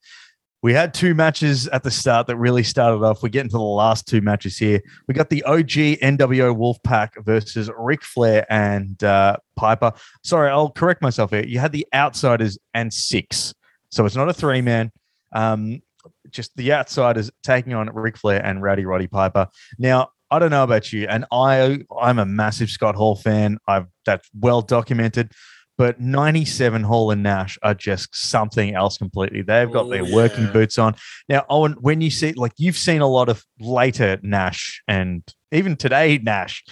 We 0.64 0.72
had 0.72 0.94
two 0.94 1.14
matches 1.14 1.68
at 1.68 1.82
the 1.82 1.90
start 1.90 2.26
that 2.26 2.38
really 2.38 2.62
started 2.62 3.04
off. 3.04 3.22
We're 3.22 3.28
getting 3.28 3.50
to 3.50 3.58
the 3.58 3.62
last 3.62 4.08
two 4.08 4.22
matches 4.22 4.56
here. 4.56 4.80
We 5.06 5.12
got 5.12 5.28
the 5.28 5.42
OG 5.42 5.68
NWO 6.00 6.56
Wolfpack 6.56 7.22
versus 7.22 7.68
Ric 7.76 8.02
Flair 8.02 8.46
and 8.50 9.04
uh, 9.04 9.36
Piper. 9.56 9.92
Sorry, 10.22 10.48
I'll 10.48 10.70
correct 10.70 11.02
myself 11.02 11.32
here. 11.32 11.44
You 11.44 11.58
had 11.58 11.72
the 11.72 11.86
Outsiders 11.92 12.56
and 12.72 12.90
six. 12.90 13.52
So 13.90 14.06
it's 14.06 14.16
not 14.16 14.30
a 14.30 14.32
three 14.32 14.62
man. 14.62 14.90
Um, 15.34 15.82
just 16.30 16.56
the 16.56 16.72
outsiders 16.72 17.30
taking 17.42 17.74
on 17.74 17.90
Ric 17.92 18.16
Flair 18.16 18.42
and 18.42 18.62
Rowdy 18.62 18.86
Roddy 18.86 19.06
Piper. 19.06 19.48
Now, 19.78 20.12
I 20.30 20.38
don't 20.38 20.50
know 20.50 20.64
about 20.64 20.94
you, 20.94 21.06
and 21.08 21.26
I 21.30 21.80
I'm 22.00 22.18
a 22.18 22.24
massive 22.24 22.70
Scott 22.70 22.94
Hall 22.94 23.16
fan. 23.16 23.58
I've 23.68 23.88
that's 24.06 24.30
well 24.32 24.62
documented. 24.62 25.30
But 25.76 26.00
97 26.00 26.84
Hall 26.84 27.10
and 27.10 27.22
Nash 27.22 27.58
are 27.62 27.74
just 27.74 28.14
something 28.14 28.74
else 28.74 28.96
completely. 28.96 29.42
They've 29.42 29.70
got 29.72 29.86
Oh, 29.86 29.90
their 29.90 30.04
working 30.04 30.44
yeah. 30.44 30.52
boots 30.52 30.78
on. 30.78 30.94
Now, 31.28 31.44
Owen, 31.50 31.72
when 31.80 32.00
you 32.00 32.10
see 32.10 32.32
like 32.32 32.52
you've 32.58 32.76
seen 32.76 33.00
a 33.00 33.08
lot 33.08 33.28
of 33.28 33.44
later 33.58 34.18
Nash 34.22 34.82
and 34.86 35.22
even 35.50 35.76
today 35.76 36.18
Nash 36.18 36.62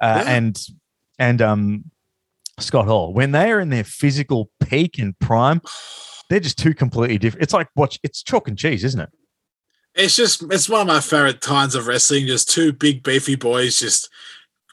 uh, 0.00 0.22
Yeah. 0.24 0.30
and 0.32 0.58
and 1.20 1.40
um 1.42 1.84
Scott 2.58 2.86
Hall, 2.86 3.12
when 3.14 3.30
they 3.30 3.52
are 3.52 3.60
in 3.60 3.68
their 3.68 3.84
physical 3.84 4.50
peak 4.60 4.98
and 4.98 5.16
prime, 5.20 5.60
they're 6.28 6.40
just 6.40 6.58
two 6.58 6.74
completely 6.74 7.16
different. 7.18 7.44
It's 7.44 7.52
like 7.52 7.68
watch, 7.76 8.00
it's 8.02 8.20
chalk 8.24 8.48
and 8.48 8.58
cheese, 8.58 8.82
isn't 8.82 9.00
it? 9.00 9.10
It's 9.94 10.16
just 10.16 10.42
it's 10.50 10.68
one 10.68 10.80
of 10.82 10.86
my 10.88 11.00
favorite 11.00 11.40
times 11.40 11.76
of 11.76 11.86
wrestling. 11.86 12.26
Just 12.26 12.50
two 12.50 12.72
big 12.72 13.04
beefy 13.04 13.36
boys 13.36 13.78
just 13.78 14.08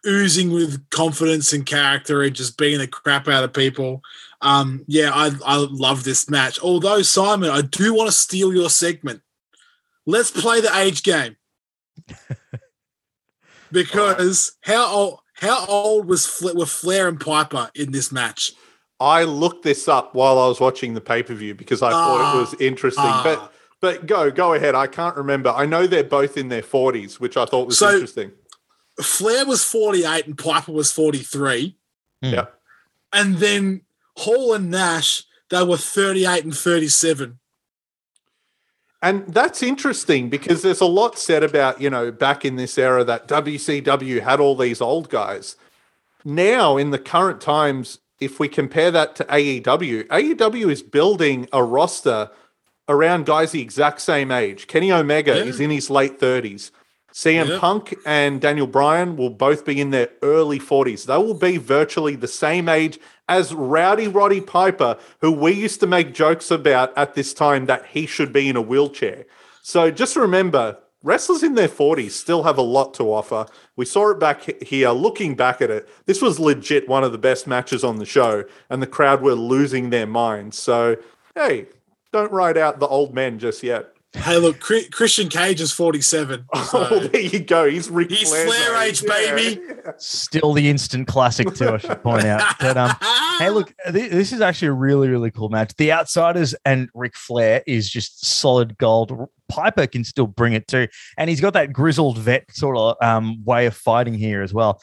oozing 0.08 0.52
with 0.52 0.90
confidence 0.90 1.54
and 1.54 1.66
character 1.66 2.22
and 2.24 2.36
just 2.36 2.58
beating 2.58 2.80
the 2.80 2.88
crap 2.88 3.28
out 3.28 3.44
of 3.44 3.54
people. 3.54 4.02
Um, 4.42 4.84
yeah, 4.88 5.12
I 5.14 5.32
I 5.46 5.58
love 5.70 6.04
this 6.04 6.30
match. 6.30 6.60
Although 6.62 7.02
Simon, 7.02 7.50
I 7.50 7.62
do 7.62 7.94
want 7.94 8.08
to 8.10 8.16
steal 8.16 8.54
your 8.54 8.70
segment. 8.70 9.22
Let's 10.06 10.30
play 10.32 10.62
the 10.62 10.76
age 10.78 11.04
game. 11.04 11.36
because 13.72 14.56
how 14.62 14.88
old 14.94 15.20
how 15.34 15.66
old 15.66 16.08
was 16.08 16.26
Fla- 16.26 16.54
were 16.56 16.66
Flair 16.66 17.08
and 17.08 17.20
Piper 17.20 17.70
in 17.76 17.92
this 17.92 18.12
match? 18.12 18.52
I 19.00 19.24
looked 19.24 19.64
this 19.64 19.88
up 19.88 20.16
while 20.16 20.40
I 20.40 20.48
was 20.48 20.60
watching 20.60 20.94
the 20.94 21.02
pay 21.02 21.24
per 21.24 21.34
view 21.34 21.56
because 21.56 21.82
I 21.82 21.92
thought 21.92 22.22
Ah. 22.22 22.38
it 22.38 22.40
was 22.40 22.54
interesting. 22.62 23.04
Ah. 23.06 23.22
but 23.24 23.54
but 23.82 24.06
go 24.06 24.32
go 24.32 24.54
ahead. 24.54 24.76
I 24.76 24.88
can't 24.88 25.16
remember. 25.18 25.50
I 25.50 25.66
know 25.66 25.88
they're 25.88 26.04
both 26.04 26.38
in 26.38 26.50
their 26.50 26.64
forties, 26.64 27.20
which 27.20 27.36
I 27.38 27.46
thought 27.46 27.68
was 27.68 27.78
So- 27.78 27.94
interesting. 27.94 28.32
Flair 29.02 29.46
was 29.46 29.64
48 29.64 30.26
and 30.26 30.38
Piper 30.38 30.72
was 30.72 30.92
43. 30.92 31.76
Hmm. 32.24 32.28
Yeah. 32.30 32.46
And 33.12 33.38
then 33.38 33.82
Hall 34.18 34.54
and 34.54 34.70
Nash, 34.72 35.24
they 35.50 35.64
were 35.64 35.78
38 35.78 36.44
and 36.44 36.56
37. 36.56 37.40
And 39.02 39.28
that's 39.28 39.62
interesting 39.62 40.30
because 40.30 40.62
there's 40.64 40.82
a 40.82 40.86
lot 40.86 41.18
said 41.20 41.44
about, 41.44 41.80
you 41.80 41.90
know, 41.90 42.12
back 42.12 42.44
in 42.44 42.56
this 42.56 42.78
era 42.78 43.04
that 43.04 43.28
WCW 43.28 44.22
had 44.22 44.40
all 44.40 44.56
these 44.56 44.82
old 44.82 45.10
guys. 45.10 45.58
Now, 46.24 46.78
in 46.78 46.90
the 46.90 46.98
current 46.98 47.40
times, 47.40 48.00
if 48.20 48.40
we 48.40 48.48
compare 48.48 48.90
that 48.92 49.16
to 49.18 49.26
AEW, 49.26 50.08
AEW 50.08 50.72
is 50.72 50.82
building 50.82 51.48
a 51.54 51.64
roster 51.64 52.32
around 52.90 53.26
guys 53.28 53.52
the 53.52 53.62
exact 53.62 54.02
same 54.02 54.32
age. 54.32 54.66
Kenny 54.68 54.92
Omega 54.92 55.36
Yeah. 55.36 55.44
is 55.44 55.60
in 55.60 55.70
his 55.70 55.90
late 55.92 56.20
30s. 56.20 56.72
CM 57.16 57.48
Yeah. 57.48 57.60
Punk 57.60 57.96
and 58.06 58.42
Daniel 58.42 58.68
Bryan 58.68 59.16
will 59.16 59.30
both 59.30 59.64
be 59.64 59.80
in 59.80 59.92
their 59.92 60.10
early 60.22 60.60
40s. 60.60 61.06
They 61.06 61.16
will 61.16 61.34
be 61.34 61.56
virtually 61.56 62.18
the 62.18 62.28
same 62.28 62.68
age 62.68 63.00
as 63.30 63.54
Rowdy 63.54 64.10
Roddy 64.10 64.42
Piper, 64.42 64.98
who 65.22 65.32
we 65.32 65.54
used 65.54 65.80
to 65.80 65.88
make 65.88 66.14
jokes 66.14 66.52
about 66.52 66.92
at 66.98 67.16
this 67.16 67.34
time 67.34 67.68
that 67.68 67.86
he 67.86 68.06
should 68.06 68.34
be 68.34 68.50
in 68.50 68.58
a 68.58 68.62
wheelchair. 68.62 69.26
So 69.62 69.92
just 69.92 70.18
remember, 70.18 70.78
wrestlers 71.04 71.42
in 71.42 71.56
their 71.56 71.70
40s 71.70 72.12
still 72.12 72.44
have 72.44 72.58
a 72.58 72.62
lot 72.62 72.94
to 72.96 73.04
offer. 73.04 73.46
We 73.78 73.86
saw 73.86 74.10
it 74.10 74.20
back 74.20 74.62
here. 74.62 74.90
Looking 74.90 75.36
back 75.36 75.62
at 75.62 75.72
it, 75.72 75.88
this 76.08 76.22
was 76.22 76.38
legit 76.38 76.90
one 76.90 77.06
of 77.06 77.14
the 77.14 77.18
best 77.18 77.48
matches 77.48 77.86
on 77.86 77.98
the 77.98 78.06
show, 78.06 78.44
and 78.70 78.82
the 78.82 78.88
crowd 78.88 79.22
were 79.22 79.36
losing 79.36 79.90
their 79.90 80.06
minds. 80.06 80.60
So, 80.60 80.98
hey, 81.34 81.68
don't 82.12 82.34
ride 82.34 82.58
out 82.58 82.80
the 82.82 82.88
old 82.88 83.14
men 83.14 83.40
just 83.40 83.64
yet. 83.64 83.95
Hey, 84.16 84.38
look, 84.38 84.60
Christian 84.60 85.30
Cage 85.30 85.62
is 85.62 85.72
47. 85.72 86.46
Oh, 86.54 87.08
there 87.12 87.22
you 87.22 87.40
go. 87.40 87.70
He's 87.70 87.90
Ric 87.90 88.10
He's 88.10 88.30
Flair's 88.30 88.46
Flair 88.56 88.82
age, 88.84 89.04
baby. 89.06 89.62
Still 89.98 90.54
the 90.54 90.70
instant 90.70 91.08
classic 91.08 91.54
too, 91.54 91.70
I 91.70 91.78
should 91.78 92.02
point 92.02 92.26
out. 92.26 92.42
But 92.60 92.78
um, 92.78 92.92
hey, 93.40 93.50
look, 93.50 93.74
th- 93.92 94.12
this 94.12 94.32
is 94.32 94.42
actually 94.42 94.70
a 94.70 94.74
really, 94.74 95.10
really 95.10 95.30
cool 95.32 95.50
match. 95.50 95.76
The 95.78 95.92
Outsiders 95.92 96.56
and 96.66 96.90
Ric 96.96 97.16
Flair 97.16 97.62
is 97.68 97.90
just 97.90 98.26
solid 98.26 98.78
gold. 98.78 99.30
Piper 99.50 99.86
can 99.86 100.04
still 100.04 100.28
bring 100.28 100.54
it 100.54 100.68
too, 100.68 100.88
and 101.18 101.30
he's 101.30 101.42
got 101.42 101.54
that 101.54 101.72
grizzled 101.72 102.18
vet 102.18 102.46
sort 102.56 102.78
of 102.78 102.96
um, 103.04 103.44
way 103.46 103.66
of 103.68 103.76
fighting 103.76 104.14
here 104.16 104.42
as 104.42 104.54
well. 104.54 104.82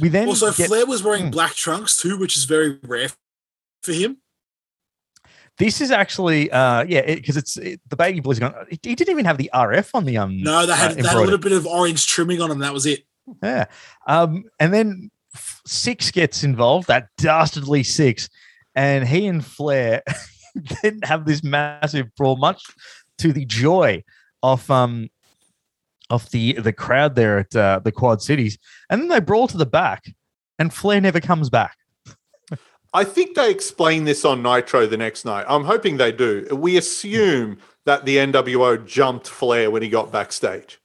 We 0.00 0.08
then 0.10 0.28
also, 0.28 0.52
get- 0.52 0.68
Flair 0.68 0.84
was 0.86 1.02
wearing 1.02 1.24
Hmm. 1.24 1.30
black 1.30 1.54
trunks 1.54 1.96
too, 1.96 2.18
which 2.18 2.36
is 2.36 2.44
very 2.44 2.78
rare 2.82 3.08
for 3.82 3.92
him. 3.92 4.18
This 5.58 5.80
is 5.80 5.90
actually 5.90 6.50
uh, 6.50 6.84
yeah, 6.84 7.14
because 7.14 7.36
it's 7.36 7.56
it, 7.56 7.80
the 7.88 7.96
baby 7.96 8.20
blues 8.20 8.38
gone. 8.38 8.54
He 8.70 8.78
he 8.82 8.94
didn't 8.94 9.12
even 9.12 9.24
have 9.24 9.38
the 9.38 9.50
RF 9.52 9.90
on 9.94 10.04
the 10.04 10.18
um. 10.18 10.42
No, 10.42 10.66
they 10.66 10.74
had, 10.74 10.92
uh, 10.92 10.94
they 10.94 11.02
had 11.02 11.16
a 11.16 11.20
little 11.20 11.38
bit 11.38 11.52
of 11.52 11.66
orange 11.66 12.06
trimming 12.06 12.40
on 12.40 12.48
them. 12.48 12.60
That 12.60 12.72
was 12.72 12.86
it. 12.86 13.04
Yeah. 13.42 13.66
Um, 14.06 14.44
and 14.58 14.72
then 14.72 15.10
Six 15.66 16.10
gets 16.10 16.44
involved, 16.44 16.88
that 16.88 17.08
dastardly 17.18 17.82
Six, 17.82 18.28
and 18.74 19.06
he 19.06 19.26
and 19.26 19.44
Flair 19.44 20.02
then 20.82 21.00
have 21.04 21.24
this 21.24 21.42
massive 21.42 22.14
brawl, 22.16 22.36
much 22.36 22.62
to 23.18 23.32
the 23.32 23.44
joy 23.44 24.02
of 24.42 24.68
um 24.70 25.08
of 26.10 26.30
the 26.30 26.54
the 26.54 26.72
crowd 26.72 27.14
there 27.14 27.38
at 27.38 27.56
uh, 27.56 27.80
the 27.82 27.92
Quad 27.92 28.22
Cities. 28.22 28.58
And 28.90 29.00
then 29.00 29.08
they 29.08 29.20
brawl 29.20 29.48
to 29.48 29.56
the 29.56 29.66
back, 29.66 30.04
and 30.58 30.72
Flair 30.72 31.00
never 31.00 31.20
comes 31.20 31.50
back. 31.50 31.76
I 32.94 33.04
think 33.04 33.36
they 33.36 33.50
explain 33.50 34.04
this 34.04 34.24
on 34.24 34.42
Nitro 34.42 34.86
the 34.86 34.96
next 34.96 35.24
night. 35.24 35.46
I'm 35.48 35.64
hoping 35.64 35.96
they 35.96 36.12
do. 36.12 36.46
We 36.52 36.76
assume 36.76 37.58
that 37.86 38.04
the 38.04 38.16
NWO 38.18 38.84
jumped 38.86 39.26
Flair 39.28 39.70
when 39.70 39.82
he 39.82 39.88
got 39.88 40.12
backstage 40.12 40.78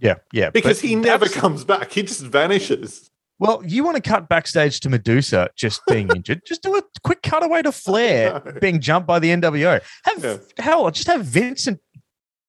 Yeah, 0.00 0.14
yeah. 0.32 0.50
because 0.50 0.80
he 0.80 0.94
never 0.94 1.28
comes 1.28 1.64
back. 1.64 1.92
He 1.92 2.02
just 2.02 2.22
vanishes. 2.22 3.10
Well, 3.38 3.62
you 3.64 3.84
want 3.84 3.96
to 3.96 4.02
cut 4.02 4.28
backstage 4.28 4.80
to 4.80 4.88
Madusa 4.88 5.48
just 5.56 5.80
being 5.86 6.08
injured? 6.16 6.42
Just 6.46 6.62
do 6.62 6.76
a 6.76 6.82
quick 7.04 7.22
cutaway 7.22 7.62
to 7.62 7.72
Flair 7.72 8.42
know. 8.44 8.52
being 8.60 8.80
jumped 8.80 9.06
by 9.06 9.18
the 9.18 9.28
NWO. 9.28 9.80
Have 10.04 10.24
Yeah. 10.24 10.36
hell, 10.58 10.90
just 10.90 11.06
have 11.08 11.24
Vincent 11.24 11.78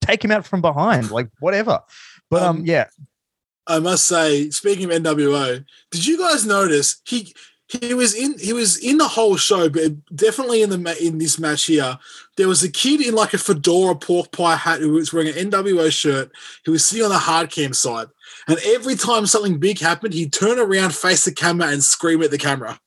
take 0.01 0.24
him 0.24 0.32
out 0.32 0.45
from 0.45 0.62
behind, 0.62 1.12
like 1.12 1.28
whatever. 1.39 1.82
But 2.30 2.43
um, 2.43 2.57
Um, 2.57 2.66
yeah, 2.66 2.88
I 3.68 3.80
must 3.80 4.05
say, 4.07 4.49
speaking 4.49 4.86
of 4.86 4.91
NWO, 5.03 5.64
did 5.91 6.05
you 6.05 6.18
guys 6.18 6.45
notice 6.45 6.99
he 7.05 7.34
he 7.80 7.93
was 7.93 8.13
in 8.13 8.38
he 8.38 8.51
was 8.51 8.78
in 8.78 8.97
the 8.97 9.07
whole 9.07 9.38
show, 9.38 9.69
but 9.69 9.93
definitely 10.13 10.61
in 10.61 10.69
the 10.69 11.05
in 11.05 11.19
this 11.19 11.39
match 11.39 11.65
here, 11.65 11.97
there 12.36 12.47
was 12.47 12.63
a 12.63 12.72
kid 12.72 12.99
in 12.99 13.15
like 13.15 13.34
a 13.34 13.38
fedora 13.38 13.95
pork 13.95 14.32
pie 14.32 14.57
hat 14.57 14.82
who 14.82 14.91
was 14.91 15.13
wearing 15.13 15.30
an 15.30 15.49
NWO 15.49 15.89
shirt. 15.91 16.32
Who 16.65 16.74
was 16.74 16.84
sitting 16.84 17.05
on 17.05 17.11
the 17.11 17.17
hard 17.17 17.49
cam 17.49 17.74
side, 17.74 18.07
and 18.47 18.59
every 18.65 18.95
time 18.95 19.26
something 19.26 19.57
big 19.57 19.80
happened, 19.80 20.13
he'd 20.13 20.34
turn 20.34 20.59
around, 20.59 20.93
face 20.93 21.24
the 21.24 21.32
camera, 21.32 21.69
and 21.69 21.82
scream 21.82 22.22
at 22.22 22.32
the 22.32 22.38
camera. 22.38 22.78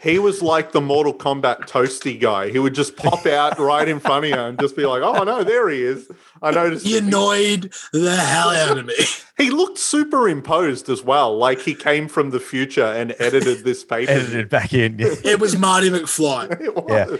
He 0.00 0.20
was 0.20 0.42
like 0.42 0.70
the 0.70 0.80
Mortal 0.80 1.12
Kombat 1.12 1.62
toasty 1.68 2.20
guy. 2.20 2.50
He 2.50 2.60
would 2.60 2.74
just 2.74 2.96
pop 2.96 3.26
out 3.26 3.58
right 3.58 3.88
in 3.88 3.98
front 3.98 4.26
of 4.26 4.30
you 4.30 4.36
and 4.36 4.56
just 4.60 4.76
be 4.76 4.86
like, 4.86 5.02
"Oh 5.02 5.24
no, 5.24 5.42
there 5.42 5.68
he 5.68 5.82
is." 5.82 6.08
I 6.40 6.52
noticed. 6.52 6.86
He 6.86 6.96
annoyed 6.96 7.72
the 7.92 8.14
hell 8.14 8.50
out 8.50 8.78
of 8.78 8.86
me. 8.86 8.94
He 9.36 9.50
looked 9.50 9.78
superimposed 9.78 10.88
as 10.88 11.02
well, 11.02 11.36
like 11.36 11.60
he 11.60 11.74
came 11.74 12.06
from 12.08 12.30
the 12.30 12.40
future 12.40 12.84
and 12.84 13.14
edited 13.18 13.64
this 13.64 13.84
paper. 13.84 14.12
Edited 14.12 14.48
back 14.48 14.72
in. 14.72 14.98
yeah. 15.00 15.14
It 15.24 15.40
was 15.40 15.56
Marty 15.56 15.90
McFly. 15.90 16.60
It 16.60 16.84
Yeah. 16.88 17.16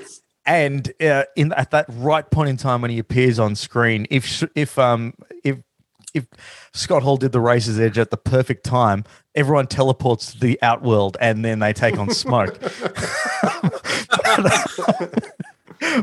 and 0.46 0.92
uh, 1.00 1.24
in 1.36 1.52
at 1.54 1.72
that 1.72 1.86
right 1.90 2.28
point 2.30 2.48
in 2.48 2.56
time 2.56 2.80
when 2.82 2.90
he 2.92 2.98
appears 3.00 3.38
on 3.38 3.54
screen, 3.56 4.06
if 4.10 4.42
if 4.54 4.78
um 4.78 5.14
if 6.14 6.26
Scott 6.72 7.02
Hall 7.02 7.16
did 7.16 7.32
the 7.32 7.40
Razor's 7.40 7.78
Edge 7.78 7.98
at 7.98 8.10
the 8.10 8.16
perfect 8.16 8.64
time, 8.64 9.04
everyone 9.34 9.66
teleports 9.66 10.32
to 10.32 10.40
the 10.40 10.58
outworld 10.62 11.16
and 11.20 11.44
then 11.44 11.58
they 11.58 11.72
take 11.72 11.98
on 11.98 12.10
smoke. 12.10 12.58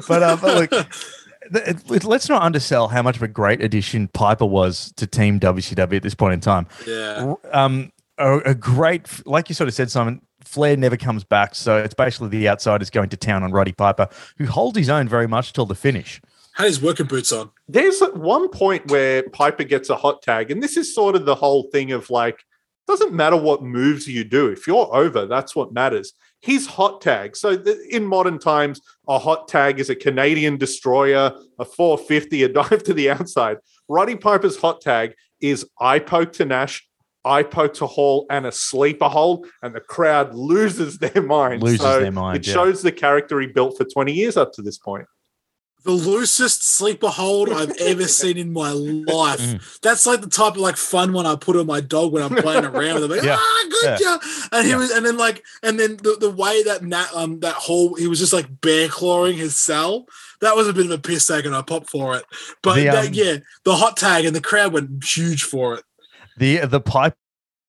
but, 0.07 0.23
uh, 0.23 0.37
but 0.41 0.71
look, 0.71 2.03
let's 2.05 2.29
not 2.29 2.41
undersell 2.41 2.87
how 2.87 3.01
much 3.01 3.17
of 3.17 3.23
a 3.23 3.27
great 3.27 3.61
addition 3.61 4.07
Piper 4.09 4.45
was 4.45 4.91
to 4.97 5.07
Team 5.07 5.39
WCW 5.39 5.95
at 5.95 6.03
this 6.03 6.15
point 6.15 6.33
in 6.33 6.39
time 6.39 6.67
Yeah. 6.87 7.33
um, 7.51 7.91
a, 8.17 8.37
a 8.39 8.55
great, 8.55 9.07
like 9.25 9.49
you 9.49 9.55
sort 9.55 9.67
of 9.67 9.73
said, 9.73 9.91
Simon. 9.91 10.21
Flair 10.41 10.77
never 10.77 10.95
comes 10.95 11.23
back, 11.23 11.55
so 11.55 11.77
it's 11.77 11.95
basically 11.95 12.29
the 12.29 12.47
outsiders 12.47 12.91
going 12.91 13.09
to 13.09 13.17
town 13.17 13.41
on 13.43 13.51
Roddy 13.51 13.71
Piper, 13.71 14.07
who 14.37 14.45
holds 14.45 14.77
his 14.77 14.89
own 14.89 15.07
very 15.07 15.27
much 15.27 15.53
till 15.53 15.65
the 15.65 15.73
finish. 15.73 16.21
Had 16.55 16.67
his 16.67 16.81
working 16.81 17.05
boots 17.05 17.31
on. 17.31 17.51
There's 17.67 18.01
one 18.13 18.47
point 18.49 18.89
where 18.89 19.23
Piper 19.29 19.65
gets 19.65 19.89
a 19.89 19.95
hot 19.95 20.21
tag, 20.21 20.51
and 20.51 20.63
this 20.63 20.77
is 20.77 20.95
sort 20.95 21.15
of 21.15 21.25
the 21.25 21.35
whole 21.35 21.63
thing 21.71 21.91
of 21.91 22.09
like, 22.09 22.39
doesn't 22.87 23.13
matter 23.13 23.35
what 23.35 23.63
moves 23.63 24.07
you 24.07 24.23
do. 24.23 24.47
If 24.47 24.65
you're 24.67 24.89
over, 24.95 25.25
that's 25.25 25.55
what 25.55 25.73
matters. 25.73 26.13
He's 26.39 26.67
hot 26.67 27.01
tag. 27.01 27.35
So 27.35 27.57
th- 27.57 27.77
in 27.89 28.05
modern 28.05 28.37
times, 28.39 28.79
a 29.07 29.17
hot 29.17 29.47
tag 29.47 29.79
is 29.79 29.89
a 29.89 29.95
Canadian 29.95 30.57
destroyer, 30.57 31.33
a 31.59 31.65
450, 31.65 32.43
a 32.43 32.47
dive 32.49 32.83
to 32.83 32.93
the 32.93 33.09
outside. 33.09 33.57
Roddy 33.89 34.15
Piper's 34.15 34.55
hot 34.57 34.79
tag 34.81 35.15
is 35.41 35.65
I 35.81 35.99
poke 35.99 36.31
to 36.33 36.45
Nash, 36.45 36.87
I 37.25 37.41
poke 37.43 37.73
to 37.75 37.87
Hall, 37.87 38.27
and 38.29 38.45
a 38.45 38.51
sleeper 38.51 39.09
hold, 39.09 39.47
and 39.63 39.75
the 39.75 39.81
crowd 39.81 40.35
loses 40.35 40.99
their 40.99 41.21
mind. 41.23 41.63
Loses 41.63 41.81
So 41.81 41.99
their 41.99 42.11
mind, 42.11 42.37
It 42.37 42.47
yeah. 42.47 42.53
shows 42.53 42.81
the 42.83 42.91
character 42.91 43.41
he 43.41 43.47
built 43.47 43.77
for 43.77 43.83
20 43.83 44.13
years 44.13 44.37
up 44.37 44.53
to 44.53 44.61
this 44.61 44.77
point. 44.77 45.07
The 45.85 45.91
loosest 45.91 46.63
sleeper 46.63 47.07
hold 47.09 47.49
I've 47.49 47.71
ever 47.79 48.07
seen 48.07 48.37
in 48.37 48.51
my 48.51 48.71
life. 48.71 49.39
Mm. 49.39 49.79
That's 49.81 50.05
like 50.05 50.21
the 50.21 50.27
type 50.27 50.53
of 50.53 50.57
like 50.57 50.77
fun 50.77 51.13
one 51.13 51.25
I 51.27 51.35
put 51.35 51.55
on 51.55 51.67
my 51.67 51.79
dog 51.79 52.11
when 52.11 52.23
I'm 52.23 52.35
playing 52.35 52.65
around 52.65 52.95
with 52.95 53.03
him. 53.03 53.11
Like, 53.11 53.23
Yeah. 53.23 53.37
ah, 53.39 53.65
good 53.69 53.83
Yeah. 53.83 53.97
job. 53.97 54.21
And 54.51 54.65
he 54.65 54.71
Yeah. 54.71 54.77
was, 54.77 54.89
and 54.91 55.05
then 55.05 55.15
like, 55.17 55.43
and 55.63 55.79
then 55.79 55.97
the, 55.97 56.17
the 56.19 56.31
way 56.31 56.63
that 56.63 56.83
Nat, 56.83 57.07
um, 57.13 57.39
that 57.41 57.53
whole, 57.53 57.93
he 57.95 58.07
was 58.07 58.17
just 58.19 58.33
like 58.33 58.61
bear 58.61 58.87
clawing 58.89 59.37
his 59.37 59.55
cell. 59.55 60.07
That 60.41 60.55
was 60.55 60.67
a 60.67 60.73
bit 60.73 60.85
of 60.85 60.91
a 60.91 60.97
piss 60.97 61.27
take, 61.27 61.45
and 61.45 61.55
I 61.55 61.61
popped 61.61 61.89
for 61.89 62.15
it. 62.17 62.25
But 62.63 62.75
The, 62.75 62.85
that, 62.85 63.07
um, 63.07 63.13
yeah, 63.13 63.37
the 63.63 63.75
hot 63.75 63.95
tag 63.95 64.25
and 64.25 64.35
the 64.35 64.41
crowd 64.41 64.73
went 64.73 65.03
huge 65.03 65.43
for 65.43 65.75
it. 65.75 65.83
The 66.37 66.65
the 66.65 66.81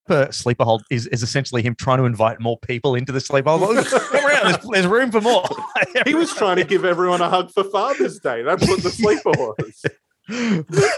Piper 0.07 0.33
sleeper 0.33 0.65
hold 0.65 0.85
is, 0.91 1.07
is 1.09 1.23
essentially 1.23 1.63
him 1.63 1.75
trying 1.75 1.99
to 1.99 2.05
invite 2.05 2.41
more 2.41 2.59
people 2.59 2.95
into 2.95 3.13
the 3.13 3.21
sleeper 3.21 3.51
hold. 3.51 3.85
Come 3.87 4.27
around, 4.27 4.45
there's, 4.45 4.69
there's 4.71 4.87
room 4.87 5.11
for 5.11 5.21
more. 5.21 5.45
He 6.05 6.15
was 6.15 6.33
trying 6.35 6.57
to 6.57 6.65
give 6.65 6.85
everyone 6.85 7.21
a 7.21 7.29
hug 7.29 7.51
for 7.51 7.65
Father's 7.65 8.19
Day. 8.21 8.43
That's 8.43 8.69
what 8.69 8.83
the 8.83 8.91
sleeper 8.91 9.31
was. 9.31 9.85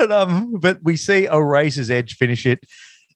but, 0.00 0.12
um, 0.12 0.54
but 0.59 0.78
we 0.82 0.96
see 0.96 1.26
a 1.26 1.40
Razor's 1.40 1.90
Edge 1.90 2.16
finish 2.16 2.46
it. 2.46 2.61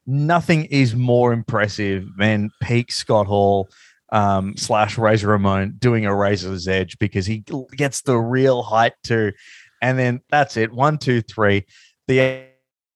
Nothing 0.07 0.67
is 0.67 0.95
more 0.95 1.33
impressive 1.33 2.07
than 2.17 2.51
peak 2.63 2.93
Scott 2.93 3.27
Hall 3.27 3.69
um, 4.13 4.57
slash 4.57 4.97
Razor 4.97 5.29
Ramon 5.29 5.75
doing 5.79 6.07
a 6.07 6.15
Razor's 6.15 6.69
Edge 6.69 6.99
because 6.99 7.27
he 7.27 7.45
gets 7.77 8.03
the 8.03 8.17
real 8.17 8.63
height 8.63 8.95
too. 9.03 9.33
And 9.81 9.99
then 9.99 10.21
that's 10.31 10.57
it. 10.57 10.73
One, 10.73 10.99
two, 10.99 11.23
three. 11.23 11.67
The 12.07 12.47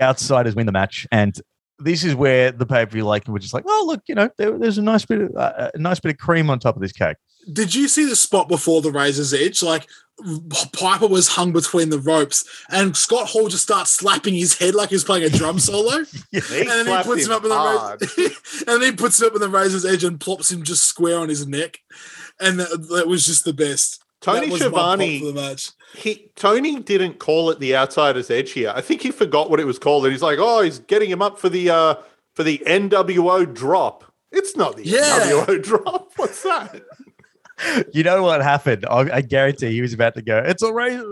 outsiders 0.01 0.55
win 0.55 0.67
the 0.67 0.73
match. 0.73 1.07
And 1.11 1.39
this 1.79 2.05
is 2.05 2.15
where 2.15 2.53
the 2.53 2.67
pay 2.67 2.85
per 2.87 2.93
view 2.93 3.05
like 3.05 3.29
we're 3.29 3.39
just 3.39 3.55
like, 3.55 3.65
oh 3.67 3.85
look, 3.87 4.03
you 4.07 4.15
know, 4.15 4.31
there, 4.39 4.57
there's 4.59 4.79
a 4.79 4.83
nice 4.83 5.05
bit 5.05 5.21
of 5.21 5.37
uh, 5.37 5.71
a 5.75 5.79
nice 5.79 6.01
bit 6.01 6.13
of 6.13 6.19
cream 6.19 6.51
on 6.51 6.59
top 6.59 6.77
of 6.77 6.83
this 6.83 6.93
cake. 6.93 7.17
Did 7.53 7.75
you 7.75 7.87
see 7.89 8.05
the 8.05 8.17
spot 8.17 8.49
before 8.49 8.83
the 8.83 8.91
razor's 8.91 9.33
edge? 9.33 9.63
Like 9.63 9.87
Piper 10.73 11.07
was 11.07 11.29
hung 11.29 11.53
between 11.53 11.91
the 11.91 11.99
ropes, 11.99 12.45
and 12.71 12.97
Scott 12.97 13.29
Hall 13.29 13.49
just 13.49 13.65
starts 13.65 13.91
slapping 13.91 14.35
his 14.35 14.59
head 14.59 14.75
like 14.75 14.89
he 14.89 14.95
was 14.95 15.05
playing 15.05 15.25
a 15.25 15.31
drum 15.31 15.59
solo. 15.59 16.05
He 16.31 16.39
and 16.61 16.69
then 16.69 16.87
he 16.87 17.03
puts 17.05 17.27
him, 17.27 17.33
him 17.33 17.37
up 17.37 17.45
in 17.45 17.51
the 17.51 17.99
razor, 17.99 18.35
and 18.73 18.83
then 18.83 18.91
he 18.93 18.97
puts 18.97 19.21
him 19.21 19.27
up 19.29 19.35
in 19.35 19.41
the 19.41 19.49
razor's 19.49 19.85
edge 19.85 20.05
and 20.05 20.19
plops 20.19 20.51
him 20.51 20.63
just 20.63 20.85
square 20.85 21.19
on 21.19 21.29
his 21.29 21.47
neck, 21.47 21.79
and 22.41 22.59
that, 22.59 22.89
that 22.89 23.07
was 23.07 23.27
just 23.27 23.45
the 23.45 23.53
best. 23.53 24.03
Tony 24.21 24.47
That 24.47 24.53
was 24.53 24.61
my 24.63 24.69
pop 24.71 24.99
Schiavone, 24.99 25.19
for 25.21 25.27
the 25.27 25.33
match. 25.35 25.71
he 25.95 26.31
Tony 26.37 26.81
didn't 26.81 27.19
call 27.19 27.51
it 27.51 27.61
the 27.61 27.77
outsider's 27.77 28.31
edge 28.31 28.53
here. 28.53 28.73
I 28.75 28.81
think 28.81 29.03
he 29.03 29.11
forgot 29.11 29.51
what 29.51 29.61
it 29.61 29.67
was 29.67 29.79
called, 29.79 30.05
and 30.05 30.13
he's 30.13 30.23
like, 30.23 30.39
"Oh, 30.41 30.63
he's 30.63 30.79
getting 30.81 31.11
him 31.11 31.23
up 31.23 31.39
for 31.39 31.49
the 31.49 31.71
uh 31.71 31.95
for 32.35 32.43
the 32.43 32.59
NWO 32.67 33.53
drop." 33.53 34.05
It's 34.33 34.57
not 34.57 34.77
the 34.77 34.85
Yeah. 34.87 35.21
NWO 35.21 35.63
drop. 35.63 36.13
What's 36.17 36.43
that? 36.43 36.83
You 37.93 38.03
know 38.03 38.23
what 38.23 38.43
happened? 38.43 38.85
I, 38.87 39.17
I 39.17 39.21
guarantee 39.23 39.73
he 39.73 39.81
was 39.81 39.95
about 39.95 40.15
to 40.15 40.23
go. 40.23 40.39
It's 40.39 40.63
a 40.63 40.73
razor. 40.73 41.03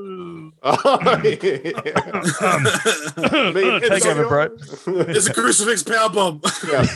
Oh, 0.63 1.21
yeah. 1.25 1.37
Take 3.81 4.07
over, 4.07 4.29
bro. 4.29 4.49
It's 5.09 5.27
a 5.27 5.35
crucifix 5.35 5.83
power 5.83 6.11
bomb. 6.11 6.41
yeah. 6.71 6.87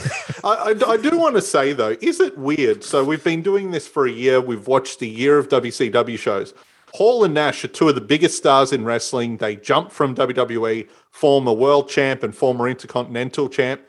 I, 0.45 0.75
I, 0.85 0.91
I 0.91 0.97
do 0.97 1.19
want 1.19 1.37
to 1.37 1.43
say 1.43 1.73
though, 1.73 1.97
is 2.01 2.21
it 2.21 2.37
weird? 2.37 2.85
So 2.85 3.05
we've 3.05 3.25
been 3.25 3.43
doing 3.43 3.71
this 3.71 3.89
for 3.89 4.07
a 4.07 4.11
year. 4.11 4.41
We've 4.41 4.67
watched 4.67 5.01
a 5.03 5.07
year 5.07 5.39
of 5.39 5.49
WCW 5.49 6.19
shows. 6.19 6.55
Hall 6.95 7.25
and 7.25 7.35
Nash 7.35 7.65
are 7.65 7.69
two 7.69 7.89
of 7.89 7.95
the 7.95 8.01
biggest 8.01 8.37
stars 8.37 8.73
in 8.73 8.85
wrestling. 8.85 9.37
They 9.37 9.57
jumped 9.57 9.93
from 9.93 10.15
WWE, 10.15 10.89
former 11.11 11.53
world 11.53 11.89
champ 11.89 12.23
and 12.23 12.35
former 12.35 12.69
intercontinental 12.69 13.49
champ. 13.49 13.83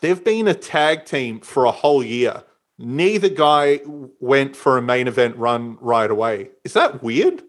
They've 0.00 0.22
been 0.22 0.48
a 0.48 0.54
tag 0.54 1.04
team 1.04 1.40
for 1.40 1.64
a 1.64 1.72
whole 1.72 2.04
year. 2.04 2.42
Neither 2.78 3.28
guy 3.28 3.80
went 4.20 4.56
for 4.56 4.78
a 4.78 4.82
main 4.82 5.06
event 5.06 5.36
run 5.36 5.78
right 5.80 6.10
away. 6.10 6.50
Is 6.64 6.72
that 6.72 7.02
weird? 7.02 7.42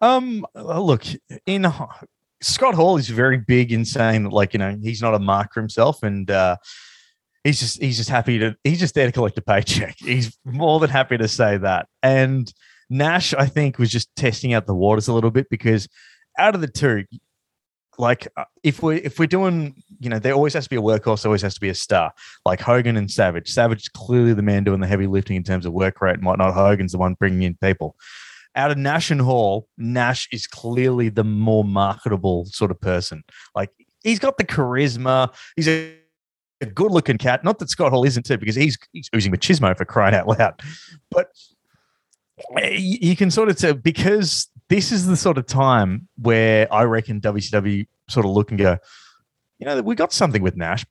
Um, 0.00 0.46
uh, 0.54 0.80
look, 0.80 1.04
in 1.46 1.66
Scott 2.40 2.74
Hall 2.74 2.96
is 2.96 3.08
very 3.08 3.36
big 3.36 3.72
in 3.72 3.84
saying 3.84 4.24
that, 4.24 4.32
like, 4.32 4.52
you 4.52 4.58
know, 4.58 4.76
he's 4.80 5.02
not 5.02 5.14
a 5.14 5.18
marker 5.18 5.60
himself, 5.60 6.04
and 6.04 6.30
uh, 6.30 6.56
he's 7.42 7.58
just 7.58 7.82
he's 7.82 7.96
just 7.96 8.10
happy 8.10 8.38
to 8.38 8.54
he's 8.62 8.78
just 8.78 8.94
there 8.94 9.06
to 9.06 9.12
collect 9.12 9.38
a 9.38 9.42
paycheck. 9.42 9.96
He's 9.98 10.38
more 10.44 10.78
than 10.78 10.90
happy 10.90 11.18
to 11.18 11.28
say 11.28 11.56
that. 11.58 11.88
And 12.02 12.52
Nash, 12.90 13.34
I 13.34 13.46
think, 13.46 13.78
was 13.78 13.90
just 13.90 14.14
testing 14.14 14.54
out 14.54 14.66
the 14.66 14.74
waters 14.74 15.08
a 15.08 15.12
little 15.12 15.30
bit 15.30 15.48
because 15.50 15.88
out 16.38 16.54
of 16.54 16.60
the 16.60 16.68
two, 16.68 17.04
like, 17.98 18.28
uh, 18.36 18.44
if 18.62 18.82
we 18.82 18.96
if 18.98 19.18
we're 19.18 19.26
doing, 19.26 19.82
you 20.00 20.08
know, 20.08 20.18
there 20.18 20.32
always 20.32 20.54
has 20.54 20.64
to 20.64 20.70
be 20.70 20.76
a 20.76 20.80
workhorse, 20.80 21.24
always 21.24 21.42
has 21.42 21.54
to 21.54 21.60
be 21.60 21.68
a 21.68 21.74
star, 21.74 22.12
like 22.44 22.60
Hogan 22.60 22.96
and 22.96 23.10
Savage. 23.10 23.50
Savage 23.50 23.82
is 23.82 23.88
clearly 23.88 24.34
the 24.34 24.42
man 24.42 24.64
doing 24.64 24.80
the 24.80 24.86
heavy 24.86 25.06
lifting 25.06 25.36
in 25.36 25.42
terms 25.42 25.66
of 25.66 25.72
work 25.72 26.00
rate 26.00 26.16
and 26.16 26.24
whatnot. 26.24 26.54
Hogan's 26.54 26.92
the 26.92 26.98
one 26.98 27.14
bringing 27.14 27.42
in 27.42 27.56
people 27.56 27.96
out 28.58 28.72
of 28.72 28.76
Nash 28.76 29.10
and 29.10 29.20
Hall, 29.20 29.68
Nash 29.78 30.28
is 30.32 30.46
clearly 30.46 31.08
the 31.08 31.24
more 31.24 31.64
marketable 31.64 32.44
sort 32.46 32.72
of 32.72 32.80
person. 32.80 33.22
Like 33.54 33.70
he's 34.02 34.18
got 34.18 34.36
the 34.36 34.44
charisma. 34.44 35.32
He's 35.56 35.68
a, 35.68 35.94
good 36.74 36.90
looking 36.90 37.18
cat. 37.18 37.44
Not 37.44 37.60
that 37.60 37.70
Scott 37.70 37.92
Hall 37.92 38.04
isn't 38.04 38.26
too, 38.26 38.36
because 38.36 38.56
he's 38.56 38.76
he's 38.92 39.08
oozing 39.14 39.32
machismo 39.32 39.76
for 39.78 39.84
crying 39.84 40.12
out 40.12 40.26
loud. 40.26 40.60
But 41.08 41.28
eh, 42.56 42.70
you 42.76 43.14
can 43.14 43.30
sort 43.30 43.48
of 43.48 43.56
tell 43.56 43.74
because 43.74 44.48
this 44.68 44.92
is 44.92 45.06
the 45.06 45.16
sort 45.16 45.38
of 45.38 45.46
time 45.46 46.08
where 46.20 46.72
I 46.72 46.82
reckon 46.84 47.20
WCW 47.20 47.86
sort 48.08 48.26
of 48.26 48.32
look 48.32 48.50
and 48.50 48.58
go, 48.58 48.78
you 49.58 49.66
know, 49.66 49.80
we 49.82 49.94
got 49.94 50.12
something 50.12 50.42
with 50.42 50.56
Nash 50.56 50.84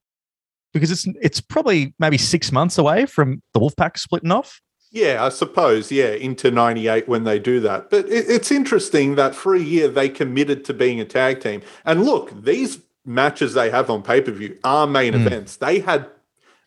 because 0.74 0.91
it's 0.91 1.08
it's 1.22 1.40
probably 1.41 1.94
maybe 1.99 2.18
six 2.18 2.52
months 2.52 2.78
away 2.78 3.06
from 3.06 3.41
the 3.54 3.60
Wolfpack 3.60 3.98
splitting 3.98 4.32
off. 4.32 4.62
Yeah, 4.91 5.24
I 5.24 5.30
suppose. 5.30 5.91
Yeah, 5.91 6.10
into 6.12 6.49
98 6.49 7.08
when 7.08 7.24
they 7.26 7.40
do 7.40 7.60
that. 7.62 7.90
But 7.90 8.06
it, 8.08 8.30
it's 8.30 8.52
interesting 8.52 9.16
that 9.16 9.36
for 9.36 9.54
a 9.54 9.60
year 9.60 9.88
they 9.90 10.10
committed 10.10 10.64
to 10.66 10.74
being 10.74 10.99
a 10.99 11.06
tag 11.06 11.41
team. 11.41 11.62
And 11.86 12.04
look, 12.06 12.44
these 12.44 12.80
matches 13.06 13.54
they 13.54 13.70
have 13.70 13.90
on 13.90 14.02
pay 14.02 14.22
per 14.22 14.32
view 14.32 14.58
are 14.64 14.88
main 14.88 15.14
Mm. 15.14 15.26
events. 15.26 15.58
They 15.58 15.80
had 15.80 16.08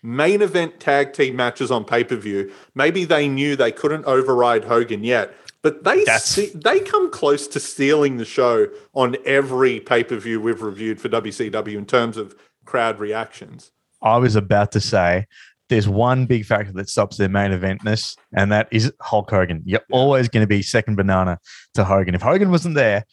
main 0.02 0.40
event 0.42 0.80
tag 0.80 1.12
team 1.12 1.36
matches 1.36 1.70
on 1.70 1.84
pay 1.84 2.04
per 2.04 2.16
view. 2.16 2.50
Maybe 2.74 3.04
they 3.04 3.26
knew 3.28 3.56
they 3.56 3.72
couldn't 3.72 4.04
override 4.06 4.64
Hogan 4.64 5.02
yet. 5.04 5.34
But 5.62 5.84
they 5.84 6.04
That's- 6.04 6.24
se- 6.24 6.52
they 6.54 6.80
come 6.80 7.10
close 7.10 7.46
to 7.48 7.60
stealing 7.60 8.16
the 8.16 8.24
show 8.24 8.68
on 8.94 9.16
every 9.26 9.80
pay 9.80 10.04
per 10.04 10.16
view 10.16 10.40
we've 10.40 10.62
reviewed 10.62 11.00
for 11.00 11.08
WCW 11.08 11.76
in 11.76 11.86
terms 11.86 12.16
of 12.16 12.34
crowd 12.64 12.98
reactions. 12.98 13.70
I 14.02 14.16
was 14.16 14.36
about 14.36 14.72
to 14.72 14.80
say 14.80 15.26
there's 15.68 15.88
one 15.88 16.26
big 16.26 16.46
factor 16.46 16.72
that 16.72 16.88
stops 16.88 17.16
their 17.16 17.28
main 17.28 17.50
eventness, 17.52 18.16
and 18.34 18.50
that 18.50 18.68
is 18.70 18.92
Hulk 19.00 19.30
Hogan. 19.30 19.62
You're 19.66 19.84
always 19.92 20.28
going 20.28 20.42
to 20.42 20.48
be 20.48 20.62
second 20.62 20.96
banana 20.96 21.38
to 21.74 21.84
Hogan. 21.84 22.14
If 22.14 22.22
Hogan 22.22 22.50
wasn't 22.50 22.74
there, 22.74 23.04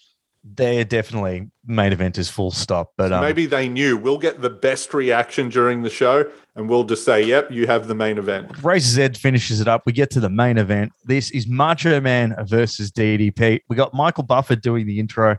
they're 0.56 0.84
definitely 0.84 1.50
main 1.66 1.92
event 1.92 2.18
is 2.18 2.30
full 2.30 2.52
stop. 2.52 2.94
But 2.98 3.12
um, 3.12 3.22
Maybe 3.22 3.46
they 3.46 3.68
knew 3.68 3.98
we'll 3.98 4.18
get 4.18 4.42
the 4.42 4.50
best 4.50 4.94
reaction 4.94 5.50
during 5.50 5.82
the 5.82 5.90
show, 5.90 6.30
and 6.56 6.70
we'll 6.70 6.84
just 6.84 7.04
say, 7.04 7.24
"Yep, 7.24 7.52
you 7.52 7.68
have 7.68 7.88
the 7.88 7.96
main 7.96 8.18
event." 8.18 8.64
Razor's 8.64 8.98
Edge 8.98 9.20
finishes 9.20 9.62
it 9.62 9.68
up. 9.68 9.84
We 9.86 9.94
get 9.94 10.10
to 10.12 10.20
the 10.20 10.30
main 10.30 10.58
event. 10.58 10.92
This 11.06 11.32
is 11.32 11.48
Macho 11.48 12.00
Man 12.00 12.36
versus 12.46 12.92
DDP. 12.92 13.62
We 13.70 13.76
got 13.76 13.94
Michael 13.94 14.24
Buffer 14.24 14.56
doing 14.56 14.88
the 14.88 15.00
intro. 15.00 15.38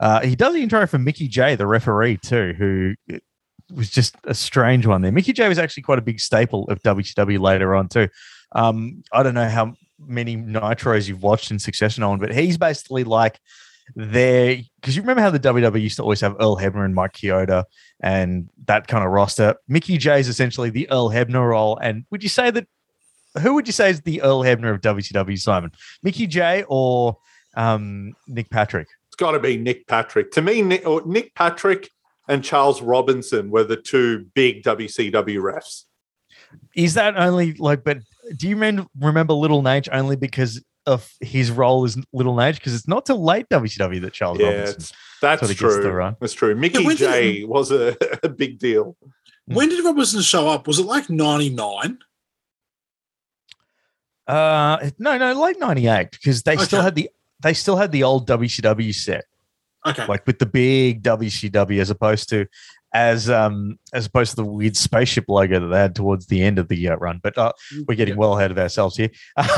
Uh, 0.00 0.20
he 0.20 0.34
does 0.34 0.54
the 0.54 0.62
intro 0.62 0.86
for 0.86 0.98
Mickey 0.98 1.28
Jay, 1.28 1.54
the 1.54 1.66
referee, 1.66 2.16
too, 2.16 2.54
who 2.56 2.94
was 3.74 3.90
just 3.90 4.16
a 4.24 4.34
strange 4.34 4.86
one 4.86 5.02
there. 5.02 5.12
Mickey 5.12 5.34
Jay 5.34 5.46
was 5.46 5.58
actually 5.58 5.82
quite 5.82 5.98
a 5.98 6.02
big 6.02 6.20
staple 6.20 6.68
of 6.70 6.82
WCW 6.82 7.38
later 7.38 7.74
on, 7.74 7.88
too. 7.88 8.08
Um, 8.52 9.02
I 9.12 9.22
don't 9.22 9.34
know 9.34 9.48
how 9.48 9.74
many 9.98 10.36
nitros 10.36 11.06
you've 11.06 11.22
watched 11.22 11.50
in 11.50 11.58
succession 11.58 12.02
on, 12.02 12.18
but 12.18 12.32
he's 12.32 12.56
basically 12.56 13.04
like 13.04 13.38
there 13.94 14.56
because 14.80 14.96
you 14.96 15.02
remember 15.02 15.22
how 15.22 15.30
the 15.30 15.40
WWE 15.40 15.80
used 15.80 15.96
to 15.96 16.02
always 16.02 16.20
have 16.20 16.36
Earl 16.40 16.56
Hebner 16.56 16.84
and 16.84 16.94
Mike 16.94 17.14
Chioda 17.14 17.64
and 18.00 18.48
that 18.66 18.86
kind 18.86 19.04
of 19.04 19.10
roster. 19.10 19.56
Mickey 19.68 19.98
Jay 19.98 20.20
is 20.20 20.28
essentially 20.28 20.70
the 20.70 20.90
Earl 20.90 21.10
Hebner 21.10 21.48
role. 21.48 21.76
And 21.78 22.04
would 22.10 22.22
you 22.22 22.28
say 22.28 22.50
that 22.50 22.66
who 23.40 23.54
would 23.54 23.66
you 23.66 23.72
say 23.72 23.90
is 23.90 24.00
the 24.02 24.22
Earl 24.22 24.42
Hebner 24.42 24.74
of 24.74 24.80
WCW, 24.80 25.38
Simon? 25.38 25.72
Mickey 26.02 26.26
Jay 26.26 26.64
or 26.68 27.18
um, 27.54 28.14
Nick 28.26 28.50
Patrick? 28.50 28.88
It's 29.08 29.16
got 29.16 29.32
to 29.32 29.38
be 29.38 29.56
Nick 29.56 29.86
Patrick. 29.86 30.32
To 30.32 30.42
me, 30.42 30.62
Nick, 30.62 30.86
or 30.86 31.02
Nick 31.06 31.34
Patrick 31.34 31.90
and 32.28 32.44
Charles 32.44 32.82
Robinson 32.82 33.50
were 33.50 33.64
the 33.64 33.76
two 33.76 34.26
big 34.34 34.62
WCW 34.62 35.38
refs. 35.38 35.84
Is 36.74 36.94
that 36.94 37.16
only 37.16 37.54
like? 37.54 37.84
But 37.84 37.98
do 38.36 38.48
you 38.48 38.56
remember, 38.56 38.86
remember 38.98 39.34
Little 39.34 39.62
Naitch 39.62 39.88
only 39.92 40.16
because 40.16 40.62
of 40.90 41.10
his 41.20 41.50
role 41.50 41.84
as 41.84 41.96
Little 42.12 42.34
Naitch? 42.34 42.54
Because 42.56 42.74
it's 42.74 42.88
not 42.88 43.06
till 43.06 43.22
late 43.22 43.48
WCW 43.48 44.00
that 44.02 44.12
Charles 44.12 44.38
Yeah, 44.38 44.46
Robinson. 44.48 44.76
it's, 44.76 44.92
that's 45.20 45.40
sort 45.40 45.50
of 45.52 45.58
gets 45.58 45.76
the 45.76 45.82
true. 45.82 45.90
run. 45.92 46.16
That's 46.20 46.32
true. 46.32 46.54
Mickey 46.54 46.84
when 46.84 46.96
did 46.96 47.10
J 47.12 47.44
was 47.44 47.70
a, 47.70 47.96
a 48.22 48.28
big 48.28 48.58
deal. 48.58 48.96
When 49.46 49.68
did 49.68 49.84
Robinson 49.84 50.20
show 50.22 50.48
up? 50.48 50.66
Was 50.66 50.78
it 50.78 50.86
like 50.86 51.10
99? 51.10 51.98
Uh, 54.26 54.90
no, 54.98 55.18
no, 55.18 55.32
late 55.42 55.58
'98 55.58 56.12
because 56.12 56.42
they 56.44 56.56
still 56.58 56.82
had 56.82 56.94
the 56.94 57.10
they 57.42 57.52
still 57.52 57.76
had 57.76 57.90
the 57.90 58.04
old 58.04 58.28
WCW 58.28 58.94
set. 58.94 59.24
Okay. 59.86 60.06
like 60.06 60.26
with 60.26 60.38
the 60.38 60.46
big 60.46 61.02
WCW 61.02 61.80
as 61.80 61.88
opposed 61.90 62.28
to 62.28 62.46
as 62.92 63.30
um 63.30 63.78
as 63.94 64.04
opposed 64.06 64.30
to 64.30 64.36
the 64.36 64.44
weird 64.44 64.76
spaceship 64.76 65.24
logo 65.28 65.60
that 65.60 65.66
they 65.68 65.78
had 65.78 65.94
towards 65.94 66.26
the 66.26 66.42
end 66.42 66.58
of 66.58 66.68
the 66.68 66.88
uh, 66.88 66.96
run. 66.96 67.20
But 67.22 67.38
uh, 67.38 67.52
we're 67.86 67.94
getting 67.94 68.16
well 68.16 68.36
ahead 68.36 68.50
of 68.50 68.58
ourselves 68.58 68.96
here. 68.96 69.10
Um, 69.36 69.48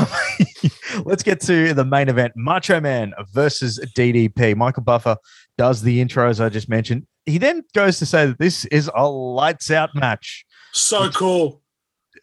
let's 1.05 1.23
get 1.23 1.41
to 1.41 1.73
the 1.73 1.83
main 1.83 2.09
event: 2.09 2.33
Macho 2.35 2.79
Man 2.79 3.13
versus 3.31 3.79
DDP. 3.97 4.55
Michael 4.55 4.83
Buffer 4.83 5.17
does 5.57 5.81
the 5.81 5.99
intro 5.99 6.29
as 6.29 6.39
I 6.39 6.49
just 6.49 6.69
mentioned. 6.69 7.05
He 7.25 7.37
then 7.37 7.63
goes 7.73 7.99
to 7.99 8.05
say 8.05 8.27
that 8.27 8.37
this 8.39 8.65
is 8.65 8.89
a 8.93 9.07
lights 9.09 9.71
out 9.71 9.95
match, 9.95 10.45
So 10.73 11.09
cool. 11.09 11.61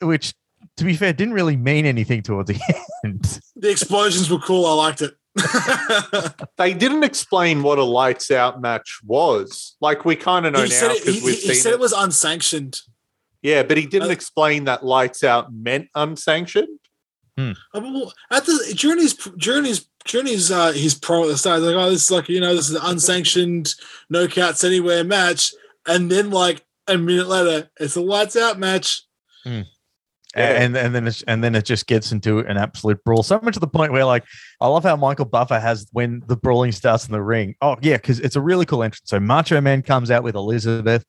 which, 0.03 0.35
to 0.77 0.85
be 0.85 0.95
fair, 0.95 1.13
didn't 1.13 1.35
really 1.35 1.57
mean 1.57 1.87
anything 1.87 2.23
towards 2.23 2.51
the 2.51 2.61
end. 3.05 3.41
The 3.57 3.71
explosions 3.71 4.31
were 4.31 4.39
cool. 4.39 4.67
I 4.67 4.75
liked 4.75 5.01
it. 5.03 5.15
They 6.59 6.75
didn't 6.75 7.05
explain 7.05 7.63
what 7.63 7.79
a 7.79 7.85
lights 7.85 8.31
out 8.31 8.61
match 8.61 9.01
was. 9.05 9.77
Like 9.81 10.05
we 10.05 10.17
kind 10.17 10.47
of 10.47 10.53
know 10.53 10.63
he 10.63 10.69
now 10.69 10.75
said, 10.75 10.91
it, 10.93 11.05
because 11.05 11.23
we've 11.23 11.35
he 11.39 11.55
seen 11.55 11.55
said 11.55 11.71
it. 11.73 11.75
it 11.75 11.81
was 11.81 11.93
unsanctioned. 11.93 12.79
Yeah, 13.43 13.63
but 13.63 13.77
he 13.79 13.87
didn't 13.87 14.09
Uh, 14.09 14.13
explain 14.13 14.65
that 14.65 14.85
lights 14.85 15.25
out 15.25 15.53
meant 15.53 15.89
unsanctioned. 15.95 16.79
Uh, 17.39 17.55
well, 17.75 18.13
At 18.31 18.45
the 18.45 18.75
during 18.77 18.99
his 18.99 19.15
during 19.39 19.65
his 19.65 19.87
during 20.05 20.27
his 20.27 20.51
uh, 20.51 20.73
his 20.73 20.95
pro 20.95 21.23
at 21.23 21.29
the 21.29 21.39
start, 21.39 21.63
like 21.63 21.75
oh, 21.75 21.89
this 21.89 22.05
is 22.05 22.11
like 22.11 22.29
you 22.29 22.39
know 22.41 22.55
this 22.55 22.69
is 22.69 22.75
an 22.77 22.83
unsanctioned 22.85 23.75
no 24.11 24.29
counts 24.29 24.63
anywhere 24.63 25.05
match, 25.05 25.53
and 25.87 26.11
then 26.11 26.31
like 26.31 26.63
a 26.87 26.99
minute 26.99 27.29
later, 27.29 27.71
it's 27.81 27.97
a 27.97 28.03
lights 28.03 28.37
out 28.37 28.59
match. 28.59 29.05
Yeah. 30.37 30.63
and 30.63 30.77
and 30.77 30.95
then 30.95 31.09
it's, 31.09 31.23
and 31.23 31.43
then 31.43 31.57
it 31.57 31.65
just 31.65 31.87
gets 31.87 32.13
into 32.13 32.39
an 32.41 32.57
absolute 32.57 33.03
brawl. 33.05 33.23
So 33.23 33.41
much 33.43 33.55
to 33.55 33.61
the 33.61 33.67
point 33.67 33.91
where 33.93 34.05
like 34.05 34.25
I 34.61 34.69
love 34.69 34.85
how 34.85 34.95
Michael 34.95 35.25
Buffer 35.25 35.59
has 35.59 35.89
when 35.93 36.23
the 36.27 36.37
brawling 36.37 36.73
starts 36.73 37.07
in 37.07 37.13
the 37.13 37.23
ring. 37.23 37.57
Oh 37.61 37.77
yeah, 37.83 37.97
because 37.97 38.21
it's 38.21 38.37
a 38.37 38.41
really 38.41 38.65
cool 38.65 38.83
entrance. 38.83 39.03
So 39.07 39.19
Macho 39.19 39.61
Man 39.61 39.83
comes 39.83 40.11
out 40.11 40.23
with 40.23 40.37
Elizabeth. 40.37 41.05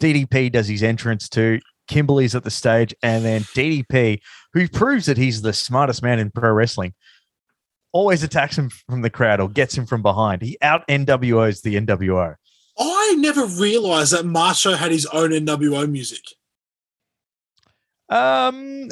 DDP 0.00 0.52
does 0.52 0.68
his 0.68 0.82
entrance 0.82 1.28
too. 1.28 1.60
Kimberly's 1.88 2.34
at 2.34 2.44
the 2.44 2.50
stage, 2.50 2.94
and 3.02 3.24
then 3.24 3.40
DDP, 3.40 4.20
who 4.52 4.68
proves 4.68 5.06
that 5.06 5.16
he's 5.16 5.40
the 5.40 5.54
smartest 5.54 6.02
man 6.02 6.18
in 6.18 6.30
pro 6.30 6.52
wrestling, 6.52 6.92
always 7.92 8.22
attacks 8.22 8.56
him 8.56 8.70
from 8.88 9.00
the 9.00 9.10
crowd 9.10 9.40
or 9.40 9.48
gets 9.48 9.76
him 9.76 9.86
from 9.86 10.02
behind. 10.02 10.42
He 10.42 10.58
out 10.60 10.86
NWOs 10.88 11.62
the 11.62 11.76
NWO. 11.76 12.34
I 12.78 13.16
never 13.18 13.46
realized 13.46 14.12
that 14.12 14.26
Macho 14.26 14.74
had 14.74 14.92
his 14.92 15.06
own 15.06 15.30
NWO 15.30 15.90
music. 15.90 16.22
Um, 18.08 18.90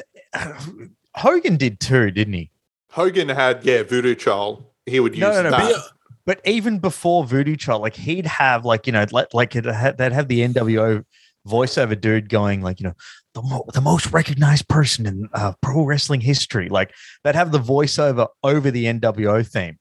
Hogan 1.15 1.57
did 1.57 1.81
too, 1.81 2.11
didn't 2.11 2.35
he? 2.35 2.51
Hogan 2.91 3.29
had 3.29 3.65
yeah 3.65 3.83
Voodoo 3.83 4.15
Child. 4.15 4.65
He 4.87 5.01
would 5.01 5.15
use 5.15 5.21
No, 5.21 5.43
no, 5.43 5.43
no, 5.43 5.51
that. 5.51 5.73
But 5.73 5.83
But 6.27 6.41
even 6.45 6.79
before 6.79 7.25
Voodoo 7.25 7.57
Child, 7.57 7.83
like 7.83 7.95
he'd 7.95 8.27
have 8.27 8.65
like 8.65 8.87
you 8.87 8.93
know 8.93 9.07
like 9.11 9.33
like 9.33 9.57
it 9.57 9.65
had, 9.65 9.99
they'd 9.99 10.13
have 10.13 10.29
the 10.29 10.41
NWO 10.41 11.05
voiceover 11.47 11.99
dude 12.01 12.29
going 12.29 12.61
like 12.61 12.81
you 12.81 12.85
know 12.85 12.95
the 13.35 13.43
mo- 13.43 13.65
the 13.73 13.81
most 13.81 14.13
recognized 14.13 14.69
person 14.69 15.07
in 15.07 15.29
uh, 15.33 15.53
pro 15.61 15.85
wrestling 15.85 16.21
history. 16.21 16.69
Like 16.69 16.93
they'd 17.23 17.35
have 17.35 17.53
the 17.53 17.61
voiceover 17.61 18.29
over 18.43 18.71
the 18.71 18.87
NWO 18.87 19.47
theme. 19.47 19.79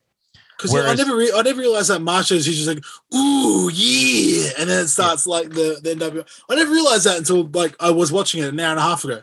Because 0.58 0.74
I 0.76 0.94
never, 0.96 1.16
re- 1.18 1.32
I 1.36 1.42
never 1.42 1.60
realized 1.62 1.90
that 1.90 2.02
Macho's 2.02 2.46
he's 2.46 2.56
just 2.64 2.68
like, 2.68 2.84
ooh 3.14 3.70
yeah, 3.74 4.52
and 4.60 4.70
then 4.70 4.84
it 4.86 4.88
starts 4.88 5.28
like 5.28 5.50
the 5.50 5.80
the 5.84 5.96
NWO. 5.96 6.26
I 6.50 6.56
never 6.56 6.72
realized 6.72 7.06
that 7.06 7.18
until 7.18 7.44
like 7.54 7.76
I 7.80 7.90
was 7.92 8.12
watching 8.12 8.42
it 8.44 8.50
an 8.50 8.60
hour 8.60 8.72
and 8.72 8.80
a 8.80 8.84
half 8.84 9.04
ago. 9.04 9.22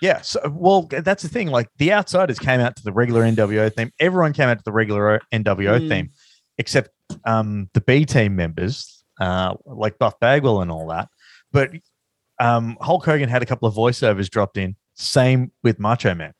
Yeah. 0.00 0.22
So 0.22 0.40
well, 0.50 0.88
that's 0.90 1.22
the 1.22 1.28
thing. 1.28 1.48
Like 1.48 1.68
the 1.76 1.92
outsiders 1.92 2.38
came 2.38 2.60
out 2.60 2.76
to 2.76 2.82
the 2.82 2.92
regular 2.92 3.22
NWO 3.22 3.72
theme. 3.74 3.92
Everyone 4.00 4.32
came 4.32 4.48
out 4.48 4.56
to 4.58 4.64
the 4.64 4.72
regular 4.72 5.20
NWO 5.32 5.80
Mm. 5.80 5.88
theme, 5.88 6.10
except 6.56 6.90
um, 7.26 7.68
the 7.74 7.80
B 7.82 8.06
team 8.06 8.34
members, 8.36 9.04
uh, 9.20 9.54
like 9.66 9.98
Buff 9.98 10.18
Bagwell 10.20 10.62
and 10.62 10.70
all 10.70 10.86
that. 10.88 11.08
But 11.52 11.72
um, 12.40 12.78
Hulk 12.80 13.04
Hogan 13.04 13.28
had 13.28 13.42
a 13.42 13.46
couple 13.46 13.68
of 13.68 13.74
voiceovers 13.74 14.30
dropped 14.30 14.56
in. 14.56 14.76
Same 14.94 15.52
with 15.62 15.78
Macho 15.78 16.14
Man. 16.14 16.32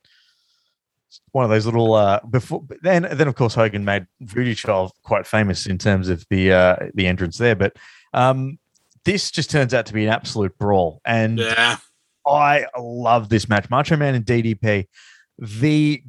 One 1.33 1.45
of 1.45 1.51
those 1.51 1.67
little 1.67 1.95
uh, 1.95 2.21
before 2.29 2.65
then. 2.83 3.09
Then 3.11 3.29
of 3.29 3.35
course 3.35 3.55
Hogan 3.55 3.85
made 3.85 4.07
Voodoo 4.21 4.55
Child 4.55 4.93
quite 5.03 5.27
famous 5.27 5.67
in 5.67 5.79
terms 5.79 6.09
of 6.09 6.25
the 6.31 6.53
uh, 6.53 6.77
the 6.95 7.07
entrance 7.07 7.39
there. 7.39 7.57
But 7.57 7.77
um, 8.13 8.59
this 9.05 9.31
just 9.31 9.51
turns 9.51 9.75
out 9.75 9.87
to 9.87 9.93
be 9.93 10.05
an 10.05 10.11
absolute 10.11 10.57
brawl, 10.59 11.01
and 11.05 11.39
Yeah, 11.39 11.79
I 12.27 12.67
love 12.79 13.29
this 13.29 13.49
match. 13.49 13.69
Macho 13.71 13.97
Man 13.97 14.15
and 14.15 14.25
DDP, 14.25 14.87
the 15.39 16.03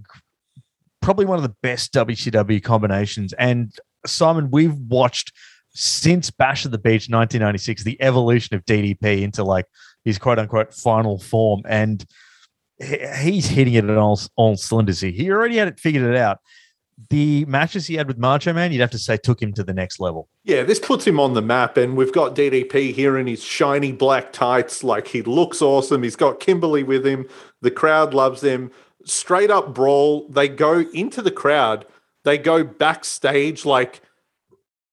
probably 1.02 1.26
one 1.26 1.38
of 1.38 1.44
the 1.44 1.56
best 1.62 1.94
WCW 1.94 2.64
combinations. 2.64 3.34
And 3.34 3.74
Simon, 4.06 4.52
we've 4.52 4.76
watched 4.76 5.34
since 5.74 6.30
Bash 6.30 6.66
of 6.66 6.72
the 6.72 6.78
Beach 6.78 7.10
1996 7.10 7.84
the 7.84 8.02
evolution 8.02 8.56
of 8.56 8.66
DDP 8.66 9.22
into 9.22 9.44
like 9.44 9.66
his 10.06 10.18
quote 10.18 10.40
unquote 10.40 10.74
final 10.74 11.18
form. 11.18 11.62
And 11.68 12.06
he's 12.82 13.48
hitting 13.48 13.74
it 13.74 13.90
on 13.90 13.98
all, 13.98 14.20
all 14.36 14.58
cylinders 14.58 15.02
here. 15.02 15.12
He 15.12 15.32
already 15.32 15.58
had 15.58 15.68
it 15.68 15.80
figured 15.80 16.04
it 16.04 16.18
out. 16.18 16.40
The 17.10 17.46
matches 17.46 17.88
he 17.88 17.96
had 17.96 18.08
with 18.08 18.18
Macho 18.18 18.54
Man, 18.54 18.72
you'd 18.72 18.82
have 18.82 18.92
to 18.92 19.00
say 19.00 19.18
took 19.18 19.42
him 19.42 19.54
to 19.54 19.64
the 19.64 19.74
next 19.74 20.00
level. 20.00 20.30
Yeah, 20.44 20.64
this 20.64 20.80
puts 20.80 21.06
him 21.06 21.20
on 21.20 21.34
the 21.34 21.42
map, 21.42 21.78
and 21.78 21.98
we've 21.98 22.14
got 22.14 22.36
DDP 22.36 22.94
here 22.94 23.18
in 23.18 23.26
his 23.28 23.44
shiny 23.44 23.92
black 23.92 24.32
tights. 24.32 24.84
Like 24.84 25.08
he 25.08 25.22
looks 25.24 25.62
awesome. 25.62 26.04
He's 26.04 26.16
got 26.16 26.40
Kimberly 26.40 26.84
with 26.84 27.06
him. 27.06 27.28
The 27.62 27.72
crowd 27.72 28.14
loves 28.14 28.42
him. 28.42 28.72
Straight 29.04 29.50
up 29.50 29.74
brawl. 29.74 30.28
They 30.30 30.48
go 30.48 30.86
into 30.94 31.24
the 31.24 31.32
crowd. 31.32 31.88
They 32.24 32.38
go 32.38 32.64
backstage. 32.64 33.66
Like 33.66 34.02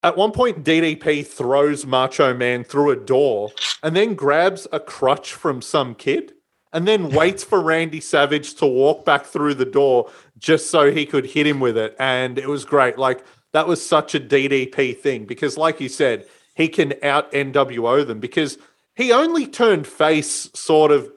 at 0.03 0.17
one 0.17 0.33
point, 0.33 0.65
DDP 0.65 1.27
throws 1.27 1.85
Macho 1.85 2.33
Man 2.33 2.65
through 2.65 2.91
a 2.91 2.97
door 2.97 3.51
and 3.83 3.95
then 3.95 4.15
grabs 4.15 4.67
a 4.73 4.81
crutch 4.81 5.35
from 5.35 5.61
some 5.61 5.95
kid 5.95 6.33
and 6.73 6.87
then 6.87 7.11
waits 7.11 7.43
for 7.45 7.61
Randy 7.61 8.01
Savage 8.01 8.55
to 8.57 8.67
walk 8.67 9.05
back 9.05 9.25
through 9.25 9.55
the 9.55 9.65
door 9.65 10.11
just 10.39 10.71
so 10.71 10.91
he 10.91 11.07
could 11.07 11.27
hit 11.27 11.47
him 11.47 11.61
with 11.61 11.77
it. 11.77 11.97
And 11.99 12.39
it 12.39 12.49
was 12.49 12.65
great. 12.65 12.99
Like 12.99 13.25
that 13.53 13.67
was 13.67 13.85
such 13.85 14.15
a 14.15 14.21
DDP 14.21 14.99
thing 14.99 15.25
because, 15.25 15.57
like 15.57 15.81
you 15.81 15.89
said, 15.89 16.27
he 16.55 16.69
can 16.69 16.95
out 17.03 17.31
NWO 17.33 18.07
them 18.07 18.21
because 18.21 18.59
he 18.95 19.13
only 19.13 19.47
turned 19.47 19.87
face 19.87 20.51
sort 20.55 20.91
of 20.91 21.11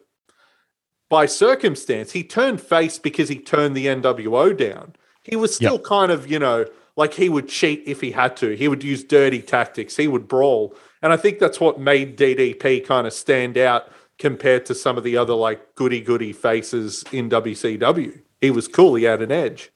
by 1.10 1.26
circumstance. 1.26 2.12
He 2.12 2.24
turned 2.24 2.62
face 2.62 3.00
because 3.00 3.28
he 3.28 3.40
turned 3.40 3.76
the 3.76 3.88
NWO 3.88 4.56
down. 4.56 4.96
He 5.24 5.36
was 5.36 5.54
still 5.54 5.78
kind 5.78 6.12
of, 6.12 6.32
you 6.32 6.40
know, 6.40 6.66
like 6.96 7.14
he 7.14 7.28
would 7.28 7.48
cheat 7.48 7.84
if 7.86 8.02
he 8.02 8.12
had 8.12 8.38
to. 8.38 8.56
He 8.56 8.68
would 8.68 8.84
use 8.84 9.04
dirty 9.04 9.42
tactics. 9.42 9.98
He 9.98 10.08
would 10.08 10.28
brawl. 10.28 10.76
And 11.02 11.12
I 11.12 11.18
think 11.18 11.40
that's 11.40 11.60
what 11.60 11.80
made 11.80 12.18
DDP 12.18 12.86
kind 12.86 13.08
of 13.08 13.14
stand 13.14 13.58
out 13.58 13.92
compared 14.22 14.68
to 14.68 14.76
some 14.76 14.98
of 14.98 15.04
the 15.04 15.18
other 15.18 15.34
like 15.34 15.76
goody 15.76 16.00
goody 16.00 16.32
faces 16.32 17.04
in 17.12 17.30
WCW. 17.30 18.22
He 18.40 18.52
was 18.52 18.68
cool. 18.68 18.96
He 18.96 19.04
had 19.04 19.22
an 19.22 19.32
edge. 19.32 19.72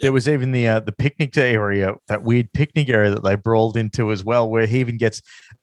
There 0.00 0.12
was 0.12 0.26
even 0.26 0.52
the 0.52 0.66
uh, 0.66 0.80
the 0.80 0.92
picnic 0.92 1.36
area, 1.36 1.94
that 2.08 2.22
weird 2.22 2.50
picnic 2.54 2.88
area 2.88 3.10
that 3.10 3.22
they 3.22 3.34
brawled 3.34 3.76
into 3.76 4.12
as 4.12 4.24
well, 4.24 4.48
where 4.48 4.64
he 4.66 4.80
even 4.80 4.96
gets 4.96 5.20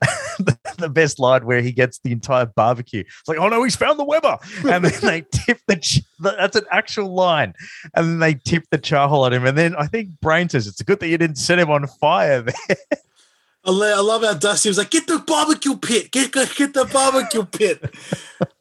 the, 0.77 0.89
best 0.89 1.17
line 1.17 1.43
where 1.43 1.61
he 1.61 1.71
gets 1.71 1.97
the 2.03 2.11
entire 2.11 2.45
barbecue. 2.45 2.99
It's 2.99 3.27
like, 3.27 3.39
oh 3.39 3.49
no, 3.49 3.63
he's 3.63 3.75
found 3.75 3.97
the 3.97 4.03
Weber, 4.03 4.37
and 4.69 4.85
then 4.85 5.01
they 5.01 5.21
tip 5.31 5.59
the. 5.65 5.77
ch- 5.77 6.03
That's 6.19 6.55
an 6.55 6.65
actual 6.69 7.15
line, 7.15 7.55
and 7.95 8.05
then 8.05 8.19
they 8.19 8.35
tip 8.35 8.65
the 8.69 8.77
char 8.77 9.09
hole 9.09 9.25
at 9.25 9.33
him, 9.33 9.43
and 9.43 9.57
then 9.57 9.75
I 9.75 9.87
think 9.87 10.09
Brain 10.21 10.49
says 10.49 10.67
it's 10.67 10.81
a 10.81 10.83
good 10.83 10.99
thing 10.99 11.09
you 11.09 11.17
didn't 11.17 11.39
set 11.39 11.57
him 11.57 11.71
on 11.71 11.87
fire. 11.87 12.43
There. 12.43 12.77
I 13.65 13.71
lo- 13.71 13.97
I 13.97 13.99
love 13.99 14.23
how 14.23 14.33
Dusty 14.33 14.69
was 14.69 14.77
like, 14.77 14.91
"Get 14.91 15.07
the 15.07 15.19
barbecue 15.19 15.75
pit, 15.77 16.11
get 16.11 16.31
get, 16.31 16.55
get 16.55 16.73
the 16.73 16.85
barbecue 16.85 17.43
pit." 17.51 17.83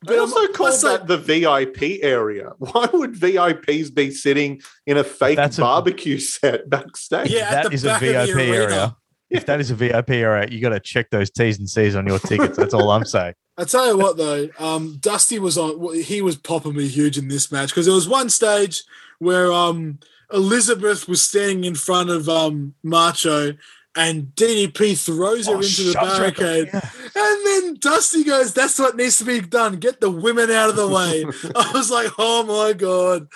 They 0.06 0.14
um, 0.14 0.20
also 0.22 0.46
called 0.48 0.58
what's 0.70 0.82
that 0.82 1.06
the 1.06 1.16
VIP 1.18 2.02
area. 2.02 2.52
Why 2.58 2.88
would 2.92 3.14
VIPs 3.14 3.94
be 3.94 4.10
sitting 4.10 4.60
in 4.86 4.96
a 4.96 5.04
fake 5.04 5.36
That's 5.36 5.58
a- 5.58 5.62
barbecue 5.62 6.18
set 6.18 6.68
backstage? 6.68 7.30
Yeah, 7.30 7.40
at 7.42 7.50
that 7.50 7.64
the 7.68 7.72
is 7.74 7.84
a 7.84 7.88
back 7.88 8.02
of 8.02 8.08
the 8.08 8.12
VIP 8.26 8.36
arena. 8.36 8.54
area. 8.56 8.96
If 9.28 9.46
that 9.46 9.58
is 9.60 9.70
a 9.72 9.74
VIP 9.74 10.10
area, 10.10 10.48
you 10.50 10.60
got 10.60 10.68
to 10.70 10.78
check 10.80 11.10
those 11.10 11.30
T's 11.30 11.58
and 11.58 11.68
C's 11.68 11.96
on 11.96 12.06
your 12.06 12.20
tickets. 12.20 12.56
That's 12.56 12.72
all 12.74 12.90
I'm 12.90 13.04
saying. 13.16 13.34
I 13.58 13.64
tell 13.64 13.86
you 13.88 13.98
what, 13.98 14.16
though, 14.16 14.48
um, 14.58 14.98
Dusty 15.00 15.38
was 15.38 15.56
on. 15.58 15.94
He 16.02 16.20
was 16.22 16.36
popping 16.36 16.74
me 16.76 16.86
huge 16.88 17.16
in 17.18 17.28
this 17.28 17.50
match 17.50 17.70
because 17.70 17.86
there 17.86 17.94
was 17.94 18.08
one 18.08 18.28
stage 18.28 18.82
where 19.18 19.52
um, 19.52 19.98
Elizabeth 20.32 21.08
was 21.08 21.22
standing 21.22 21.64
in 21.64 21.74
front 21.74 22.10
of 22.10 22.28
um, 22.28 22.74
Macho, 22.84 23.54
and 23.96 24.26
DDP 24.36 25.02
throws 25.02 25.46
her 25.46 25.54
Oh, 25.54 25.60
into 25.60 25.82
the 25.84 25.94
barricade, 25.94 26.68
and 26.72 27.46
then 27.46 27.74
Dusty 27.80 28.24
goes, 28.24 28.52
"That's 28.52 28.78
what 28.78 28.96
needs 28.96 29.18
to 29.18 29.24
be 29.24 29.40
done. 29.40 29.76
Get 29.76 30.00
the 30.00 30.10
women 30.10 30.50
out 30.50 30.68
of 30.68 30.76
the 30.76 30.88
way." 30.88 31.24
I 31.56 31.72
was 31.72 31.90
like, 31.90 32.12
"Oh 32.18 32.44
my 32.44 32.72
god!" 32.72 33.28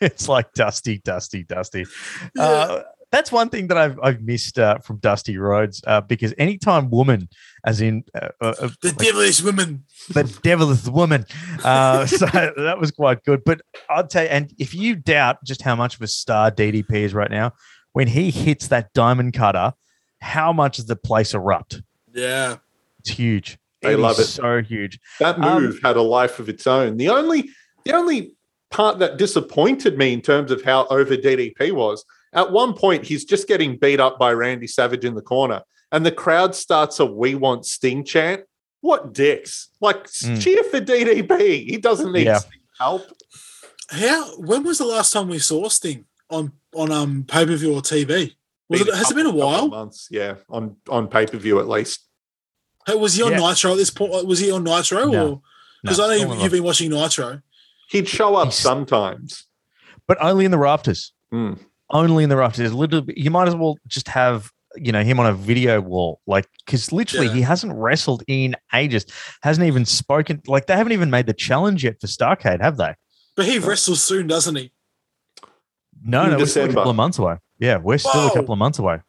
it's 0.00 0.28
like 0.28 0.52
Dusty, 0.54 0.98
Dusty, 0.98 1.44
Dusty. 1.44 1.84
Yeah. 2.34 2.42
Uh, 2.42 2.82
that's 3.10 3.30
one 3.30 3.50
thing 3.50 3.66
that 3.68 3.76
I've 3.76 3.98
I've 4.02 4.22
missed 4.22 4.58
uh, 4.58 4.78
from 4.78 4.96
Dusty 4.96 5.36
Rhodes 5.36 5.82
uh, 5.86 6.00
because 6.00 6.32
anytime 6.38 6.90
woman, 6.90 7.28
as 7.64 7.82
in 7.82 8.04
uh, 8.14 8.28
uh, 8.40 8.54
uh, 8.58 8.68
the 8.80 8.88
like 8.88 8.96
devilish 8.96 9.42
woman, 9.42 9.84
the 10.08 10.24
devilish 10.42 10.86
woman, 10.86 11.26
uh, 11.62 12.06
so 12.20 12.24
that 12.26 12.78
was 12.80 12.90
quite 12.90 13.22
good. 13.24 13.44
But 13.44 13.60
I'd 13.90 14.10
say, 14.10 14.28
and 14.28 14.52
if 14.58 14.74
you 14.74 14.96
doubt 14.96 15.44
just 15.44 15.60
how 15.60 15.76
much 15.76 15.96
of 15.96 16.02
a 16.02 16.06
star 16.06 16.50
DDP 16.50 16.90
is 16.92 17.12
right 17.12 17.30
now, 17.30 17.52
when 17.92 18.08
he 18.08 18.30
hits 18.30 18.68
that 18.68 18.92
diamond 18.92 19.32
cutter, 19.34 19.74
how 20.20 20.52
much 20.52 20.76
does 20.76 20.86
the 20.86 20.96
place 20.96 21.34
erupt? 21.34 21.82
Yeah, 22.12 22.56
It's 23.00 23.10
huge. 23.10 23.58
They 23.80 23.94
is 23.94 23.98
love 23.98 24.18
it. 24.20 24.24
So 24.24 24.62
huge. 24.62 25.00
That 25.18 25.38
Um, 25.42 25.62
move 25.64 25.80
had 25.82 25.96
a 25.96 26.02
life 26.02 26.38
of 26.38 26.48
its 26.48 26.66
own. 26.66 26.96
The 26.98 27.08
only 27.08 27.50
the 27.84 27.92
only 27.94 28.36
part 28.70 29.00
that 29.00 29.16
disappointed 29.18 29.98
me 29.98 30.12
in 30.12 30.20
terms 30.22 30.52
of 30.52 30.62
how 30.62 30.86
over 30.86 31.16
DDP 31.16 31.72
was, 31.72 32.04
at 32.32 32.52
one 32.52 32.74
point 32.74 33.04
he's 33.04 33.24
just 33.24 33.48
getting 33.48 33.76
beat 33.76 33.98
up 33.98 34.18
by 34.20 34.32
Randy 34.32 34.68
Savage 34.68 35.04
in 35.04 35.14
the 35.16 35.20
corner, 35.22 35.62
and 35.90 36.06
the 36.06 36.12
crowd 36.12 36.54
starts 36.54 37.00
a 37.00 37.06
"We 37.06 37.34
want 37.34 37.66
Sting" 37.66 38.04
chant. 38.04 38.42
What 38.82 39.12
dicks! 39.12 39.68
Like 39.80 40.04
Mm. 40.06 40.40
cheer 40.40 40.62
for 40.62 40.80
DDP. 40.80 41.68
He 41.68 41.76
doesn't 41.76 42.12
need 42.12 42.26
Yeah. 42.26 42.38
Sting 42.38 42.60
help. 42.78 43.02
how? 43.88 44.36
When 44.38 44.62
was 44.62 44.78
the 44.78 44.86
last 44.86 45.12
time 45.12 45.28
we 45.28 45.38
saw 45.40 45.68
Sting 45.68 46.04
on 46.32 46.52
on 46.74 46.90
um 46.90 47.24
pay 47.28 47.46
per 47.46 47.54
view 47.56 47.74
or 47.74 47.82
TV? 47.82 48.34
Was 48.68 48.80
Been 48.80 48.88
it? 48.88 48.94
Has 48.96 49.10
it 49.10 49.14
been 49.14 49.26
a 49.26 49.30
couple- 49.30 49.40
couple 49.42 49.58
while? 49.60 49.68
Months, 49.68 50.08
yeah, 50.10 50.34
on 50.48 50.76
on 50.88 51.06
pay 51.08 51.26
per 51.26 51.36
view 51.38 51.60
at 51.60 51.68
least. 51.68 52.00
Hey, 52.86 52.94
was 52.96 53.14
he 53.14 53.22
on 53.22 53.32
Yeah. 53.32 53.38
Nitro 53.38 53.72
at 53.72 53.76
this 53.76 53.90
point? 53.90 54.26
Was 54.26 54.38
he 54.40 54.50
on 54.50 54.64
Nitro 54.64 55.04
No. 55.10 55.26
or 55.28 55.42
because 55.82 55.98
No, 55.98 56.04
I 56.04 56.08
know 56.08 56.14
you, 56.24 56.28
on 56.30 56.40
you've 56.40 56.50
been 56.52 56.64
watching 56.64 56.90
Nitro? 56.90 57.40
He'd 57.90 58.08
show 58.08 58.34
up 58.36 58.46
He's- 58.46 58.58
sometimes. 58.58 59.44
but 60.08 60.16
only 60.20 60.44
in 60.44 60.50
the 60.50 60.58
rafters. 60.58 61.12
Mm. 61.32 61.58
Only 61.90 62.24
in 62.24 62.30
the 62.30 62.36
rafters. 62.36 62.70
A 62.72 62.76
little 62.76 63.02
bit. 63.02 63.18
You 63.18 63.30
might 63.30 63.46
as 63.48 63.54
well 63.54 63.76
just 63.86 64.08
have 64.08 64.50
you 64.76 64.90
know 64.90 65.02
him 65.02 65.20
on 65.20 65.26
a 65.26 65.34
video 65.34 65.80
wall, 65.82 66.20
like 66.26 66.46
because 66.64 66.90
literally 66.92 67.26
Yeah. 67.26 67.34
he 67.34 67.40
hasn't 67.42 67.74
wrestled 67.74 68.22
in 68.26 68.56
ages, 68.74 69.04
hasn't 69.42 69.66
even 69.66 69.84
spoken. 69.84 70.40
Like 70.46 70.66
they 70.66 70.74
haven't 70.76 70.92
even 70.92 71.10
made 71.10 71.26
the 71.26 71.34
challenge 71.34 71.84
yet 71.84 72.00
for 72.00 72.06
Starcade, 72.06 72.62
have 72.62 72.78
they? 72.78 72.94
But 73.36 73.44
he 73.46 73.58
wrestles 73.58 74.02
soon, 74.02 74.26
doesn't 74.28 74.56
he? 74.56 74.72
No, 76.04 76.28
no, 76.28 76.36
we're 76.36 76.46
still 76.46 76.64
a 76.68 76.72
couple 76.72 76.90
of 76.90 76.96
months 76.96 77.18
away. 77.18 77.36
Yeah, 77.58 77.78
we're 77.78 77.98
still 77.98 78.28
a 78.28 78.32
couple 78.32 78.52
of 78.52 78.58
months 78.58 78.78
away. 78.78 79.00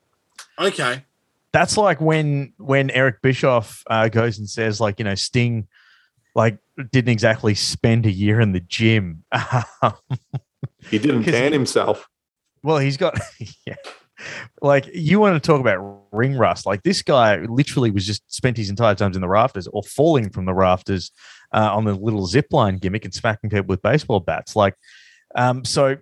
Okay. 0.59 1.03
That's 1.51 1.77
like 1.77 2.01
when 2.01 2.53
when 2.57 2.89
Eric 2.91 3.21
Bischoff 3.21 3.83
uh, 3.87 4.09
goes 4.09 4.39
and 4.39 4.49
says 4.49 4.79
like 4.79 4.99
you 4.99 5.05
know 5.05 5.15
Sting 5.15 5.67
like 6.35 6.57
didn't 6.91 7.11
exactly 7.11 7.53
spend 7.55 8.05
a 8.05 8.11
year 8.11 8.39
in 8.39 8.51
the 8.51 8.59
gym. 8.59 9.23
He 10.89 10.99
didn't 10.99 11.23
tan 11.23 11.51
he- 11.51 11.53
himself. 11.53 12.07
Well, 12.61 12.77
he's 12.77 12.97
got 12.97 13.19
yeah. 13.67 13.75
Like 14.61 14.89
you 14.93 15.19
want 15.19 15.41
to 15.41 15.45
talk 15.45 15.59
about 15.59 16.03
ring 16.11 16.37
rust? 16.37 16.65
Like 16.65 16.83
this 16.83 17.01
guy 17.01 17.37
literally 17.37 17.91
was 17.91 18.05
just 18.05 18.33
spent 18.33 18.57
his 18.57 18.69
entire 18.69 18.95
times 18.95 19.15
in 19.15 19.21
the 19.21 19.27
rafters 19.27 19.67
or 19.67 19.83
falling 19.83 20.29
from 20.29 20.45
the 20.45 20.53
rafters 20.53 21.11
uh, 21.53 21.69
on 21.73 21.85
the 21.85 21.93
little 21.93 22.25
zip 22.25 22.47
line 22.51 22.77
gimmick 22.77 23.05
and 23.05 23.13
smacking 23.13 23.49
people 23.49 23.65
with 23.67 23.81
baseball 23.81 24.19
bats. 24.19 24.55
Like, 24.55 24.75
um, 25.35 25.65
so. 25.65 25.97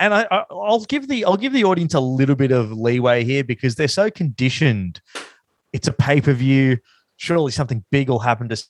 And 0.00 0.14
I, 0.14 0.26
I, 0.30 0.44
I'll 0.50 0.84
give 0.84 1.08
the 1.08 1.24
I'll 1.24 1.36
give 1.36 1.52
the 1.52 1.64
audience 1.64 1.94
a 1.94 2.00
little 2.00 2.34
bit 2.34 2.50
of 2.50 2.72
leeway 2.72 3.22
here 3.22 3.44
because 3.44 3.74
they're 3.76 3.86
so 3.86 4.10
conditioned. 4.10 5.00
It's 5.72 5.86
a 5.86 5.92
pay 5.92 6.20
per 6.20 6.32
view. 6.32 6.78
Surely 7.16 7.52
something 7.52 7.84
big 7.90 8.08
will 8.08 8.18
happen 8.18 8.48
to 8.48 8.64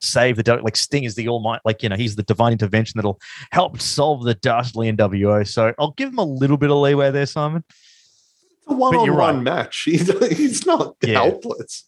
save 0.00 0.36
the 0.36 0.60
like 0.62 0.76
Sting 0.76 1.04
is 1.04 1.16
the 1.16 1.28
all 1.28 1.40
might 1.40 1.60
like 1.64 1.82
you 1.82 1.88
know 1.88 1.96
he's 1.96 2.16
the 2.16 2.22
divine 2.22 2.52
intervention 2.52 2.96
that'll 2.96 3.20
help 3.50 3.80
solve 3.80 4.24
the 4.24 4.34
dastardly 4.34 4.90
NWO. 4.92 5.46
So 5.46 5.74
I'll 5.78 5.92
give 5.92 6.08
him 6.10 6.18
a 6.18 6.24
little 6.24 6.56
bit 6.56 6.70
of 6.70 6.78
leeway 6.78 7.10
there, 7.10 7.26
Simon. 7.26 7.64
It's 7.68 8.66
a 8.68 8.74
one-on-one 8.74 9.36
right. 9.36 9.42
match. 9.42 9.82
He's, 9.84 10.36
he's 10.36 10.66
not 10.66 10.96
Yeah. 11.02 11.22
helpless. 11.22 11.84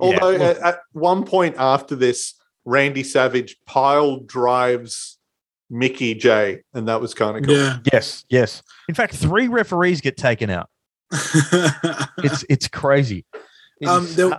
Although 0.00 0.30
look- 0.32 0.40
at, 0.40 0.58
at 0.58 0.78
one 0.92 1.24
point 1.24 1.54
after 1.58 1.94
this, 1.94 2.34
Randy 2.64 3.04
Savage 3.04 3.56
pile 3.66 4.20
drives 4.20 5.18
Mickey 5.74 6.14
Jay, 6.14 6.62
and 6.72 6.86
that 6.88 7.00
was 7.00 7.14
kind 7.14 7.36
of 7.36 7.44
cool. 7.44 7.56
Yeah. 7.56 7.78
Yes, 7.92 8.24
yes. 8.28 8.62
In 8.88 8.94
fact, 8.94 9.14
three 9.14 9.48
referees 9.48 10.00
get 10.00 10.16
taken 10.16 10.48
out. 10.48 10.70
It's 12.18 12.44
it's 12.48 12.68
crazy. 12.68 13.24
It 13.80 13.88
um, 13.88 14.04
is- 14.04 14.16
there, 14.16 14.30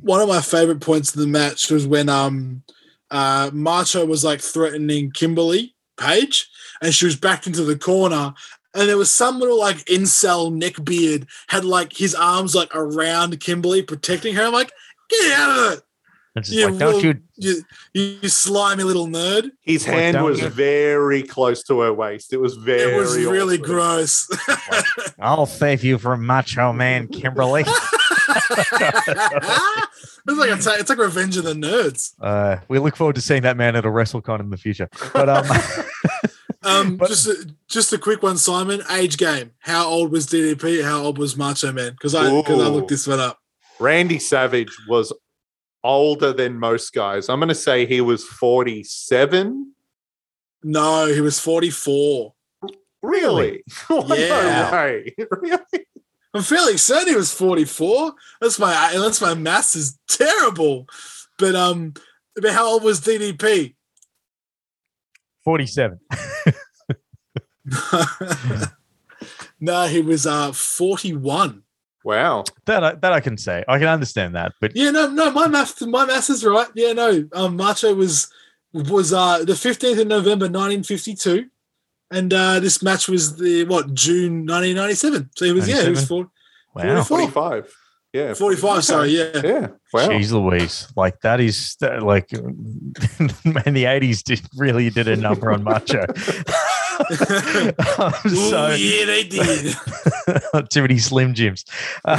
one 0.00 0.20
of 0.20 0.28
my 0.28 0.40
favorite 0.40 0.80
points 0.80 1.14
of 1.14 1.20
the 1.20 1.26
match 1.26 1.70
was 1.70 1.86
when 1.86 2.08
um, 2.08 2.62
uh, 3.10 3.50
Macho 3.52 4.04
was 4.04 4.24
like 4.24 4.40
threatening 4.40 5.12
Kimberly 5.12 5.74
Page, 5.96 6.50
and 6.82 6.92
she 6.92 7.06
was 7.06 7.16
backed 7.16 7.46
into 7.46 7.64
the 7.64 7.78
corner. 7.78 8.34
And 8.74 8.88
there 8.88 8.98
was 8.98 9.10
some 9.10 9.38
little 9.38 9.58
like 9.60 9.76
incel 9.84 10.52
neck 10.52 10.84
beard 10.84 11.28
had 11.46 11.64
like 11.64 11.92
his 11.92 12.14
arms 12.14 12.56
like 12.56 12.74
around 12.74 13.38
Kimberly, 13.38 13.82
protecting 13.82 14.34
her. 14.34 14.46
I'm 14.46 14.52
like, 14.52 14.72
get 15.08 15.32
out 15.38 15.50
of 15.50 15.78
it, 15.78 15.84
it's 16.36 16.48
just 16.48 16.58
you, 16.58 16.68
like, 16.68 16.78
don't 16.78 16.94
little- 16.96 17.14
you? 17.36 17.64
you, 17.94 18.20
you 18.22 18.28
slimy 18.28 18.82
little 18.82 19.06
nerd. 19.06 19.50
His 19.62 19.86
Like, 19.86 19.96
hand 19.96 20.14
don't 20.14 20.24
was 20.24 20.40
you- 20.40 20.48
very 20.48 21.22
close 21.22 21.62
to 21.64 21.80
her 21.80 21.92
waist. 21.92 22.32
It 22.32 22.38
was 22.40 22.54
very. 22.56 22.94
it 22.94 22.98
was 22.98 23.16
really 23.16 23.56
awkward. 23.56 23.68
gross. 23.70 24.28
I'll 25.18 25.46
save 25.46 25.84
you 25.84 25.98
from 25.98 26.24
Macho 26.26 26.72
Man 26.72 27.06
Kimberly. 27.08 27.64
it's 27.66 27.70
like 30.38 30.50
it's, 30.50 30.66
like 30.66 30.80
it's 30.80 30.90
like 30.90 30.98
Revenge 30.98 31.36
of 31.36 31.44
the 31.44 31.54
Nerds. 31.54 32.14
Uh, 32.20 32.56
we 32.68 32.78
look 32.78 32.96
forward 32.96 33.14
to 33.16 33.20
seeing 33.22 33.42
that 33.42 33.56
man 33.56 33.76
at 33.76 33.84
a 33.84 33.88
WrestleCon 33.88 34.40
in 34.40 34.50
the 34.50 34.56
future. 34.56 34.88
But 35.12 35.28
um, 35.28 35.46
Um, 36.62 36.96
But- 36.98 37.08
just 37.08 37.26
a, 37.26 37.46
just 37.68 37.92
a 37.92 37.98
quick 37.98 38.22
one, 38.22 38.38
Simon. 38.38 38.82
Age 38.90 39.18
game. 39.18 39.52
How 39.58 39.86
old 39.86 40.10
was 40.10 40.26
DDP? 40.26 40.82
How 40.82 41.02
old 41.02 41.18
was 41.18 41.36
Macho 41.36 41.72
Man? 41.72 41.92
Because 41.92 42.14
I 42.14 42.30
because 42.40 42.60
I 42.60 42.66
Ooh. 42.66 42.70
looked 42.70 42.88
this 42.88 43.06
one 43.06 43.20
up. 43.20 43.38
Randy 43.80 44.18
Savage 44.18 44.70
was 44.88 45.12
older 45.84 46.32
than 46.32 46.58
most 46.58 46.92
guys. 46.92 47.28
I'm 47.28 47.38
going 47.38 47.48
to 47.50 47.54
say 47.54 47.86
he 47.86 48.00
was 48.00 48.24
47. 48.24 49.72
No, 50.64 51.06
he 51.06 51.20
was 51.20 51.38
forty 51.38 51.70
four. 51.70 52.34
Really? 53.02 53.62
Oh, 53.90 54.04
Yeah. 54.16 54.70
No 54.70 54.72
way. 54.72 55.14
Really? 55.30 55.86
I'm 56.32 56.42
fairly 56.42 56.78
certain 56.78 57.10
he 57.10 57.16
was 57.16 57.32
forty 57.32 57.66
four. 57.66 58.14
That's 58.40 58.58
my 58.58 58.90
unless 58.92 59.20
my 59.20 59.34
maths 59.34 59.76
is 59.76 59.98
terrible. 60.08 60.88
But 61.38 61.54
um, 61.54 61.92
but 62.34 62.50
how 62.52 62.66
old 62.66 62.82
was 62.82 63.00
DDP? 63.02 63.74
47. 65.44 66.00
no, 69.60 69.86
he 69.86 70.00
was 70.00 70.26
uh 70.26 70.52
forty 70.52 71.14
one. 71.14 71.63
Wow. 72.04 72.44
That 72.66 72.84
I, 72.84 72.94
that 72.96 73.12
I 73.12 73.20
can 73.20 73.38
say. 73.38 73.64
I 73.66 73.78
can 73.78 73.88
understand 73.88 74.34
that. 74.36 74.52
But 74.60 74.76
Yeah, 74.76 74.90
no, 74.90 75.08
no, 75.08 75.30
my 75.30 75.48
math, 75.48 75.80
my 75.82 76.04
maths 76.04 76.28
is 76.30 76.44
right. 76.44 76.68
Yeah, 76.74 76.92
no, 76.92 77.26
um, 77.32 77.56
Macho 77.56 77.94
was 77.94 78.30
was 78.72 79.12
uh 79.12 79.44
the 79.44 79.56
fifteenth 79.56 79.98
of 79.98 80.06
November, 80.06 80.48
nineteen 80.48 80.82
fifty 80.82 81.14
two, 81.14 81.46
and 82.10 82.32
uh 82.32 82.60
this 82.60 82.82
match 82.82 83.08
was 83.08 83.36
the 83.36 83.64
what 83.64 83.94
June 83.94 84.44
nineteen 84.44 84.76
ninety 84.76 84.94
seven. 84.94 85.30
So 85.34 85.46
he 85.46 85.52
was 85.52 85.66
yeah, 85.66 85.82
he 85.82 85.90
was 85.90 86.08
97? 86.08 86.08
four, 86.08 86.30
wow. 86.74 87.02
44. 87.02 87.42
45. 87.62 87.76
Yeah. 88.12 88.32
45, 88.32 88.84
sorry, 88.84 89.08
yeah. 89.08 89.40
Yeah. 89.42 89.66
Wow. 89.92 90.08
Jeez 90.08 90.30
Louise. 90.30 90.86
Like 90.94 91.20
that 91.22 91.40
is 91.40 91.76
like 91.80 92.30
man, 92.32 93.74
the 93.74 93.84
80s 93.84 94.22
did 94.22 94.40
really 94.56 94.88
did 94.90 95.08
a 95.08 95.16
number 95.16 95.50
on 95.50 95.64
Macho. 95.64 96.04
Um, 97.96 98.12
Ooh, 98.26 98.50
so 98.50 98.70
yeah, 98.70 99.04
they 99.04 99.24
did. 99.24 99.76
too 100.70 100.82
many 100.82 100.98
slim 100.98 101.34
jims. 101.34 101.64
Uh, 102.04 102.18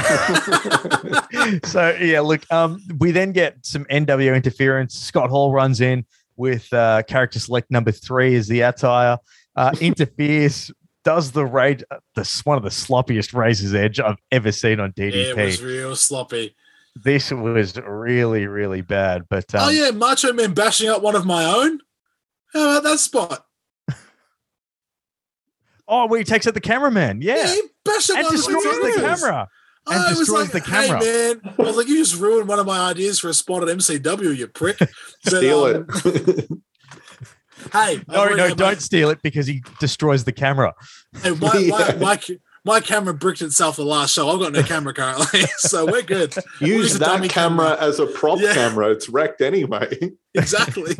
so 1.64 1.96
yeah, 2.00 2.20
look, 2.20 2.50
um, 2.50 2.80
we 2.98 3.10
then 3.10 3.32
get 3.32 3.56
some 3.64 3.84
NWO 3.86 4.34
interference. 4.34 4.94
Scott 4.94 5.28
Hall 5.28 5.52
runs 5.52 5.80
in 5.80 6.06
with 6.36 6.72
uh, 6.72 7.02
character 7.02 7.38
select 7.38 7.70
number 7.70 7.92
three 7.92 8.34
as 8.36 8.48
the 8.48 8.62
attire, 8.62 9.18
uh, 9.56 9.72
interferes, 9.80 10.70
does 11.04 11.32
the 11.32 11.44
rage, 11.44 11.82
uh, 11.90 11.98
the 12.14 12.40
one 12.44 12.56
of 12.56 12.62
the 12.62 12.70
sloppiest 12.70 13.34
razor's 13.34 13.74
edge 13.74 14.00
I've 14.00 14.16
ever 14.32 14.52
seen 14.52 14.80
on 14.80 14.92
yeah, 14.96 15.06
DDP. 15.06 15.36
it 15.36 15.44
was 15.44 15.62
real 15.62 15.96
sloppy. 15.96 16.54
this 16.96 17.30
was 17.30 17.76
really, 17.78 18.46
really 18.46 18.80
bad. 18.80 19.24
But 19.28 19.54
um, 19.54 19.62
oh, 19.64 19.70
yeah, 19.70 19.90
Macho 19.90 20.32
Man 20.32 20.54
bashing 20.54 20.88
up 20.88 21.02
one 21.02 21.16
of 21.16 21.26
my 21.26 21.44
own. 21.44 21.80
How 22.52 22.70
about 22.70 22.82
that 22.84 22.98
spot? 22.98 23.44
Oh, 25.88 26.06
where 26.06 26.18
he 26.18 26.24
takes 26.24 26.46
out 26.46 26.54
the 26.54 26.60
cameraman, 26.60 27.20
Yeah, 27.22 27.36
yeah, 27.36 27.46
he 27.54 27.62
bashed 27.84 28.10
up 28.10 28.18
and 28.18 28.28
destroys 28.30 28.62
the 28.62 28.94
camera. 29.00 29.48
and 29.86 29.98
I 30.00 30.08
was 30.10 30.18
destroys 30.20 30.52
like, 30.54 30.64
the 30.64 30.70
camera. 30.70 30.98
Hey, 31.00 31.34
man. 31.34 31.54
I 31.58 31.62
was 31.62 31.76
like, 31.76 31.88
you 31.88 31.96
just 31.98 32.20
ruined 32.20 32.48
one 32.48 32.58
of 32.58 32.66
my 32.66 32.90
ideas 32.90 33.18
for 33.20 33.28
a 33.28 33.34
spot 33.34 33.62
at 33.68 33.76
MCW, 33.76 34.36
you 34.36 34.46
prick. 34.48 34.78
But, 35.24 35.32
Steal 35.38 35.64
um, 35.64 35.86
it. 36.04 36.48
Hey, 37.72 38.00
No, 38.08 38.22
I've 38.22 38.36
no, 38.36 38.54
don't 38.54 38.80
steal 38.80 39.10
it 39.10 39.22
because 39.22 39.46
he 39.46 39.62
destroys 39.80 40.24
the 40.24 40.32
camera. 40.32 40.74
Hey, 41.22 41.30
my, 41.30 41.36
my, 41.52 41.58
Yeah. 41.58 41.96
my, 42.00 42.20
my 42.64 42.80
camera 42.80 43.14
bricked 43.14 43.42
itself 43.42 43.76
the 43.76 43.84
last 43.84 44.12
show. 44.12 44.28
I've 44.28 44.38
got 44.40 44.52
no 44.52 44.62
camera 44.62 44.92
currently, 44.92 45.42
so 45.58 45.86
we're 45.86 46.02
good. 46.02 46.34
We'll 46.60 46.70
Use 46.70 46.98
that 46.98 47.06
dummy 47.06 47.28
camera, 47.28 47.76
as 47.80 47.98
a 48.00 48.06
prop 48.06 48.40
Yeah. 48.40 48.54
camera. 48.54 48.90
It's 48.90 49.08
wrecked 49.08 49.40
anyway. 49.40 50.12
Exactly. 50.36 50.96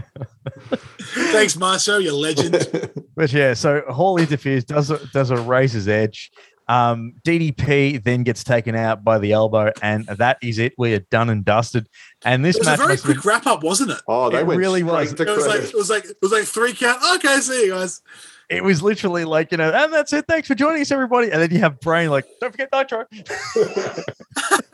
Thanks, 1.33 1.57
Marshall. 1.57 2.01
You're 2.01 2.13
legend. 2.13 2.91
But 3.17 3.33
yeah, 3.33 3.55
so 3.55 3.81
Hall 3.89 4.19
interferes, 4.19 4.63
does 4.63 4.91
a, 4.91 4.99
does 5.07 5.31
a 5.31 5.39
razor's 5.39 5.89
edge. 5.89 6.31
Um, 6.69 7.15
DDP 7.25 8.03
then 8.05 8.25
gets 8.25 8.45
taken 8.45 8.75
out 8.75 9.03
by 9.05 9.19
the 9.19 9.33
elbow, 9.33 9.73
and 9.81 10.05
that 10.07 10.37
is 10.43 10.59
it. 10.59 10.75
We 10.77 10.93
are 10.93 10.99
done 10.99 11.31
and 11.31 11.43
dusted. 11.43 11.89
And 12.27 12.45
this 12.45 12.57
It 12.57 12.61
was 12.61 12.69
a 12.69 12.77
very 12.77 12.89
must 12.91 13.05
have 13.05 13.15
quick 13.15 13.25
wrap 13.25 13.47
up, 13.47 13.63
wasn't 13.63 13.93
it? 13.93 14.03
Oh, 14.07 14.29
they 14.29 14.41
It 14.41 14.47
went 14.47 14.59
really 14.59 14.83
was. 14.83 15.15
It 15.15 15.19
was 15.27 15.47
like 15.47 15.61
it 15.63 15.75
was 15.75 15.89
like 15.89 16.05
it 16.05 16.17
was 16.21 16.31
like 16.33 16.45
three 16.45 16.75
count. 16.75 17.01
Okay, 17.15 17.39
see 17.41 17.65
you 17.67 17.73
guys. 17.73 18.03
it 18.51 18.63
was 18.63 18.83
literally 18.83 19.25
like 19.25 19.51
you 19.51 19.57
know, 19.57 19.71
and 19.71 19.91
that's 19.93 20.13
it. 20.13 20.27
Thanks 20.29 20.47
for 20.47 20.55
joining 20.55 20.83
us, 20.83 20.91
everybody. 20.91 21.31
And 21.31 21.41
then 21.41 21.51
you 21.51 21.61
have 21.61 21.81
Brain 21.81 22.11
like, 22.11 22.27
don't 22.41 22.51
forget 22.51 22.69
Nitro, 22.71 23.07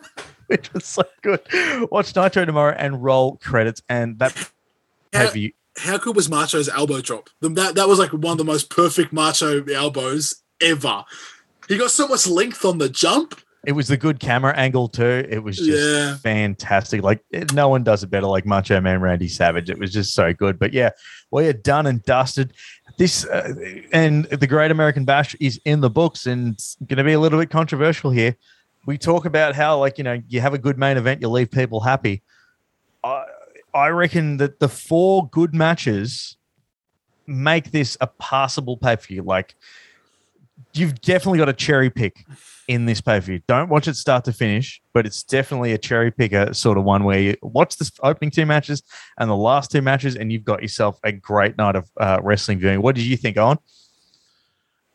which 0.59 0.73
was 0.73 0.85
so 0.85 1.03
good. 1.23 1.41
Watch 1.91 2.15
Nitro 2.15 2.45
tomorrow 2.45 2.75
and 2.79 3.03
roll 3.03 3.37
credits, 3.37 3.83
and 3.89 4.19
that 4.19 4.33
How, 5.13 5.21
have 5.27 5.37
you. 5.37 5.53
how 5.79 5.99
good 5.99 6.15
was 6.17 6.29
Macho's 6.29 6.69
elbow 6.69 7.01
drop? 7.01 7.31
That 7.41 7.75
that 7.75 7.89
was 7.89 7.99
like 7.99 8.13
one 8.13 8.33
of 8.33 8.39
the 8.39 8.45
most 8.45 8.71
perfect 8.71 9.13
Macho 9.13 9.65
elbows 9.65 10.43
ever. 10.61 11.05
He 11.69 11.77
got 11.79 11.91
so 11.91 12.07
much 12.09 12.27
length 12.27 12.65
on 12.65 12.79
the 12.79 12.89
jump. 12.89 13.41
It 13.65 13.73
was 13.73 13.87
the 13.87 13.97
good 13.97 14.19
camera 14.19 14.53
angle 14.57 14.89
too. 14.89 15.25
It 15.29 15.39
was 15.45 15.57
just 15.57 15.71
Yeah. 15.71 16.17
fantastic. 16.17 17.03
Like 17.03 17.25
it, 17.31 17.53
no 17.53 17.69
one 17.69 17.85
does 17.85 18.03
it 18.03 18.11
better. 18.11 18.27
Like 18.27 18.45
Macho 18.45 18.81
Man 18.81 19.01
Randy 19.01 19.29
Savage. 19.29 19.71
It 19.71 19.79
was 19.79 19.93
just 19.93 20.15
so 20.15 20.33
good. 20.33 20.59
But 20.59 20.73
yeah, 20.73 20.91
we 21.31 21.47
are 21.47 21.53
done 21.53 21.87
and 21.87 22.03
dusted. 22.03 22.53
This 22.99 23.25
uh, 23.25 23.55
and 23.93 24.25
the 24.27 24.47
Great 24.49 24.73
American 24.73 25.05
Bash 25.05 25.37
is 25.39 25.61
in 25.65 25.81
the 25.81 25.89
books 25.89 26.27
and 26.27 26.55
it's 26.55 26.77
going 26.87 26.99
to 26.99 27.05
be 27.05 27.13
a 27.13 27.21
little 27.21 27.39
bit 27.39 27.51
controversial 27.51 28.11
here. 28.11 28.37
We 28.87 28.99
talk 28.99 29.25
about 29.25 29.55
how 29.55 29.79
like 29.79 29.99
you 29.99 30.05
know 30.05 30.21
you 30.29 30.41
have 30.41 30.55
a 30.55 30.59
good 30.59 30.79
main 30.79 30.97
event, 30.97 31.21
you 31.21 31.29
leave 31.29 31.51
people 31.51 31.81
happy. 31.81 32.23
I 33.05 33.25
I 33.75 33.89
reckon 33.89 34.37
that 34.39 34.61
the 34.61 34.69
four 34.69 35.29
good 35.29 35.55
matches 35.55 36.37
make 37.27 37.71
this 37.71 37.97
a 38.01 38.07
passable 38.07 38.77
pay 38.77 38.97
per 38.97 39.03
view. 39.03 39.23
Like 39.23 39.55
you've 40.75 41.01
definitely 41.01 41.39
got 41.39 41.49
a 41.49 41.53
cherry 41.53 41.91
pick 41.91 42.25
in 42.69 42.87
this 42.87 43.01
pay 43.01 43.19
per 43.19 43.27
view. 43.27 43.41
Don't 43.47 43.69
watch 43.69 43.89
it 43.89 43.97
start 43.97 44.25
to 44.25 44.33
finish, 44.33 44.81
but 44.93 45.07
it's 45.07 45.23
definitely 45.23 45.73
a 45.73 45.79
cherry 45.79 46.11
picker 46.11 46.53
sort 46.53 46.79
of 46.79 46.85
one 46.85 47.05
where 47.05 47.21
you 47.21 47.37
watch 47.43 47.77
the 47.77 47.91
opening 48.03 48.31
two 48.31 48.47
matches 48.47 48.83
and 49.19 49.31
the 49.31 49.37
last 49.37 49.71
two 49.71 49.83
matches, 49.83 50.17
and 50.17 50.33
you've 50.33 50.45
got 50.45 50.63
yourself 50.63 50.99
a 51.05 51.13
great 51.13 51.57
night 51.57 51.77
of 51.77 51.91
uh, 51.99 52.19
wrestling 52.23 52.59
viewing. 52.59 52.83
What 52.83 52.95
did 52.95 53.05
you 53.05 53.17
think, 53.17 53.37
Owen? 53.37 53.59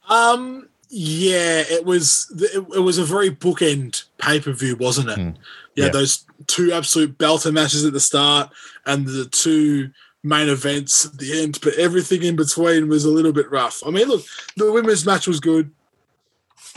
Um, 0.10 0.70
yeah, 0.90 1.64
it 1.70 1.86
was 1.86 2.32
it, 2.40 2.66
it 2.76 2.80
was 2.80 2.98
a 2.98 3.04
very 3.04 3.30
bookend 3.30 4.04
pay 4.20 4.40
per 4.40 4.52
view, 4.54 4.76
wasn't 4.76 5.10
it? 5.10 5.16
Hmm. 5.18 5.30
Yeah, 5.76 5.86
Yeah. 5.86 5.92
those 5.92 6.26
two 6.48 6.72
absolute 6.74 7.18
belter 7.18 7.52
matches 7.54 7.84
at 7.86 7.94
the 7.94 8.00
start 8.00 8.50
and 8.86 9.06
the 9.08 9.26
two 9.26 9.92
main 10.24 10.50
events 10.50 11.06
at 11.06 11.18
the 11.18 11.42
end, 11.42 11.60
but 11.64 11.74
everything 11.76 12.24
in 12.24 12.36
between 12.36 12.90
was 12.90 13.06
a 13.06 13.10
little 13.10 13.32
bit 13.34 13.50
rough. 13.52 13.82
I 13.86 13.92
mean, 13.92 14.08
look, 14.08 14.26
the 14.56 14.72
women's 14.72 15.06
match 15.06 15.28
was 15.28 15.40
good, 15.40 15.72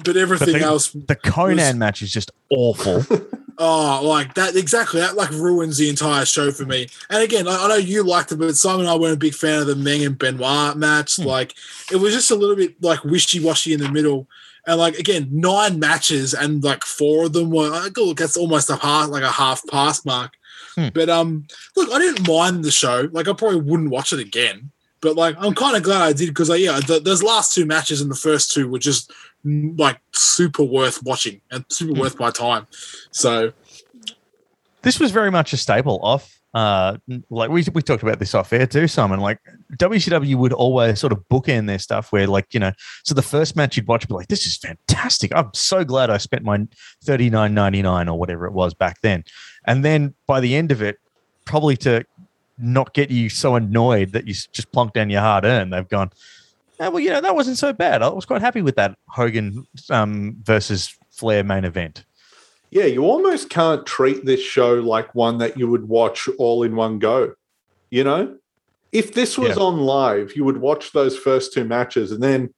but 0.05 0.17
everything 0.17 0.55
the- 0.59 0.65
else, 0.65 0.91
The 0.93 1.17
Konnan 1.17 1.57
Was- 1.69 1.75
match 1.77 2.03
is 2.03 2.13
just 2.13 2.31
awful. 2.51 3.05
oh, 3.61 4.01
like 4.03 4.35
that 4.35 4.57
exactly. 4.57 5.01
That 5.01 5.17
like 5.17 5.31
ruins 5.31 5.77
the 5.77 5.89
entire 5.89 6.25
show 6.25 6.51
for 6.51 6.65
me. 6.65 6.89
And 7.11 7.23
again, 7.23 7.47
I, 7.47 7.65
I 7.65 7.69
know 7.69 7.77
you 7.77 8.03
liked 8.03 8.33
it, 8.33 8.39
but 8.39 8.57
Simon 8.57 8.81
and 8.81 8.89
I 8.89 8.97
weren't 8.97 9.15
a 9.15 9.19
big 9.19 9.35
fan 9.35 9.61
of 9.61 9.67
the 9.69 9.77
Meng 9.77 10.05
and 10.05 10.19
Benoit 10.19 10.77
match. 10.77 11.17
Hmm. 11.17 11.25
Like, 11.25 11.55
it 11.93 11.97
was 11.97 12.13
just 12.13 12.31
a 12.31 12.35
little 12.35 12.57
bit 12.57 12.83
like 12.83 13.05
wishy 13.05 13.39
washy 13.39 13.73
in 13.73 13.81
the 13.81 13.93
middle. 13.93 14.27
And 14.67 14.79
like 14.79 14.99
again, 14.99 15.29
nine 15.31 15.79
matches 15.79 16.35
and 16.35 16.65
like 16.65 16.85
four 16.85 17.27
of 17.27 17.35
them 17.35 17.51
were 17.51 17.69
like, 17.69 17.97
look, 17.97 18.19
that's 18.19 18.37
almost 18.37 18.71
a 18.71 18.77
half 18.77 19.09
like 19.11 19.23
a 19.23 19.31
half 19.31 19.63
pass 19.69 20.05
mark. 20.05 20.33
Hmm. 20.75 20.89
But 20.93 21.09
um, 21.09 21.47
look, 21.77 21.91
I 21.93 21.99
didn't 21.99 22.27
mind 22.27 22.65
the 22.65 22.71
show. 22.71 23.09
Like, 23.13 23.29
I 23.29 23.33
probably 23.33 23.61
wouldn't 23.61 23.91
watch 23.91 24.13
it 24.13 24.21
again. 24.21 24.71
But 25.01 25.17
like, 25.17 25.35
I'm 25.39 25.55
kind 25.55 25.77
of 25.77 25.83
glad 25.83 26.03
I 26.03 26.13
did 26.13 26.29
because, 26.29 26.49
like, 26.51 26.61
yeah, 26.61 26.81
the, 26.81 27.01
those 27.01 27.23
last 27.23 27.55
two 27.55 27.65
matches 27.65 28.01
and 28.01 28.11
the 28.11 28.17
first 28.17 28.53
two 28.53 28.69
were 28.69 28.79
just 28.79 29.13
mm, 29.45 29.79
like 29.79 29.99
super 30.13 30.63
worth 30.63 31.03
watching 31.03 31.41
and 31.51 31.65
super 31.69 31.99
worth 31.99 32.19
my 32.19 32.31
time. 32.31 32.67
So 33.11 33.53
this 34.83 35.01
was 35.01 35.11
very 35.11 35.31
much 35.31 35.53
a 35.53 35.57
staple 35.57 36.01
off. 36.03 36.37
Uh, 36.53 36.97
like 37.31 37.49
we 37.49 37.65
we 37.73 37.81
talked 37.81 38.03
about 38.03 38.19
this 38.19 38.35
off 38.35 38.53
air 38.53 38.67
too, 38.67 38.89
Simon. 38.89 39.21
Like 39.21 39.39
WCW 39.77 40.35
would 40.35 40.53
always 40.53 40.99
sort 40.99 41.13
of 41.13 41.21
bookend 41.29 41.69
their 41.69 41.79
stuff 41.79 42.11
where, 42.13 42.27
like, 42.27 42.53
you 42.53 42.59
know, 42.59 42.73
so 43.05 43.15
the 43.15 43.23
first 43.23 43.55
match 43.55 43.77
you'd 43.77 43.87
watch, 43.87 44.09
be 44.09 44.15
like, 44.15 44.27
this 44.27 44.47
is 44.47 44.57
fantastic. 44.57 45.33
I'm 45.35 45.51
so 45.55 45.85
glad 45.85 46.11
I 46.11 46.19
spent 46.19 46.43
my 46.43 46.67
thirty 47.05 47.31
nine 47.31 47.55
ninety 47.55 47.83
nine 47.83 48.09
or 48.09 48.19
whatever 48.19 48.47
it 48.47 48.53
was 48.53 48.75
back 48.75 49.01
then. 49.01 49.25
And 49.65 49.85
then 49.85 50.15
by 50.27 50.41
the 50.41 50.57
end 50.57 50.73
of 50.73 50.83
it, 50.83 50.99
probably 51.45 51.77
to 51.79 52.05
not 52.61 52.95
get 52.95 53.11
you 53.11 53.29
so 53.29 53.55
annoyed 53.55 54.13
that 54.13 54.27
you 54.27 54.35
just 54.35 54.71
plonk 54.73 54.93
down 54.93 55.11
your 55.11 55.21
hard 55.21 55.45
earned, 55.45 55.73
they've 55.73 55.89
gone, 55.89 56.11
"Ah, 56.79 56.91
well, 56.91 57.01
you 57.01 57.11
know, 57.11 57.21
that 57.21 57.35
wasn't 57.35 57.59
so 57.59 57.73
bad. 57.73 58.03
I 58.03 58.09
was 58.09 58.25
quite 58.25 58.41
happy 58.41 58.63
with 58.63 58.77
that 58.77 58.97
Hogan 59.09 59.67
um, 59.91 60.37
versus 60.43 60.97
Flair 61.11 61.45
main 61.45 61.65
event. 61.65 62.05
Yeah, 62.71 62.85
you 62.85 63.03
almost 63.05 63.51
can't 63.51 63.85
treat 63.85 64.25
this 64.25 64.41
show 64.41 64.75
like 64.75 65.15
one 65.15 65.39
that 65.39 65.59
you 65.59 65.69
would 65.69 65.89
watch 65.89 66.29
all 66.39 66.63
in 66.63 66.77
one 66.77 66.99
go. 66.99 67.35
You 67.91 68.05
know, 68.05 68.37
if 68.93 69.15
this 69.15 69.37
was 69.37 69.57
Yeah. 69.57 69.63
on 69.65 69.81
live, 69.81 70.37
you 70.37 70.45
would 70.45 70.59
watch 70.59 70.93
those 70.93 71.17
first 71.19 71.53
two 71.53 71.65
matches 71.65 72.13
and 72.13 72.23
then 72.23 72.55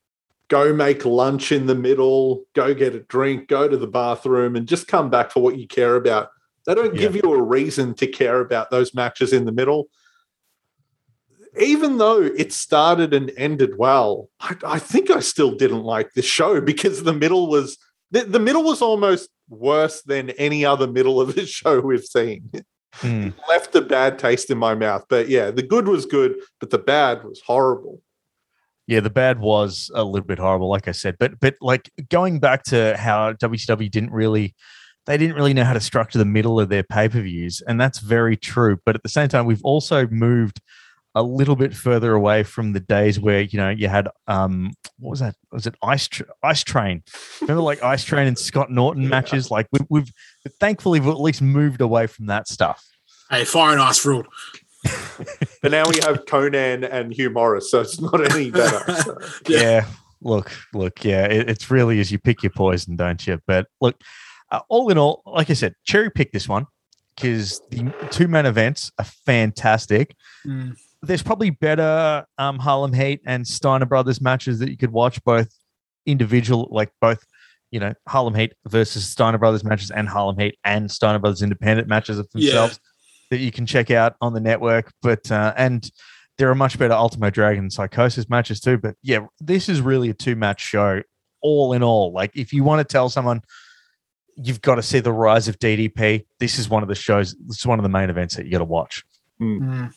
go 0.49 0.75
make 0.75 1.07
lunch 1.07 1.51
in 1.51 1.67
the 1.67 1.75
middle, 1.75 2.45
go 2.55 2.75
get 2.75 2.95
a 2.95 3.01
drink, 3.01 3.49
go 3.49 3.67
to 3.69 3.77
the 3.79 3.87
bathroom, 3.87 4.55
and 4.55 4.69
just 4.69 4.87
come 4.87 5.09
back 5.09 5.31
for 5.31 5.43
what 5.43 5.59
you 5.59 5.67
care 5.67 5.97
about. 5.97 6.29
They 6.67 6.75
don't 6.75 6.97
give 6.97 7.17
you 7.17 7.33
a 7.33 7.43
reason 7.43 7.95
to 7.95 8.07
care 8.07 8.41
about 8.41 8.71
those 8.71 8.95
matches 8.95 9.33
in 9.33 9.45
the 9.45 9.53
middle. 9.53 9.89
Even 11.61 11.99
though 11.99 12.23
it 12.23 12.53
started 12.53 13.13
and 13.13 13.31
ended 13.37 13.77
well, 13.77 14.29
I, 14.41 14.57
I 14.65 14.79
think 14.79 15.11
I 15.11 15.21
still 15.21 15.55
didn't 15.55 15.83
like 15.83 16.15
the 16.15 16.23
show 16.23 16.61
because 16.73 17.03
the 17.03 17.13
middle 17.13 17.49
was 17.49 17.79
the, 18.11 18.25
the 18.25 18.41
middle 18.41 18.63
was 18.63 18.83
almost 18.83 19.31
worse 19.49 20.03
than 20.03 20.31
any 20.31 20.65
other 20.65 20.87
middle 20.87 21.21
of 21.21 21.35
the 21.35 21.47
show 21.47 21.81
we've 21.81 22.05
seen. 22.05 22.51
Hmm. 22.95 23.31
Left 23.49 23.75
a 23.75 23.81
bad 23.81 24.19
taste 24.19 24.51
in 24.51 24.59
my 24.59 24.75
mouth. 24.75 25.07
But 25.09 25.29
yeah, 25.29 25.51
the 25.51 25.63
good 25.63 25.89
was 25.89 26.07
good, 26.07 26.37
but 26.61 26.71
the 26.71 26.79
bad 26.79 27.25
was 27.25 27.41
horrible. 27.45 28.03
Yeah, 28.87 29.01
the 29.01 29.11
bad 29.11 29.41
was 29.41 29.91
a 29.95 30.05
little 30.05 30.27
bit 30.27 30.39
horrible, 30.39 30.69
like 30.69 30.89
I 30.89 30.93
said. 30.93 31.17
But 31.19 31.41
but 31.41 31.55
like 31.61 31.91
going 32.11 32.41
back 32.41 32.65
to 32.65 32.97
how 32.97 33.33
WCW 33.35 33.91
didn't 33.91 34.13
really 34.13 34.55
they 35.07 35.17
didn't 35.17 35.37
really 35.37 35.55
know 35.55 35.65
how 35.65 35.73
to 35.73 35.81
structure 35.81 36.19
the 36.19 36.25
middle 36.25 36.61
of 36.61 36.69
their 36.69 36.83
pay-per-views, 36.83 37.63
and 37.67 37.81
that's 37.81 37.99
very 37.99 38.37
true. 38.37 38.79
But 38.85 38.95
at 38.95 39.03
the 39.03 39.09
same 39.09 39.29
time, 39.29 39.47
we've 39.47 39.65
also 39.65 40.07
moved 40.09 40.61
a 41.15 41.23
little 41.23 41.57
bit 41.57 41.75
further 41.75 42.15
away 42.15 42.43
from 42.43 42.73
the 42.73 42.81
days 42.81 43.21
where 43.21 43.43
you 43.43 43.59
know 43.59 43.69
you 43.69 43.87
had 43.87 44.09
um 44.29 44.73
what 44.99 45.11
was 45.11 45.21
that 45.21 45.35
was 45.51 45.67
it 45.67 45.75
ice 45.83 46.09
Tr- 46.09 46.23
ice 46.43 46.65
train 46.65 47.03
remember 47.43 47.63
like 47.63 47.83
ice 47.83 48.03
train 48.03 48.27
and 48.27 48.39
scott 48.39 48.71
norton 48.71 49.07
matches 49.07 49.51
like 49.51 49.67
we, 49.73 49.81
we've 49.91 50.11
thankfully 50.59 51.01
we've 51.01 51.11
at 51.11 51.21
least 51.21 51.43
moved 51.43 51.83
away 51.83 52.07
from 52.07 52.29
that 52.29 52.49
stuff 52.49 52.83
hey, 53.33 53.45
fire 53.45 53.73
and 53.73 53.81
ice 53.81 54.05
ruled. 54.05 54.27
But 55.63 55.71
now 55.71 55.85
we 55.89 55.95
have 56.03 56.25
Konnan 56.25 56.89
and 56.91 57.13
Hugh 57.13 57.31
Morrus, 57.31 57.63
so 57.65 57.83
it's 57.83 58.01
not 58.01 58.33
any 58.33 58.51
better. 58.51 58.93
So. 58.95 59.17
yeah. 59.49 59.61
Yeah. 59.61 59.87
look 60.21 60.53
look 60.75 61.05
yeah 61.05 61.25
it, 61.25 61.49
it's 61.49 61.71
really 61.71 62.01
is 62.01 62.11
you 62.11 62.19
pick 62.19 62.43
your 62.43 62.51
poison 62.51 62.95
don't 62.95 63.27
you 63.27 63.41
but 63.47 63.67
look 63.81 64.01
uh, 64.53 64.61
all 64.69 64.89
in 64.91 64.99
all, 64.99 65.23
like 65.27 65.51
I 65.51 65.55
said, 65.55 65.75
cherry 65.85 66.11
pick 66.11 66.31
this 66.31 66.49
one 66.49 66.67
because 67.17 67.61
the 67.71 67.93
two 68.11 68.29
main 68.29 68.47
events 68.47 68.91
are 68.99 69.05
fantastic. 69.05 70.15
Mm. 70.47 70.77
There's 71.03 71.23
probably 71.23 71.51
better 71.51 72.25
um, 72.39 72.59
Harlem 72.61 72.93
Heat 72.93 73.21
and 73.27 73.47
Steiner 73.47 73.87
Brothers 73.87 74.21
matches 74.21 74.61
that 74.61 74.71
you 74.71 74.77
could 74.77 74.93
watch 74.93 75.23
both 75.25 75.49
individual, 76.07 76.69
like 76.71 76.91
both, 77.01 77.25
you 77.73 77.81
know, 77.81 77.93
Harlem 78.07 78.35
Heat 78.35 78.53
versus 78.69 79.05
Steiner 79.09 79.39
Brothers 79.39 79.65
matches 79.65 79.91
and 79.91 80.09
Harlem 80.09 80.39
Heat 80.39 80.57
and 80.65 80.91
Steiner 80.91 81.19
Brothers 81.19 81.43
independent 81.43 81.89
matches 81.89 82.19
of 82.19 82.29
Yeah. 82.35 82.51
themselves 82.53 82.81
that 83.31 83.39
you 83.39 83.51
can 83.51 83.67
check 83.67 83.91
out 83.91 84.15
on 84.21 84.33
the 84.33 84.41
network. 84.41 84.93
But 85.03 85.31
uh, 85.31 85.55
and 85.57 85.91
there 86.39 86.51
are 86.51 86.55
much 86.55 86.79
better 86.79 86.95
Ultimo 86.95 87.31
Dragon 87.31 87.71
Psychosis 87.71 88.29
matches 88.29 88.61
too. 88.61 88.79
But 88.79 88.95
yeah, 89.03 89.27
this 89.41 89.69
is 89.69 89.81
really 89.81 90.11
a 90.11 90.15
two 90.15 90.37
match 90.37 90.61
show, 90.61 91.03
all 91.41 91.73
in 91.73 91.83
all. 91.83 92.13
Like 92.13 92.31
if 92.35 92.53
you 92.53 92.63
want 92.63 92.87
to 92.87 92.91
tell 92.91 93.09
someone 93.09 93.43
you've 94.37 94.61
got 94.61 94.77
to 94.77 94.83
see 94.83 95.01
the 95.01 95.13
rise 95.13 95.49
of 95.49 95.59
DDP, 95.59 96.27
this 96.39 96.59
is 96.59 96.69
one 96.69 96.83
of 96.83 96.89
the 96.89 96.95
shows. 96.95 97.35
This 97.47 97.59
is 97.59 97.67
one 97.67 97.79
of 97.79 97.83
the 97.83 97.89
main 97.89 98.11
events 98.11 98.37
that 98.37 98.47
you 98.47 98.53
got 98.53 98.59
to 98.59 98.65
watch. 98.65 99.05
Mm. 99.41 99.93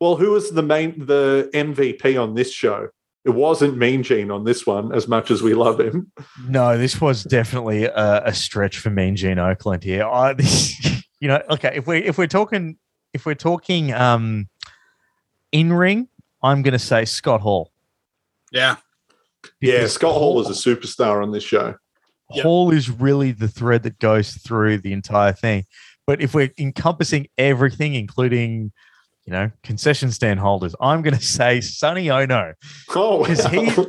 Well, 0.00 0.16
who 0.16 0.30
was 0.32 0.50
the 0.50 0.62
main 0.62 1.06
the 1.06 1.50
MVP 1.52 2.20
on 2.20 2.34
this 2.34 2.52
show? 2.52 2.88
It 3.24 3.30
wasn't 3.30 3.76
Mean 3.76 4.02
Gene 4.02 4.30
on 4.30 4.44
this 4.44 4.66
one, 4.66 4.94
as 4.94 5.06
much 5.06 5.30
as 5.30 5.42
we 5.42 5.52
love 5.52 5.78
him. 5.78 6.10
No, 6.48 6.78
this 6.78 7.00
was 7.02 7.22
definitely 7.22 7.84
a, 7.84 8.22
a 8.24 8.32
stretch 8.32 8.78
for 8.78 8.88
Mean 8.88 9.14
Gene 9.14 9.36
Okerlund 9.36 9.82
here. 9.82 10.06
I, 10.06 10.32
this, 10.32 11.04
you 11.20 11.28
know, 11.28 11.42
okay, 11.50 11.72
if 11.74 11.86
we 11.86 11.98
if 11.98 12.16
we're 12.16 12.26
talking 12.26 12.78
if 13.12 13.26
we're 13.26 13.34
talking 13.34 13.92
um 13.92 14.48
in 15.52 15.72
ring, 15.72 16.08
I'm 16.42 16.62
going 16.62 16.72
to 16.72 16.78
say 16.78 17.04
Scott 17.04 17.40
Hall. 17.40 17.70
Yeah. 18.52 18.76
Yeah, 19.60 19.86
Scott 19.86 20.14
Hall 20.14 20.34
was 20.34 20.48
a 20.48 20.52
superstar 20.52 21.22
on 21.22 21.32
this 21.32 21.44
show. 21.44 21.74
Yep. 22.32 22.42
Hall 22.42 22.70
is 22.70 22.90
really 22.90 23.32
the 23.32 23.48
thread 23.48 23.82
that 23.84 23.98
goes 23.98 24.34
through 24.34 24.78
the 24.78 24.92
entire 24.92 25.32
thing. 25.32 25.64
But 26.06 26.20
if 26.20 26.34
we're 26.34 26.50
encompassing 26.58 27.28
everything, 27.38 27.94
including 27.94 28.72
you 29.26 29.32
know 29.32 29.50
concession 29.62 30.10
stand 30.10 30.40
holders, 30.40 30.74
I'm 30.80 31.02
going 31.02 31.14
to 31.18 31.22
say 31.22 31.60
Sonny 31.60 32.10
Onoo. 32.10 32.54
Oh, 32.94 33.20
because 33.20 33.46
he, 33.46 33.58
wow. 33.76 33.86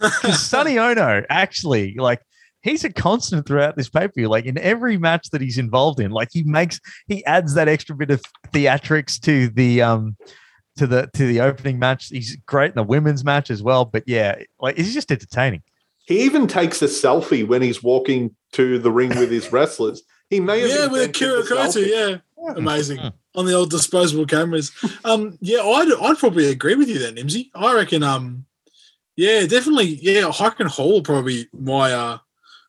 because 0.00 0.40
Sonny 0.48 0.78
Onoo 0.78 1.24
actually 1.28 1.94
like 1.94 2.20
he's 2.62 2.84
a 2.84 2.92
constant 2.92 3.46
throughout 3.46 3.76
this 3.76 3.88
pay 3.88 4.08
per 4.08 4.12
view. 4.14 4.28
Like 4.28 4.46
in 4.46 4.58
every 4.58 4.96
match 4.96 5.30
that 5.30 5.40
he's 5.40 5.58
involved 5.58 6.00
in, 6.00 6.10
like 6.10 6.28
he 6.32 6.42
makes 6.44 6.80
he 7.06 7.24
adds 7.26 7.54
that 7.54 7.68
extra 7.68 7.94
bit 7.94 8.10
of 8.10 8.22
theatrics 8.52 9.20
to 9.20 9.48
the 9.48 9.82
um 9.82 10.16
to 10.76 10.86
the 10.86 11.08
to 11.14 11.26
the 11.26 11.40
opening 11.40 11.78
match. 11.78 12.08
He's 12.08 12.36
great 12.46 12.70
in 12.70 12.76
the 12.76 12.82
women's 12.82 13.24
match 13.24 13.50
as 13.50 13.62
well. 13.62 13.84
But 13.84 14.04
yeah, 14.06 14.42
like 14.60 14.76
he's 14.76 14.94
just 14.94 15.10
entertaining. 15.10 15.62
He 16.04 16.22
even 16.22 16.46
takes 16.46 16.82
a 16.82 16.86
selfie 16.86 17.46
when 17.46 17.62
he's 17.62 17.82
walking 17.82 18.34
to 18.52 18.78
the 18.78 18.90
ring 18.90 19.10
with 19.10 19.30
his 19.30 19.52
wrestlers. 19.52 20.02
He 20.30 20.40
may 20.40 20.60
have 20.60 20.70
Yeah, 20.70 20.86
with 20.86 21.02
invented 21.02 21.16
Akira 21.16 21.42
Hokuto, 21.42 21.66
selfie. 21.84 21.88
yeah. 21.88 22.54
Amazing. 22.56 22.98
Mm. 22.98 23.12
On 23.36 23.46
the 23.46 23.54
old 23.54 23.70
disposable 23.70 24.26
cameras. 24.26 24.72
Um, 25.04 25.38
yeah, 25.40 25.60
I'd 25.62 25.92
I'd 26.02 26.18
probably 26.18 26.48
agree 26.50 26.74
with 26.74 26.88
you 26.88 26.98
then, 26.98 27.14
Imsy. 27.16 27.50
I 27.54 27.72
reckon 27.74 28.02
um 28.02 28.44
yeah, 29.16 29.46
definitely, 29.46 29.98
yeah, 30.02 30.26
I 30.38 30.44
reckon 30.44 30.66
Hall 30.66 31.02
probably 31.02 31.48
my 31.52 31.92
uh 31.92 32.18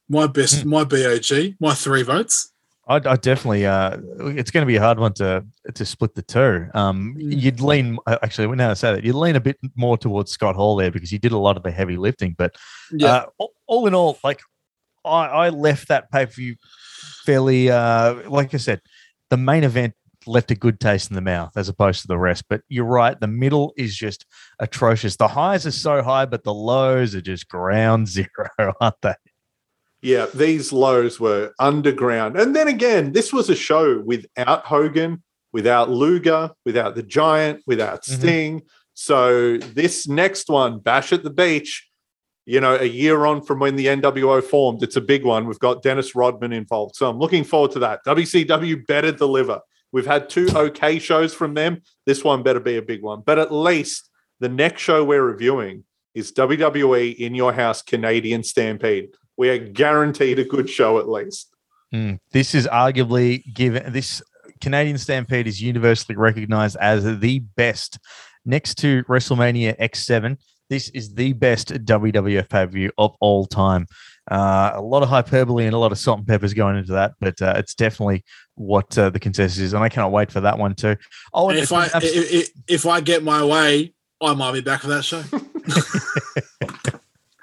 my 0.07 0.27
best 0.27 0.63
my 0.63 0.83
BOG, 0.83 1.55
my 1.59 1.73
three 1.73 2.03
votes. 2.03 2.52
I, 2.87 2.95
I 2.95 3.15
definitely 3.15 3.65
uh 3.65 3.97
it's 4.19 4.51
going 4.51 4.61
to 4.63 4.67
be 4.67 4.75
a 4.75 4.81
hard 4.81 4.99
one 4.99 5.13
to 5.13 5.45
to 5.73 5.85
split 5.85 6.15
the 6.15 6.21
two. 6.21 6.67
Um, 6.73 7.15
Mm. 7.17 7.41
you'd 7.41 7.61
lean 7.61 7.97
actually 8.07 8.53
now 8.55 8.71
I 8.71 8.73
say 8.73 8.93
that 8.93 9.03
you'd 9.03 9.15
lean 9.15 9.35
a 9.35 9.39
bit 9.39 9.57
more 9.75 9.97
towards 9.97 10.31
Scott 10.31 10.55
Hall 10.55 10.75
there 10.75 10.91
because 10.91 11.09
he 11.09 11.17
did 11.17 11.31
a 11.31 11.37
lot 11.37 11.55
of 11.57 11.63
the 11.63 11.71
heavy 11.71 11.95
lifting, 11.97 12.35
but 12.37 12.55
Yeah. 12.91 13.07
Uh, 13.07 13.25
all, 13.37 13.53
all 13.67 13.87
in 13.87 13.95
all, 13.95 14.17
like 14.23 14.41
I, 15.05 15.25
I 15.25 15.49
left 15.49 15.87
that 15.89 16.11
pay 16.11 16.25
per 16.25 16.31
view 16.31 16.55
fairly, 17.25 17.69
uh, 17.71 18.29
like 18.29 18.53
I 18.53 18.57
said, 18.57 18.81
the 19.29 19.37
main 19.37 19.63
event 19.63 19.93
left 20.25 20.51
a 20.51 20.55
good 20.55 20.79
taste 20.79 21.09
in 21.11 21.15
the 21.15 21.21
mouth 21.21 21.51
as 21.57 21.67
opposed 21.67 22.01
to 22.01 22.07
the 22.07 22.17
rest. 22.17 22.45
But 22.49 22.61
you're 22.69 22.85
right, 22.85 23.19
the 23.19 23.27
middle 23.27 23.73
is 23.77 23.95
just 23.95 24.25
atrocious. 24.59 25.17
The 25.17 25.27
highs 25.27 25.65
are 25.65 25.71
so 25.71 26.01
high, 26.01 26.25
but 26.25 26.43
the 26.45 26.53
lows 26.53 27.15
are 27.15 27.21
just 27.21 27.49
ground 27.49 28.07
zero, 28.17 28.27
aren't 28.79 29.01
they? 29.01 29.13
Yeah, 30.03 30.27
these 30.33 30.73
lows 30.73 31.19
were 31.19 31.53
underground. 31.59 32.37
And 32.37 32.55
then 32.55 32.67
again, 32.67 33.13
this 33.13 33.31
was 33.31 33.49
a 33.49 33.55
show 33.55 33.99
without 33.99 34.65
Hogan, 34.65 35.23
without 35.53 35.89
Luger, 35.89 36.51
without 36.65 36.95
the 36.95 37.03
Giant, 37.03 37.61
without 37.65 38.03
Mhm. 38.03 38.19
Sting. 38.19 38.61
So 38.93 39.57
this 39.57 40.07
next 40.07 40.49
one, 40.49 40.79
Bash 40.79 41.13
at 41.13 41.23
the 41.23 41.29
Beach, 41.29 41.87
you 42.45 42.59
know, 42.59 42.75
a 42.75 42.85
year 42.85 43.25
on 43.25 43.41
from 43.41 43.59
when 43.59 43.77
the 43.77 43.87
NWO 43.87 44.41
formed, 44.41 44.83
it's 44.83 44.97
a 44.97 45.01
big 45.01 45.23
one. 45.23 45.47
We've 45.47 45.57
got 45.59 45.81
Dennis 45.81 46.13
Rodman 46.15 46.51
involved. 46.51 46.95
So 46.95 47.09
I'm 47.09 47.17
looking 47.17 47.45
forward 47.45 47.71
to 47.71 47.79
that. 47.79 48.01
WCW 48.05 48.85
better 48.85 49.13
deliver. 49.13 49.61
We've 49.93 50.05
had 50.05 50.29
two 50.29 50.49
okay 50.53 50.99
shows 50.99 51.33
from 51.33 51.53
them. 51.53 51.81
This 52.05 52.23
one 52.23 52.43
better 52.43 52.59
be 52.59 52.75
a 52.75 52.81
big 52.81 53.01
one. 53.01 53.21
But 53.25 53.39
at 53.39 53.53
least 53.53 54.09
the 54.41 54.49
next 54.49 54.81
show 54.81 55.03
we're 55.05 55.23
reviewing 55.23 55.85
is 56.13 56.33
WWE 56.33 57.15
in 57.17 57.35
your 57.35 57.53
house 57.53 57.81
Canadian 57.81 58.43
Stampede. 58.43 59.09
We 59.37 59.49
are 59.49 59.57
guaranteed 59.57 60.39
a 60.39 60.43
good 60.43 60.69
show 60.69 60.99
at 60.99 61.09
least. 61.09 61.49
Mm, 61.93 62.19
This 62.31 62.53
is 62.55 62.67
arguably 62.67 63.43
given 63.53 63.91
this 63.93 64.21
Canadian 64.61 64.97
Stampede 64.97 65.47
is 65.47 65.61
universally 65.61 66.15
recognized 66.15 66.77
as 66.79 67.03
the 67.19 67.39
best 67.55 67.99
next 68.45 68.75
to 68.79 69.03
WrestleMania 69.03 69.77
X7. 69.79 70.37
This 70.69 70.89
is 70.89 71.13
the 71.13 71.33
best 71.33 71.69
WWF 71.69 72.49
pay 72.49 72.65
per 72.65 72.71
view 72.71 72.91
of 72.97 73.15
all 73.19 73.45
time. 73.45 73.85
Uh, 74.31 74.71
a 74.75 74.81
lot 74.81 75.03
of 75.03 75.09
hyperbole 75.09 75.65
and 75.65 75.73
a 75.73 75.77
lot 75.77 75.91
of 75.91 75.97
salt 75.99 76.17
and 76.19 76.27
peppers 76.27 76.53
going 76.53 76.77
into 76.77 76.93
that, 76.93 77.11
but 77.19 77.39
uh, 77.41 77.53
it's 77.57 77.75
definitely 77.75 78.23
what 78.55 78.97
uh, 78.97 79.09
the 79.09 79.19
consensus 79.19 79.59
is, 79.59 79.73
and 79.73 79.83
I 79.83 79.89
cannot 79.89 80.11
wait 80.13 80.31
for 80.31 80.39
that 80.41 80.57
one 80.57 80.73
too. 80.75 80.95
Oh, 81.33 81.49
And 81.49 81.57
and 81.57 81.63
if 81.63 81.73
I 81.73 81.83
it's 81.85 81.93
been 81.93 81.97
abs- 82.03 82.15
if, 82.15 82.31
if, 82.33 82.49
if 82.67 82.85
I 82.85 83.01
get 83.01 83.21
my 83.23 83.43
way, 83.43 83.93
I 84.21 84.33
might 84.33 84.53
be 84.53 84.61
back 84.61 84.79
for 84.81 84.87
that 84.87 85.03
show. 85.03 85.21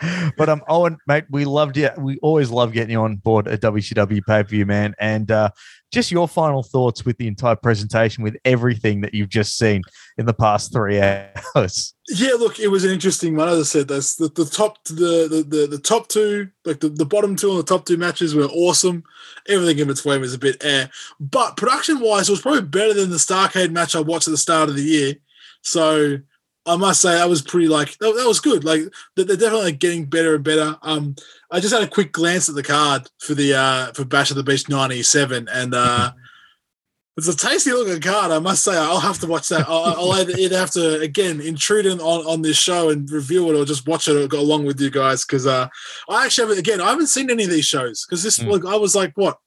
but 0.36 0.48
um, 0.48 0.62
Owen, 0.68 0.98
mate, 1.06 1.24
we 1.30 1.44
loved 1.44 1.76
you. 1.76 1.90
We 1.98 2.18
always 2.18 2.50
love 2.50 2.72
getting 2.72 2.92
you 2.92 3.00
on 3.00 3.16
board 3.16 3.48
at 3.48 3.60
WCW 3.60 4.20
pay 4.26 4.42
per 4.42 4.48
view, 4.48 4.66
man. 4.66 4.94
And 4.98 5.30
uh, 5.30 5.50
just 5.92 6.10
your 6.10 6.28
final 6.28 6.62
thoughts 6.62 7.04
with 7.04 7.18
the 7.18 7.26
entire 7.26 7.56
presentation, 7.56 8.22
with 8.22 8.36
everything 8.44 9.00
that 9.02 9.12
you've 9.12 9.28
just 9.28 9.58
seen 9.58 9.82
in 10.16 10.26
the 10.26 10.32
past 10.32 10.72
three 10.72 11.00
hours. 11.00 11.94
Yeah, 12.08 12.32
look, 12.38 12.58
it 12.58 12.68
was 12.68 12.84
an 12.84 12.92
interesting 12.92 13.36
one. 13.36 13.48
As 13.48 13.58
I 13.58 13.62
said, 13.62 13.88
that's 13.88 14.16
the, 14.16 14.28
the 14.28 14.44
top 14.44 14.82
the, 14.84 15.28
the 15.28 15.46
the 15.46 15.66
the 15.66 15.78
top 15.78 16.08
two, 16.08 16.48
like 16.64 16.80
the, 16.80 16.88
the 16.88 17.04
bottom 17.06 17.36
two 17.36 17.50
and 17.50 17.58
the 17.58 17.64
top 17.64 17.84
two 17.84 17.96
matches 17.96 18.34
were 18.34 18.44
awesome. 18.44 19.02
Everything 19.48 19.78
in 19.80 19.88
between 19.88 20.20
was 20.20 20.34
a 20.34 20.38
bit 20.38 20.64
air. 20.64 20.90
But 21.18 21.56
production 21.56 22.00
wise, 22.00 22.28
it 22.28 22.32
was 22.32 22.40
probably 22.40 22.62
better 22.62 22.94
than 22.94 23.10
the 23.10 23.16
Starcade 23.16 23.70
match 23.70 23.94
I 23.94 24.00
watched 24.00 24.28
at 24.28 24.32
the 24.32 24.38
start 24.38 24.68
of 24.68 24.76
the 24.76 24.82
year. 24.82 25.14
So 25.62 26.18
I 26.66 26.76
must 26.76 27.00
say 27.00 27.20
I 27.20 27.24
was 27.26 27.42
pretty 27.42 27.68
like 27.68 27.96
that, 27.98 28.14
that 28.16 28.28
was 28.28 28.40
good. 28.40 28.64
Like 28.64 28.82
they're 29.16 29.24
definitely 29.24 29.72
getting 29.72 30.04
better 30.04 30.34
and 30.34 30.44
better. 30.44 30.76
Um 30.82 31.16
I 31.50 31.58
just 31.60 31.72
had 31.74 31.82
a 31.82 31.88
quick 31.88 32.12
glance 32.12 32.48
at 32.48 32.54
the 32.54 32.62
card 32.62 33.08
for 33.18 33.34
the 33.34 33.54
uh 33.54 33.92
for 33.92 34.04
Bash 34.04 34.30
of 34.30 34.36
the 34.36 34.42
Beach 34.44 34.68
97 34.68 35.48
and 35.50 35.74
uh 35.74 36.12
it's 37.16 37.28
a 37.28 37.36
tasty 37.36 37.72
looking 37.72 38.00
card, 38.00 38.30
I 38.30 38.38
must 38.38 38.64
say. 38.64 38.76
I'll 38.76 39.00
have 39.00 39.18
to 39.18 39.26
watch 39.26 39.48
that. 39.48 39.68
I'll, 39.68 39.84
I'll 39.96 40.12
either, 40.12 40.32
either 40.38 40.58
have 40.58 40.70
to 40.72 41.00
again 41.00 41.40
intrude 41.40 41.84
in 41.86 42.00
on, 42.00 42.24
on 42.26 42.40
this 42.42 42.56
show 42.56 42.88
and 42.90 43.10
review 43.10 43.50
it, 43.50 43.56
or 43.60 43.64
just 43.66 43.86
watch 43.86 44.08
it 44.08 44.16
or 44.16 44.26
go 44.26 44.40
along 44.40 44.64
with 44.64 44.80
you 44.80 44.90
guys. 44.90 45.24
Because 45.26 45.46
uh, 45.46 45.68
I 46.08 46.24
actually 46.24 46.44
haven't, 46.48 46.60
again, 46.60 46.80
I 46.80 46.90
haven't 46.90 47.08
seen 47.08 47.30
any 47.30 47.44
of 47.44 47.50
these 47.50 47.66
shows 47.66 48.06
because 48.06 48.22
this, 48.22 48.38
Mm. 48.38 48.50
like, 48.52 48.64
I 48.64 48.76
was 48.76 48.94
like, 48.94 49.12
what? 49.16 49.38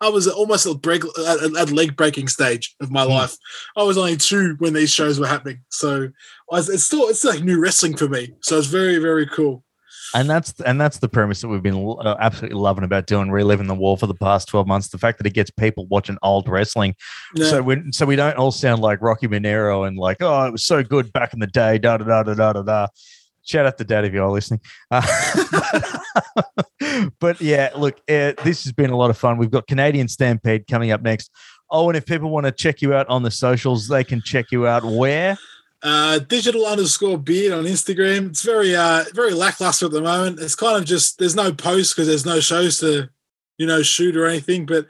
I 0.00 0.08
was 0.08 0.26
almost 0.26 0.66
at 0.66 0.82
break 0.82 1.04
at, 1.04 1.56
at 1.56 1.70
leg 1.70 1.94
breaking 1.96 2.26
stage 2.28 2.74
of 2.80 2.90
my 2.90 3.04
Mm. 3.04 3.10
life. 3.10 3.36
I 3.76 3.84
was 3.84 3.96
only 3.96 4.16
two 4.16 4.56
when 4.58 4.72
these 4.72 4.90
shows 4.90 5.20
were 5.20 5.28
happening, 5.28 5.60
so 5.68 6.08
was, 6.54 6.68
it's 6.68 6.84
still 6.84 7.08
it's 7.08 7.24
like 7.24 7.42
new 7.42 7.60
wrestling 7.60 7.96
for 7.96 8.08
me. 8.08 8.34
So 8.42 8.58
it's 8.58 8.66
very 8.66 8.98
very 8.98 9.26
cool. 9.26 9.64
And 10.14 10.30
that's 10.30 10.52
and 10.60 10.80
that's 10.80 10.98
the 10.98 11.08
premise 11.08 11.40
that 11.40 11.48
we've 11.48 11.62
been 11.62 11.96
uh, 12.00 12.16
absolutely 12.20 12.58
loving 12.58 12.84
about 12.84 13.06
doing, 13.06 13.32
reliving 13.32 13.66
the 13.66 13.74
war 13.74 13.98
for 13.98 14.06
the 14.06 14.14
past 14.14 14.48
twelve 14.48 14.66
months. 14.66 14.88
The 14.88 14.98
fact 14.98 15.18
that 15.18 15.26
it 15.26 15.34
gets 15.34 15.50
people 15.50 15.86
watching 15.86 16.18
old 16.22 16.48
wrestling, 16.48 16.94
Yeah. 17.34 17.48
so 17.48 17.62
we 17.62 17.82
so 17.90 18.06
we 18.06 18.14
don't 18.14 18.36
all 18.36 18.52
sound 18.52 18.80
like 18.80 19.02
Rocky 19.02 19.26
Monero 19.26 19.88
and 19.88 19.96
like, 19.96 20.18
oh, 20.20 20.46
it 20.46 20.52
was 20.52 20.64
so 20.64 20.84
good 20.84 21.12
back 21.12 21.32
in 21.32 21.40
the 21.40 21.48
day. 21.48 21.78
Da 21.78 21.96
da 21.96 22.04
da 22.04 22.22
da 22.22 22.34
da 22.34 22.52
da 22.52 22.62
da. 22.62 22.86
Shout 23.42 23.66
out 23.66 23.76
to 23.78 23.84
Dad 23.84 24.04
if 24.04 24.14
you 24.14 24.22
are 24.22 24.30
listening. 24.30 24.60
Uh, 24.90 25.02
but 27.20 27.40
yeah, 27.40 27.70
look, 27.76 27.96
uh, 28.08 28.32
this 28.42 28.64
has 28.64 28.72
been 28.72 28.90
a 28.90 28.96
lot 28.96 29.10
of 29.10 29.18
fun. 29.18 29.36
We've 29.36 29.50
got 29.50 29.66
Canadian 29.66 30.08
Stampede 30.08 30.66
coming 30.66 30.92
up 30.92 31.02
next. 31.02 31.30
Oh, 31.70 31.88
and 31.88 31.96
if 31.96 32.06
people 32.06 32.30
want 32.30 32.46
to 32.46 32.52
check 32.52 32.82
you 32.82 32.94
out 32.94 33.08
on 33.08 33.22
the 33.22 33.30
socials, 33.30 33.88
they 33.88 34.04
can 34.04 34.22
check 34.22 34.46
you 34.52 34.66
out 34.66 34.84
where. 34.84 35.36
Uh, 35.84 36.18
digital 36.18 36.66
underscore 36.66 37.18
beard 37.18 37.52
on 37.52 37.64
Instagram. 37.64 38.30
It's 38.30 38.42
very 38.42 38.74
uh 38.74 39.04
very 39.14 39.32
lackluster 39.34 39.86
at 39.86 39.92
the 39.92 40.02
moment. 40.02 40.40
It's 40.40 40.56
kind 40.56 40.76
of 40.76 40.84
just 40.84 41.18
there's 41.18 41.36
no 41.36 41.52
posts 41.52 41.92
because 41.92 42.08
there's 42.08 42.26
no 42.26 42.40
shows 42.40 42.80
to 42.80 43.08
you 43.58 43.66
know 43.66 43.82
shoot 43.82 44.16
or 44.16 44.26
anything. 44.26 44.66
But 44.66 44.86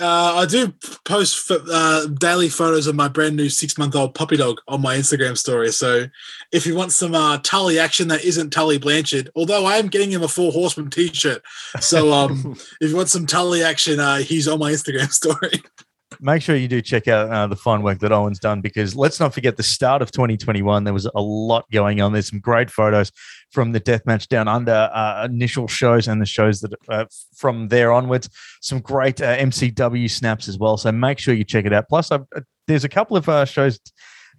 Uh, 0.00 0.34
I 0.42 0.46
do 0.46 0.72
post 1.04 1.50
uh, 1.50 2.06
daily 2.20 2.48
photos 2.48 2.86
of 2.86 2.94
my 2.94 3.08
brand 3.08 3.34
new 3.36 3.48
six 3.48 3.76
month 3.76 3.96
old 3.96 4.14
puppy 4.14 4.36
dog 4.36 4.60
on 4.68 4.80
my 4.80 4.96
Instagram 4.96 5.36
story. 5.36 5.72
So 5.72 6.06
if 6.52 6.66
you 6.66 6.76
want 6.76 6.92
some 6.92 7.14
uh, 7.16 7.38
Tully 7.42 7.80
action 7.80 8.06
that 8.08 8.24
isn't 8.24 8.50
Tully 8.50 8.78
Blanchard, 8.78 9.28
although 9.34 9.66
I 9.66 9.78
am 9.78 9.88
getting 9.88 10.12
him 10.12 10.22
a 10.22 10.28
Four 10.28 10.52
Horseman 10.52 10.90
t 10.90 11.12
shirt. 11.12 11.42
So 11.80 12.12
um, 12.12 12.56
if 12.80 12.90
you 12.90 12.96
want 12.96 13.08
some 13.08 13.26
Tully 13.26 13.64
action, 13.64 13.98
uh, 13.98 14.18
he's 14.18 14.46
on 14.46 14.60
my 14.60 14.70
Instagram 14.70 15.10
story. 15.22 15.62
Make 16.20 16.42
sure 16.42 16.56
you 16.56 16.68
do 16.68 16.80
check 16.80 17.08
out 17.08 17.30
uh, 17.30 17.46
the 17.46 17.56
fine 17.56 17.82
work 17.82 17.98
that 18.00 18.12
Owen's 18.12 18.38
done 18.38 18.60
because 18.60 18.96
let's 18.96 19.20
not 19.20 19.34
forget 19.34 19.56
the 19.56 19.62
start 19.62 20.02
of 20.02 20.10
2021. 20.10 20.84
There 20.84 20.94
was 20.94 21.06
a 21.06 21.20
lot 21.20 21.70
going 21.70 22.00
on. 22.00 22.12
There's 22.12 22.28
some 22.28 22.40
great 22.40 22.70
photos 22.70 23.12
from 23.50 23.72
the 23.72 23.80
Deathmatch 23.80 24.28
Down 24.28 24.48
Under 24.48 24.90
uh, 24.92 25.24
initial 25.24 25.68
shows 25.68 26.08
and 26.08 26.20
the 26.20 26.26
shows 26.26 26.60
that 26.60 26.74
uh, 26.88 27.04
from 27.34 27.68
there 27.68 27.92
onwards. 27.92 28.28
Some 28.60 28.80
great 28.80 29.20
uh, 29.20 29.36
MCW 29.36 30.10
snaps 30.10 30.48
as 30.48 30.58
well. 30.58 30.76
So 30.76 30.92
make 30.92 31.18
sure 31.18 31.34
you 31.34 31.44
check 31.44 31.64
it 31.64 31.72
out. 31.72 31.88
Plus, 31.88 32.10
I've, 32.10 32.26
uh, 32.34 32.40
there's 32.66 32.84
a 32.84 32.88
couple 32.88 33.16
of 33.16 33.28
uh, 33.28 33.44
shows. 33.44 33.78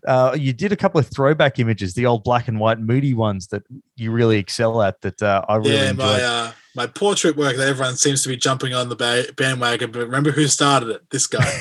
Uh, 0.07 0.35
you 0.39 0.53
did 0.53 0.71
a 0.71 0.77
couple 0.77 0.99
of 0.99 1.07
throwback 1.07 1.59
images, 1.59 1.93
the 1.93 2.05
old 2.05 2.23
black 2.23 2.47
and 2.47 2.59
white 2.59 2.79
moody 2.79 3.13
ones 3.13 3.47
that 3.47 3.63
you 3.95 4.11
really 4.11 4.37
excel 4.37 4.81
at. 4.81 5.01
That 5.01 5.21
uh, 5.21 5.43
I 5.47 5.55
really 5.57 5.73
yeah, 5.73 5.89
enjoy. 5.89 6.53
My 6.75 6.87
portrait 6.87 7.35
work 7.35 7.57
that 7.57 7.67
everyone 7.67 7.95
seems 7.95 8.21
to 8.23 8.29
be 8.29 8.37
jumping 8.37 8.73
on 8.73 8.89
the 8.89 9.33
bandwagon. 9.35 9.91
But 9.91 10.01
remember 10.01 10.31
who 10.31 10.47
started 10.47 10.89
it? 10.89 11.01
This 11.09 11.27
guy. 11.27 11.51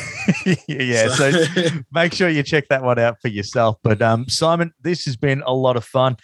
yeah, 0.68 1.08
so 1.08 1.32
make 1.92 2.12
sure 2.12 2.28
you 2.28 2.42
check 2.42 2.68
that 2.68 2.82
one 2.82 2.98
out 2.98 3.20
for 3.20 3.28
yourself. 3.28 3.76
But 3.82 4.02
um, 4.02 4.28
Simon, 4.28 4.72
this 4.80 5.04
has 5.06 5.16
been 5.16 5.42
a 5.46 5.52
lot 5.52 5.76
of 5.76 5.84
fun. 5.84 6.16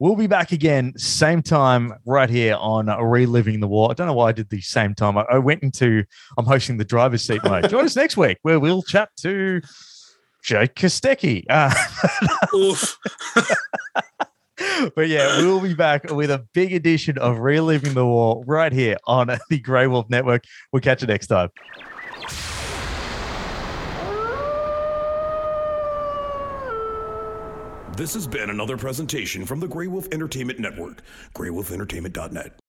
We'll 0.00 0.16
be 0.16 0.26
back 0.26 0.50
again, 0.50 0.92
same 0.98 1.40
time, 1.40 1.94
right 2.04 2.28
here 2.28 2.56
on 2.56 2.86
Reliving 2.86 3.60
the 3.60 3.68
War. 3.68 3.92
I 3.92 3.94
don't 3.94 4.08
know 4.08 4.14
why 4.14 4.30
I 4.30 4.32
did 4.32 4.50
the 4.50 4.60
same 4.60 4.92
time. 4.94 5.16
I, 5.16 5.22
I 5.30 5.38
went 5.38 5.62
into, 5.62 6.04
I'm 6.36 6.44
hosting 6.44 6.78
the 6.78 6.84
driver's 6.84 7.22
seat 7.22 7.42
mode. 7.44 7.68
Join 7.70 7.84
us 7.84 7.94
next 7.94 8.16
week 8.16 8.38
where 8.42 8.58
we'll 8.58 8.82
chat 8.82 9.10
to 9.20 9.60
Jake 10.42 10.74
Kostecki. 10.74 11.44
Uh, 11.48 11.72
Oof. 12.56 12.98
but 14.94 15.08
yeah, 15.08 15.38
we'll 15.38 15.60
be 15.60 15.74
back 15.74 16.10
with 16.10 16.30
a 16.30 16.46
big 16.52 16.72
edition 16.72 17.18
of 17.18 17.38
Reliving 17.38 17.94
the 17.94 18.06
War 18.06 18.44
right 18.46 18.72
here 18.72 18.96
on 19.06 19.28
the 19.50 19.58
Grey 19.58 19.86
Wolf 19.86 20.08
Network. 20.08 20.44
We'll 20.72 20.80
catch 20.80 21.02
you 21.02 21.08
next 21.08 21.26
time. 21.28 21.50
This 27.96 28.14
has 28.14 28.26
been 28.26 28.50
another 28.50 28.76
presentation 28.76 29.46
from 29.46 29.60
the 29.60 29.68
Grey 29.68 29.86
Wolf 29.86 30.08
Entertainment 30.10 30.58
Network, 30.58 31.02
greywolfentertainment.net. 31.34 32.60